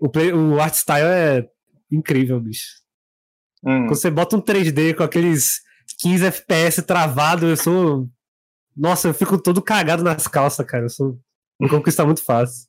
O, 0.00 0.08
play- 0.08 0.32
o 0.32 0.60
art 0.60 0.74
style 0.74 1.06
é 1.06 1.48
incrível, 1.90 2.40
bicho. 2.40 2.66
Hum, 3.64 3.86
Quando 3.86 3.96
você 3.96 4.10
bota 4.10 4.36
um 4.36 4.40
3D 4.40 4.94
com 4.94 5.02
aqueles 5.02 5.60
15 6.00 6.24
FPS 6.26 6.82
travado, 6.82 7.46
eu 7.46 7.56
sou. 7.56 8.08
Nossa, 8.76 9.08
eu 9.08 9.14
fico 9.14 9.40
todo 9.40 9.60
cagado 9.62 10.02
nas 10.04 10.26
calças, 10.28 10.64
cara. 10.66 10.84
Eu 10.84 10.88
sou. 10.90 11.18
Me 11.60 11.68
conquistar 11.68 12.06
muito 12.06 12.24
fácil. 12.24 12.68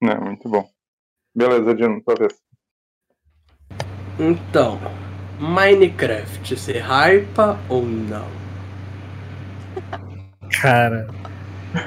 Não, 0.00 0.20
muito 0.20 0.48
bom. 0.48 0.68
Beleza, 1.34 1.74
Dino, 1.74 2.00
vez. 2.18 2.41
Então, 4.18 4.80
Minecraft, 5.38 6.56
você 6.56 6.78
hypa 6.78 7.58
ou 7.68 7.84
não? 7.84 8.26
Cara, 10.60 11.08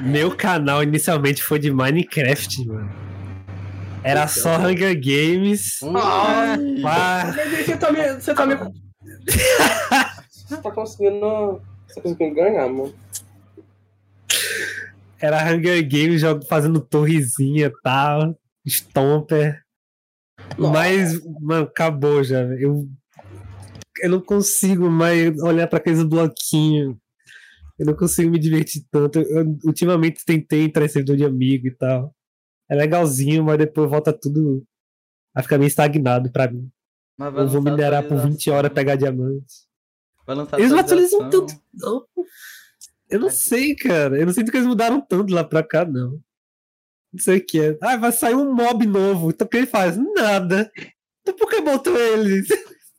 meu 0.02 0.34
canal 0.36 0.82
inicialmente 0.82 1.42
foi 1.42 1.58
de 1.58 1.70
Minecraft, 1.70 2.66
mano. 2.66 3.06
Era 4.02 4.28
só 4.28 4.56
Hunger 4.56 4.94
Games. 4.94 5.80
Ah, 5.82 6.56
pá. 6.82 7.24
Mas 7.26 7.38
aí 7.38 7.64
você 7.64 7.76
tá 7.76 7.92
me. 7.92 8.12
Você 8.12 8.34
tá 8.34 8.46
me. 8.46 8.54
Você 10.46 10.56
tá 10.58 10.70
conseguindo. 10.70 11.60
Você 11.88 11.94
tá 11.96 12.02
conseguindo 12.02 12.36
ganhar, 12.36 12.68
mano. 12.68 12.94
Era 15.20 15.42
Hunger 15.44 15.82
Games 15.82 16.20
jogo 16.20 16.44
fazendo 16.46 16.78
torrezinha 16.78 17.66
e 17.66 17.82
tal. 17.82 18.38
Stomper. 18.64 19.65
Mas, 20.58 21.20
mano, 21.40 21.64
acabou 21.64 22.22
já. 22.24 22.40
Eu, 22.42 22.88
eu 24.00 24.10
não 24.10 24.20
consigo 24.20 24.90
mais 24.90 25.38
olhar 25.42 25.66
pra 25.66 25.78
aqueles 25.78 26.02
bloquinhos. 26.02 26.96
Eu 27.78 27.86
não 27.86 27.94
consigo 27.94 28.30
me 28.30 28.38
divertir 28.38 28.84
tanto. 28.90 29.18
Eu, 29.20 29.44
ultimamente 29.64 30.24
tentei 30.24 30.64
entrar 30.64 30.84
em 30.84 30.88
servidor 30.88 31.16
de 31.16 31.24
amigo 31.24 31.66
e 31.66 31.70
tal. 31.70 32.14
É 32.70 32.74
legalzinho, 32.74 33.44
mas 33.44 33.58
depois 33.58 33.88
volta 33.88 34.12
tudo 34.12 34.64
a 35.34 35.42
ficar 35.42 35.58
meio 35.58 35.68
estagnado 35.68 36.32
pra 36.32 36.50
mim. 36.50 36.70
Mas 37.18 37.34
Eu 37.34 37.48
vou 37.48 37.62
minerar 37.62 38.02
por 38.02 38.18
20 38.18 38.50
horas, 38.50 38.72
pegar 38.72 38.96
diamantes. 38.96 39.66
Eles 40.58 40.70
não 40.70 40.78
atualizam 40.78 41.30
tanto, 41.30 41.54
não. 41.72 42.04
Eu 43.08 43.20
não 43.20 43.30
sei, 43.30 43.76
cara. 43.76 44.18
Eu 44.18 44.26
não 44.26 44.32
sinto 44.32 44.50
que 44.50 44.56
eles 44.56 44.66
mudaram 44.66 45.00
tanto 45.00 45.32
lá 45.32 45.44
pra 45.44 45.62
cá, 45.62 45.84
não. 45.84 46.20
Não 47.16 47.22
sei 47.22 47.38
o 47.38 47.46
que 47.46 47.60
é. 47.60 47.78
Ah, 47.80 47.96
vai 47.96 48.12
sair 48.12 48.34
um 48.34 48.54
mob 48.54 48.86
novo. 48.86 49.30
Então 49.30 49.46
o 49.46 49.50
que 49.50 49.56
ele 49.56 49.66
faz? 49.66 49.96
Nada. 49.96 50.70
Então 51.22 51.34
por 51.34 51.48
que 51.48 51.60
botou 51.60 51.98
eles? 51.98 52.46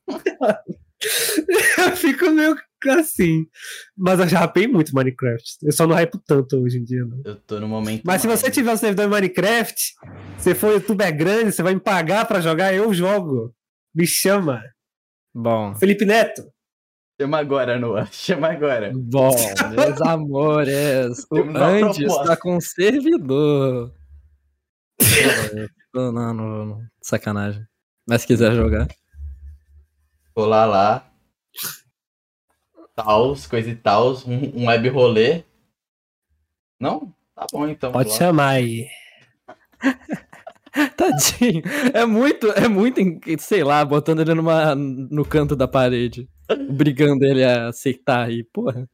eu 1.77 1.95
fico 1.95 2.29
meio 2.31 2.55
assim. 2.89 3.47
Mas 3.95 4.19
eu 4.19 4.27
já 4.27 4.39
rapei 4.39 4.67
muito 4.67 4.93
Minecraft. 4.93 5.57
Eu 5.63 5.71
só 5.71 5.85
não 5.85 5.95
hypo 5.95 6.19
tanto 6.25 6.57
hoje 6.57 6.77
em 6.77 6.83
dia, 6.83 7.05
não. 7.05 7.21
Eu 7.25 7.35
tô 7.35 7.59
no 7.59 7.67
momento. 7.67 8.03
Mas 8.05 8.21
se 8.21 8.27
você 8.27 8.49
tiver 8.49 8.71
um 8.71 8.77
servidor 8.77 9.05
em 9.05 9.09
Minecraft, 9.09 9.93
você 10.37 10.55
for 10.55 10.73
youtuber 10.73 11.15
grande, 11.15 11.51
você 11.51 11.63
vai 11.63 11.73
me 11.73 11.79
pagar 11.79 12.25
pra 12.25 12.41
jogar, 12.41 12.73
eu 12.73 12.93
jogo. 12.93 13.53
Me 13.93 14.05
chama. 14.05 14.63
Bom, 15.33 15.75
Felipe 15.75 16.05
Neto. 16.05 16.43
Chama 17.19 17.39
agora, 17.39 17.79
Noah. 17.79 18.07
Chama 18.11 18.49
agora. 18.49 18.91
bom, 18.93 19.31
meus 19.71 20.01
amores, 20.01 21.25
o 21.31 21.37
Andy 21.37 22.05
está 22.05 22.37
com 22.37 22.61
servidor. 22.61 23.91
Não, 25.93 26.11
não, 26.11 26.33
não, 26.33 26.81
sacanagem. 27.01 27.65
Mas 28.07 28.21
se 28.21 28.27
quiser 28.27 28.53
jogar. 28.53 28.87
Colar 30.33 30.65
lá. 30.65 31.11
Tals, 32.95 33.47
coisa 33.47 33.69
e 33.71 33.75
tals. 33.75 34.25
Um, 34.25 34.61
um 34.63 34.67
web 34.67 34.89
rolê. 34.89 35.43
Não? 36.79 37.13
Tá 37.33 37.47
bom 37.51 37.67
então. 37.67 37.91
Pode 37.91 38.13
chamar 38.13 38.49
aí. 38.49 38.87
Tadinho. 40.95 41.63
É 41.93 42.05
muito, 42.05 42.47
é 42.51 42.67
muito, 42.67 43.01
sei 43.39 43.63
lá, 43.63 43.83
botando 43.83 44.19
ele 44.19 44.33
numa, 44.35 44.75
no 44.75 45.25
canto 45.25 45.55
da 45.55 45.67
parede. 45.67 46.29
Brigando 46.69 47.25
ele 47.25 47.43
a 47.43 47.69
aceitar 47.69 48.27
aí, 48.27 48.43
porra. 48.43 48.87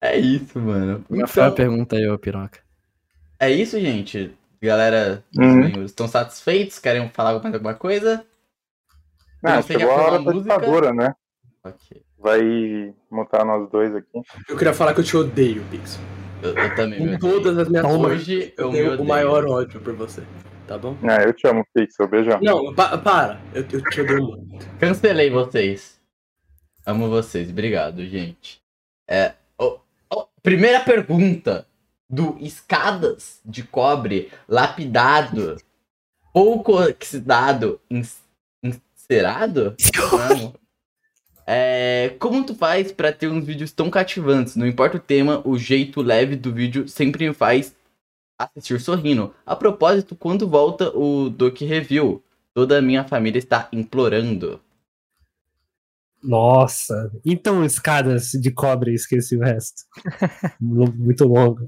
É 0.00 0.18
isso, 0.18 0.58
mano. 0.58 1.04
Qual 1.08 1.28
foi 1.28 1.42
a 1.44 1.46
Então, 1.46 1.54
pergunta 1.54 1.96
aí, 1.96 2.08
ô 2.08 2.18
piroca? 2.18 2.60
é 3.38 3.50
isso, 3.50 3.78
gente. 3.80 4.36
Galera, 4.62 5.24
os 5.32 5.38
Uhum. 5.38 5.54
membros 5.56 5.90
estão 5.90 6.06
satisfeitos? 6.06 6.78
Querem 6.78 7.08
falar 7.10 7.40
mais 7.42 7.54
alguma 7.54 7.74
coisa? 7.74 8.24
Ah, 9.42 9.62
Você 9.62 9.72
quer 9.74 9.80
chegou 9.80 9.94
a 9.94 9.96
falar 9.98 10.12
hora 10.12 10.22
da 10.24 10.32
ditadura, 10.32 10.92
né? 10.92 11.14
Ok. 11.64 12.02
Vai 12.18 12.94
montar 13.10 13.44
nós 13.44 13.70
dois 13.70 13.94
aqui. 13.94 14.08
Eu 14.48 14.56
queria 14.56 14.74
falar 14.74 14.92
que 14.92 15.00
eu 15.00 15.04
te 15.04 15.16
odeio, 15.16 15.64
Pixel. 15.70 16.02
Eu, 16.42 16.54
eu 16.54 16.74
também, 16.74 17.12
Com 17.12 17.18
todas 17.18 17.56
as 17.58 17.68
minhas 17.68 17.84
Hoje 17.86 17.96
forças, 18.00 18.58
eu 18.58 18.70
tenho 18.70 18.86
odeio. 18.88 19.02
o 19.02 19.04
maior 19.08 19.46
ódio 19.46 19.80
por 19.80 19.94
você. 19.94 20.22
Tá 20.66 20.76
bom? 20.76 20.96
É, 21.02 21.24
eu 21.26 21.32
te 21.32 21.46
amo, 21.46 21.64
Pixel. 21.74 22.06
Beijão. 22.08 22.38
Não, 22.42 22.74
pa- 22.74 22.96
para. 22.98 23.40
Eu, 23.54 23.62
eu 23.72 23.82
te 23.84 24.00
odeio 24.02 24.22
muito. 24.22 24.66
Cancelei 24.78 25.30
vocês. 25.30 25.98
Amo 26.86 27.08
vocês. 27.08 27.48
Obrigado, 27.50 28.04
gente. 28.06 28.60
É, 29.08 29.32
ó, 29.58 29.78
ó, 30.10 30.26
primeira 30.42 30.80
pergunta 30.80 31.66
do 32.10 32.36
escadas 32.40 33.40
de 33.44 33.62
cobre 33.62 34.30
lapidado, 34.48 35.56
pouco 36.32 36.82
oxidado, 36.82 37.80
encerado? 38.62 39.76
Não. 40.28 40.54
É, 41.46 42.14
como 42.18 42.44
tu 42.44 42.54
faz 42.54 42.92
pra 42.92 43.12
ter 43.12 43.28
uns 43.28 43.44
vídeos 43.44 43.72
tão 43.72 43.90
cativantes? 43.90 44.56
Não 44.56 44.66
importa 44.66 44.96
o 44.96 45.00
tema, 45.00 45.40
o 45.44 45.58
jeito 45.58 46.02
leve 46.02 46.36
do 46.36 46.52
vídeo 46.52 46.88
sempre 46.88 47.26
me 47.28 47.34
faz 47.34 47.74
assistir 48.38 48.80
sorrindo. 48.80 49.34
A 49.44 49.54
propósito, 49.56 50.14
quando 50.16 50.48
volta 50.48 50.96
o 50.96 51.28
Doc 51.28 51.60
Review? 51.60 52.22
Toda 52.54 52.78
a 52.78 52.82
minha 52.82 53.04
família 53.04 53.38
está 53.38 53.68
implorando. 53.72 54.60
Nossa. 56.22 57.10
Então, 57.24 57.64
escadas 57.64 58.30
de 58.32 58.50
cobre, 58.50 58.94
esqueci 58.94 59.36
o 59.36 59.40
resto. 59.40 59.82
Muito 60.60 61.24
longo. 61.24 61.60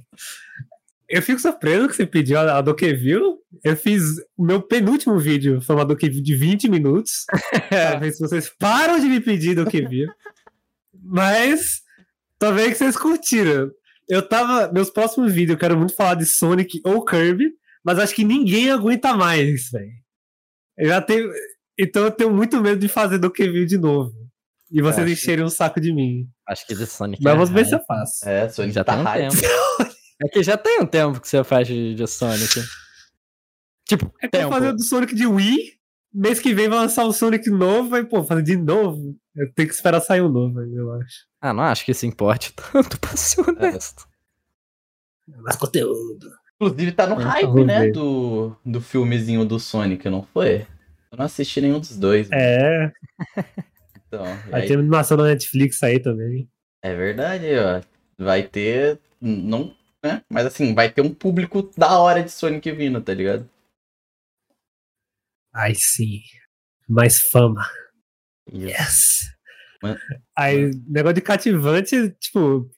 Eu 1.09 1.21
fico 1.23 1.41
surpreso 1.41 1.89
que 1.89 1.97
você 1.97 2.07
pediu 2.07 2.39
a, 2.39 2.59
a 2.59 2.61
Dokeville. 2.63 3.37
Eu 3.63 3.77
fiz 3.77 4.03
o 4.37 4.45
meu 4.45 4.63
penúltimo 4.63 5.19
vídeo, 5.19 5.61
foi 5.61 5.77
uma 5.77 5.85
de 6.23 6.35
20 6.35 6.69
minutos. 6.69 7.27
pra 7.69 7.99
ver 7.99 8.13
se 8.13 8.21
vocês 8.21 8.51
param 8.59 8.99
de 8.99 9.07
me 9.07 9.21
pedir 9.21 9.55
Dokeville. 9.55 10.11
Mas, 11.03 11.83
vendo 12.53 12.71
que 12.71 12.77
vocês 12.77 12.97
curtiram. 12.97 13.71
Eu 14.09 14.27
tava. 14.27 14.73
Meus 14.73 14.91
próximos 14.91 15.33
vídeos, 15.33 15.55
eu 15.55 15.59
quero 15.59 15.77
muito 15.77 15.95
falar 15.95 16.15
de 16.15 16.27
Sonic 16.27 16.81
ou 16.85 17.05
Kirby, 17.05 17.53
mas 17.85 17.99
acho 17.99 18.15
que 18.15 18.25
ninguém 18.25 18.71
aguenta 18.71 19.15
mais, 19.15 19.71
velho. 19.71 19.93
Eu 20.77 20.89
já 20.89 21.01
tenho. 21.01 21.31
Então 21.79 22.05
eu 22.05 22.11
tenho 22.11 22.33
muito 22.33 22.61
medo 22.61 22.79
de 22.79 22.89
fazer 22.89 23.19
Dokeville 23.19 23.67
de 23.67 23.79
novo. 23.79 24.22
E 24.73 24.81
vocês 24.81 25.05
Acho- 25.05 25.13
encherem 25.13 25.45
um 25.45 25.51
saco 25.51 25.81
de 25.81 25.93
mim. 25.93 26.27
Acho 26.49 26.67
que 26.67 26.75
de 26.75 26.87
Sonic. 26.87 27.23
Mas 27.23 27.33
é 27.33 27.37
vamos 27.37 27.51
ver 27.51 27.67
se 27.67 27.75
eu 27.75 27.81
faço. 27.87 28.27
É, 28.29 28.49
Sonic 28.49 28.75
Já 28.75 28.83
tá 28.85 28.95
tem 28.95 29.03
um 29.03 29.05
hype. 29.05 29.31
tempo. 29.41 29.43
É 30.25 30.29
que 30.29 30.41
já 30.45 30.57
tem 30.57 30.81
um 30.81 30.87
tempo 30.87 31.21
que 31.21 31.27
você 31.29 31.43
faz 31.43 31.67
de, 31.67 31.97
de 31.97 32.07
Sonic. 32.07 32.61
Tipo, 33.89 34.07
É 34.23 34.29
que 34.29 34.37
eu 34.37 34.41
tempo. 34.41 34.51
vou 34.51 34.53
fazer 34.61 34.73
do 34.73 34.85
Sonic 34.85 35.15
de 35.17 35.27
Wii. 35.27 35.59
Mês 36.15 36.39
que 36.39 36.55
vem 36.55 36.69
vai 36.69 36.79
lançar 36.79 37.05
um 37.05 37.13
Sonic 37.13 37.51
novo, 37.51 37.97
aí, 37.97 38.05
pô, 38.05 38.23
fazer 38.23 38.43
de 38.43 38.57
novo. 38.57 39.17
Eu 39.35 39.53
tenho 39.53 39.69
que 39.69 39.75
esperar 39.75 40.01
sair 40.01 40.21
um 40.21 40.29
novo, 40.29 40.61
aí, 40.61 40.73
eu 40.73 40.93
acho. 40.93 41.27
Ah, 41.41 41.53
não 41.53 41.65
acho 41.65 41.85
que 41.85 41.91
isso 41.91 42.07
importe 42.07 42.53
tanto, 42.73 43.01
pra 43.01 43.17
ser 43.17 43.41
honesto. 43.41 44.07
Mais 45.39 45.57
conteúdo. 45.57 46.31
Inclusive 46.61 46.93
tá 46.93 47.07
no 47.09 47.15
Então, 47.15 47.29
hype, 47.29 47.65
né? 47.65 47.81
ver. 47.81 47.93
Do, 47.93 48.57
do 48.65 48.81
filmezinho 48.81 49.45
do 49.45 49.59
Sonic, 49.59 50.09
não 50.09 50.23
foi? 50.23 50.67
Eu 51.11 51.19
não 51.19 51.25
assisti 51.25 51.61
nenhum 51.61 51.81
dos 51.81 51.97
dois. 51.97 52.29
É, 52.31 52.93
Então, 54.13 54.25
vai 54.51 54.61
aí- 54.63 54.69
ter 54.69 54.75
animação 54.79 55.17
na 55.17 55.25
Netflix 55.25 55.83
aí 55.83 55.99
também. 55.99 56.47
é 56.83 56.95
verdade, 56.95 57.47
ó. 57.57 57.81
Vai 58.23 58.43
ter. 58.47 59.01
Não. 59.21 59.75
Né? 60.05 60.23
Mas 60.29 60.45
assim, 60.47 60.75
vai 60.75 60.91
ter 60.93 61.01
um 61.01 61.15
público 61.15 61.71
da 61.79 61.99
hora 61.99 62.23
de 62.23 62.31
Sonic 62.31 62.71
vindo, 62.73 63.01
tá 63.01 63.15
ligado? 63.15 63.49
Ai, 65.55 65.73
sim. 65.75 66.21
Mais 66.89 67.21
fama. 67.29 67.65
Yes. 68.53 69.31
Mas- 69.83 69.99
Aí, 70.37 70.71
negócio 70.87 71.15
de 71.15 71.21
cativante, 71.21 72.11
tipo, 72.21 72.69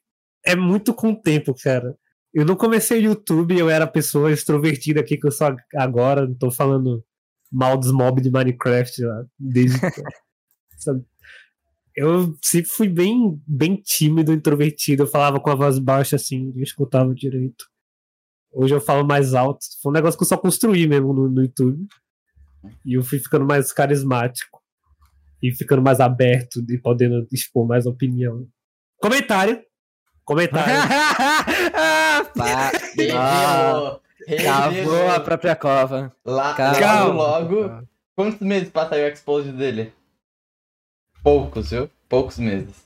é 0.45 0.55
muito 0.55 0.95
com 0.95 1.11
o 1.13 1.21
tempo, 1.21 1.55
cara. 1.55 1.97
Eu 2.33 2.45
não 2.45 2.57
comecei 2.57 2.99
o 3.01 3.05
YouTube, 3.05 3.59
eu 3.59 3.71
era 3.71 3.87
pessoa 3.87 4.31
extrovertida 4.33 5.01
aqui 5.01 5.17
que 5.17 5.27
eu 5.27 5.31
sou 5.33 5.57
agora, 5.77 6.27
não 6.27 6.35
tô 6.35 6.51
falando 6.51 7.05
mal 7.51 7.77
dos 7.77 7.91
mobs 7.93 8.23
de 8.23 8.31
Minecraft 8.31 9.03
lá, 9.03 9.25
desde. 9.39 9.79
sabe? 10.79 11.05
Eu 11.97 12.37
sempre 12.43 12.71
fui 12.71 12.89
bem, 12.89 13.41
bem 13.47 13.77
tímido, 13.77 14.33
introvertido, 14.33 15.05
eu 15.05 15.07
falava 15.07 15.39
com 15.39 15.51
a 15.51 15.55
voz 15.55 15.79
baixa 15.79 16.17
assim, 16.17 16.53
não 16.55 16.63
escutava 16.63 17.15
direito. 17.15 17.67
Hoje 18.53 18.75
eu 18.75 18.81
falo 18.81 19.07
mais 19.07 19.35
alto. 19.35 19.65
Foi 19.83 19.91
um 19.91 19.95
negócio 19.95 20.17
que 20.19 20.25
eu 20.25 20.29
só 20.29 20.37
construí 20.37 20.87
mesmo 20.87 21.13
no, 21.13 21.29
no 21.29 21.43
YouTube. 21.43 21.87
E 22.85 22.95
eu 22.95 23.03
fui 23.03 23.19
ficando 23.19 23.45
mais 23.45 23.73
carismático. 23.73 24.63
E 25.43 25.53
ficando 25.53 25.83
mais 25.83 26.01
aberto 26.01 26.65
e 26.69 26.79
podendo 26.79 27.27
expor 27.33 27.67
mais 27.67 27.85
opinião. 27.85 28.47
Comentário. 28.97 29.61
Comentário. 30.25 30.73
Pá! 32.35 32.73
Cavou 34.43 35.11
a 35.11 35.21
própria 35.21 35.55
cova. 35.55 36.13
Lá, 36.25 36.55
Cavou. 36.55 37.13
logo. 37.13 37.87
Quantos 38.17 38.41
meses 38.41 38.71
pra 38.71 38.89
sair 38.89 39.05
o 39.05 39.13
Explode 39.13 39.53
dele? 39.53 39.93
Poucos, 41.25 41.71
viu? 41.71 41.91
Poucos 42.09 42.39
meses. 42.39 42.77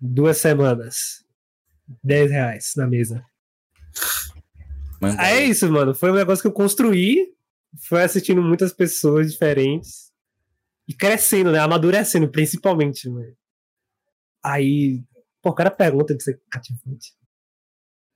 Duas 0.00 0.38
semanas. 0.38 1.24
10 2.02 2.30
reais 2.30 2.72
na 2.76 2.86
mesa. 2.86 3.24
Manda 5.00 5.20
Ah, 5.22 5.28
é 5.28 5.38
aí. 5.40 5.50
isso, 5.50 5.70
mano. 5.70 5.94
Foi 5.94 6.10
um 6.10 6.14
negócio 6.14 6.42
que 6.42 6.48
eu 6.48 6.52
construí. 6.52 7.32
Foi 7.88 8.02
assistindo 8.02 8.42
muitas 8.42 8.72
pessoas 8.72 9.30
diferentes. 9.30 10.10
E 10.88 10.94
crescendo, 10.94 11.52
né? 11.52 11.58
Amadurecendo, 11.58 12.28
principalmente, 12.30 13.08
mano. 13.08 13.36
Aí. 14.42 15.04
Pô, 15.42 15.50
o 15.50 15.54
cara 15.54 15.70
pergunta 15.70 16.14
de 16.16 16.22
ser 16.22 16.40
cativante. 16.50 17.12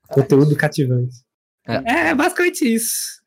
Conteúdo 0.09 0.57
cativante. 0.57 1.15
É. 1.69 2.09
É, 2.09 2.15
basicamente 2.15 2.63
isso. 2.65 3.21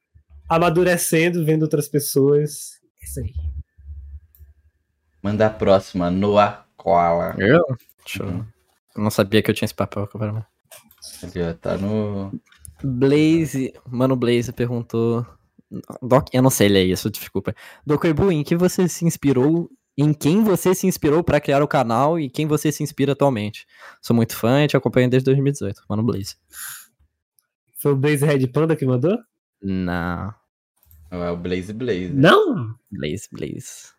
Amadurecendo, 0.50 1.46
vendo 1.46 1.62
outras 1.64 1.88
pessoas. 1.88 2.80
É 3.02 3.06
Isso 3.06 3.20
aí. 3.20 3.34
Manda 5.24 5.48
a 5.48 5.50
próxima, 5.50 6.12
Noah 6.12 6.66
Koala. 6.76 7.34
Eu? 7.40 7.64
Deixa 8.04 8.24
eu... 8.24 8.46
eu 8.96 9.02
não 9.02 9.10
sabia 9.10 9.42
que 9.42 9.50
eu 9.50 9.56
tinha 9.56 9.66
esse 9.66 9.74
papel. 9.74 10.06
cara. 10.08 10.46
Ali, 11.24 11.42
ó, 11.42 11.54
tá 11.54 11.78
no. 11.78 12.38
Blaze, 12.84 13.74
mano, 13.88 14.18
Blaze 14.18 14.52
perguntou. 14.52 15.26
Doc, 16.02 16.28
eu 16.34 16.42
não 16.42 16.50
sei 16.50 16.68
ler 16.68 16.84
isso, 16.84 17.10
desculpa. 17.10 17.56
Dokoibu, 17.86 18.32
em 18.32 18.44
que 18.44 18.56
você 18.56 18.88
se 18.90 19.06
inspirou? 19.06 19.70
Em 19.98 20.14
quem 20.14 20.44
você 20.44 20.76
se 20.76 20.88
inspirou 20.88 21.24
pra 21.24 21.40
criar 21.40 21.64
o 21.64 21.68
canal 21.68 22.20
e 22.20 22.30
quem 22.30 22.46
você 22.46 22.72
se 22.72 22.84
inspira 22.84 23.14
atualmente? 23.14 23.66
Sou 24.02 24.16
muito 24.16 24.36
fã 24.36 24.64
e 24.64 24.68
te 24.68 24.76
acompanho 24.76 25.10
desde 25.10 25.26
2018. 25.26 25.84
Mano, 25.88 26.04
Blaze. 26.04 26.36
Foi 27.76 27.94
o 27.94 27.96
Blaze 27.96 28.26
Red 28.26 28.48
Panda 28.48 28.76
que 28.76 28.86
mandou? 28.86 29.18
Não, 29.62 30.34
É 31.10 31.30
o 31.30 31.38
Blaze 31.38 31.72
Blaze. 31.72 32.12
Não! 32.14 32.76
Blaze, 32.92 33.30
Blaze. 33.32 33.94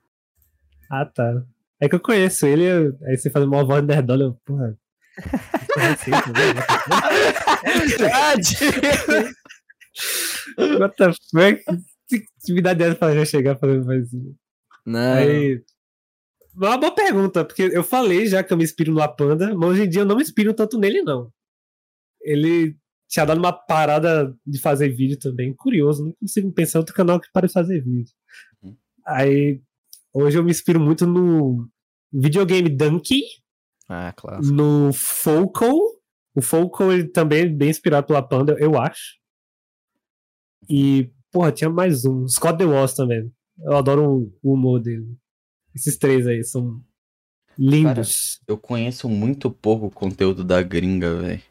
Ah, 1.01 1.07
tá. 1.07 1.43
É 1.81 1.89
que 1.89 1.95
eu 1.95 2.01
conheço 2.01 2.47
ele, 2.47 2.65
eu- 2.65 2.97
aí 3.07 3.17
você 3.17 3.31
faz 3.31 3.45
uma 3.45 3.65
voz 3.65 3.85
nerdola, 3.85 4.25
eu, 4.25 4.35
porra. 4.45 4.77
What 10.79 10.97
the 10.97 11.13
fuck? 11.13 11.65
Que 12.09 12.25
atividade 12.43 12.83
é 12.83 12.87
essa 12.89 12.97
pra 12.97 13.15
já 13.15 13.25
chegar 13.25 13.57
fazendo 13.57 13.87
mais? 13.87 14.09
Não. 14.85 15.15
Aí. 15.15 15.63
É 16.63 16.67
uma 16.67 16.79
boa 16.79 16.95
pergunta, 16.95 17.45
porque 17.45 17.63
eu 17.73 17.83
falei 17.83 18.27
já 18.27 18.43
que 18.43 18.53
eu 18.53 18.57
me 18.57 18.65
inspiro 18.65 18.93
no 18.93 19.03
Apanda, 19.03 19.55
mas 19.57 19.71
hoje 19.71 19.83
em 19.85 19.89
dia 19.89 20.03
eu 20.03 20.07
não 20.07 20.17
me 20.17 20.23
inspiro 20.23 20.55
tanto 20.55 20.79
nele, 20.79 21.03
não. 21.03 21.33
Ele 22.21 22.77
tinha 23.09 23.25
dado 23.25 23.39
uma 23.39 23.53
parada 23.53 24.35
de 24.47 24.61
fazer 24.61 24.89
vídeo 24.91 25.19
também. 25.19 25.53
Curioso, 25.55 26.05
não 26.05 26.13
consigo 26.13 26.53
pensar 26.53 26.79
em 26.79 26.81
outro 26.81 26.95
canal 26.95 27.19
que 27.21 27.31
pare 27.33 27.47
de 27.49 27.53
fazer 27.53 27.81
vídeo. 27.81 28.13
Uhum. 28.63 28.77
Aí, 29.07 29.61
hoje 30.15 30.39
eu 30.39 30.45
me 30.45 30.51
inspiro 30.51 30.81
muito 30.81 31.05
no 31.07 31.69
videogame 32.13 32.69
Donkey, 32.71 33.23
Ah, 33.89 34.13
claro. 34.17 34.43
no 34.43 34.91
Focal. 34.95 35.75
O 36.35 36.41
Focal 36.41 36.93
ele 36.93 37.09
também 37.09 37.43
é 37.43 37.47
bem 37.47 37.69
inspirado 37.71 38.07
pela 38.07 38.23
Panda, 38.23 38.57
eu 38.59 38.79
acho. 38.81 39.19
E, 40.69 41.11
porra, 41.31 41.53
tinha 41.53 41.69
mais 41.71 42.05
um. 42.05 42.27
Scott 42.27 42.57
The 42.59 42.65
Walls 42.65 42.95
também. 42.95 43.31
Eu 43.59 43.77
adoro 43.77 44.11
o, 44.11 44.33
o 44.43 44.55
humor 44.55 44.81
dele. 44.81 45.07
Esses 45.75 45.97
três 45.97 46.27
aí 46.27 46.43
são 46.43 46.83
lindos. 47.59 48.41
Eu 48.49 48.57
conheço 48.59 49.09
muito 49.09 49.51
pouco 49.51 49.87
o 49.87 49.91
conteúdo 49.91 50.43
da 50.43 50.63
gringa, 50.63 51.15
velho. 51.21 51.43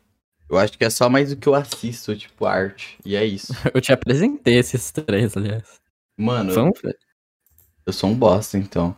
Eu 0.49 0.57
acho 0.57 0.77
que 0.77 0.83
é 0.83 0.89
só 0.89 1.09
mais 1.09 1.29
do 1.29 1.37
que 1.37 1.47
eu 1.47 1.55
assisto, 1.55 2.15
tipo, 2.15 2.45
arte. 2.45 2.97
E 3.05 3.15
é 3.15 3.25
isso. 3.25 3.53
Eu 3.73 3.81
te 3.81 3.91
apresentei 3.91 4.57
esses 4.59 4.91
três, 4.91 5.35
aliás. 5.35 5.81
Mano, 6.17 6.53
Vamos 6.53 6.79
ver. 6.81 6.97
Eu 7.85 7.93
sou 7.93 8.09
um 8.09 8.15
bosta, 8.15 8.57
então. 8.57 8.95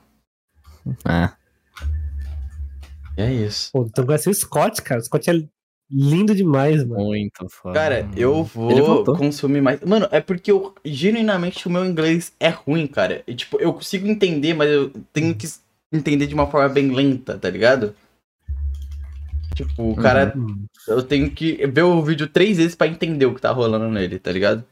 Ah, 1.03 1.35
E 3.17 3.21
é 3.21 3.33
isso. 3.33 3.71
Pô, 3.71 3.83
então 3.85 4.05
conhece 4.05 4.29
o 4.29 4.33
Scott, 4.33 4.81
cara. 4.81 5.01
O 5.01 5.03
Scott 5.03 5.29
é 5.29 5.43
lindo 5.89 6.35
demais, 6.35 6.83
mano. 6.83 7.05
muito 7.05 7.47
foda. 7.49 7.73
Cara, 7.73 8.09
eu 8.15 8.47
Ele 8.69 8.81
vou 8.81 9.03
consumir 9.15 9.61
mais. 9.61 9.79
Mano, 9.81 10.07
é 10.11 10.19
porque 10.19 10.51
eu, 10.51 10.75
genuinamente, 10.83 11.67
o 11.67 11.71
meu 11.71 11.85
inglês 11.85 12.33
é 12.39 12.49
ruim, 12.49 12.87
cara. 12.87 13.23
E, 13.27 13.33
tipo, 13.35 13.59
eu 13.59 13.73
consigo 13.73 14.07
entender, 14.07 14.53
mas 14.53 14.69
eu 14.69 14.89
tenho 15.13 15.33
que 15.35 15.47
entender 15.91 16.27
de 16.27 16.33
uma 16.35 16.47
forma 16.47 16.69
bem 16.69 16.91
lenta, 16.91 17.37
tá 17.37 17.49
ligado? 17.49 17.95
Tipo, 19.55 19.91
o 19.91 19.95
cara. 19.95 20.33
Hum. 20.35 20.65
Eu 20.87 21.01
tenho 21.01 21.31
que 21.31 21.65
ver 21.67 21.83
o 21.83 22.03
vídeo 22.03 22.27
três 22.27 22.57
vezes 22.57 22.75
pra 22.75 22.87
entender 22.87 23.25
o 23.25 23.33
que 23.33 23.41
tá 23.41 23.51
rolando 23.51 23.89
nele, 23.89 24.19
tá 24.19 24.31
ligado? 24.31 24.63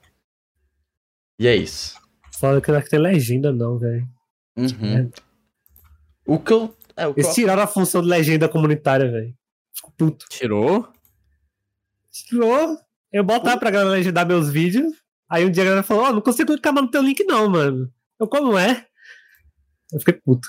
E 1.40 1.48
é 1.48 1.56
isso. 1.56 2.03
Foda 2.40 2.60
que 2.62 2.72
não 2.72 2.82
tem 2.82 3.00
legenda, 3.00 3.52
não, 3.52 3.78
velho. 3.78 4.08
Uhum. 4.58 5.12
O 6.26 6.40
que 6.40 6.52
eu. 6.54 6.76
É, 6.96 7.08
o 7.08 7.14
que 7.14 7.20
eu... 7.22 7.24
Eles 7.26 7.36
tiraram 7.36 7.62
a 7.64 7.68
função 7.68 8.02
de 8.02 8.08
legenda 8.08 8.48
comunitária, 8.50 9.10
velho. 9.12 9.36
Fico 9.74 9.92
puto. 9.98 10.26
Tirou? 10.30 10.88
Tirou. 12.12 12.78
Eu 13.12 13.24
botava 13.24 13.58
pra 13.60 13.72
galera 13.72 13.92
legendar 13.92 14.26
meus 14.26 14.50
vídeos. 14.50 14.94
Aí 15.30 15.46
um 15.46 15.52
dia 15.52 15.64
a 15.64 15.66
galera 15.66 15.84
falou, 15.84 16.04
ó, 16.06 16.12
não 16.14 16.22
consigo 16.22 16.52
clicar 16.52 16.74
mais 16.74 16.86
no 16.86 16.92
teu 16.92 17.02
link, 17.02 17.24
não, 17.24 17.50
mano. 17.50 17.92
Eu, 18.20 18.28
como 18.28 18.58
é? 18.58 18.86
Eu 19.92 20.00
fiquei 20.00 20.14
puto. 20.16 20.48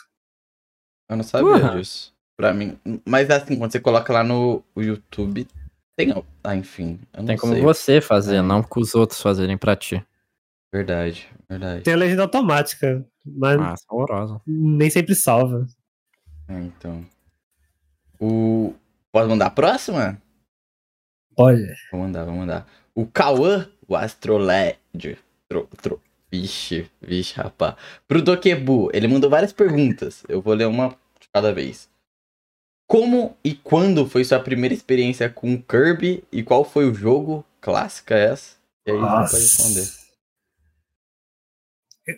Eu 1.08 1.16
não 1.16 1.24
sabia 1.24 1.46
Porra. 1.52 1.76
disso. 1.78 2.12
Pra 2.36 2.52
mim. 2.52 2.78
Mas 3.06 3.30
assim, 3.30 3.56
quando 3.56 3.72
você 3.72 3.80
coloca 3.80 4.12
lá 4.12 4.24
no 4.24 4.62
YouTube, 4.76 5.46
tem. 5.96 6.12
Ah, 6.42 6.56
enfim. 6.56 6.98
Eu 7.12 7.20
não 7.20 7.26
Tem 7.26 7.36
como 7.38 7.52
sei. 7.54 7.62
você 7.62 8.00
fazer, 8.00 8.36
É. 8.36 8.42
não 8.42 8.62
com 8.62 8.80
os 8.80 8.94
outros 8.94 9.20
fazerem 9.22 9.56
pra 9.56 9.76
ti. 9.76 10.04
Verdade, 10.74 11.28
verdade. 11.48 11.84
Tem 11.84 11.94
a 11.94 11.96
legenda 11.96 12.22
automática, 12.22 13.06
mas 13.24 13.56
Nossa, 13.56 13.84
horrorosa. 13.88 14.40
nem 14.44 14.90
sempre 14.90 15.14
salva. 15.14 15.68
É, 16.48 16.58
então. 16.58 17.06
O. 18.18 18.74
Pode 19.12 19.28
mandar 19.28 19.46
a 19.46 19.50
próxima? 19.50 20.20
Olha. 21.38 21.76
Vou 21.92 22.00
mandar, 22.00 22.24
vou 22.24 22.34
mandar. 22.34 22.66
O 22.92 23.06
Cauã, 23.06 23.70
o 23.86 23.94
Astroled. 23.94 25.16
Tro, 25.48 25.68
tro, 25.80 26.00
vixe, 26.28 26.90
vixe, 27.00 27.36
rapá. 27.36 27.76
Pro 28.08 28.20
Dokebu, 28.20 28.90
ele 28.92 29.06
mandou 29.06 29.30
várias 29.30 29.52
perguntas. 29.52 30.24
Eu 30.28 30.42
vou 30.42 30.54
ler 30.54 30.66
uma 30.66 30.88
de 31.20 31.28
cada 31.32 31.52
vez. 31.52 31.88
Como 32.88 33.36
e 33.44 33.54
quando 33.54 34.08
foi 34.08 34.24
sua 34.24 34.40
primeira 34.40 34.74
experiência 34.74 35.30
com 35.30 35.56
Kirby 35.56 36.24
e 36.32 36.42
qual 36.42 36.64
foi 36.64 36.90
o 36.90 36.92
jogo? 36.92 37.46
Clássica 37.60 38.16
essa. 38.16 38.56
E 38.84 38.90
aí 38.90 38.98
você 38.98 39.06
pode 39.06 39.42
responder. 39.44 40.03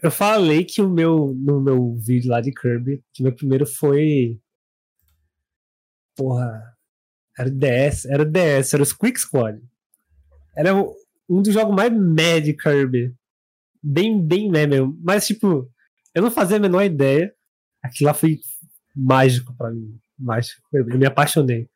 Eu 0.03 0.11
falei 0.11 0.65
que 0.65 0.83
o 0.83 0.91
meu, 0.91 1.33
no 1.37 1.61
meu 1.61 1.95
vídeo 1.95 2.31
lá 2.31 2.41
de 2.41 2.53
Kirby, 2.53 3.03
que 3.13 3.23
meu 3.23 3.33
primeiro 3.33 3.65
foi. 3.67 4.41
Porra. 6.17 6.77
Era 7.39 7.49
o 7.49 7.53
DS, 7.53 8.05
era 8.07 8.23
o 8.23 8.27
DS, 8.27 8.75
era 8.75 8.83
o 8.83 8.99
Quick 8.99 9.21
Squad. 9.21 9.61
Era 10.57 10.75
um 11.29 11.43
dos 11.43 11.53
jogos 11.53 11.75
mais 11.75 11.93
meh 11.93 12.41
de 12.41 12.55
Kirby. 12.55 13.15
Bem, 13.83 14.21
bem 14.21 14.51
meh 14.51 14.67
mesmo. 14.67 14.99
Mas, 15.03 15.27
tipo, 15.27 15.71
eu 16.15 16.23
não 16.23 16.31
fazia 16.31 16.57
a 16.57 16.61
menor 16.61 16.83
ideia. 16.83 17.33
Aquilo 17.83 18.09
lá 18.09 18.15
foi 18.15 18.41
mágico 18.95 19.55
pra 19.55 19.71
mim. 19.71 20.01
Mágico. 20.19 20.63
Eu 20.73 20.89
eu 20.89 20.99
me 20.99 21.07
apaixonei. 21.07 21.69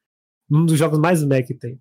Um 0.51 0.65
dos 0.65 0.79
jogos 0.79 0.99
mais 0.99 1.23
meh 1.23 1.43
que 1.43 1.55
tem. 1.55 1.79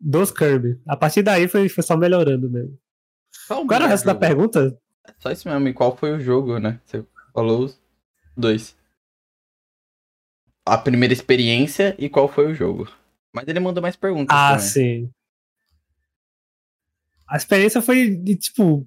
Dos 0.00 0.32
Kirby. 0.32 0.80
A 0.86 0.96
partir 0.96 1.22
daí 1.22 1.46
foi, 1.46 1.68
foi 1.68 1.84
só 1.84 1.96
melhorando 1.96 2.50
mesmo. 2.50 2.76
Qual 3.46 3.66
era 3.70 3.84
o 3.84 3.88
resto 3.88 4.06
da 4.06 4.14
pergunta? 4.14 4.76
Só 5.18 5.30
isso 5.30 5.48
mesmo. 5.48 5.68
E 5.68 5.72
qual 5.74 5.96
foi 5.96 6.12
o 6.12 6.20
jogo, 6.20 6.58
né? 6.58 6.80
Você 6.84 7.04
falou 7.34 7.64
os 7.64 7.80
dois. 8.36 8.76
A 10.66 10.78
primeira 10.78 11.12
experiência 11.12 11.94
e 11.98 12.08
qual 12.08 12.28
foi 12.28 12.50
o 12.52 12.54
jogo. 12.54 12.88
Mas 13.34 13.48
ele 13.48 13.60
mandou 13.60 13.82
mais 13.82 13.96
perguntas 13.96 14.36
Ah, 14.36 14.50
também. 14.52 14.66
sim. 14.68 15.10
A 17.28 17.36
experiência 17.36 17.80
foi 17.82 18.10
de 18.10 18.36
tipo. 18.36 18.86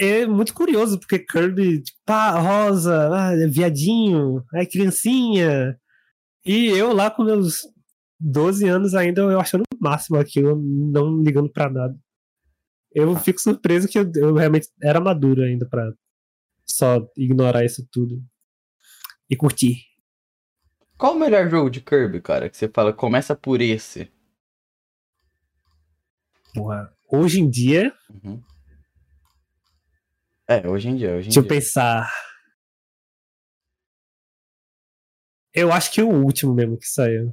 É 0.00 0.24
muito 0.24 0.54
curioso, 0.54 0.98
porque 1.00 1.18
Kirby, 1.18 1.82
tipo, 1.82 1.98
pá, 2.04 2.30
rosa, 2.38 3.08
ah, 3.12 3.32
viadinho, 3.48 4.44
ai, 4.54 4.66
criancinha. 4.66 5.76
E 6.44 6.66
eu 6.68 6.92
lá 6.92 7.10
com 7.10 7.24
meus 7.24 7.66
12 8.20 8.68
anos 8.68 8.94
ainda, 8.94 9.22
eu 9.22 9.40
achando 9.40 9.62
o 9.62 9.76
máximo 9.82 10.16
aquilo, 10.16 10.54
não 10.56 11.20
ligando 11.22 11.50
pra 11.50 11.68
nada. 11.68 11.96
Eu 12.94 13.16
fico 13.16 13.40
surpreso 13.40 13.88
que 13.88 13.98
eu, 13.98 14.10
eu 14.14 14.34
realmente 14.34 14.68
era 14.82 15.00
maduro 15.00 15.42
ainda 15.42 15.66
pra 15.68 15.92
só 16.64 17.06
ignorar 17.16 17.64
isso 17.64 17.86
tudo. 17.90 18.22
E 19.28 19.36
curtir. 19.36 19.82
Qual 20.96 21.14
o 21.16 21.18
melhor 21.18 21.50
jogo 21.50 21.68
de 21.68 21.80
Kirby, 21.80 22.20
cara? 22.20 22.48
Que 22.48 22.56
você 22.56 22.68
fala, 22.68 22.92
começa 22.92 23.34
por 23.34 23.60
esse. 23.60 24.10
Porra. 26.54 26.94
Hoje 27.10 27.40
em 27.40 27.50
dia, 27.50 27.92
Uhum. 28.10 28.42
É, 30.46 30.68
hoje 30.68 30.88
em 30.88 30.96
dia, 30.96 31.08
hoje 31.16 31.28
em 31.28 31.32
Deixa 31.32 31.38
eu 31.40 31.42
dia. 31.42 31.48
pensar. 31.48 32.10
Eu 35.52 35.72
acho 35.72 35.90
que 35.92 36.02
o 36.02 36.08
último 36.10 36.52
mesmo 36.54 36.76
que 36.76 36.86
saiu. 36.86 37.32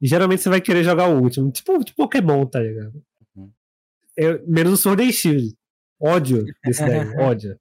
E 0.00 0.08
geralmente 0.08 0.42
você 0.42 0.48
vai 0.48 0.60
querer 0.60 0.82
jogar 0.82 1.08
o 1.08 1.20
último. 1.20 1.50
Tipo, 1.52 1.82
tipo 1.84 1.96
Pokémon, 1.96 2.44
tá 2.46 2.60
ligado? 2.60 3.02
Eu, 4.18 4.42
menos 4.48 4.72
o 4.72 4.76
Sword 4.76 5.04
and 5.04 5.12
Shield. 5.12 5.56
Ódio 6.00 6.44
desse 6.64 6.84
daí. 6.84 7.06
ódio. 7.16 7.58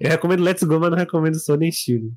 eu 0.00 0.10
recomendo 0.10 0.42
Let's 0.42 0.64
Go, 0.64 0.80
mas 0.80 0.90
não 0.90 0.98
recomendo 0.98 1.38
Sword 1.38 1.66
and 1.66 1.70
Shield. 1.70 2.12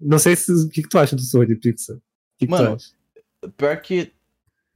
Não 0.00 0.18
sei 0.18 0.34
se, 0.34 0.50
o 0.50 0.68
que, 0.70 0.82
que 0.82 0.88
tu 0.88 0.98
acha 0.98 1.14
do 1.14 1.20
Sword 1.20 1.54
Pizza. 1.56 1.94
O 1.94 1.98
que, 2.38 2.46
que 2.46 2.46
tu 2.46 2.50
Mano, 2.50 2.74
acha? 2.76 2.86
Pior 3.58 3.76
que. 3.82 4.10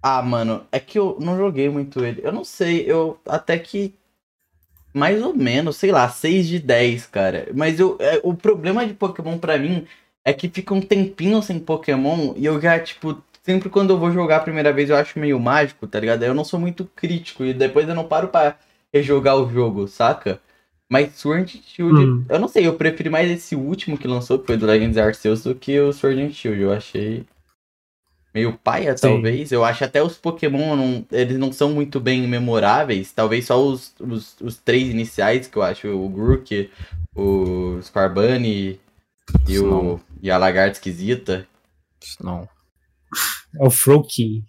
Ah, 0.03 0.21
mano, 0.21 0.67
é 0.71 0.79
que 0.79 0.99
eu 0.99 1.17
não 1.19 1.39
joguei 1.39 1.71
muito 1.71 2.05
ele. 2.05 2.21
Eu 2.23 2.33
não 2.33 2.45
sei, 2.45 2.85
eu 2.85 3.19
até 3.27 3.59
que. 3.59 3.95
Mais 4.93 5.23
ou 5.23 5.35
menos, 5.35 5.77
sei 5.77 5.91
lá, 5.91 6.09
6 6.09 6.47
de 6.47 6.59
10, 6.59 7.07
cara. 7.07 7.49
Mas 7.55 7.81
eu, 7.81 7.97
é, 7.99 8.21
o 8.23 8.35
problema 8.35 8.87
de 8.87 8.95
Pokémon 8.95 9.39
pra 9.39 9.59
mim 9.59 9.87
é 10.25 10.33
que 10.33 10.49
fica 10.49 10.75
um 10.75 10.81
tempinho 10.81 11.43
sem 11.43 11.59
Pokémon 11.59 12.35
e 12.37 12.45
eu 12.45 12.61
já, 12.61 12.79
tipo, 12.79 13.23
sempre 13.47 13.71
quando 13.71 13.91
eu 13.91 13.99
vou 13.99 14.11
jogar 14.11 14.39
a 14.39 14.41
primeira 14.41 14.73
vez 14.73 14.91
eu 14.91 14.97
acho 14.97 15.19
meio 15.19 15.39
mágico, 15.39 15.87
tá 15.87 16.01
ligado? 16.01 16.23
Eu 16.25 16.35
não 16.35 16.45
sou 16.45 16.59
muito 16.61 16.85
crítico 16.85 17.45
e 17.45 17.55
depois 17.55 17.89
eu 17.89 17.95
não 17.95 18.09
paro 18.09 18.29
pra 18.29 18.59
rejogar 18.93 19.37
o 19.37 19.49
jogo, 19.49 19.87
saca? 19.87 20.41
Mas 20.91 21.15
Sword 21.15 21.43
and 21.59 21.63
Shield, 21.63 21.95
Hum. 22.05 22.25
eu 22.29 22.39
não 22.39 22.49
sei, 22.49 22.67
eu 22.67 22.75
preferi 22.75 23.09
mais 23.09 23.31
esse 23.31 23.55
último 23.57 23.97
que 23.97 24.07
lançou, 24.09 24.39
que 24.39 24.47
foi 24.47 24.57
do 24.57 24.67
Legends 24.67 24.97
Arceus, 24.99 25.43
do 25.45 25.55
que 25.55 25.79
o 25.81 25.93
Sword 25.93 26.21
and 26.23 26.31
Shield. 26.33 26.61
Eu 26.61 26.73
achei 26.73 27.25
meio 28.35 28.53
paia, 28.59 28.97
Sim. 28.97 29.09
talvez. 29.09 29.51
Eu 29.53 29.65
acho 29.65 29.85
até 29.85 30.03
os 30.03 30.19
Pokémon, 30.19 30.77
não- 30.77 31.07
eles 31.11 31.39
não 31.39 31.51
são 31.53 31.71
muito 31.73 31.99
bem 32.01 32.27
memoráveis. 32.29 33.13
Talvez 33.13 33.47
só 33.47 33.61
os, 33.65 33.95
os, 33.99 34.37
os 34.41 34.57
três 34.59 34.89
iniciais, 34.91 35.47
que 35.49 35.57
eu 35.57 35.63
acho, 35.63 35.89
o 35.89 36.09
Grook, 36.09 36.71
o 37.15 37.81
Scorbunny 37.83 38.79
e, 39.49 39.59
o, 39.59 39.99
e 40.23 40.31
a 40.31 40.37
Lagarta 40.39 40.73
Esquisita. 40.77 41.47
Não. 42.23 42.49
É 43.61 43.65
o 43.67 43.71
Froakie. 43.71 44.45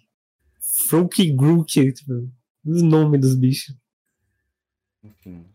Froakie 0.88 1.32
Grook. 1.32 1.92
Tipo, 1.92 2.30
os 2.64 2.82
nomes 2.82 3.20
dos 3.20 3.34
bichos. 3.34 3.74
Enfim. 5.02 5.46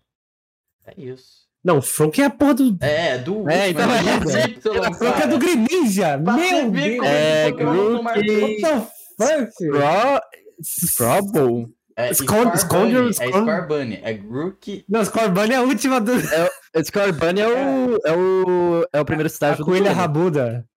É 0.86 0.94
isso. 1.02 1.44
Não, 1.64 1.82
Froakie 1.82 2.22
é 2.22 2.26
a 2.26 2.30
porra 2.30 2.54
do. 2.56 2.78
É, 2.82 3.18
do 3.20 3.50
É, 3.50 3.70
então 3.70 3.90
é 3.94 4.20
do 4.20 4.30
esse. 4.30 4.40
Y, 4.40 4.94
Froakie 4.96 5.22
é 5.22 5.28
do. 5.28 5.38
Greninja! 5.40 6.18
Meu 6.18 6.72
Deus! 6.72 7.06
É, 7.06 7.52
marcou. 7.52 7.66
Grook. 7.66 8.04
What 8.04 8.62
the 8.62 8.82
fuck? 9.18 10.22
Scrabble? 10.62 11.74
É 11.96 12.12
Scorbunny, 12.14 12.56
esconde- 12.56 12.96
é 12.96 13.12
Scorbunny, 13.12 14.00
é 14.02 14.14
Grook. 14.14 14.84
Não, 14.90 15.06
Scorbunny 15.06 15.54
é 15.54 15.58
a 15.58 15.62
última 15.62 16.02
do. 16.02 16.12
Scorbunny 16.84 17.40
é 17.42 17.48
o, 17.48 17.96
é 18.04 18.18
o. 18.18 18.88
É 18.92 19.00
o 19.00 19.06
primeiro 19.06 19.28
A 19.28 19.32
estágio 19.32 19.58
do 19.60 19.66
coelha 19.66 19.94
rabuda. 19.94 20.68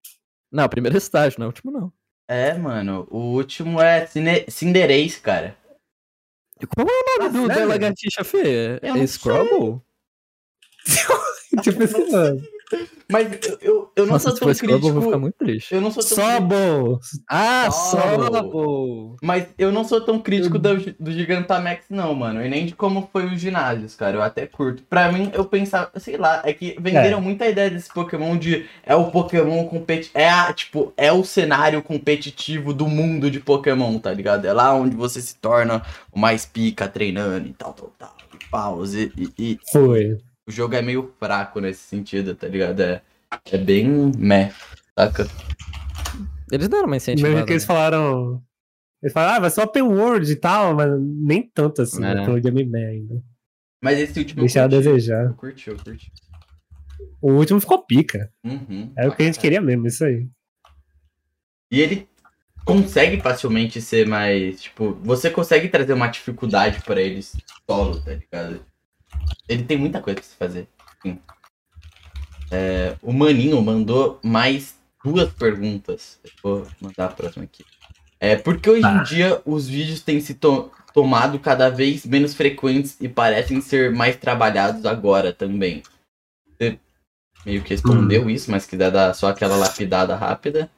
Não, 0.53 0.69
primeiro 0.69 0.97
estágio, 0.97 1.39
não 1.41 1.47
é 1.47 1.49
o 1.49 1.51
último 1.51 1.73
não. 1.73 1.93
É, 2.29 2.55
mano, 2.55 3.07
o 3.11 3.19
último 3.19 3.81
é 3.81 4.07
Cine- 4.07 4.47
Cinderace, 4.49 5.21
cara. 5.21 5.57
E 6.61 6.67
qual 6.67 6.87
é 6.87 6.91
o 6.91 7.21
nome 7.21 7.39
Ah, 7.39 7.43
do, 7.43 7.49
da 7.49 7.65
lagartixa 7.67 8.25
feia? 8.25 8.81
É 8.83 9.07
Scrabble? 9.07 9.81
Deixa 11.53 11.71
eu 11.71 11.77
pesquisar. 11.77 12.33
Mas 13.09 13.39
eu, 13.61 13.93
eu, 13.95 14.07
não 14.07 14.15
Nossa, 14.15 14.31
sou 14.31 14.39
tão 14.39 14.49
for 14.49 14.55
Scrubble, 14.55 14.89
eu 14.89 14.95
vou 14.95 15.03
crítico. 15.03 15.05
ficar 15.05 15.19
muito 15.19 15.35
triste. 15.37 15.75
Eu 15.75 15.81
não 15.81 15.91
sou 15.91 16.03
tão 16.03 16.17
Só 16.17 16.27
crítico. 16.27 16.49
bom. 16.49 16.99
Ah, 17.29 17.71
Solo. 17.71 19.17
Mas 19.23 19.47
eu 19.57 19.71
não 19.71 19.85
sou 19.85 20.01
tão 20.01 20.19
crítico 20.19 20.59
do, 20.59 20.77
do 20.99 21.13
Gigantamax, 21.13 21.85
não, 21.89 22.15
mano. 22.15 22.45
E 22.45 22.49
nem 22.49 22.67
de 22.67 22.75
como 22.75 23.09
foi 23.13 23.27
os 23.27 23.41
ginásios, 23.41 23.95
cara. 23.95 24.17
Eu 24.17 24.23
até 24.23 24.47
curto. 24.47 24.83
Pra 24.91 25.13
mim, 25.13 25.31
eu 25.33 25.45
pensava, 25.45 25.91
sei 25.97 26.17
lá, 26.17 26.43
é 26.45 26.53
que 26.53 26.77
venderam 26.81 27.21
muita 27.21 27.47
ideia 27.47 27.71
desse 27.71 27.93
Pokémon 27.93 28.37
de 28.37 28.67
é 28.83 28.95
o 28.95 29.11
Pokémon 29.11 29.65
competitivo. 29.67 30.19
É 30.19 30.29
a, 30.29 30.53
tipo, 30.53 30.93
é 30.97 31.13
o 31.13 31.25
cenário 31.25 31.83
competitivo 31.83 32.75
do 32.75 32.89
mundo 32.89 33.31
de 33.31 33.39
Pokémon, 33.41 33.99
tá 33.99 34.13
ligado? 34.13 34.45
É 34.47 34.53
lá 34.53 34.75
onde 34.75 34.97
você 34.97 35.21
se 35.21 35.37
torna 35.37 35.83
o 36.13 36.19
mais 36.19 36.45
pica 36.45 36.89
treinando 36.89 37.49
e 37.49 37.53
tal, 37.53 37.73
tal, 37.73 37.93
tal. 37.99 38.17
E 38.35 38.45
pause. 38.51 39.13
E, 39.17 39.33
e 39.39 39.59
Foi. 39.73 40.19
O 40.47 40.51
jogo 40.51 40.75
é 40.75 40.83
meio 40.83 41.13
fraco 41.19 41.61
nesse 41.61 41.81
sentido, 41.81 42.35
tá 42.35 42.47
ligado? 42.49 42.81
É, 42.81 43.03
é 43.53 43.59
bem 43.59 44.13
meh, 44.17 44.53
saca? 44.99 45.27
Eles 46.51 46.69
deram 46.69 46.85
uma 46.85 46.93
Mesmo 46.93 46.97
incentivada. 46.97 47.45
que 47.45 47.53
eles 47.53 47.63
né? 47.63 47.67
falaram. 47.67 48.43
Eles 49.03 49.13
falaram, 49.13 49.35
ah, 49.37 49.41
vai 49.41 49.51
ser 49.51 49.61
open 49.61 49.83
world 49.83 50.31
e 50.31 50.37
tal, 50.37 50.75
mas 50.75 50.91
nem 51.01 51.43
tanto 51.43 51.83
assim, 51.83 52.03
É. 52.05 52.15
né, 52.15 52.25
pelo 52.25 52.41
Game 52.41 52.65
Man 52.65 52.79
ainda. 52.79 53.23
Mas 53.83 53.99
esse 53.99 54.19
último 54.19 54.41
Deixar 54.41 54.63
a 54.63 54.65
eu 54.65 54.71
curti. 54.71 54.85
desejar. 54.85 55.25
Eu 55.27 55.35
curti, 55.35 55.69
eu 55.71 55.77
curti. 55.77 56.13
O 57.21 57.33
último 57.33 57.61
ficou 57.61 57.85
pica. 57.85 58.33
Uhum. 58.45 58.93
É 58.97 59.07
o 59.09 59.15
que 59.15 59.23
a 59.23 59.27
gente 59.27 59.39
queria 59.39 59.61
mesmo, 59.61 59.87
isso 59.87 60.05
aí. 60.05 60.27
E 61.71 61.81
ele 61.81 62.09
consegue 62.65 63.21
facilmente 63.21 63.81
ser 63.81 64.07
mais. 64.07 64.63
Tipo, 64.63 64.95
você 65.03 65.31
consegue 65.31 65.69
trazer 65.69 65.93
uma 65.93 66.07
dificuldade 66.09 66.81
pra 66.83 67.01
eles 67.01 67.37
solo, 67.69 68.01
tá 68.01 68.13
ligado? 68.13 68.65
Ele 69.49 69.65
tem 69.65 69.77
muita 69.77 70.01
coisa 70.01 70.21
pra 70.21 70.29
se 70.29 70.37
fazer. 70.37 70.69
É, 72.51 72.97
o 73.03 73.13
Maninho 73.13 73.61
mandou 73.61 74.21
mais 74.23 74.77
duas 75.05 75.33
perguntas. 75.33 76.19
Eu 76.25 76.31
Vou 76.43 76.67
mandar 76.81 77.07
a 77.07 77.09
próxima 77.13 77.45
aqui. 77.45 77.65
É, 78.21 78.37
porque 78.37 78.69
hoje 78.71 78.81
em 78.81 78.83
Tá. 78.83 79.03
dia 79.03 79.43
os 79.45 79.69
vídeos 79.69 80.01
têm 80.01 80.21
se 80.21 80.35
to- 80.35 80.71
tomado 80.95 81.39
cada 81.39 81.69
vez 81.69 82.07
menos 82.07 82.35
frequentes 82.35 82.97
e 83.01 83.09
parecem 83.09 83.61
ser 83.61 83.93
mais 83.93 84.17
trabalhados 84.17 84.87
agora 84.87 85.33
também. 85.33 85.83
Você 86.49 86.79
meio 87.45 87.63
que 87.63 87.71
respondeu 87.71 88.31
isso, 88.31 88.51
mas 88.51 88.65
quiser 88.67 88.91
dar 88.91 89.13
só 89.15 89.29
aquela 89.29 89.57
lapidada 89.57 90.17
rápida. 90.17 90.71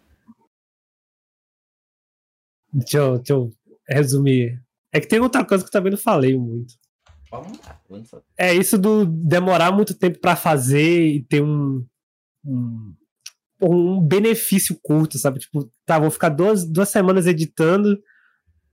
Deixa 2.72 2.98
eu, 2.98 3.16
deixa 3.18 3.32
eu 3.32 3.50
resumir. 3.88 4.60
É 4.92 5.00
que 5.00 5.06
tem 5.06 5.20
outra 5.20 5.44
coisa 5.44 5.62
que 5.64 5.68
eu 5.68 5.72
também 5.72 5.92
não 5.92 5.98
falei 5.98 6.36
muito. 6.36 6.74
É 8.36 8.54
isso 8.54 8.78
do 8.78 9.04
demorar 9.04 9.70
muito 9.72 9.94
tempo 9.94 10.18
pra 10.20 10.34
fazer 10.36 11.06
e 11.06 11.22
ter 11.24 11.42
um, 11.42 11.84
um, 12.44 12.94
um 13.62 14.00
benefício 14.00 14.78
curto, 14.82 15.18
sabe? 15.18 15.38
Tipo, 15.40 15.70
tá, 15.84 15.98
vou 15.98 16.10
ficar 16.10 16.30
duas, 16.30 16.64
duas 16.64 16.88
semanas 16.88 17.26
editando 17.26 18.00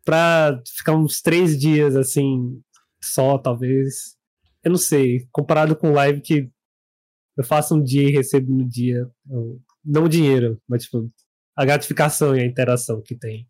pra 0.03 0.61
ficar 0.77 0.93
uns 0.95 1.21
três 1.21 1.57
dias 1.59 1.95
assim, 1.95 2.61
só, 3.01 3.37
talvez. 3.37 4.15
Eu 4.63 4.71
não 4.71 4.77
sei. 4.77 5.27
Comparado 5.31 5.75
com 5.75 5.91
live 5.91 6.21
que 6.21 6.49
eu 7.37 7.43
faço 7.43 7.75
um 7.75 7.83
dia 7.83 8.07
e 8.07 8.11
recebo 8.11 8.51
no 8.53 8.67
dia. 8.67 9.09
eu- 9.29 9.61
Não 9.83 10.07
dinheiro, 10.09 10.59
mas 10.67 10.83
tipo, 10.85 11.11
a 11.55 11.65
gratificação 11.65 12.35
e 12.35 12.39
a 12.41 12.45
interação 12.45 13.01
que 13.01 13.15
tem. 13.15 13.47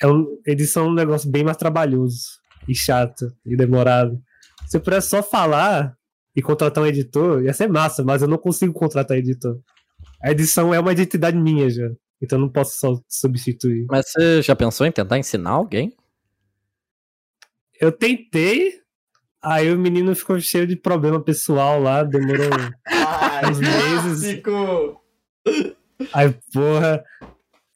É 0.00 0.06
um, 0.08 0.40
edição 0.46 0.86
é 0.86 0.88
um 0.88 0.94
negócio 0.94 1.30
bem 1.30 1.44
mais 1.44 1.56
trabalhoso 1.56 2.40
e 2.68 2.74
chato 2.74 3.32
e 3.44 3.56
demorado. 3.56 4.20
Se 4.66 4.76
eu 4.76 4.80
pudesse 4.80 5.10
só 5.10 5.22
falar 5.22 5.96
e 6.34 6.42
contratar 6.42 6.82
um 6.82 6.86
editor, 6.86 7.42
ia 7.42 7.52
ser 7.52 7.68
massa, 7.68 8.02
mas 8.02 8.22
eu 8.22 8.28
não 8.28 8.38
consigo 8.38 8.72
contratar 8.72 9.16
editor. 9.16 9.58
A 10.22 10.30
edição 10.30 10.72
é 10.72 10.80
uma 10.80 10.92
identidade 10.92 11.36
minha 11.36 11.68
já. 11.70 11.90
Então 12.20 12.38
eu 12.38 12.42
não 12.42 12.48
posso 12.48 12.78
só 12.78 13.00
substituir. 13.08 13.86
Mas 13.88 14.10
você 14.10 14.42
já 14.42 14.56
pensou 14.56 14.86
em 14.86 14.92
tentar 14.92 15.18
ensinar 15.18 15.50
alguém? 15.50 15.94
Eu 17.80 17.92
tentei, 17.92 18.80
aí 19.42 19.70
o 19.70 19.78
menino 19.78 20.14
ficou 20.14 20.40
cheio 20.40 20.66
de 20.66 20.76
problema 20.76 21.20
pessoal 21.20 21.80
lá, 21.80 22.02
demorou. 22.02 22.48
Ai, 22.86 23.50
Uns 23.50 23.58
meses. 23.60 24.42
Aí, 26.12 26.34
porra. 26.52 27.04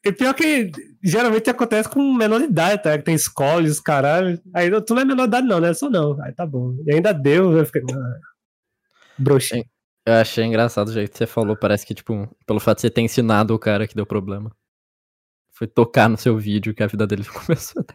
E 0.05 0.13
pior 0.13 0.33
que 0.35 0.71
geralmente 1.03 1.51
acontece 1.51 1.89
com 1.89 2.13
menor 2.13 2.39
de 2.39 2.47
idade, 2.47 2.83
tá? 2.83 2.99
Tem 2.99 3.15
escola 3.15 3.63
e 3.63 3.71
os 3.71 3.81
caralho. 3.81 4.41
Aí 4.55 4.71
tu 4.83 4.95
não 4.95 5.03
é 5.03 5.05
menor 5.05 5.23
de 5.23 5.29
idade, 5.29 5.47
não, 5.47 5.61
né? 5.61 5.75
Só 5.75 5.89
não. 5.89 6.21
Aí 6.23 6.33
tá 6.33 6.47
bom. 6.47 6.77
E 6.87 6.95
ainda 6.95 7.13
deu, 7.13 7.57
eu 7.57 7.65
fiquei. 7.65 7.83
Ah, 7.93 8.19
broxa. 9.19 9.63
Eu 10.07 10.15
achei 10.15 10.45
engraçado 10.45 10.89
o 10.89 10.93
jeito 10.93 11.13
que 11.13 11.19
você 11.19 11.27
falou. 11.27 11.57
Parece 11.57 11.85
que, 11.85 11.95
tipo, 11.95 12.29
pelo 12.47 12.61
fato 12.61 12.79
de 12.79 12.83
você 12.83 12.91
ter 12.91 13.03
ensinado 13.03 13.55
o 13.55 13.59
cara 13.59 13.87
que 13.87 13.95
deu 13.95 14.07
problema. 14.07 14.51
Foi 15.53 15.67
tocar 15.67 16.09
no 16.09 16.17
seu 16.17 16.39
vídeo 16.39 16.73
que 16.73 16.83
a 16.83 16.87
vida 16.87 17.07
dele 17.07 17.25
começou. 17.27 17.85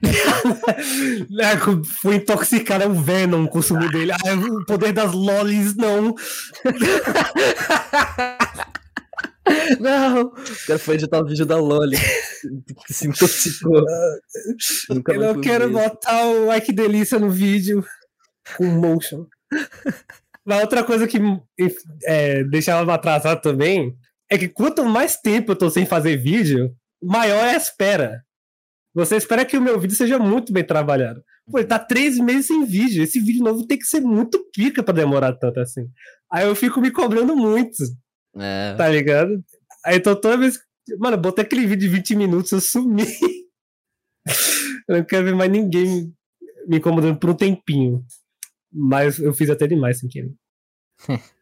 É, 1.39 1.57
fui 2.01 2.17
intoxicado, 2.17 2.83
é 2.83 2.87
um 2.87 3.01
Venom 3.01 3.47
consumiu 3.47 3.89
dele. 3.89 4.11
Ah, 4.11 4.17
o 4.35 4.65
poder 4.65 4.91
das 4.91 5.13
lolis, 5.13 5.75
não. 5.75 6.13
Não! 9.79 10.27
O 10.27 10.67
cara 10.67 10.79
foi 10.79 10.95
editar 10.95 11.19
o 11.19 11.25
vídeo 11.25 11.45
da 11.45 11.57
Loli. 11.57 11.97
que 12.85 12.93
se 12.93 13.07
intoxicou. 13.07 13.83
Nunca 14.89 15.13
Eu 15.13 15.19
não 15.19 15.41
quero 15.41 15.69
botar 15.69 16.25
o 16.27 16.49
Ai 16.49 16.61
que 16.61 16.71
delícia 16.71 17.19
no 17.19 17.29
vídeo 17.29 17.83
com 18.57 18.65
motion. 18.65 19.25
Mas 20.45 20.61
outra 20.61 20.83
coisa 20.83 21.07
que 21.07 21.17
é, 22.05 22.43
deixava 22.43 22.93
atrasado 22.93 23.41
também 23.41 23.95
é 24.29 24.37
que 24.37 24.47
quanto 24.47 24.83
mais 24.85 25.17
tempo 25.17 25.51
eu 25.51 25.55
tô 25.55 25.69
sem 25.69 25.85
fazer 25.85 26.17
vídeo, 26.17 26.73
maior 27.01 27.45
é 27.45 27.51
a 27.51 27.57
espera. 27.57 28.23
Você 28.93 29.15
espera 29.15 29.45
que 29.45 29.57
o 29.57 29.61
meu 29.61 29.79
vídeo 29.79 29.95
seja 29.95 30.19
muito 30.19 30.53
bem 30.53 30.63
trabalhado. 30.63 31.23
Pô, 31.49 31.59
ele 31.59 31.67
tá 31.67 31.79
três 31.79 32.17
meses 32.17 32.47
sem 32.47 32.65
vídeo. 32.65 33.03
Esse 33.03 33.19
vídeo 33.19 33.43
novo 33.43 33.65
tem 33.65 33.77
que 33.77 33.85
ser 33.85 34.01
muito 34.01 34.43
pica 34.53 34.83
pra 34.83 34.93
demorar 34.93 35.33
tanto 35.33 35.59
assim. 35.59 35.87
Aí 36.31 36.45
eu 36.45 36.55
fico 36.55 36.79
me 36.79 36.91
cobrando 36.91 37.35
muito, 37.35 37.77
É. 38.35 38.75
tá 38.75 38.89
ligado? 38.89 39.43
Aí 39.85 39.97
então 39.97 40.19
toda 40.19 40.37
vez. 40.37 40.59
Mano, 40.97 41.15
eu 41.15 41.21
botei 41.21 41.45
aquele 41.45 41.65
vídeo 41.65 41.87
de 41.87 41.87
20 41.87 42.15
minutos, 42.15 42.51
eu 42.51 42.59
sumi. 42.61 43.05
eu 44.87 44.97
não 44.97 45.03
quero 45.03 45.25
ver 45.25 45.35
mais 45.35 45.51
ninguém 45.51 46.13
me 46.67 46.77
incomodando 46.77 47.17
por 47.17 47.29
um 47.29 47.35
tempinho. 47.35 48.05
Mas 48.71 49.19
eu 49.19 49.33
fiz 49.33 49.49
até 49.49 49.67
demais 49.67 49.99
sem 49.99 50.09
querer. 50.09 50.33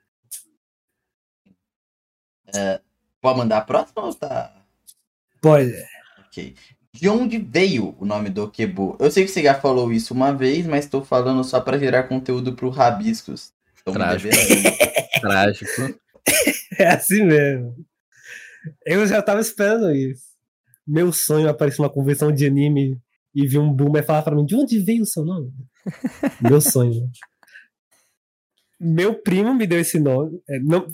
Pode 3.21 3.37
mandar 3.37 3.59
a 3.59 3.61
próxima 3.61 4.03
ou 4.03 4.13
tá? 4.13 4.53
Pode. 5.39 5.73
Ok. 6.19 6.55
De 6.93 7.07
onde 7.07 7.37
veio 7.37 7.95
o 7.99 8.05
nome 8.05 8.29
do 8.29 8.43
Okebo? 8.43 8.97
Eu 8.99 9.09
sei 9.09 9.23
que 9.23 9.31
você 9.31 9.43
já 9.43 9.55
falou 9.55 9.93
isso 9.93 10.13
uma 10.13 10.33
vez, 10.33 10.65
mas 10.65 10.87
tô 10.87 11.03
falando 11.03 11.43
só 11.43 11.61
pra 11.61 11.77
gerar 11.77 12.03
conteúdo 12.03 12.53
pro 12.53 12.69
Rabiscos. 12.69 13.53
Então 13.81 13.93
Trágico. 13.93 14.35
Trágico. 15.21 16.00
É 16.79 16.87
assim 16.87 17.23
mesmo. 17.25 17.75
Eu 18.85 19.05
já 19.05 19.21
tava 19.21 19.41
esperando 19.41 19.91
isso. 19.93 20.23
Meu 20.87 21.11
sonho 21.11 21.47
é 21.47 21.49
aparecer 21.49 21.81
uma 21.81 21.89
convenção 21.89 22.31
de 22.31 22.45
anime 22.45 22.97
e 23.35 23.45
vir 23.47 23.59
um 23.59 23.71
boomer 23.71 24.03
falar 24.05 24.21
pra 24.23 24.35
mim: 24.35 24.45
de 24.45 24.55
onde 24.55 24.79
veio 24.79 25.03
o 25.03 25.05
seu 25.05 25.23
nome? 25.23 25.51
Meu 26.41 26.59
sonho. 26.61 27.09
Meu 28.79 29.13
primo 29.21 29.53
me 29.53 29.67
deu 29.67 29.79
esse 29.79 29.99
nome. 29.99 30.41
É, 30.49 30.59
não, 30.59 30.87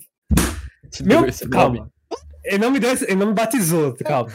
Te 0.92 1.04
meu, 1.04 1.22
deu 1.22 1.30
esse 1.30 1.44
nome. 1.46 1.54
calma. 1.54 1.92
Ele 2.44 2.58
não 2.58 2.72
me 2.72 2.80
deu 2.80 2.92
esse, 2.92 3.04
ele 3.06 3.16
não 3.16 3.28
me 3.28 3.34
batizou, 3.34 3.94
calma. 4.04 4.32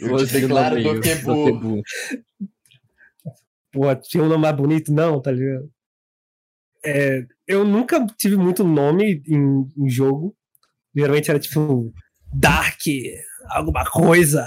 Eu 0.00 0.26
te 0.26 0.32
declaro 0.40 0.80
do 0.82 0.90
Okebo. 0.90 1.82
Pô, 3.72 3.94
tinha 3.96 4.22
um 4.22 4.28
nome 4.28 4.42
mais 4.42 4.56
bonito, 4.56 4.92
não, 4.92 5.20
tá 5.20 5.32
ligado? 5.32 5.68
É, 6.84 7.24
eu 7.46 7.64
nunca 7.64 8.04
tive 8.18 8.36
muito 8.36 8.62
nome 8.62 9.22
em, 9.26 9.66
em 9.76 9.88
jogo. 9.88 10.34
Geralmente 10.94 11.30
era 11.30 11.38
tipo 11.38 11.92
Dark, 12.32 12.80
alguma 13.50 13.84
coisa. 13.84 14.46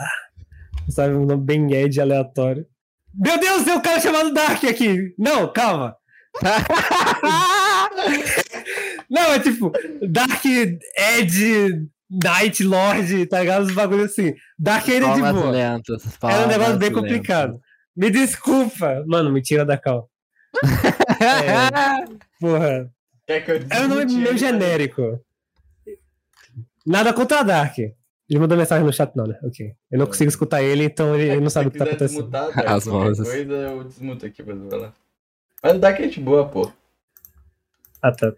Sabe, 0.89 1.15
um 1.15 1.25
nome 1.25 1.43
bem 1.43 1.73
Ed 1.73 1.99
aleatório. 1.99 2.65
Meu 3.13 3.37
Deus, 3.39 3.63
tem 3.63 3.73
um 3.73 3.81
cara 3.81 3.99
chamado 3.99 4.33
Dark 4.33 4.63
aqui! 4.63 5.13
Não, 5.17 5.51
calma! 5.51 5.95
Não, 9.09 9.33
é 9.33 9.39
tipo 9.39 9.71
Dark 10.07 10.43
Ed 10.45 11.89
Night 12.09 12.63
Lord, 12.63 13.25
tá 13.25 13.39
ligado? 13.39 13.63
Os 13.63 13.73
bagulhos 13.73 14.11
assim. 14.11 14.33
Dark 14.57 14.87
ainda 14.87 15.13
de 15.13 15.21
boa. 15.21 15.49
lentas. 15.49 16.03
Era 16.23 16.45
um 16.45 16.47
negócio 16.47 16.77
bem 16.77 16.89
lentas. 16.89 17.01
complicado. 17.01 17.59
Me 17.95 18.11
desculpa. 18.11 19.03
Mano, 19.07 19.31
me 19.31 19.41
tira 19.41 19.65
da 19.65 19.77
cal. 19.77 20.09
É, 21.19 22.05
porra. 22.39 22.91
Era 23.27 23.85
um 23.85 23.87
nome 23.89 24.05
desmute 24.05 24.23
meio 24.23 24.37
genérico. 24.37 25.19
Nada 26.85 27.13
contra 27.13 27.39
a 27.39 27.43
Dark. 27.43 27.77
Ele 28.29 28.39
mandou 28.39 28.57
mensagem 28.57 28.85
no 28.85 28.91
chat, 28.91 29.15
não, 29.15 29.25
né? 29.25 29.39
Ok. 29.43 29.73
Eu 29.89 29.99
não 29.99 30.05
consigo 30.05 30.29
escutar 30.29 30.61
ele, 30.61 30.83
então 30.83 31.15
ele, 31.15 31.31
ele 31.31 31.41
não 31.41 31.49
sabe 31.49 31.69
o 31.69 31.71
que 31.71 31.77
tá 31.77 31.85
acontecendo. 31.85 32.29
desmutar, 32.29 32.51
Dark, 32.55 32.69
As 32.69 32.85
vozes. 32.85 33.27
Coisa, 33.27 33.53
eu 33.53 33.83
desmuto 33.83 34.25
aqui 34.25 34.43
pra 34.43 34.55
falar. 34.69 34.93
Mas 35.63 35.75
o 35.75 35.79
Dark 35.79 35.99
é 35.99 36.07
de 36.07 36.19
boa, 36.19 36.47
pô. 36.47 36.71
Ah, 38.01 38.11
tá. 38.11 38.33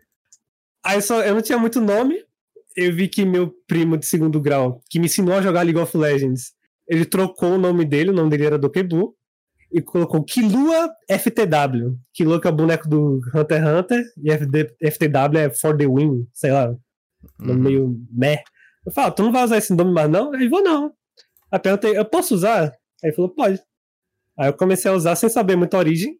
Aí 0.83 1.01
só, 1.01 1.21
eu 1.21 1.35
não 1.35 1.41
tinha 1.41 1.57
muito 1.57 1.81
nome. 1.81 2.23
Eu 2.75 2.93
vi 2.93 3.07
que 3.07 3.25
meu 3.25 3.53
primo 3.67 3.97
de 3.97 4.05
segundo 4.05 4.39
grau, 4.39 4.81
que 4.89 4.99
me 4.99 5.07
ensinou 5.07 5.35
a 5.35 5.41
jogar 5.41 5.63
League 5.63 5.79
of 5.79 5.97
Legends, 5.97 6.53
ele 6.87 7.03
trocou 7.03 7.53
o 7.53 7.57
nome 7.57 7.83
dele, 7.83 8.11
o 8.11 8.13
nome 8.13 8.29
dele 8.29 8.45
era 8.45 8.57
Dokebu, 8.57 9.15
e 9.71 9.81
colocou 9.81 10.23
Kilua 10.23 10.89
FTW. 11.09 11.97
Kilua 12.13 12.41
que 12.41 12.47
é 12.47 12.49
o 12.49 12.55
boneco 12.55 12.87
do 12.87 13.19
Hunter 13.35 13.61
x 13.63 13.67
Hunter, 13.79 14.03
e 14.23 14.31
FD, 14.31 14.75
FTW 14.91 15.37
é 15.39 15.49
For 15.49 15.77
the 15.77 15.87
Win, 15.87 16.27
sei 16.33 16.51
lá, 16.51 16.75
Uhum. 17.41 17.53
meio 17.55 17.99
meh. 18.11 18.41
Eu 18.85 18.91
falo, 18.93 19.11
tu 19.11 19.23
não 19.23 19.31
vai 19.31 19.43
usar 19.43 19.57
esse 19.57 19.73
nome 19.75 19.91
mais 19.91 20.09
não? 20.09 20.33
Ele 20.33 20.47
vou 20.47 20.63
não. 20.63 20.93
Aí 21.51 21.59
perguntei, 21.59 21.97
eu 21.97 22.05
posso 22.05 22.33
usar? 22.33 22.63
Aí 23.03 23.09
ele 23.09 23.13
falou, 23.13 23.29
pode. 23.29 23.61
Aí 24.37 24.47
eu 24.47 24.53
comecei 24.53 24.89
a 24.89 24.93
usar 24.93 25.15
sem 25.15 25.27
saber 25.29 25.55
muita 25.57 25.77
origem, 25.77 26.17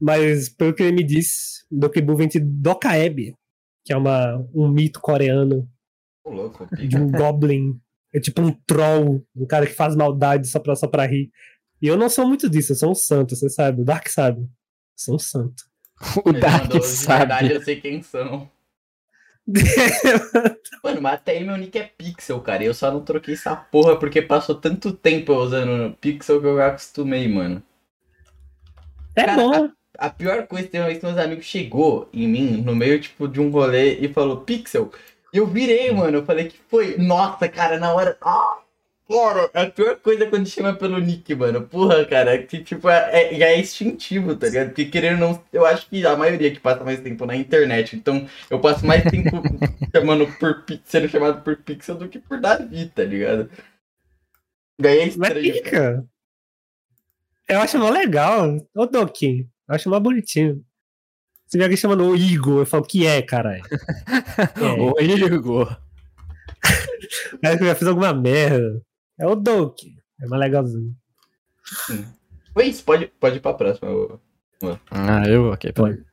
mas 0.00 0.48
pelo 0.50 0.74
que 0.74 0.82
ele 0.82 0.92
me 0.96 1.02
disse, 1.02 1.64
Dokebu 1.70 2.14
vem 2.16 2.28
de 2.28 2.40
Dokaeb, 2.40 3.34
que 3.84 3.92
é 3.92 3.96
uma, 3.96 4.36
um 4.54 4.68
mito 4.68 5.00
coreano 5.00 5.66
louco, 6.26 6.66
de 6.76 6.96
um 6.96 7.08
goblin. 7.10 7.80
É 8.14 8.20
tipo 8.20 8.42
um 8.42 8.52
troll, 8.66 9.24
um 9.34 9.46
cara 9.46 9.66
que 9.66 9.72
faz 9.72 9.96
maldade 9.96 10.46
só 10.46 10.58
pra, 10.60 10.76
só 10.76 10.86
pra 10.86 11.06
rir. 11.06 11.30
E 11.82 11.88
eu 11.88 11.96
não 11.98 12.08
sou 12.08 12.26
muito 12.28 12.48
disso, 12.48 12.72
eu 12.72 12.76
sou 12.76 12.90
um 12.92 12.94
santo, 12.94 13.34
você 13.36 13.50
sabe. 13.50 13.82
O 13.82 13.84
Dark 13.84 14.08
sabe. 14.08 14.42
Eu 14.42 14.48
sou 14.96 15.16
um 15.16 15.18
santo. 15.18 15.64
O 16.24 16.32
Ele 16.32 16.40
Dark 16.40 16.62
mandou, 16.64 16.80
De 16.90 17.06
verdade, 17.06 17.48
sabe. 17.48 17.52
eu 17.54 17.62
sei 17.62 17.80
quem 17.80 18.02
são. 18.02 18.48
Mano, 20.84 21.02
mas 21.02 21.14
até 21.14 21.32
aí 21.32 21.44
meu 21.44 21.56
nick 21.56 21.76
é 21.78 21.84
Pixel, 21.84 22.40
cara. 22.40 22.62
E 22.62 22.66
eu 22.66 22.74
só 22.74 22.90
não 22.92 23.02
troquei 23.04 23.34
essa 23.34 23.54
porra 23.56 23.98
porque 23.98 24.22
passou 24.22 24.54
tanto 24.54 24.92
tempo 24.92 25.32
eu 25.32 25.36
usando 25.38 25.96
Pixel 26.00 26.40
que 26.40 26.46
eu 26.46 26.56
já 26.56 26.68
acostumei, 26.68 27.28
mano. 27.28 27.62
É 29.16 29.24
Cara, 29.24 29.36
bom. 29.36 29.68
A 29.98 30.08
pior 30.10 30.46
coisa 30.46 30.68
tem 30.68 30.80
uma 30.80 30.86
vez 30.86 30.98
que 31.00 31.06
meus 31.06 31.18
amigos 31.18 31.44
chegou 31.44 32.08
em 32.12 32.26
mim, 32.28 32.62
no 32.62 32.74
meio, 32.74 33.00
tipo, 33.00 33.28
de 33.28 33.40
um 33.40 33.50
rolê 33.50 33.94
e 33.98 34.12
falou 34.12 34.40
Pixel. 34.40 34.90
E 35.32 35.36
eu 35.38 35.46
virei, 35.46 35.90
mano. 35.92 36.18
Eu 36.18 36.24
falei 36.24 36.48
que 36.48 36.56
foi. 36.68 36.96
Nossa, 36.96 37.48
cara, 37.48 37.78
na 37.78 37.92
hora. 37.92 38.16
Ah! 38.22 38.61
Cara, 39.12 39.50
a 39.52 39.66
pior 39.70 39.96
coisa 39.96 40.24
é 40.24 40.30
quando 40.30 40.48
chama 40.48 40.74
pelo 40.74 40.98
nick, 40.98 41.34
mano. 41.34 41.62
Porra, 41.66 42.04
cara, 42.04 42.42
que 42.42 42.62
tipo, 42.62 42.88
é, 42.88 43.34
é, 43.34 43.38
já 43.38 43.46
é 43.46 43.60
instintivo, 43.60 44.34
tá 44.34 44.46
ligado? 44.46 44.68
Porque 44.68 44.86
querendo 44.86 45.22
ou 45.22 45.28
não, 45.32 45.44
eu 45.52 45.66
acho 45.66 45.88
que 45.88 46.04
a 46.06 46.16
maioria 46.16 46.50
que 46.50 46.60
passa 46.60 46.82
mais 46.82 47.00
tempo 47.00 47.26
na 47.26 47.36
internet. 47.36 47.94
Então, 47.94 48.26
eu 48.50 48.60
passo 48.60 48.86
mais 48.86 49.02
tempo 49.04 49.42
chamando 49.94 50.26
por 50.38 50.64
sendo 50.84 51.08
chamado 51.08 51.42
por 51.42 51.56
Pixel 51.56 51.96
do 51.96 52.08
que 52.08 52.18
por 52.18 52.40
Davi, 52.40 52.86
tá 52.86 53.04
ligado? 53.04 53.50
Daí 54.80 55.00
é 55.00 55.04
Mas 55.16 55.30
estranho. 55.30 55.52
pica. 55.52 56.04
Eu 57.48 57.60
acho 57.60 57.78
mó 57.78 57.90
legal. 57.90 58.56
Ô, 58.74 58.86
Doki, 58.86 59.48
eu 59.68 59.74
acho 59.74 59.90
mó 59.90 60.00
bonitinho. 60.00 60.64
Se 61.46 61.58
vê 61.58 61.64
alguém 61.64 61.76
chamando 61.76 62.04
o 62.04 62.16
Igor, 62.16 62.60
eu 62.60 62.66
falo, 62.66 62.84
que 62.84 63.06
é, 63.06 63.20
caralho? 63.20 63.62
É. 64.56 64.80
Ô, 64.80 64.98
Igor. 64.98 65.78
Aí 67.44 67.58
eu 67.58 67.66
já 67.66 67.74
fiz 67.74 67.86
alguma 67.86 68.14
merda. 68.14 68.82
É 69.18 69.26
o 69.26 69.34
Doki. 69.34 69.96
É 70.20 70.26
mais 70.26 70.40
legalzinho. 70.40 70.94
Foi 72.52 72.66
isso, 72.66 72.84
pode, 72.84 73.06
pode 73.20 73.36
ir 73.36 73.40
pra 73.40 73.54
próxima. 73.54 73.90
ô. 73.90 74.18
Ah, 74.90 75.26
eu? 75.26 75.50
Ok. 75.50 75.72
Pode. 75.72 76.04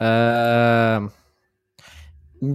Ah, 0.00 1.08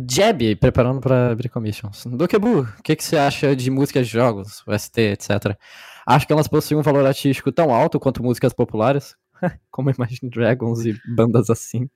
Jeb, 0.10 0.56
preparando 0.58 1.00
pra 1.00 1.32
abrir 1.32 1.50
commissions. 1.50 2.06
Dokebu, 2.06 2.62
o 2.62 2.84
que, 2.84 2.96
que 2.96 3.04
você 3.04 3.18
acha 3.18 3.56
de 3.56 3.72
músicas 3.72 4.08
de 4.08 4.14
jogos, 4.14 4.64
UST, 4.68 5.00
etc? 5.00 5.58
Acho 6.06 6.28
que 6.28 6.34
elas 6.34 6.48
possuem 6.48 6.80
um 6.80 6.84
valor 6.84 7.06
artístico 7.06 7.52
tão 7.52 7.74
alto 7.74 8.00
quanto 8.00 8.24
músicas 8.24 8.54
populares? 8.54 9.16
Como 9.72 9.90
Imagine 9.90 10.30
Dragons 10.30 10.86
e 10.86 11.00
bandas 11.16 11.50
assim. 11.50 11.90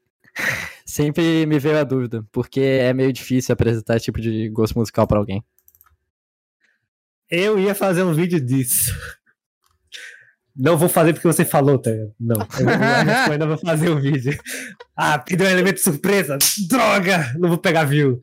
Sempre 0.85 1.45
me 1.45 1.59
veio 1.59 1.79
a 1.79 1.83
dúvida, 1.83 2.25
porque 2.31 2.59
é 2.59 2.93
meio 2.93 3.13
difícil 3.13 3.53
apresentar 3.53 3.95
esse 3.95 4.05
tipo 4.05 4.19
de 4.19 4.49
gosto 4.49 4.77
musical 4.77 5.07
pra 5.07 5.17
alguém. 5.17 5.43
Eu 7.29 7.57
ia 7.57 7.73
fazer 7.73 8.03
um 8.03 8.13
vídeo 8.13 8.39
disso. 8.39 8.91
Não 10.55 10.77
vou 10.77 10.87
fazer 10.87 11.13
porque 11.13 11.27
você 11.27 11.43
falou, 11.43 11.79
tá? 11.79 11.89
Não. 12.19 12.35
Eu, 12.59 12.67
ainda 13.31 13.47
vou 13.47 13.57
fazer 13.57 13.89
o 13.89 13.99
vídeo. 13.99 14.37
Ah, 14.95 15.17
perdeu 15.17 15.47
um 15.47 15.51
elemento 15.51 15.79
surpresa. 15.79 16.37
Droga! 16.69 17.33
Não 17.39 17.49
vou 17.49 17.57
pegar 17.57 17.85
view. 17.85 18.19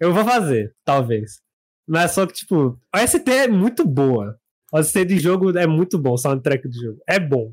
Eu 0.00 0.14
vou 0.14 0.24
fazer, 0.24 0.74
talvez. 0.84 1.40
Mas 1.86 2.12
só 2.12 2.26
que, 2.26 2.32
tipo, 2.32 2.78
a 2.92 3.02
OST 3.02 3.28
é 3.28 3.48
muito 3.48 3.86
boa. 3.86 4.38
A 4.72 4.80
OST 4.80 5.04
de 5.04 5.18
jogo 5.18 5.56
é 5.58 5.66
muito 5.66 5.98
bom, 5.98 6.16
soundtrack 6.16 6.66
de 6.68 6.80
jogo. 6.80 6.98
É 7.06 7.20
bom. 7.20 7.52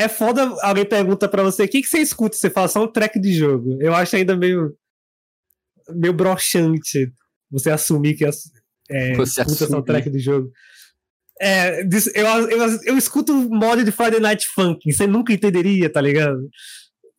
É 0.00 0.08
foda 0.08 0.42
alguém 0.62 0.84
pergunta 0.86 1.28
pra 1.28 1.42
você 1.42 1.64
o 1.64 1.68
que, 1.68 1.82
que 1.82 1.88
você 1.88 1.98
escuta, 1.98 2.36
você 2.36 2.48
fala 2.48 2.68
soundtrack 2.68 3.20
de 3.20 3.32
jogo. 3.32 3.76
Eu 3.80 3.94
acho 3.94 4.16
ainda 4.16 4.36
meio. 4.36 4.74
meio 5.90 6.12
broxante 6.12 7.12
você 7.50 7.70
assumir 7.70 8.14
que 8.14 8.24
é, 8.24 8.30
Você 9.14 9.40
escuta 9.40 9.42
assumir. 9.64 9.70
soundtrack 9.70 10.08
de 10.10 10.18
jogo. 10.18 10.50
É, 11.42 11.82
eu, 11.82 12.26
eu, 12.50 12.78
eu 12.84 12.98
escuto 12.98 13.32
mod 13.50 13.82
de 13.82 13.90
Friday 13.90 14.20
Night 14.20 14.46
Funk, 14.54 14.92
você 14.92 15.06
nunca 15.06 15.32
entenderia, 15.32 15.90
tá 15.90 16.00
ligado? 16.00 16.48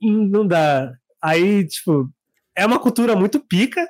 Hum, 0.01 0.27
Não 0.29 0.45
dá. 0.47 0.91
Aí, 1.21 1.67
tipo, 1.67 2.09
é 2.55 2.65
uma 2.65 2.79
cultura 2.79 3.15
muito 3.15 3.39
pica. 3.39 3.85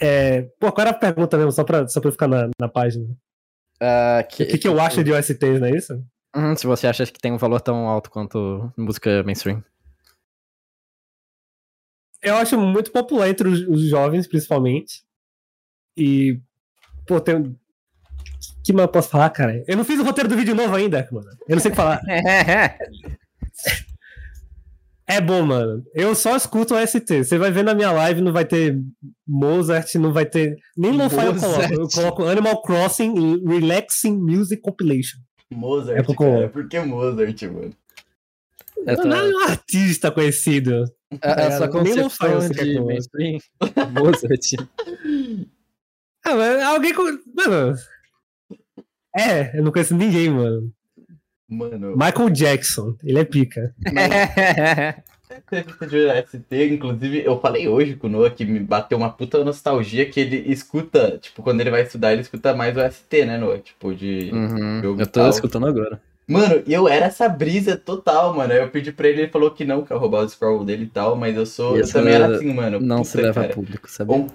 É, 0.00 0.42
pô, 0.60 0.70
qual 0.72 0.86
era 0.86 0.90
a 0.90 0.98
pergunta 0.98 1.36
mesmo, 1.36 1.52
só 1.52 1.64
pra, 1.64 1.86
só 1.88 2.00
pra 2.00 2.08
eu 2.08 2.12
ficar 2.12 2.28
na, 2.28 2.48
na 2.60 2.68
página? 2.68 3.04
Ah, 3.80 4.20
O 4.24 4.28
que, 4.28 4.58
que 4.58 4.68
eu 4.68 4.80
acho 4.80 5.02
de 5.04 5.12
OSTs, 5.12 5.60
não 5.60 5.66
é 5.66 5.76
isso? 5.76 6.02
Uhum, 6.38 6.56
se 6.56 6.68
você 6.68 6.86
acha 6.86 7.04
que 7.04 7.18
tem 7.18 7.32
um 7.32 7.36
valor 7.36 7.60
tão 7.60 7.88
alto 7.88 8.10
quanto 8.10 8.72
música 8.76 9.24
mainstream. 9.24 9.64
Eu 12.22 12.36
acho 12.36 12.56
muito 12.56 12.92
popular 12.92 13.28
entre 13.28 13.48
os, 13.48 13.60
os 13.62 13.82
jovens, 13.82 14.28
principalmente. 14.28 15.02
E, 15.96 16.40
pô, 17.08 17.20
tem. 17.20 17.36
O 17.36 17.56
que 18.62 18.72
mais 18.72 18.86
eu 18.86 18.92
posso 18.92 19.08
falar, 19.08 19.30
cara? 19.30 19.64
Eu 19.66 19.76
não 19.76 19.84
fiz 19.84 19.98
o 19.98 20.04
roteiro 20.04 20.28
do 20.28 20.36
vídeo 20.36 20.54
novo 20.54 20.76
ainda, 20.76 21.08
mano. 21.10 21.28
Eu 21.48 21.56
não 21.56 21.60
sei 21.60 21.70
o 21.70 21.72
que 21.72 21.76
falar. 21.76 22.00
É 25.10 25.22
bom, 25.22 25.42
mano. 25.42 25.82
Eu 25.94 26.14
só 26.14 26.36
escuto 26.36 26.74
o 26.74 26.86
ST. 26.86 27.24
Você 27.24 27.38
vai 27.38 27.50
ver 27.50 27.64
na 27.64 27.74
minha 27.74 27.90
live, 27.90 28.20
não 28.20 28.30
vai 28.30 28.44
ter 28.44 28.78
Mozart, 29.26 29.94
não 29.94 30.12
vai 30.12 30.26
ter. 30.26 30.54
Nem 30.76 30.92
lo-fi 30.92 31.24
eu 31.24 31.34
coloco. 31.34 31.72
Eu 31.72 31.88
coloco 31.88 32.24
Animal 32.24 32.60
Crossing 32.60 33.42
Relaxing 33.42 34.18
Music 34.18 34.60
Compilation. 34.60 35.18
Mozart, 35.50 35.98
É 35.98 36.02
porque- 36.02 36.24
cara. 36.24 36.48
Por 36.48 36.68
que 36.68 36.78
Mozart, 36.80 37.42
mano? 37.44 37.72
É, 38.86 38.96
Não 38.96 39.16
é 39.16 39.22
um 39.24 39.38
artista 39.48 40.10
conhecido. 40.10 40.84
a, 41.22 41.32
a 41.32 41.56
sua 41.56 41.82
Nem 41.82 41.94
lo-fi 41.94 42.18
concepção 42.18 42.50
quer 42.50 42.64
de 42.64 42.80
mainstream. 42.80 43.38
Mozart. 43.92 44.44
Ah, 46.24 46.34
mas 46.34 46.62
alguém. 46.62 46.94
com- 46.94 47.18
Mano. 47.34 47.76
É, 49.16 49.58
eu 49.58 49.64
não 49.64 49.72
conheço 49.72 49.96
ninguém, 49.96 50.30
mano. 50.30 50.72
Mano, 51.48 51.96
Michael 51.96 52.30
Jackson, 52.30 52.94
ele 53.02 53.18
é 53.18 53.24
pica. 53.24 53.74
entrevista 55.36 55.86
de 55.86 56.08
ST, 56.08 56.68
inclusive, 56.74 57.22
eu 57.24 57.40
falei 57.40 57.68
hoje 57.68 57.96
com 57.96 58.06
o 58.06 58.10
Noah 58.10 58.30
que 58.30 58.44
me 58.44 58.58
bateu 58.60 58.96
uma 58.96 59.10
puta 59.10 59.42
nostalgia 59.44 60.08
que 60.08 60.20
ele 60.20 60.36
escuta, 60.50 61.18
tipo, 61.18 61.42
quando 61.42 61.60
ele 61.60 61.70
vai 61.70 61.82
estudar, 61.82 62.12
ele 62.12 62.22
escuta 62.22 62.54
mais 62.54 62.76
o 62.76 62.80
ST, 62.80 63.24
né, 63.24 63.36
Noah? 63.38 63.58
Tipo, 63.58 63.94
de. 63.94 64.30
Uhum, 64.32 64.82
jogo 64.82 65.00
eu 65.00 65.06
tô 65.06 65.20
tal. 65.20 65.30
escutando 65.30 65.66
agora. 65.66 66.00
Mano, 66.26 66.62
eu 66.66 66.86
era 66.86 67.06
essa 67.06 67.26
brisa 67.26 67.74
total, 67.76 68.34
mano. 68.34 68.52
Aí 68.52 68.58
eu 68.58 68.70
pedi 68.70 68.92
pra 68.92 69.08
ele, 69.08 69.22
ele 69.22 69.30
falou 69.30 69.50
que 69.50 69.64
não, 69.64 69.82
que 69.82 69.92
ia 69.92 69.98
roubar 69.98 70.24
o 70.24 70.28
scroll 70.28 70.62
dele 70.62 70.84
e 70.84 70.88
tal, 70.88 71.16
mas 71.16 71.34
eu 71.36 71.46
sou. 71.46 71.76
Eu 71.78 71.90
também 71.90 72.14
era 72.14 72.36
assim, 72.36 72.52
mano. 72.52 72.78
Não 72.80 72.98
Puta, 72.98 73.08
se 73.08 73.16
leva 73.16 73.34
cara. 73.34 73.46
a 73.46 73.54
público, 73.54 73.90
sabe? 73.90 74.12
On- 74.12 74.26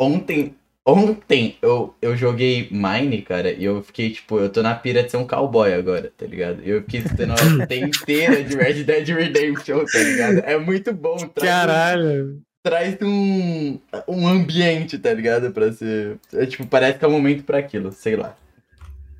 Ontem, 0.00 0.54
ontem 0.88 1.56
eu, 1.60 1.94
eu 2.00 2.16
joguei 2.16 2.68
Mine, 2.70 3.20
cara, 3.20 3.52
e 3.52 3.62
eu 3.62 3.82
fiquei, 3.82 4.10
tipo, 4.10 4.38
eu 4.38 4.48
tô 4.48 4.62
na 4.62 4.74
pira 4.74 5.02
de 5.02 5.10
ser 5.10 5.18
um 5.18 5.26
cowboy 5.26 5.72
agora, 5.74 6.10
tá 6.16 6.24
ligado? 6.24 6.62
Eu 6.64 6.80
fiquei 6.82 7.00
escutando 7.00 7.32
a 7.32 7.34
OST 7.62 7.74
inteira 7.74 8.42
de 8.42 8.56
Red 8.56 8.84
Dead 8.84 9.08
Redemption, 9.08 9.84
tá 9.84 9.98
ligado? 9.98 10.38
É 10.38 10.58
muito 10.58 10.92
bom, 10.94 11.16
traz, 11.16 11.28
um, 11.28 11.40
Caralho. 11.40 12.42
traz 12.62 12.96
um, 13.02 13.78
um 14.08 14.26
ambiente, 14.26 14.98
tá 14.98 15.12
ligado? 15.12 15.52
Pra 15.52 15.70
ser. 15.72 16.18
É, 16.32 16.46
tipo, 16.46 16.66
parece 16.66 16.98
que 16.98 17.04
é 17.04 17.08
o 17.08 17.12
momento 17.12 17.44
pra 17.44 17.58
aquilo, 17.58 17.92
sei 17.92 18.16
lá. 18.16 18.34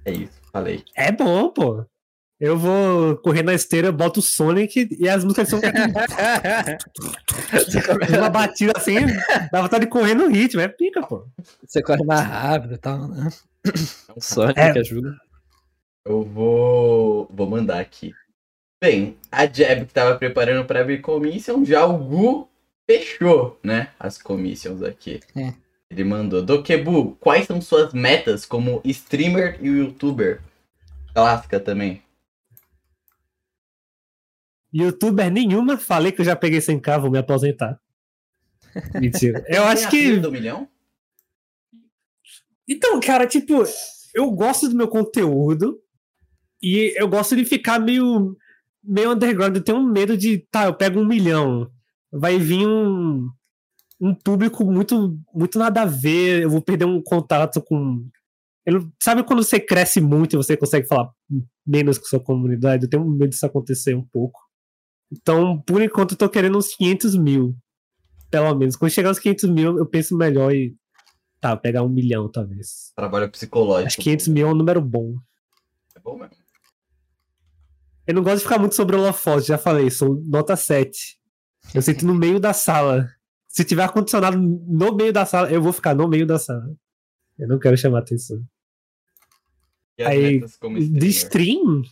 É 0.05 0.13
isso, 0.13 0.41
falei. 0.51 0.83
É 0.97 1.13
bom, 1.13 1.51
pô. 1.51 1.85
Eu 2.41 2.57
vou 2.57 3.17
correr 3.17 3.43
na 3.43 3.53
esteira, 3.53 3.91
boto 3.91 4.21
o 4.21 4.23
Sonic 4.23 4.89
e 4.99 5.09
as 5.09 5.25
músicas 5.25 5.49
são 5.49 5.59
uma 8.17 8.31
batida 8.31 8.73
assim, 8.77 8.95
dá 9.51 9.63
vontade 9.63 9.87
de 9.87 9.91
correr 9.91 10.15
no 10.15 10.29
ritmo, 10.29 10.61
é 10.61 10.69
pica, 10.69 11.05
pô. 11.05 11.27
Você 11.67 11.83
corre 11.83 12.05
mais 12.05 12.21
rápido 12.21 12.75
e 12.75 12.79
tal, 12.79 13.09
né? 13.09 13.29
Sonic 14.21 14.61
É. 14.61 14.73
que 14.73 14.79
ajuda. 14.79 15.17
Eu 16.05 16.23
vou, 16.23 17.29
vou 17.33 17.49
mandar 17.49 17.81
aqui. 17.81 18.13
Bem, 18.81 19.17
a 19.33 19.45
Jeb 19.45 19.87
que 19.87 19.93
tava 19.93 20.15
preparando 20.17 20.65
pra 20.65 20.81
abrir 20.81 21.01
commission, 21.01 21.65
já 21.65 21.85
o 21.85 21.99
Gu 21.99 22.49
fechou, 22.89 23.59
né? 23.65 23.89
As 23.99 24.17
commissions 24.17 24.81
aqui. 24.83 25.19
É. 25.37 25.53
Ele 25.91 26.05
mandou, 26.05 26.41
Dokebu, 26.43 27.17
quais 27.19 27.47
são 27.47 27.61
suas 27.61 27.93
metas 27.93 28.47
como 28.47 28.81
streamer 28.85 29.59
e 29.61 29.67
youtuber? 29.67 30.41
Clássica 31.13 31.59
também. 31.59 32.01
Youtuber 34.75 35.31
nenhuma, 35.31 35.79
falei 35.79 36.13
que 36.13 36.21
eu 36.21 36.25
já 36.25 36.37
peguei 36.37 36.61
100k, 36.61 37.01
vou 37.01 37.11
me 37.11 37.19
aposentar. 37.19 37.81
Mentira. 39.01 39.45
Eu 39.49 39.65
acho 39.65 39.89
que. 39.89 40.17
do 40.17 40.31
milhão? 40.31 40.69
Então, 42.69 43.01
cara, 43.01 43.27
tipo, 43.27 43.65
eu 44.15 44.31
gosto 44.31 44.69
do 44.69 44.77
meu 44.77 44.89
conteúdo 44.89 45.81
e 46.63 46.93
eu 46.97 47.09
gosto 47.09 47.35
de 47.35 47.45
ficar 47.45 47.79
meio, 47.79 48.37
meio 48.85 49.13
underground. 49.13 49.57
Eu 49.57 49.65
tenho 49.65 49.83
medo 49.83 50.17
de, 50.17 50.39
tá, 50.51 50.67
eu 50.67 50.75
pego 50.75 51.01
um 51.01 51.07
milhão, 51.07 51.71
vai 52.13 52.39
vir 52.39 52.67
um, 52.67 53.31
um 53.99 54.15
público 54.15 54.65
muito, 54.65 55.19
muito 55.35 55.59
nada 55.59 55.83
a 55.83 55.87
ver, 55.87 56.43
eu 56.43 56.51
vou 56.51 56.61
perder 56.61 56.85
um 56.85 57.03
contato 57.03 57.63
com. 57.63 58.07
Eu, 58.67 58.87
sabe 59.03 59.23
quando 59.25 59.43
você 59.43 59.59
cresce 59.59 59.99
muito 59.99 60.35
e 60.35 60.37
você 60.37 60.55
consegue 60.55 60.87
falar 60.87 61.11
menos 61.67 61.97
com 61.97 62.05
sua 62.05 62.21
comunidade? 62.21 62.85
Eu 62.85 62.91
tenho 62.91 63.05
medo 63.05 63.31
disso 63.31 63.47
acontecer 63.47 63.95
um 63.95 64.05
pouco. 64.05 64.48
Então, 65.11 65.61
por 65.63 65.83
enquanto, 65.83 66.13
eu 66.13 66.19
tô 66.19 66.29
querendo 66.29 66.59
uns 66.59 66.75
500 66.75 67.17
mil. 67.17 67.57
Pelo 68.31 68.55
menos. 68.55 68.77
Quando 68.77 68.91
chegar 68.91 69.09
aos 69.09 69.19
500 69.19 69.51
mil, 69.51 69.79
eu 69.79 69.87
penso 69.87 70.17
melhor 70.17 70.53
e. 70.53 70.77
Tá, 71.41 71.57
pegar 71.57 71.83
um 71.83 71.89
milhão, 71.89 72.29
talvez. 72.31 72.93
Trabalho 72.97 73.31
psicológico. 73.31 73.87
Acho 73.87 73.97
que 73.97 74.03
500 74.05 74.29
mil 74.29 74.49
é 74.49 74.51
um 74.51 74.55
número 74.55 74.81
bom. 74.81 75.15
É 75.95 76.01
bom 76.01 76.19
mesmo. 76.19 76.37
Eu 78.07 78.15
não 78.15 78.23
gosto 78.23 78.39
de 78.39 78.45
ficar 78.45 78.59
muito 78.59 78.75
sobre 78.75 78.97
holofote, 78.97 79.49
já 79.49 79.59
falei, 79.59 79.91
sou 79.91 80.23
nota 80.25 80.57
7. 80.57 81.19
Eu 81.75 81.83
sinto 81.83 82.07
no 82.07 82.15
meio 82.15 82.41
da 82.41 82.55
sala. 82.55 83.07
Se 83.47 83.65
tiver 83.65 83.83
ar-condicionado 83.83 84.39
no 84.39 84.95
meio 84.95 85.13
da 85.13 85.27
sala, 85.27 85.51
eu 85.51 85.61
vou 85.61 85.75
ficar 85.75 85.95
no 85.95 86.09
meio 86.09 86.27
da 86.27 86.39
sala. 86.39 86.75
Eu 87.39 87.47
não 87.47 87.59
quero 87.59 87.77
chamar 87.77 87.99
atenção. 87.99 88.43
E 89.99 90.03
Aí, 90.03 90.41
De 90.41 91.09
stream? 91.09 91.83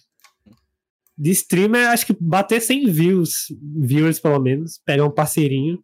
De 1.19 1.31
stream 1.31 1.75
é 1.77 1.87
acho 1.87 2.05
que 2.07 2.17
bater 2.21 2.61
100 2.61 2.91
views, 2.91 3.47
viewers 3.61 4.21
pelo 4.21 4.39
menos, 4.39 4.79
pegar 4.85 5.05
um 5.05 5.11
parceirinho, 5.11 5.83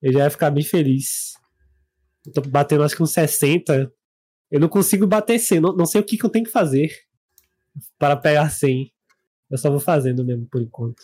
eu 0.00 0.12
já 0.12 0.20
ia 0.20 0.30
ficar 0.30 0.50
bem 0.50 0.62
feliz. 0.64 1.34
Eu 2.24 2.32
tô 2.32 2.40
batendo 2.42 2.84
acho 2.84 2.94
que 2.94 3.02
uns 3.02 3.12
60. 3.12 3.92
Eu 4.50 4.60
não 4.60 4.68
consigo 4.68 5.06
bater 5.06 5.38
100, 5.38 5.60
não, 5.60 5.76
não 5.76 5.86
sei 5.86 6.00
o 6.00 6.04
que, 6.04 6.16
que 6.16 6.24
eu 6.24 6.30
tenho 6.30 6.44
que 6.44 6.50
fazer 6.50 6.92
para 7.98 8.16
pegar 8.16 8.48
100. 8.50 8.92
Eu 9.50 9.58
só 9.58 9.70
vou 9.70 9.80
fazendo 9.80 10.24
mesmo 10.24 10.46
por 10.46 10.60
enquanto. 10.62 11.02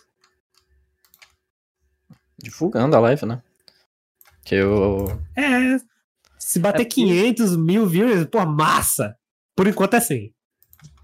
Divulgando 2.41 2.95
a 2.95 2.99
live, 2.99 3.25
né? 3.25 3.41
Que 4.45 4.55
eu. 4.55 5.05
É, 5.35 5.77
se 6.37 6.59
bater 6.59 6.81
É 6.81 6.85
porque- 6.85 7.01
500 7.01 7.55
mil 7.57 7.85
viewers, 7.85 8.25
pô, 8.25 8.45
massa! 8.45 9.17
Por 9.55 9.67
enquanto 9.67 9.95
é 9.95 9.99
100. 9.99 10.33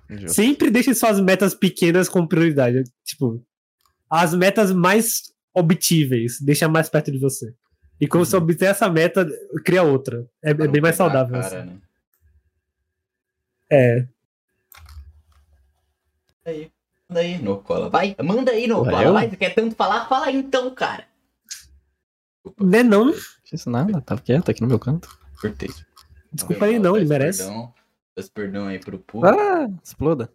Justo. 0.10 0.34
Sempre 0.34 0.70
deixe 0.70 0.94
suas 0.94 1.20
metas 1.20 1.54
pequenas 1.54 2.08
com 2.08 2.28
prioridade. 2.28 2.84
Tipo, 3.04 3.44
as 4.10 4.34
metas 4.34 4.72
mais 4.72 5.34
obtíveis, 5.54 6.40
deixa 6.40 6.68
mais 6.68 6.90
perto 6.90 7.12
de 7.12 7.18
você. 7.18 7.54
E 8.00 8.08
quando 8.08 8.26
você 8.26 8.36
obter 8.36 8.66
essa 8.66 8.90
meta, 8.90 9.28
cria 9.64 9.84
outra. 9.84 10.28
É, 10.44 10.52
é 10.52 10.54
não 10.54 10.72
bem 10.72 10.82
mais 10.82 10.96
saudável. 10.96 11.40
cara, 11.40 11.60
assim. 11.62 11.70
né? 11.70 11.82
É. 13.72 14.08
Aí. 16.46 16.72
Manda 17.08 17.22
aí, 17.22 17.38
Nocola. 17.42 17.90
Vai, 17.90 18.16
manda 18.24 18.52
aí, 18.52 18.68
Nocola. 18.68 19.04
eu? 19.04 19.14
Vai, 19.14 19.30
você 19.30 19.38
quer 19.38 19.54
tanto 19.54 19.76
falar? 19.76 20.08
Fala 20.08 20.26
aí 20.26 20.36
então, 20.36 20.74
cara. 20.74 21.06
Né 22.60 22.84
não? 22.84 23.14
Fiz 23.44 23.66
nada, 23.66 24.02
tava 24.02 24.22
quieto 24.22 24.50
aqui 24.50 24.62
no 24.62 24.68
meu 24.68 24.80
canto. 24.80 25.08
Curtei. 25.40 25.70
Desculpa 26.32 26.66
aí 26.66 26.80
não, 26.80 26.98
ele 26.98 27.06
merece. 27.06 27.44
Perdão, 27.44 27.74
peço 28.16 28.32
perdão 28.32 28.68
aí 28.68 28.80
pro 28.80 28.98
público. 28.98 29.38
Ah, 29.38 29.68
exploda. 29.84 30.32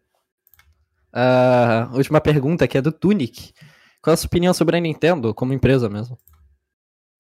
Ah, 1.13 1.91
última 1.95 2.21
pergunta 2.21 2.69
que 2.69 2.79
é 2.79 2.83
do 2.83 2.93
Tunic. 2.93 3.53
Qual 4.03 4.15
a 4.15 4.17
sua 4.17 4.29
opinião 4.29 4.55
sobre 4.55 4.77
a 4.77 4.81
Nintendo 4.81 5.35
como 5.35 5.53
empresa 5.53 5.89
mesmo? 5.89 6.19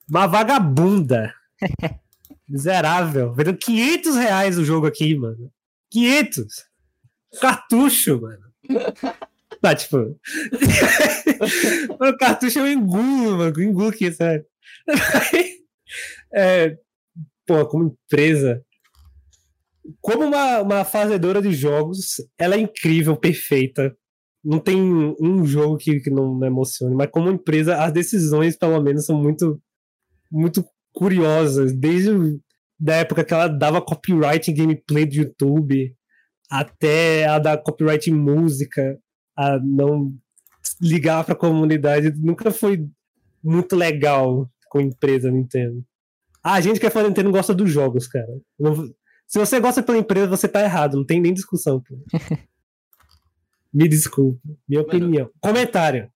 Uma 0.08 0.26
vagabunda. 0.26 1.34
Miserável. 2.48 3.32
Vendendo 3.32 3.58
500 3.58 4.16
reais 4.16 4.58
o 4.58 4.64
jogo 4.64 4.86
aqui, 4.86 5.14
mano. 5.14 5.52
500. 5.90 6.46
Cartucho, 7.40 8.20
mano. 8.20 8.50
Tá, 9.60 9.74
tipo. 9.74 9.98
o 12.00 12.16
cartucho 12.16 12.60
eu 12.60 12.72
engulo, 12.72 13.36
mano. 13.36 13.52
Eu 13.54 13.62
engulo 13.62 13.90
aqui, 13.90 14.10
sério. 14.10 14.46
é, 16.32 16.78
pô, 17.46 17.66
como 17.66 17.94
empresa. 18.06 18.64
Como 20.00 20.24
uma, 20.24 20.60
uma 20.60 20.84
fazedora 20.84 21.40
de 21.40 21.52
jogos, 21.52 22.16
ela 22.38 22.54
é 22.54 22.60
incrível, 22.60 23.16
perfeita. 23.16 23.96
Não 24.42 24.58
tem 24.58 24.80
um 25.20 25.44
jogo 25.44 25.76
que, 25.76 26.00
que 26.00 26.10
não 26.10 26.34
me 26.34 26.46
emocione, 26.46 26.94
mas 26.94 27.10
como 27.10 27.30
empresa, 27.30 27.82
as 27.82 27.92
decisões, 27.92 28.56
pelo 28.56 28.80
menos, 28.82 29.04
são 29.04 29.20
muito, 29.20 29.60
muito 30.30 30.64
curiosas. 30.92 31.72
Desde 31.72 32.10
da 32.78 32.96
época 32.96 33.24
que 33.24 33.34
ela 33.34 33.46
dava 33.46 33.82
copyright 33.82 34.50
em 34.50 34.54
gameplay 34.54 35.04
do 35.04 35.14
YouTube, 35.14 35.94
até 36.50 37.26
a 37.26 37.38
dar 37.38 37.58
copyright 37.58 38.10
em 38.10 38.14
música, 38.14 38.98
a 39.36 39.58
não 39.58 40.14
ligar 40.80 41.24
pra 41.24 41.34
comunidade, 41.34 42.12
nunca 42.16 42.50
foi 42.50 42.88
muito 43.42 43.76
legal 43.76 44.50
com 44.68 44.78
a 44.78 44.82
empresa 44.82 45.30
Nintendo. 45.30 45.84
Ah, 46.42 46.54
a 46.54 46.60
gente 46.60 46.80
que 46.80 46.86
é 46.86 46.90
fã 46.90 47.02
da 47.02 47.08
Nintendo 47.08 47.30
gosta 47.30 47.54
dos 47.54 47.70
jogos, 47.70 48.06
cara. 48.06 48.40
Se 49.30 49.38
você 49.38 49.60
gosta 49.60 49.80
pela 49.80 49.96
empresa, 49.96 50.26
você 50.26 50.48
tá 50.48 50.60
errado, 50.60 50.96
não 50.96 51.04
tem 51.04 51.20
nem 51.20 51.32
discussão, 51.32 51.80
pô. 51.80 51.96
Me 53.72 53.86
desculpe, 53.86 54.40
minha 54.68 54.82
Mano. 54.82 54.88
opinião. 54.88 55.30
Comentário. 55.40 56.10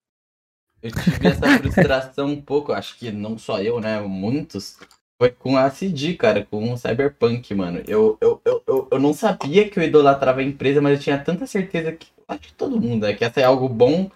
Eu 0.82 0.90
tive 0.90 1.28
essa 1.28 1.58
frustração 1.60 2.26
um 2.26 2.42
pouco, 2.42 2.72
acho 2.72 2.98
que 2.98 3.12
não 3.12 3.38
só 3.38 3.62
eu, 3.62 3.78
né? 3.78 4.00
Muitos. 4.00 4.76
Foi 5.16 5.30
com 5.30 5.56
a 5.56 5.70
CD, 5.70 6.14
cara, 6.14 6.44
com 6.44 6.72
o 6.72 6.76
Cyberpunk, 6.76 7.54
mano. 7.54 7.84
Eu, 7.86 8.18
eu, 8.20 8.42
eu, 8.44 8.62
eu, 8.66 8.88
eu 8.90 8.98
não 8.98 9.14
sabia 9.14 9.70
que 9.70 9.78
eu 9.78 9.84
idolatrava 9.84 10.40
a 10.40 10.44
empresa, 10.44 10.80
mas 10.80 10.98
eu 10.98 11.04
tinha 11.04 11.16
tanta 11.16 11.46
certeza 11.46 11.92
que. 11.92 12.08
Acho 12.26 12.40
que 12.40 12.54
todo 12.54 12.80
mundo, 12.80 13.06
né? 13.06 13.14
Que 13.14 13.22
ia 13.22 13.32
sair 13.32 13.44
algo 13.44 13.68
bom. 13.68 14.10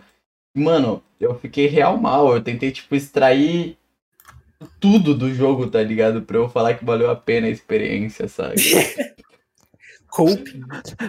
Mano, 0.57 1.01
eu 1.21 1.39
fiquei 1.39 1.69
real 1.69 1.97
mal. 1.97 2.35
Eu 2.35 2.43
tentei, 2.43 2.73
tipo, 2.73 2.97
extrair 2.97 3.78
tudo 4.81 5.15
do 5.15 5.33
jogo, 5.33 5.69
tá 5.69 5.83
ligado? 5.83 6.23
Pra 6.23 6.37
eu 6.37 6.49
falar 6.49 6.75
que 6.75 6.85
valeu 6.85 7.11
a 7.11 7.17
pena 7.17 7.47
a 7.47 7.51
experiência, 7.51 8.29
sabe? 8.29 8.57
Cope. 10.09 10.61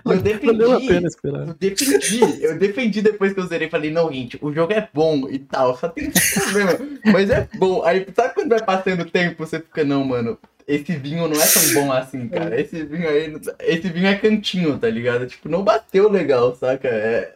Eu 0.05 0.21
defendi. 0.21 0.45
Valeu 0.45 0.73
a 0.73 0.79
pena 0.79 1.07
esperar. 1.07 1.47
Eu 1.47 1.53
defendi, 1.53 2.43
eu 2.43 2.59
defendi 2.59 3.01
depois 3.01 3.33
que 3.33 3.39
eu 3.39 3.47
zerei. 3.47 3.69
Falei, 3.69 3.89
não, 3.91 4.11
gente, 4.11 4.37
o 4.41 4.53
jogo 4.53 4.73
é 4.73 4.87
bom 4.93 5.27
e 5.29 5.39
tal, 5.39 5.75
só 5.77 5.87
tem 5.87 6.09
esse 6.09 6.39
problema. 6.39 6.77
Mas 7.05 7.29
é 7.29 7.47
bom. 7.57 7.83
Aí, 7.83 8.05
sabe 8.13 8.33
quando 8.33 8.49
vai 8.49 8.63
passando 8.63 9.01
o 9.01 9.09
tempo, 9.09 9.45
você 9.45 9.59
fica, 9.59 9.83
não, 9.83 10.03
mano, 10.03 10.37
esse 10.67 10.95
vinho 10.95 11.27
não 11.27 11.41
é 11.41 11.47
tão 11.47 11.73
bom 11.73 11.91
assim, 11.91 12.27
cara. 12.27 12.59
Esse 12.59 12.83
vinho 12.83 13.09
aí, 13.09 13.33
esse 13.61 13.89
vinho 13.89 14.07
é 14.07 14.15
cantinho, 14.15 14.77
tá 14.77 14.89
ligado? 14.89 15.25
Tipo, 15.25 15.49
não 15.49 15.63
bateu 15.63 16.09
legal, 16.09 16.55
saca? 16.55 16.87
É, 16.87 17.33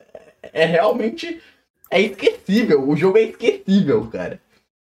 é 0.51 0.65
realmente. 0.65 1.41
É 1.89 2.01
esquecível. 2.01 2.87
O 2.87 2.95
jogo 2.95 3.17
é 3.17 3.23
esquecível, 3.23 4.05
cara. 4.07 4.39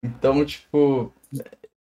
Então, 0.03 0.43
tipo. 0.45 1.11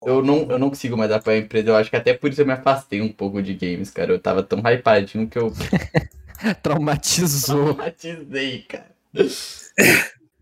Eu 0.06 0.22
não, 0.22 0.50
eu 0.50 0.60
não 0.60 0.70
consigo 0.70 0.96
mais 0.96 1.12
apoiar 1.12 1.38
a 1.38 1.40
empresa. 1.40 1.70
Eu 1.70 1.76
acho 1.76 1.90
que 1.90 1.96
até 1.96 2.14
por 2.14 2.30
isso 2.30 2.42
eu 2.42 2.46
me 2.46 2.54
afastei 2.54 3.02
um 3.02 3.12
pouco 3.12 3.42
de 3.42 3.54
games, 3.54 3.90
cara. 3.90 4.12
Eu 4.12 4.20
tava 4.20 4.44
tão 4.44 4.60
hypadinho 4.60 5.28
que 5.28 5.38
eu 5.38 5.52
Traumatizou. 6.62 7.74
Traumatizei, 7.74 8.62
cara. 8.64 8.96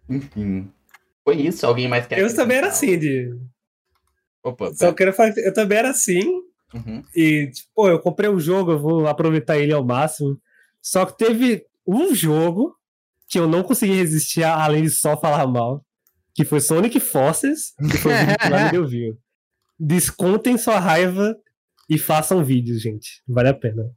Enfim. 0.09 0.71
Foi 1.23 1.35
isso? 1.37 1.65
Alguém 1.65 1.87
mais 1.87 2.05
quer 2.05 2.19
Eu 2.19 2.33
também 2.35 2.57
era 2.57 2.67
assim, 2.67 2.99
de. 2.99 3.35
Opa, 4.43 4.73
Só 4.73 4.93
quero 4.93 5.13
falar 5.13 5.31
que 5.31 5.39
eu 5.39 5.53
também 5.53 5.77
era 5.77 5.89
assim. 5.89 6.21
Uhum. 6.73 7.03
E, 7.15 7.47
tipo, 7.47 7.69
pô, 7.73 7.87
eu 7.87 7.99
comprei 7.99 8.29
um 8.29 8.39
jogo, 8.39 8.71
eu 8.71 8.79
vou 8.79 9.07
aproveitar 9.07 9.57
ele 9.57 9.73
ao 9.73 9.83
máximo. 9.83 10.39
Só 10.81 11.05
que 11.05 11.17
teve 11.17 11.65
um 11.87 12.13
jogo 12.13 12.75
que 13.27 13.39
eu 13.39 13.47
não 13.47 13.63
consegui 13.63 13.95
resistir 13.95 14.43
além 14.43 14.83
de 14.83 14.91
só 14.91 15.17
falar 15.17 15.47
mal. 15.47 15.84
Que 16.35 16.45
foi 16.45 16.59
Sonic 16.59 16.99
Forces, 16.99 17.73
que 17.89 17.97
foi 17.97 18.13
o 18.13 18.17
vídeo 18.17 18.37
que 18.37 18.49
me 18.51 18.71
deu 18.71 18.87
view. 18.87 19.17
Descontem 19.79 20.57
sua 20.57 20.79
raiva 20.79 21.35
e 21.89 21.97
façam 21.97 22.43
vídeos, 22.43 22.81
gente. 22.81 23.23
Vale 23.27 23.49
a 23.49 23.53
pena. 23.53 23.89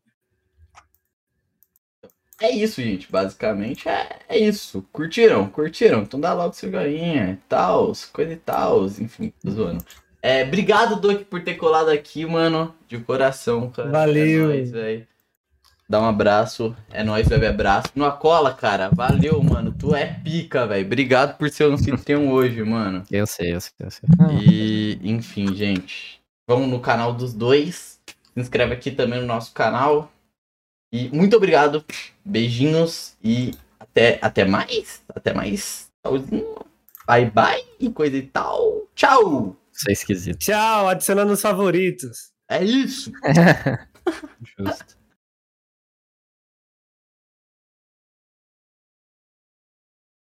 É 2.41 2.51
isso, 2.51 2.81
gente. 2.81 3.11
Basicamente 3.11 3.89
é, 3.89 4.21
é 4.29 4.39
isso. 4.39 4.87
Curtiram? 4.93 5.49
Curtiram? 5.51 6.03
Então 6.03 6.21
dá 6.21 6.33
logo 6.33 6.55
seu 6.55 6.71
joinha 6.71 7.33
e 7.33 7.37
tal, 7.49 7.93
coisa 8.13 8.33
e 8.33 8.37
tal. 8.37 8.87
Enfim, 8.87 9.33
tô 9.43 9.51
zoando. 9.51 9.85
É, 10.23 10.45
obrigado, 10.45 11.01
Doc, 11.01 11.23
por 11.25 11.43
ter 11.43 11.55
colado 11.55 11.91
aqui, 11.91 12.25
mano. 12.25 12.75
De 12.87 12.99
coração, 12.99 13.71
cara. 13.71 13.91
Valeu. 13.91 14.51
É 14.53 14.65
nóis. 14.65 14.73
Dá 15.91 16.03
um 16.03 16.05
abraço. 16.07 16.77
É 16.91 17.03
nóis, 17.03 17.27
bebe 17.29 17.47
abraço. 17.47 17.89
Não 17.95 18.11
cola, 18.13 18.53
cara. 18.53 18.91
Valeu, 18.91 19.43
mano. 19.43 19.73
Tu 19.73 19.95
é 19.95 20.21
pica, 20.23 20.67
velho. 20.67 20.85
Obrigado 20.85 21.39
por 21.39 21.49
ser 21.49 21.65
o 21.65 21.73
anfitrião 21.73 22.29
hoje, 22.29 22.63
mano. 22.63 23.05
Eu 23.11 23.27
sei, 23.27 23.55
eu 23.55 23.61
sei, 23.61 23.73
eu 23.81 23.91
sei. 23.91 24.09
E, 24.43 25.01
enfim, 25.03 25.55
gente. 25.55 26.21
Vamos 26.47 26.69
no 26.69 26.79
canal 26.79 27.15
dos 27.15 27.33
dois. 27.33 28.01
Se 28.07 28.41
inscreve 28.41 28.75
aqui 28.75 28.91
também 28.91 29.21
no 29.21 29.27
nosso 29.27 29.53
canal. 29.55 30.13
E 30.93 31.09
muito 31.09 31.37
obrigado. 31.37 31.83
Beijinhos 32.23 33.17
e 33.25 33.55
até, 33.81 34.19
até 34.21 34.45
mais. 34.45 35.03
Até 35.15 35.33
mais. 35.33 35.89
Tchauzinho. 36.05 36.55
Bye 37.07 37.31
bye 37.31 37.65
e 37.81 37.89
coisa 37.89 38.19
e 38.19 38.23
tal. 38.23 38.87
Tchau! 38.95 39.57
Isso 39.73 39.89
é 39.89 39.93
esquisito. 39.93 40.39
Tchau, 40.39 40.89
adicionando 40.89 41.33
os 41.33 41.41
favoritos. 41.41 42.31
É 42.51 42.63
isso! 42.63 43.11
Justo. 44.59 44.98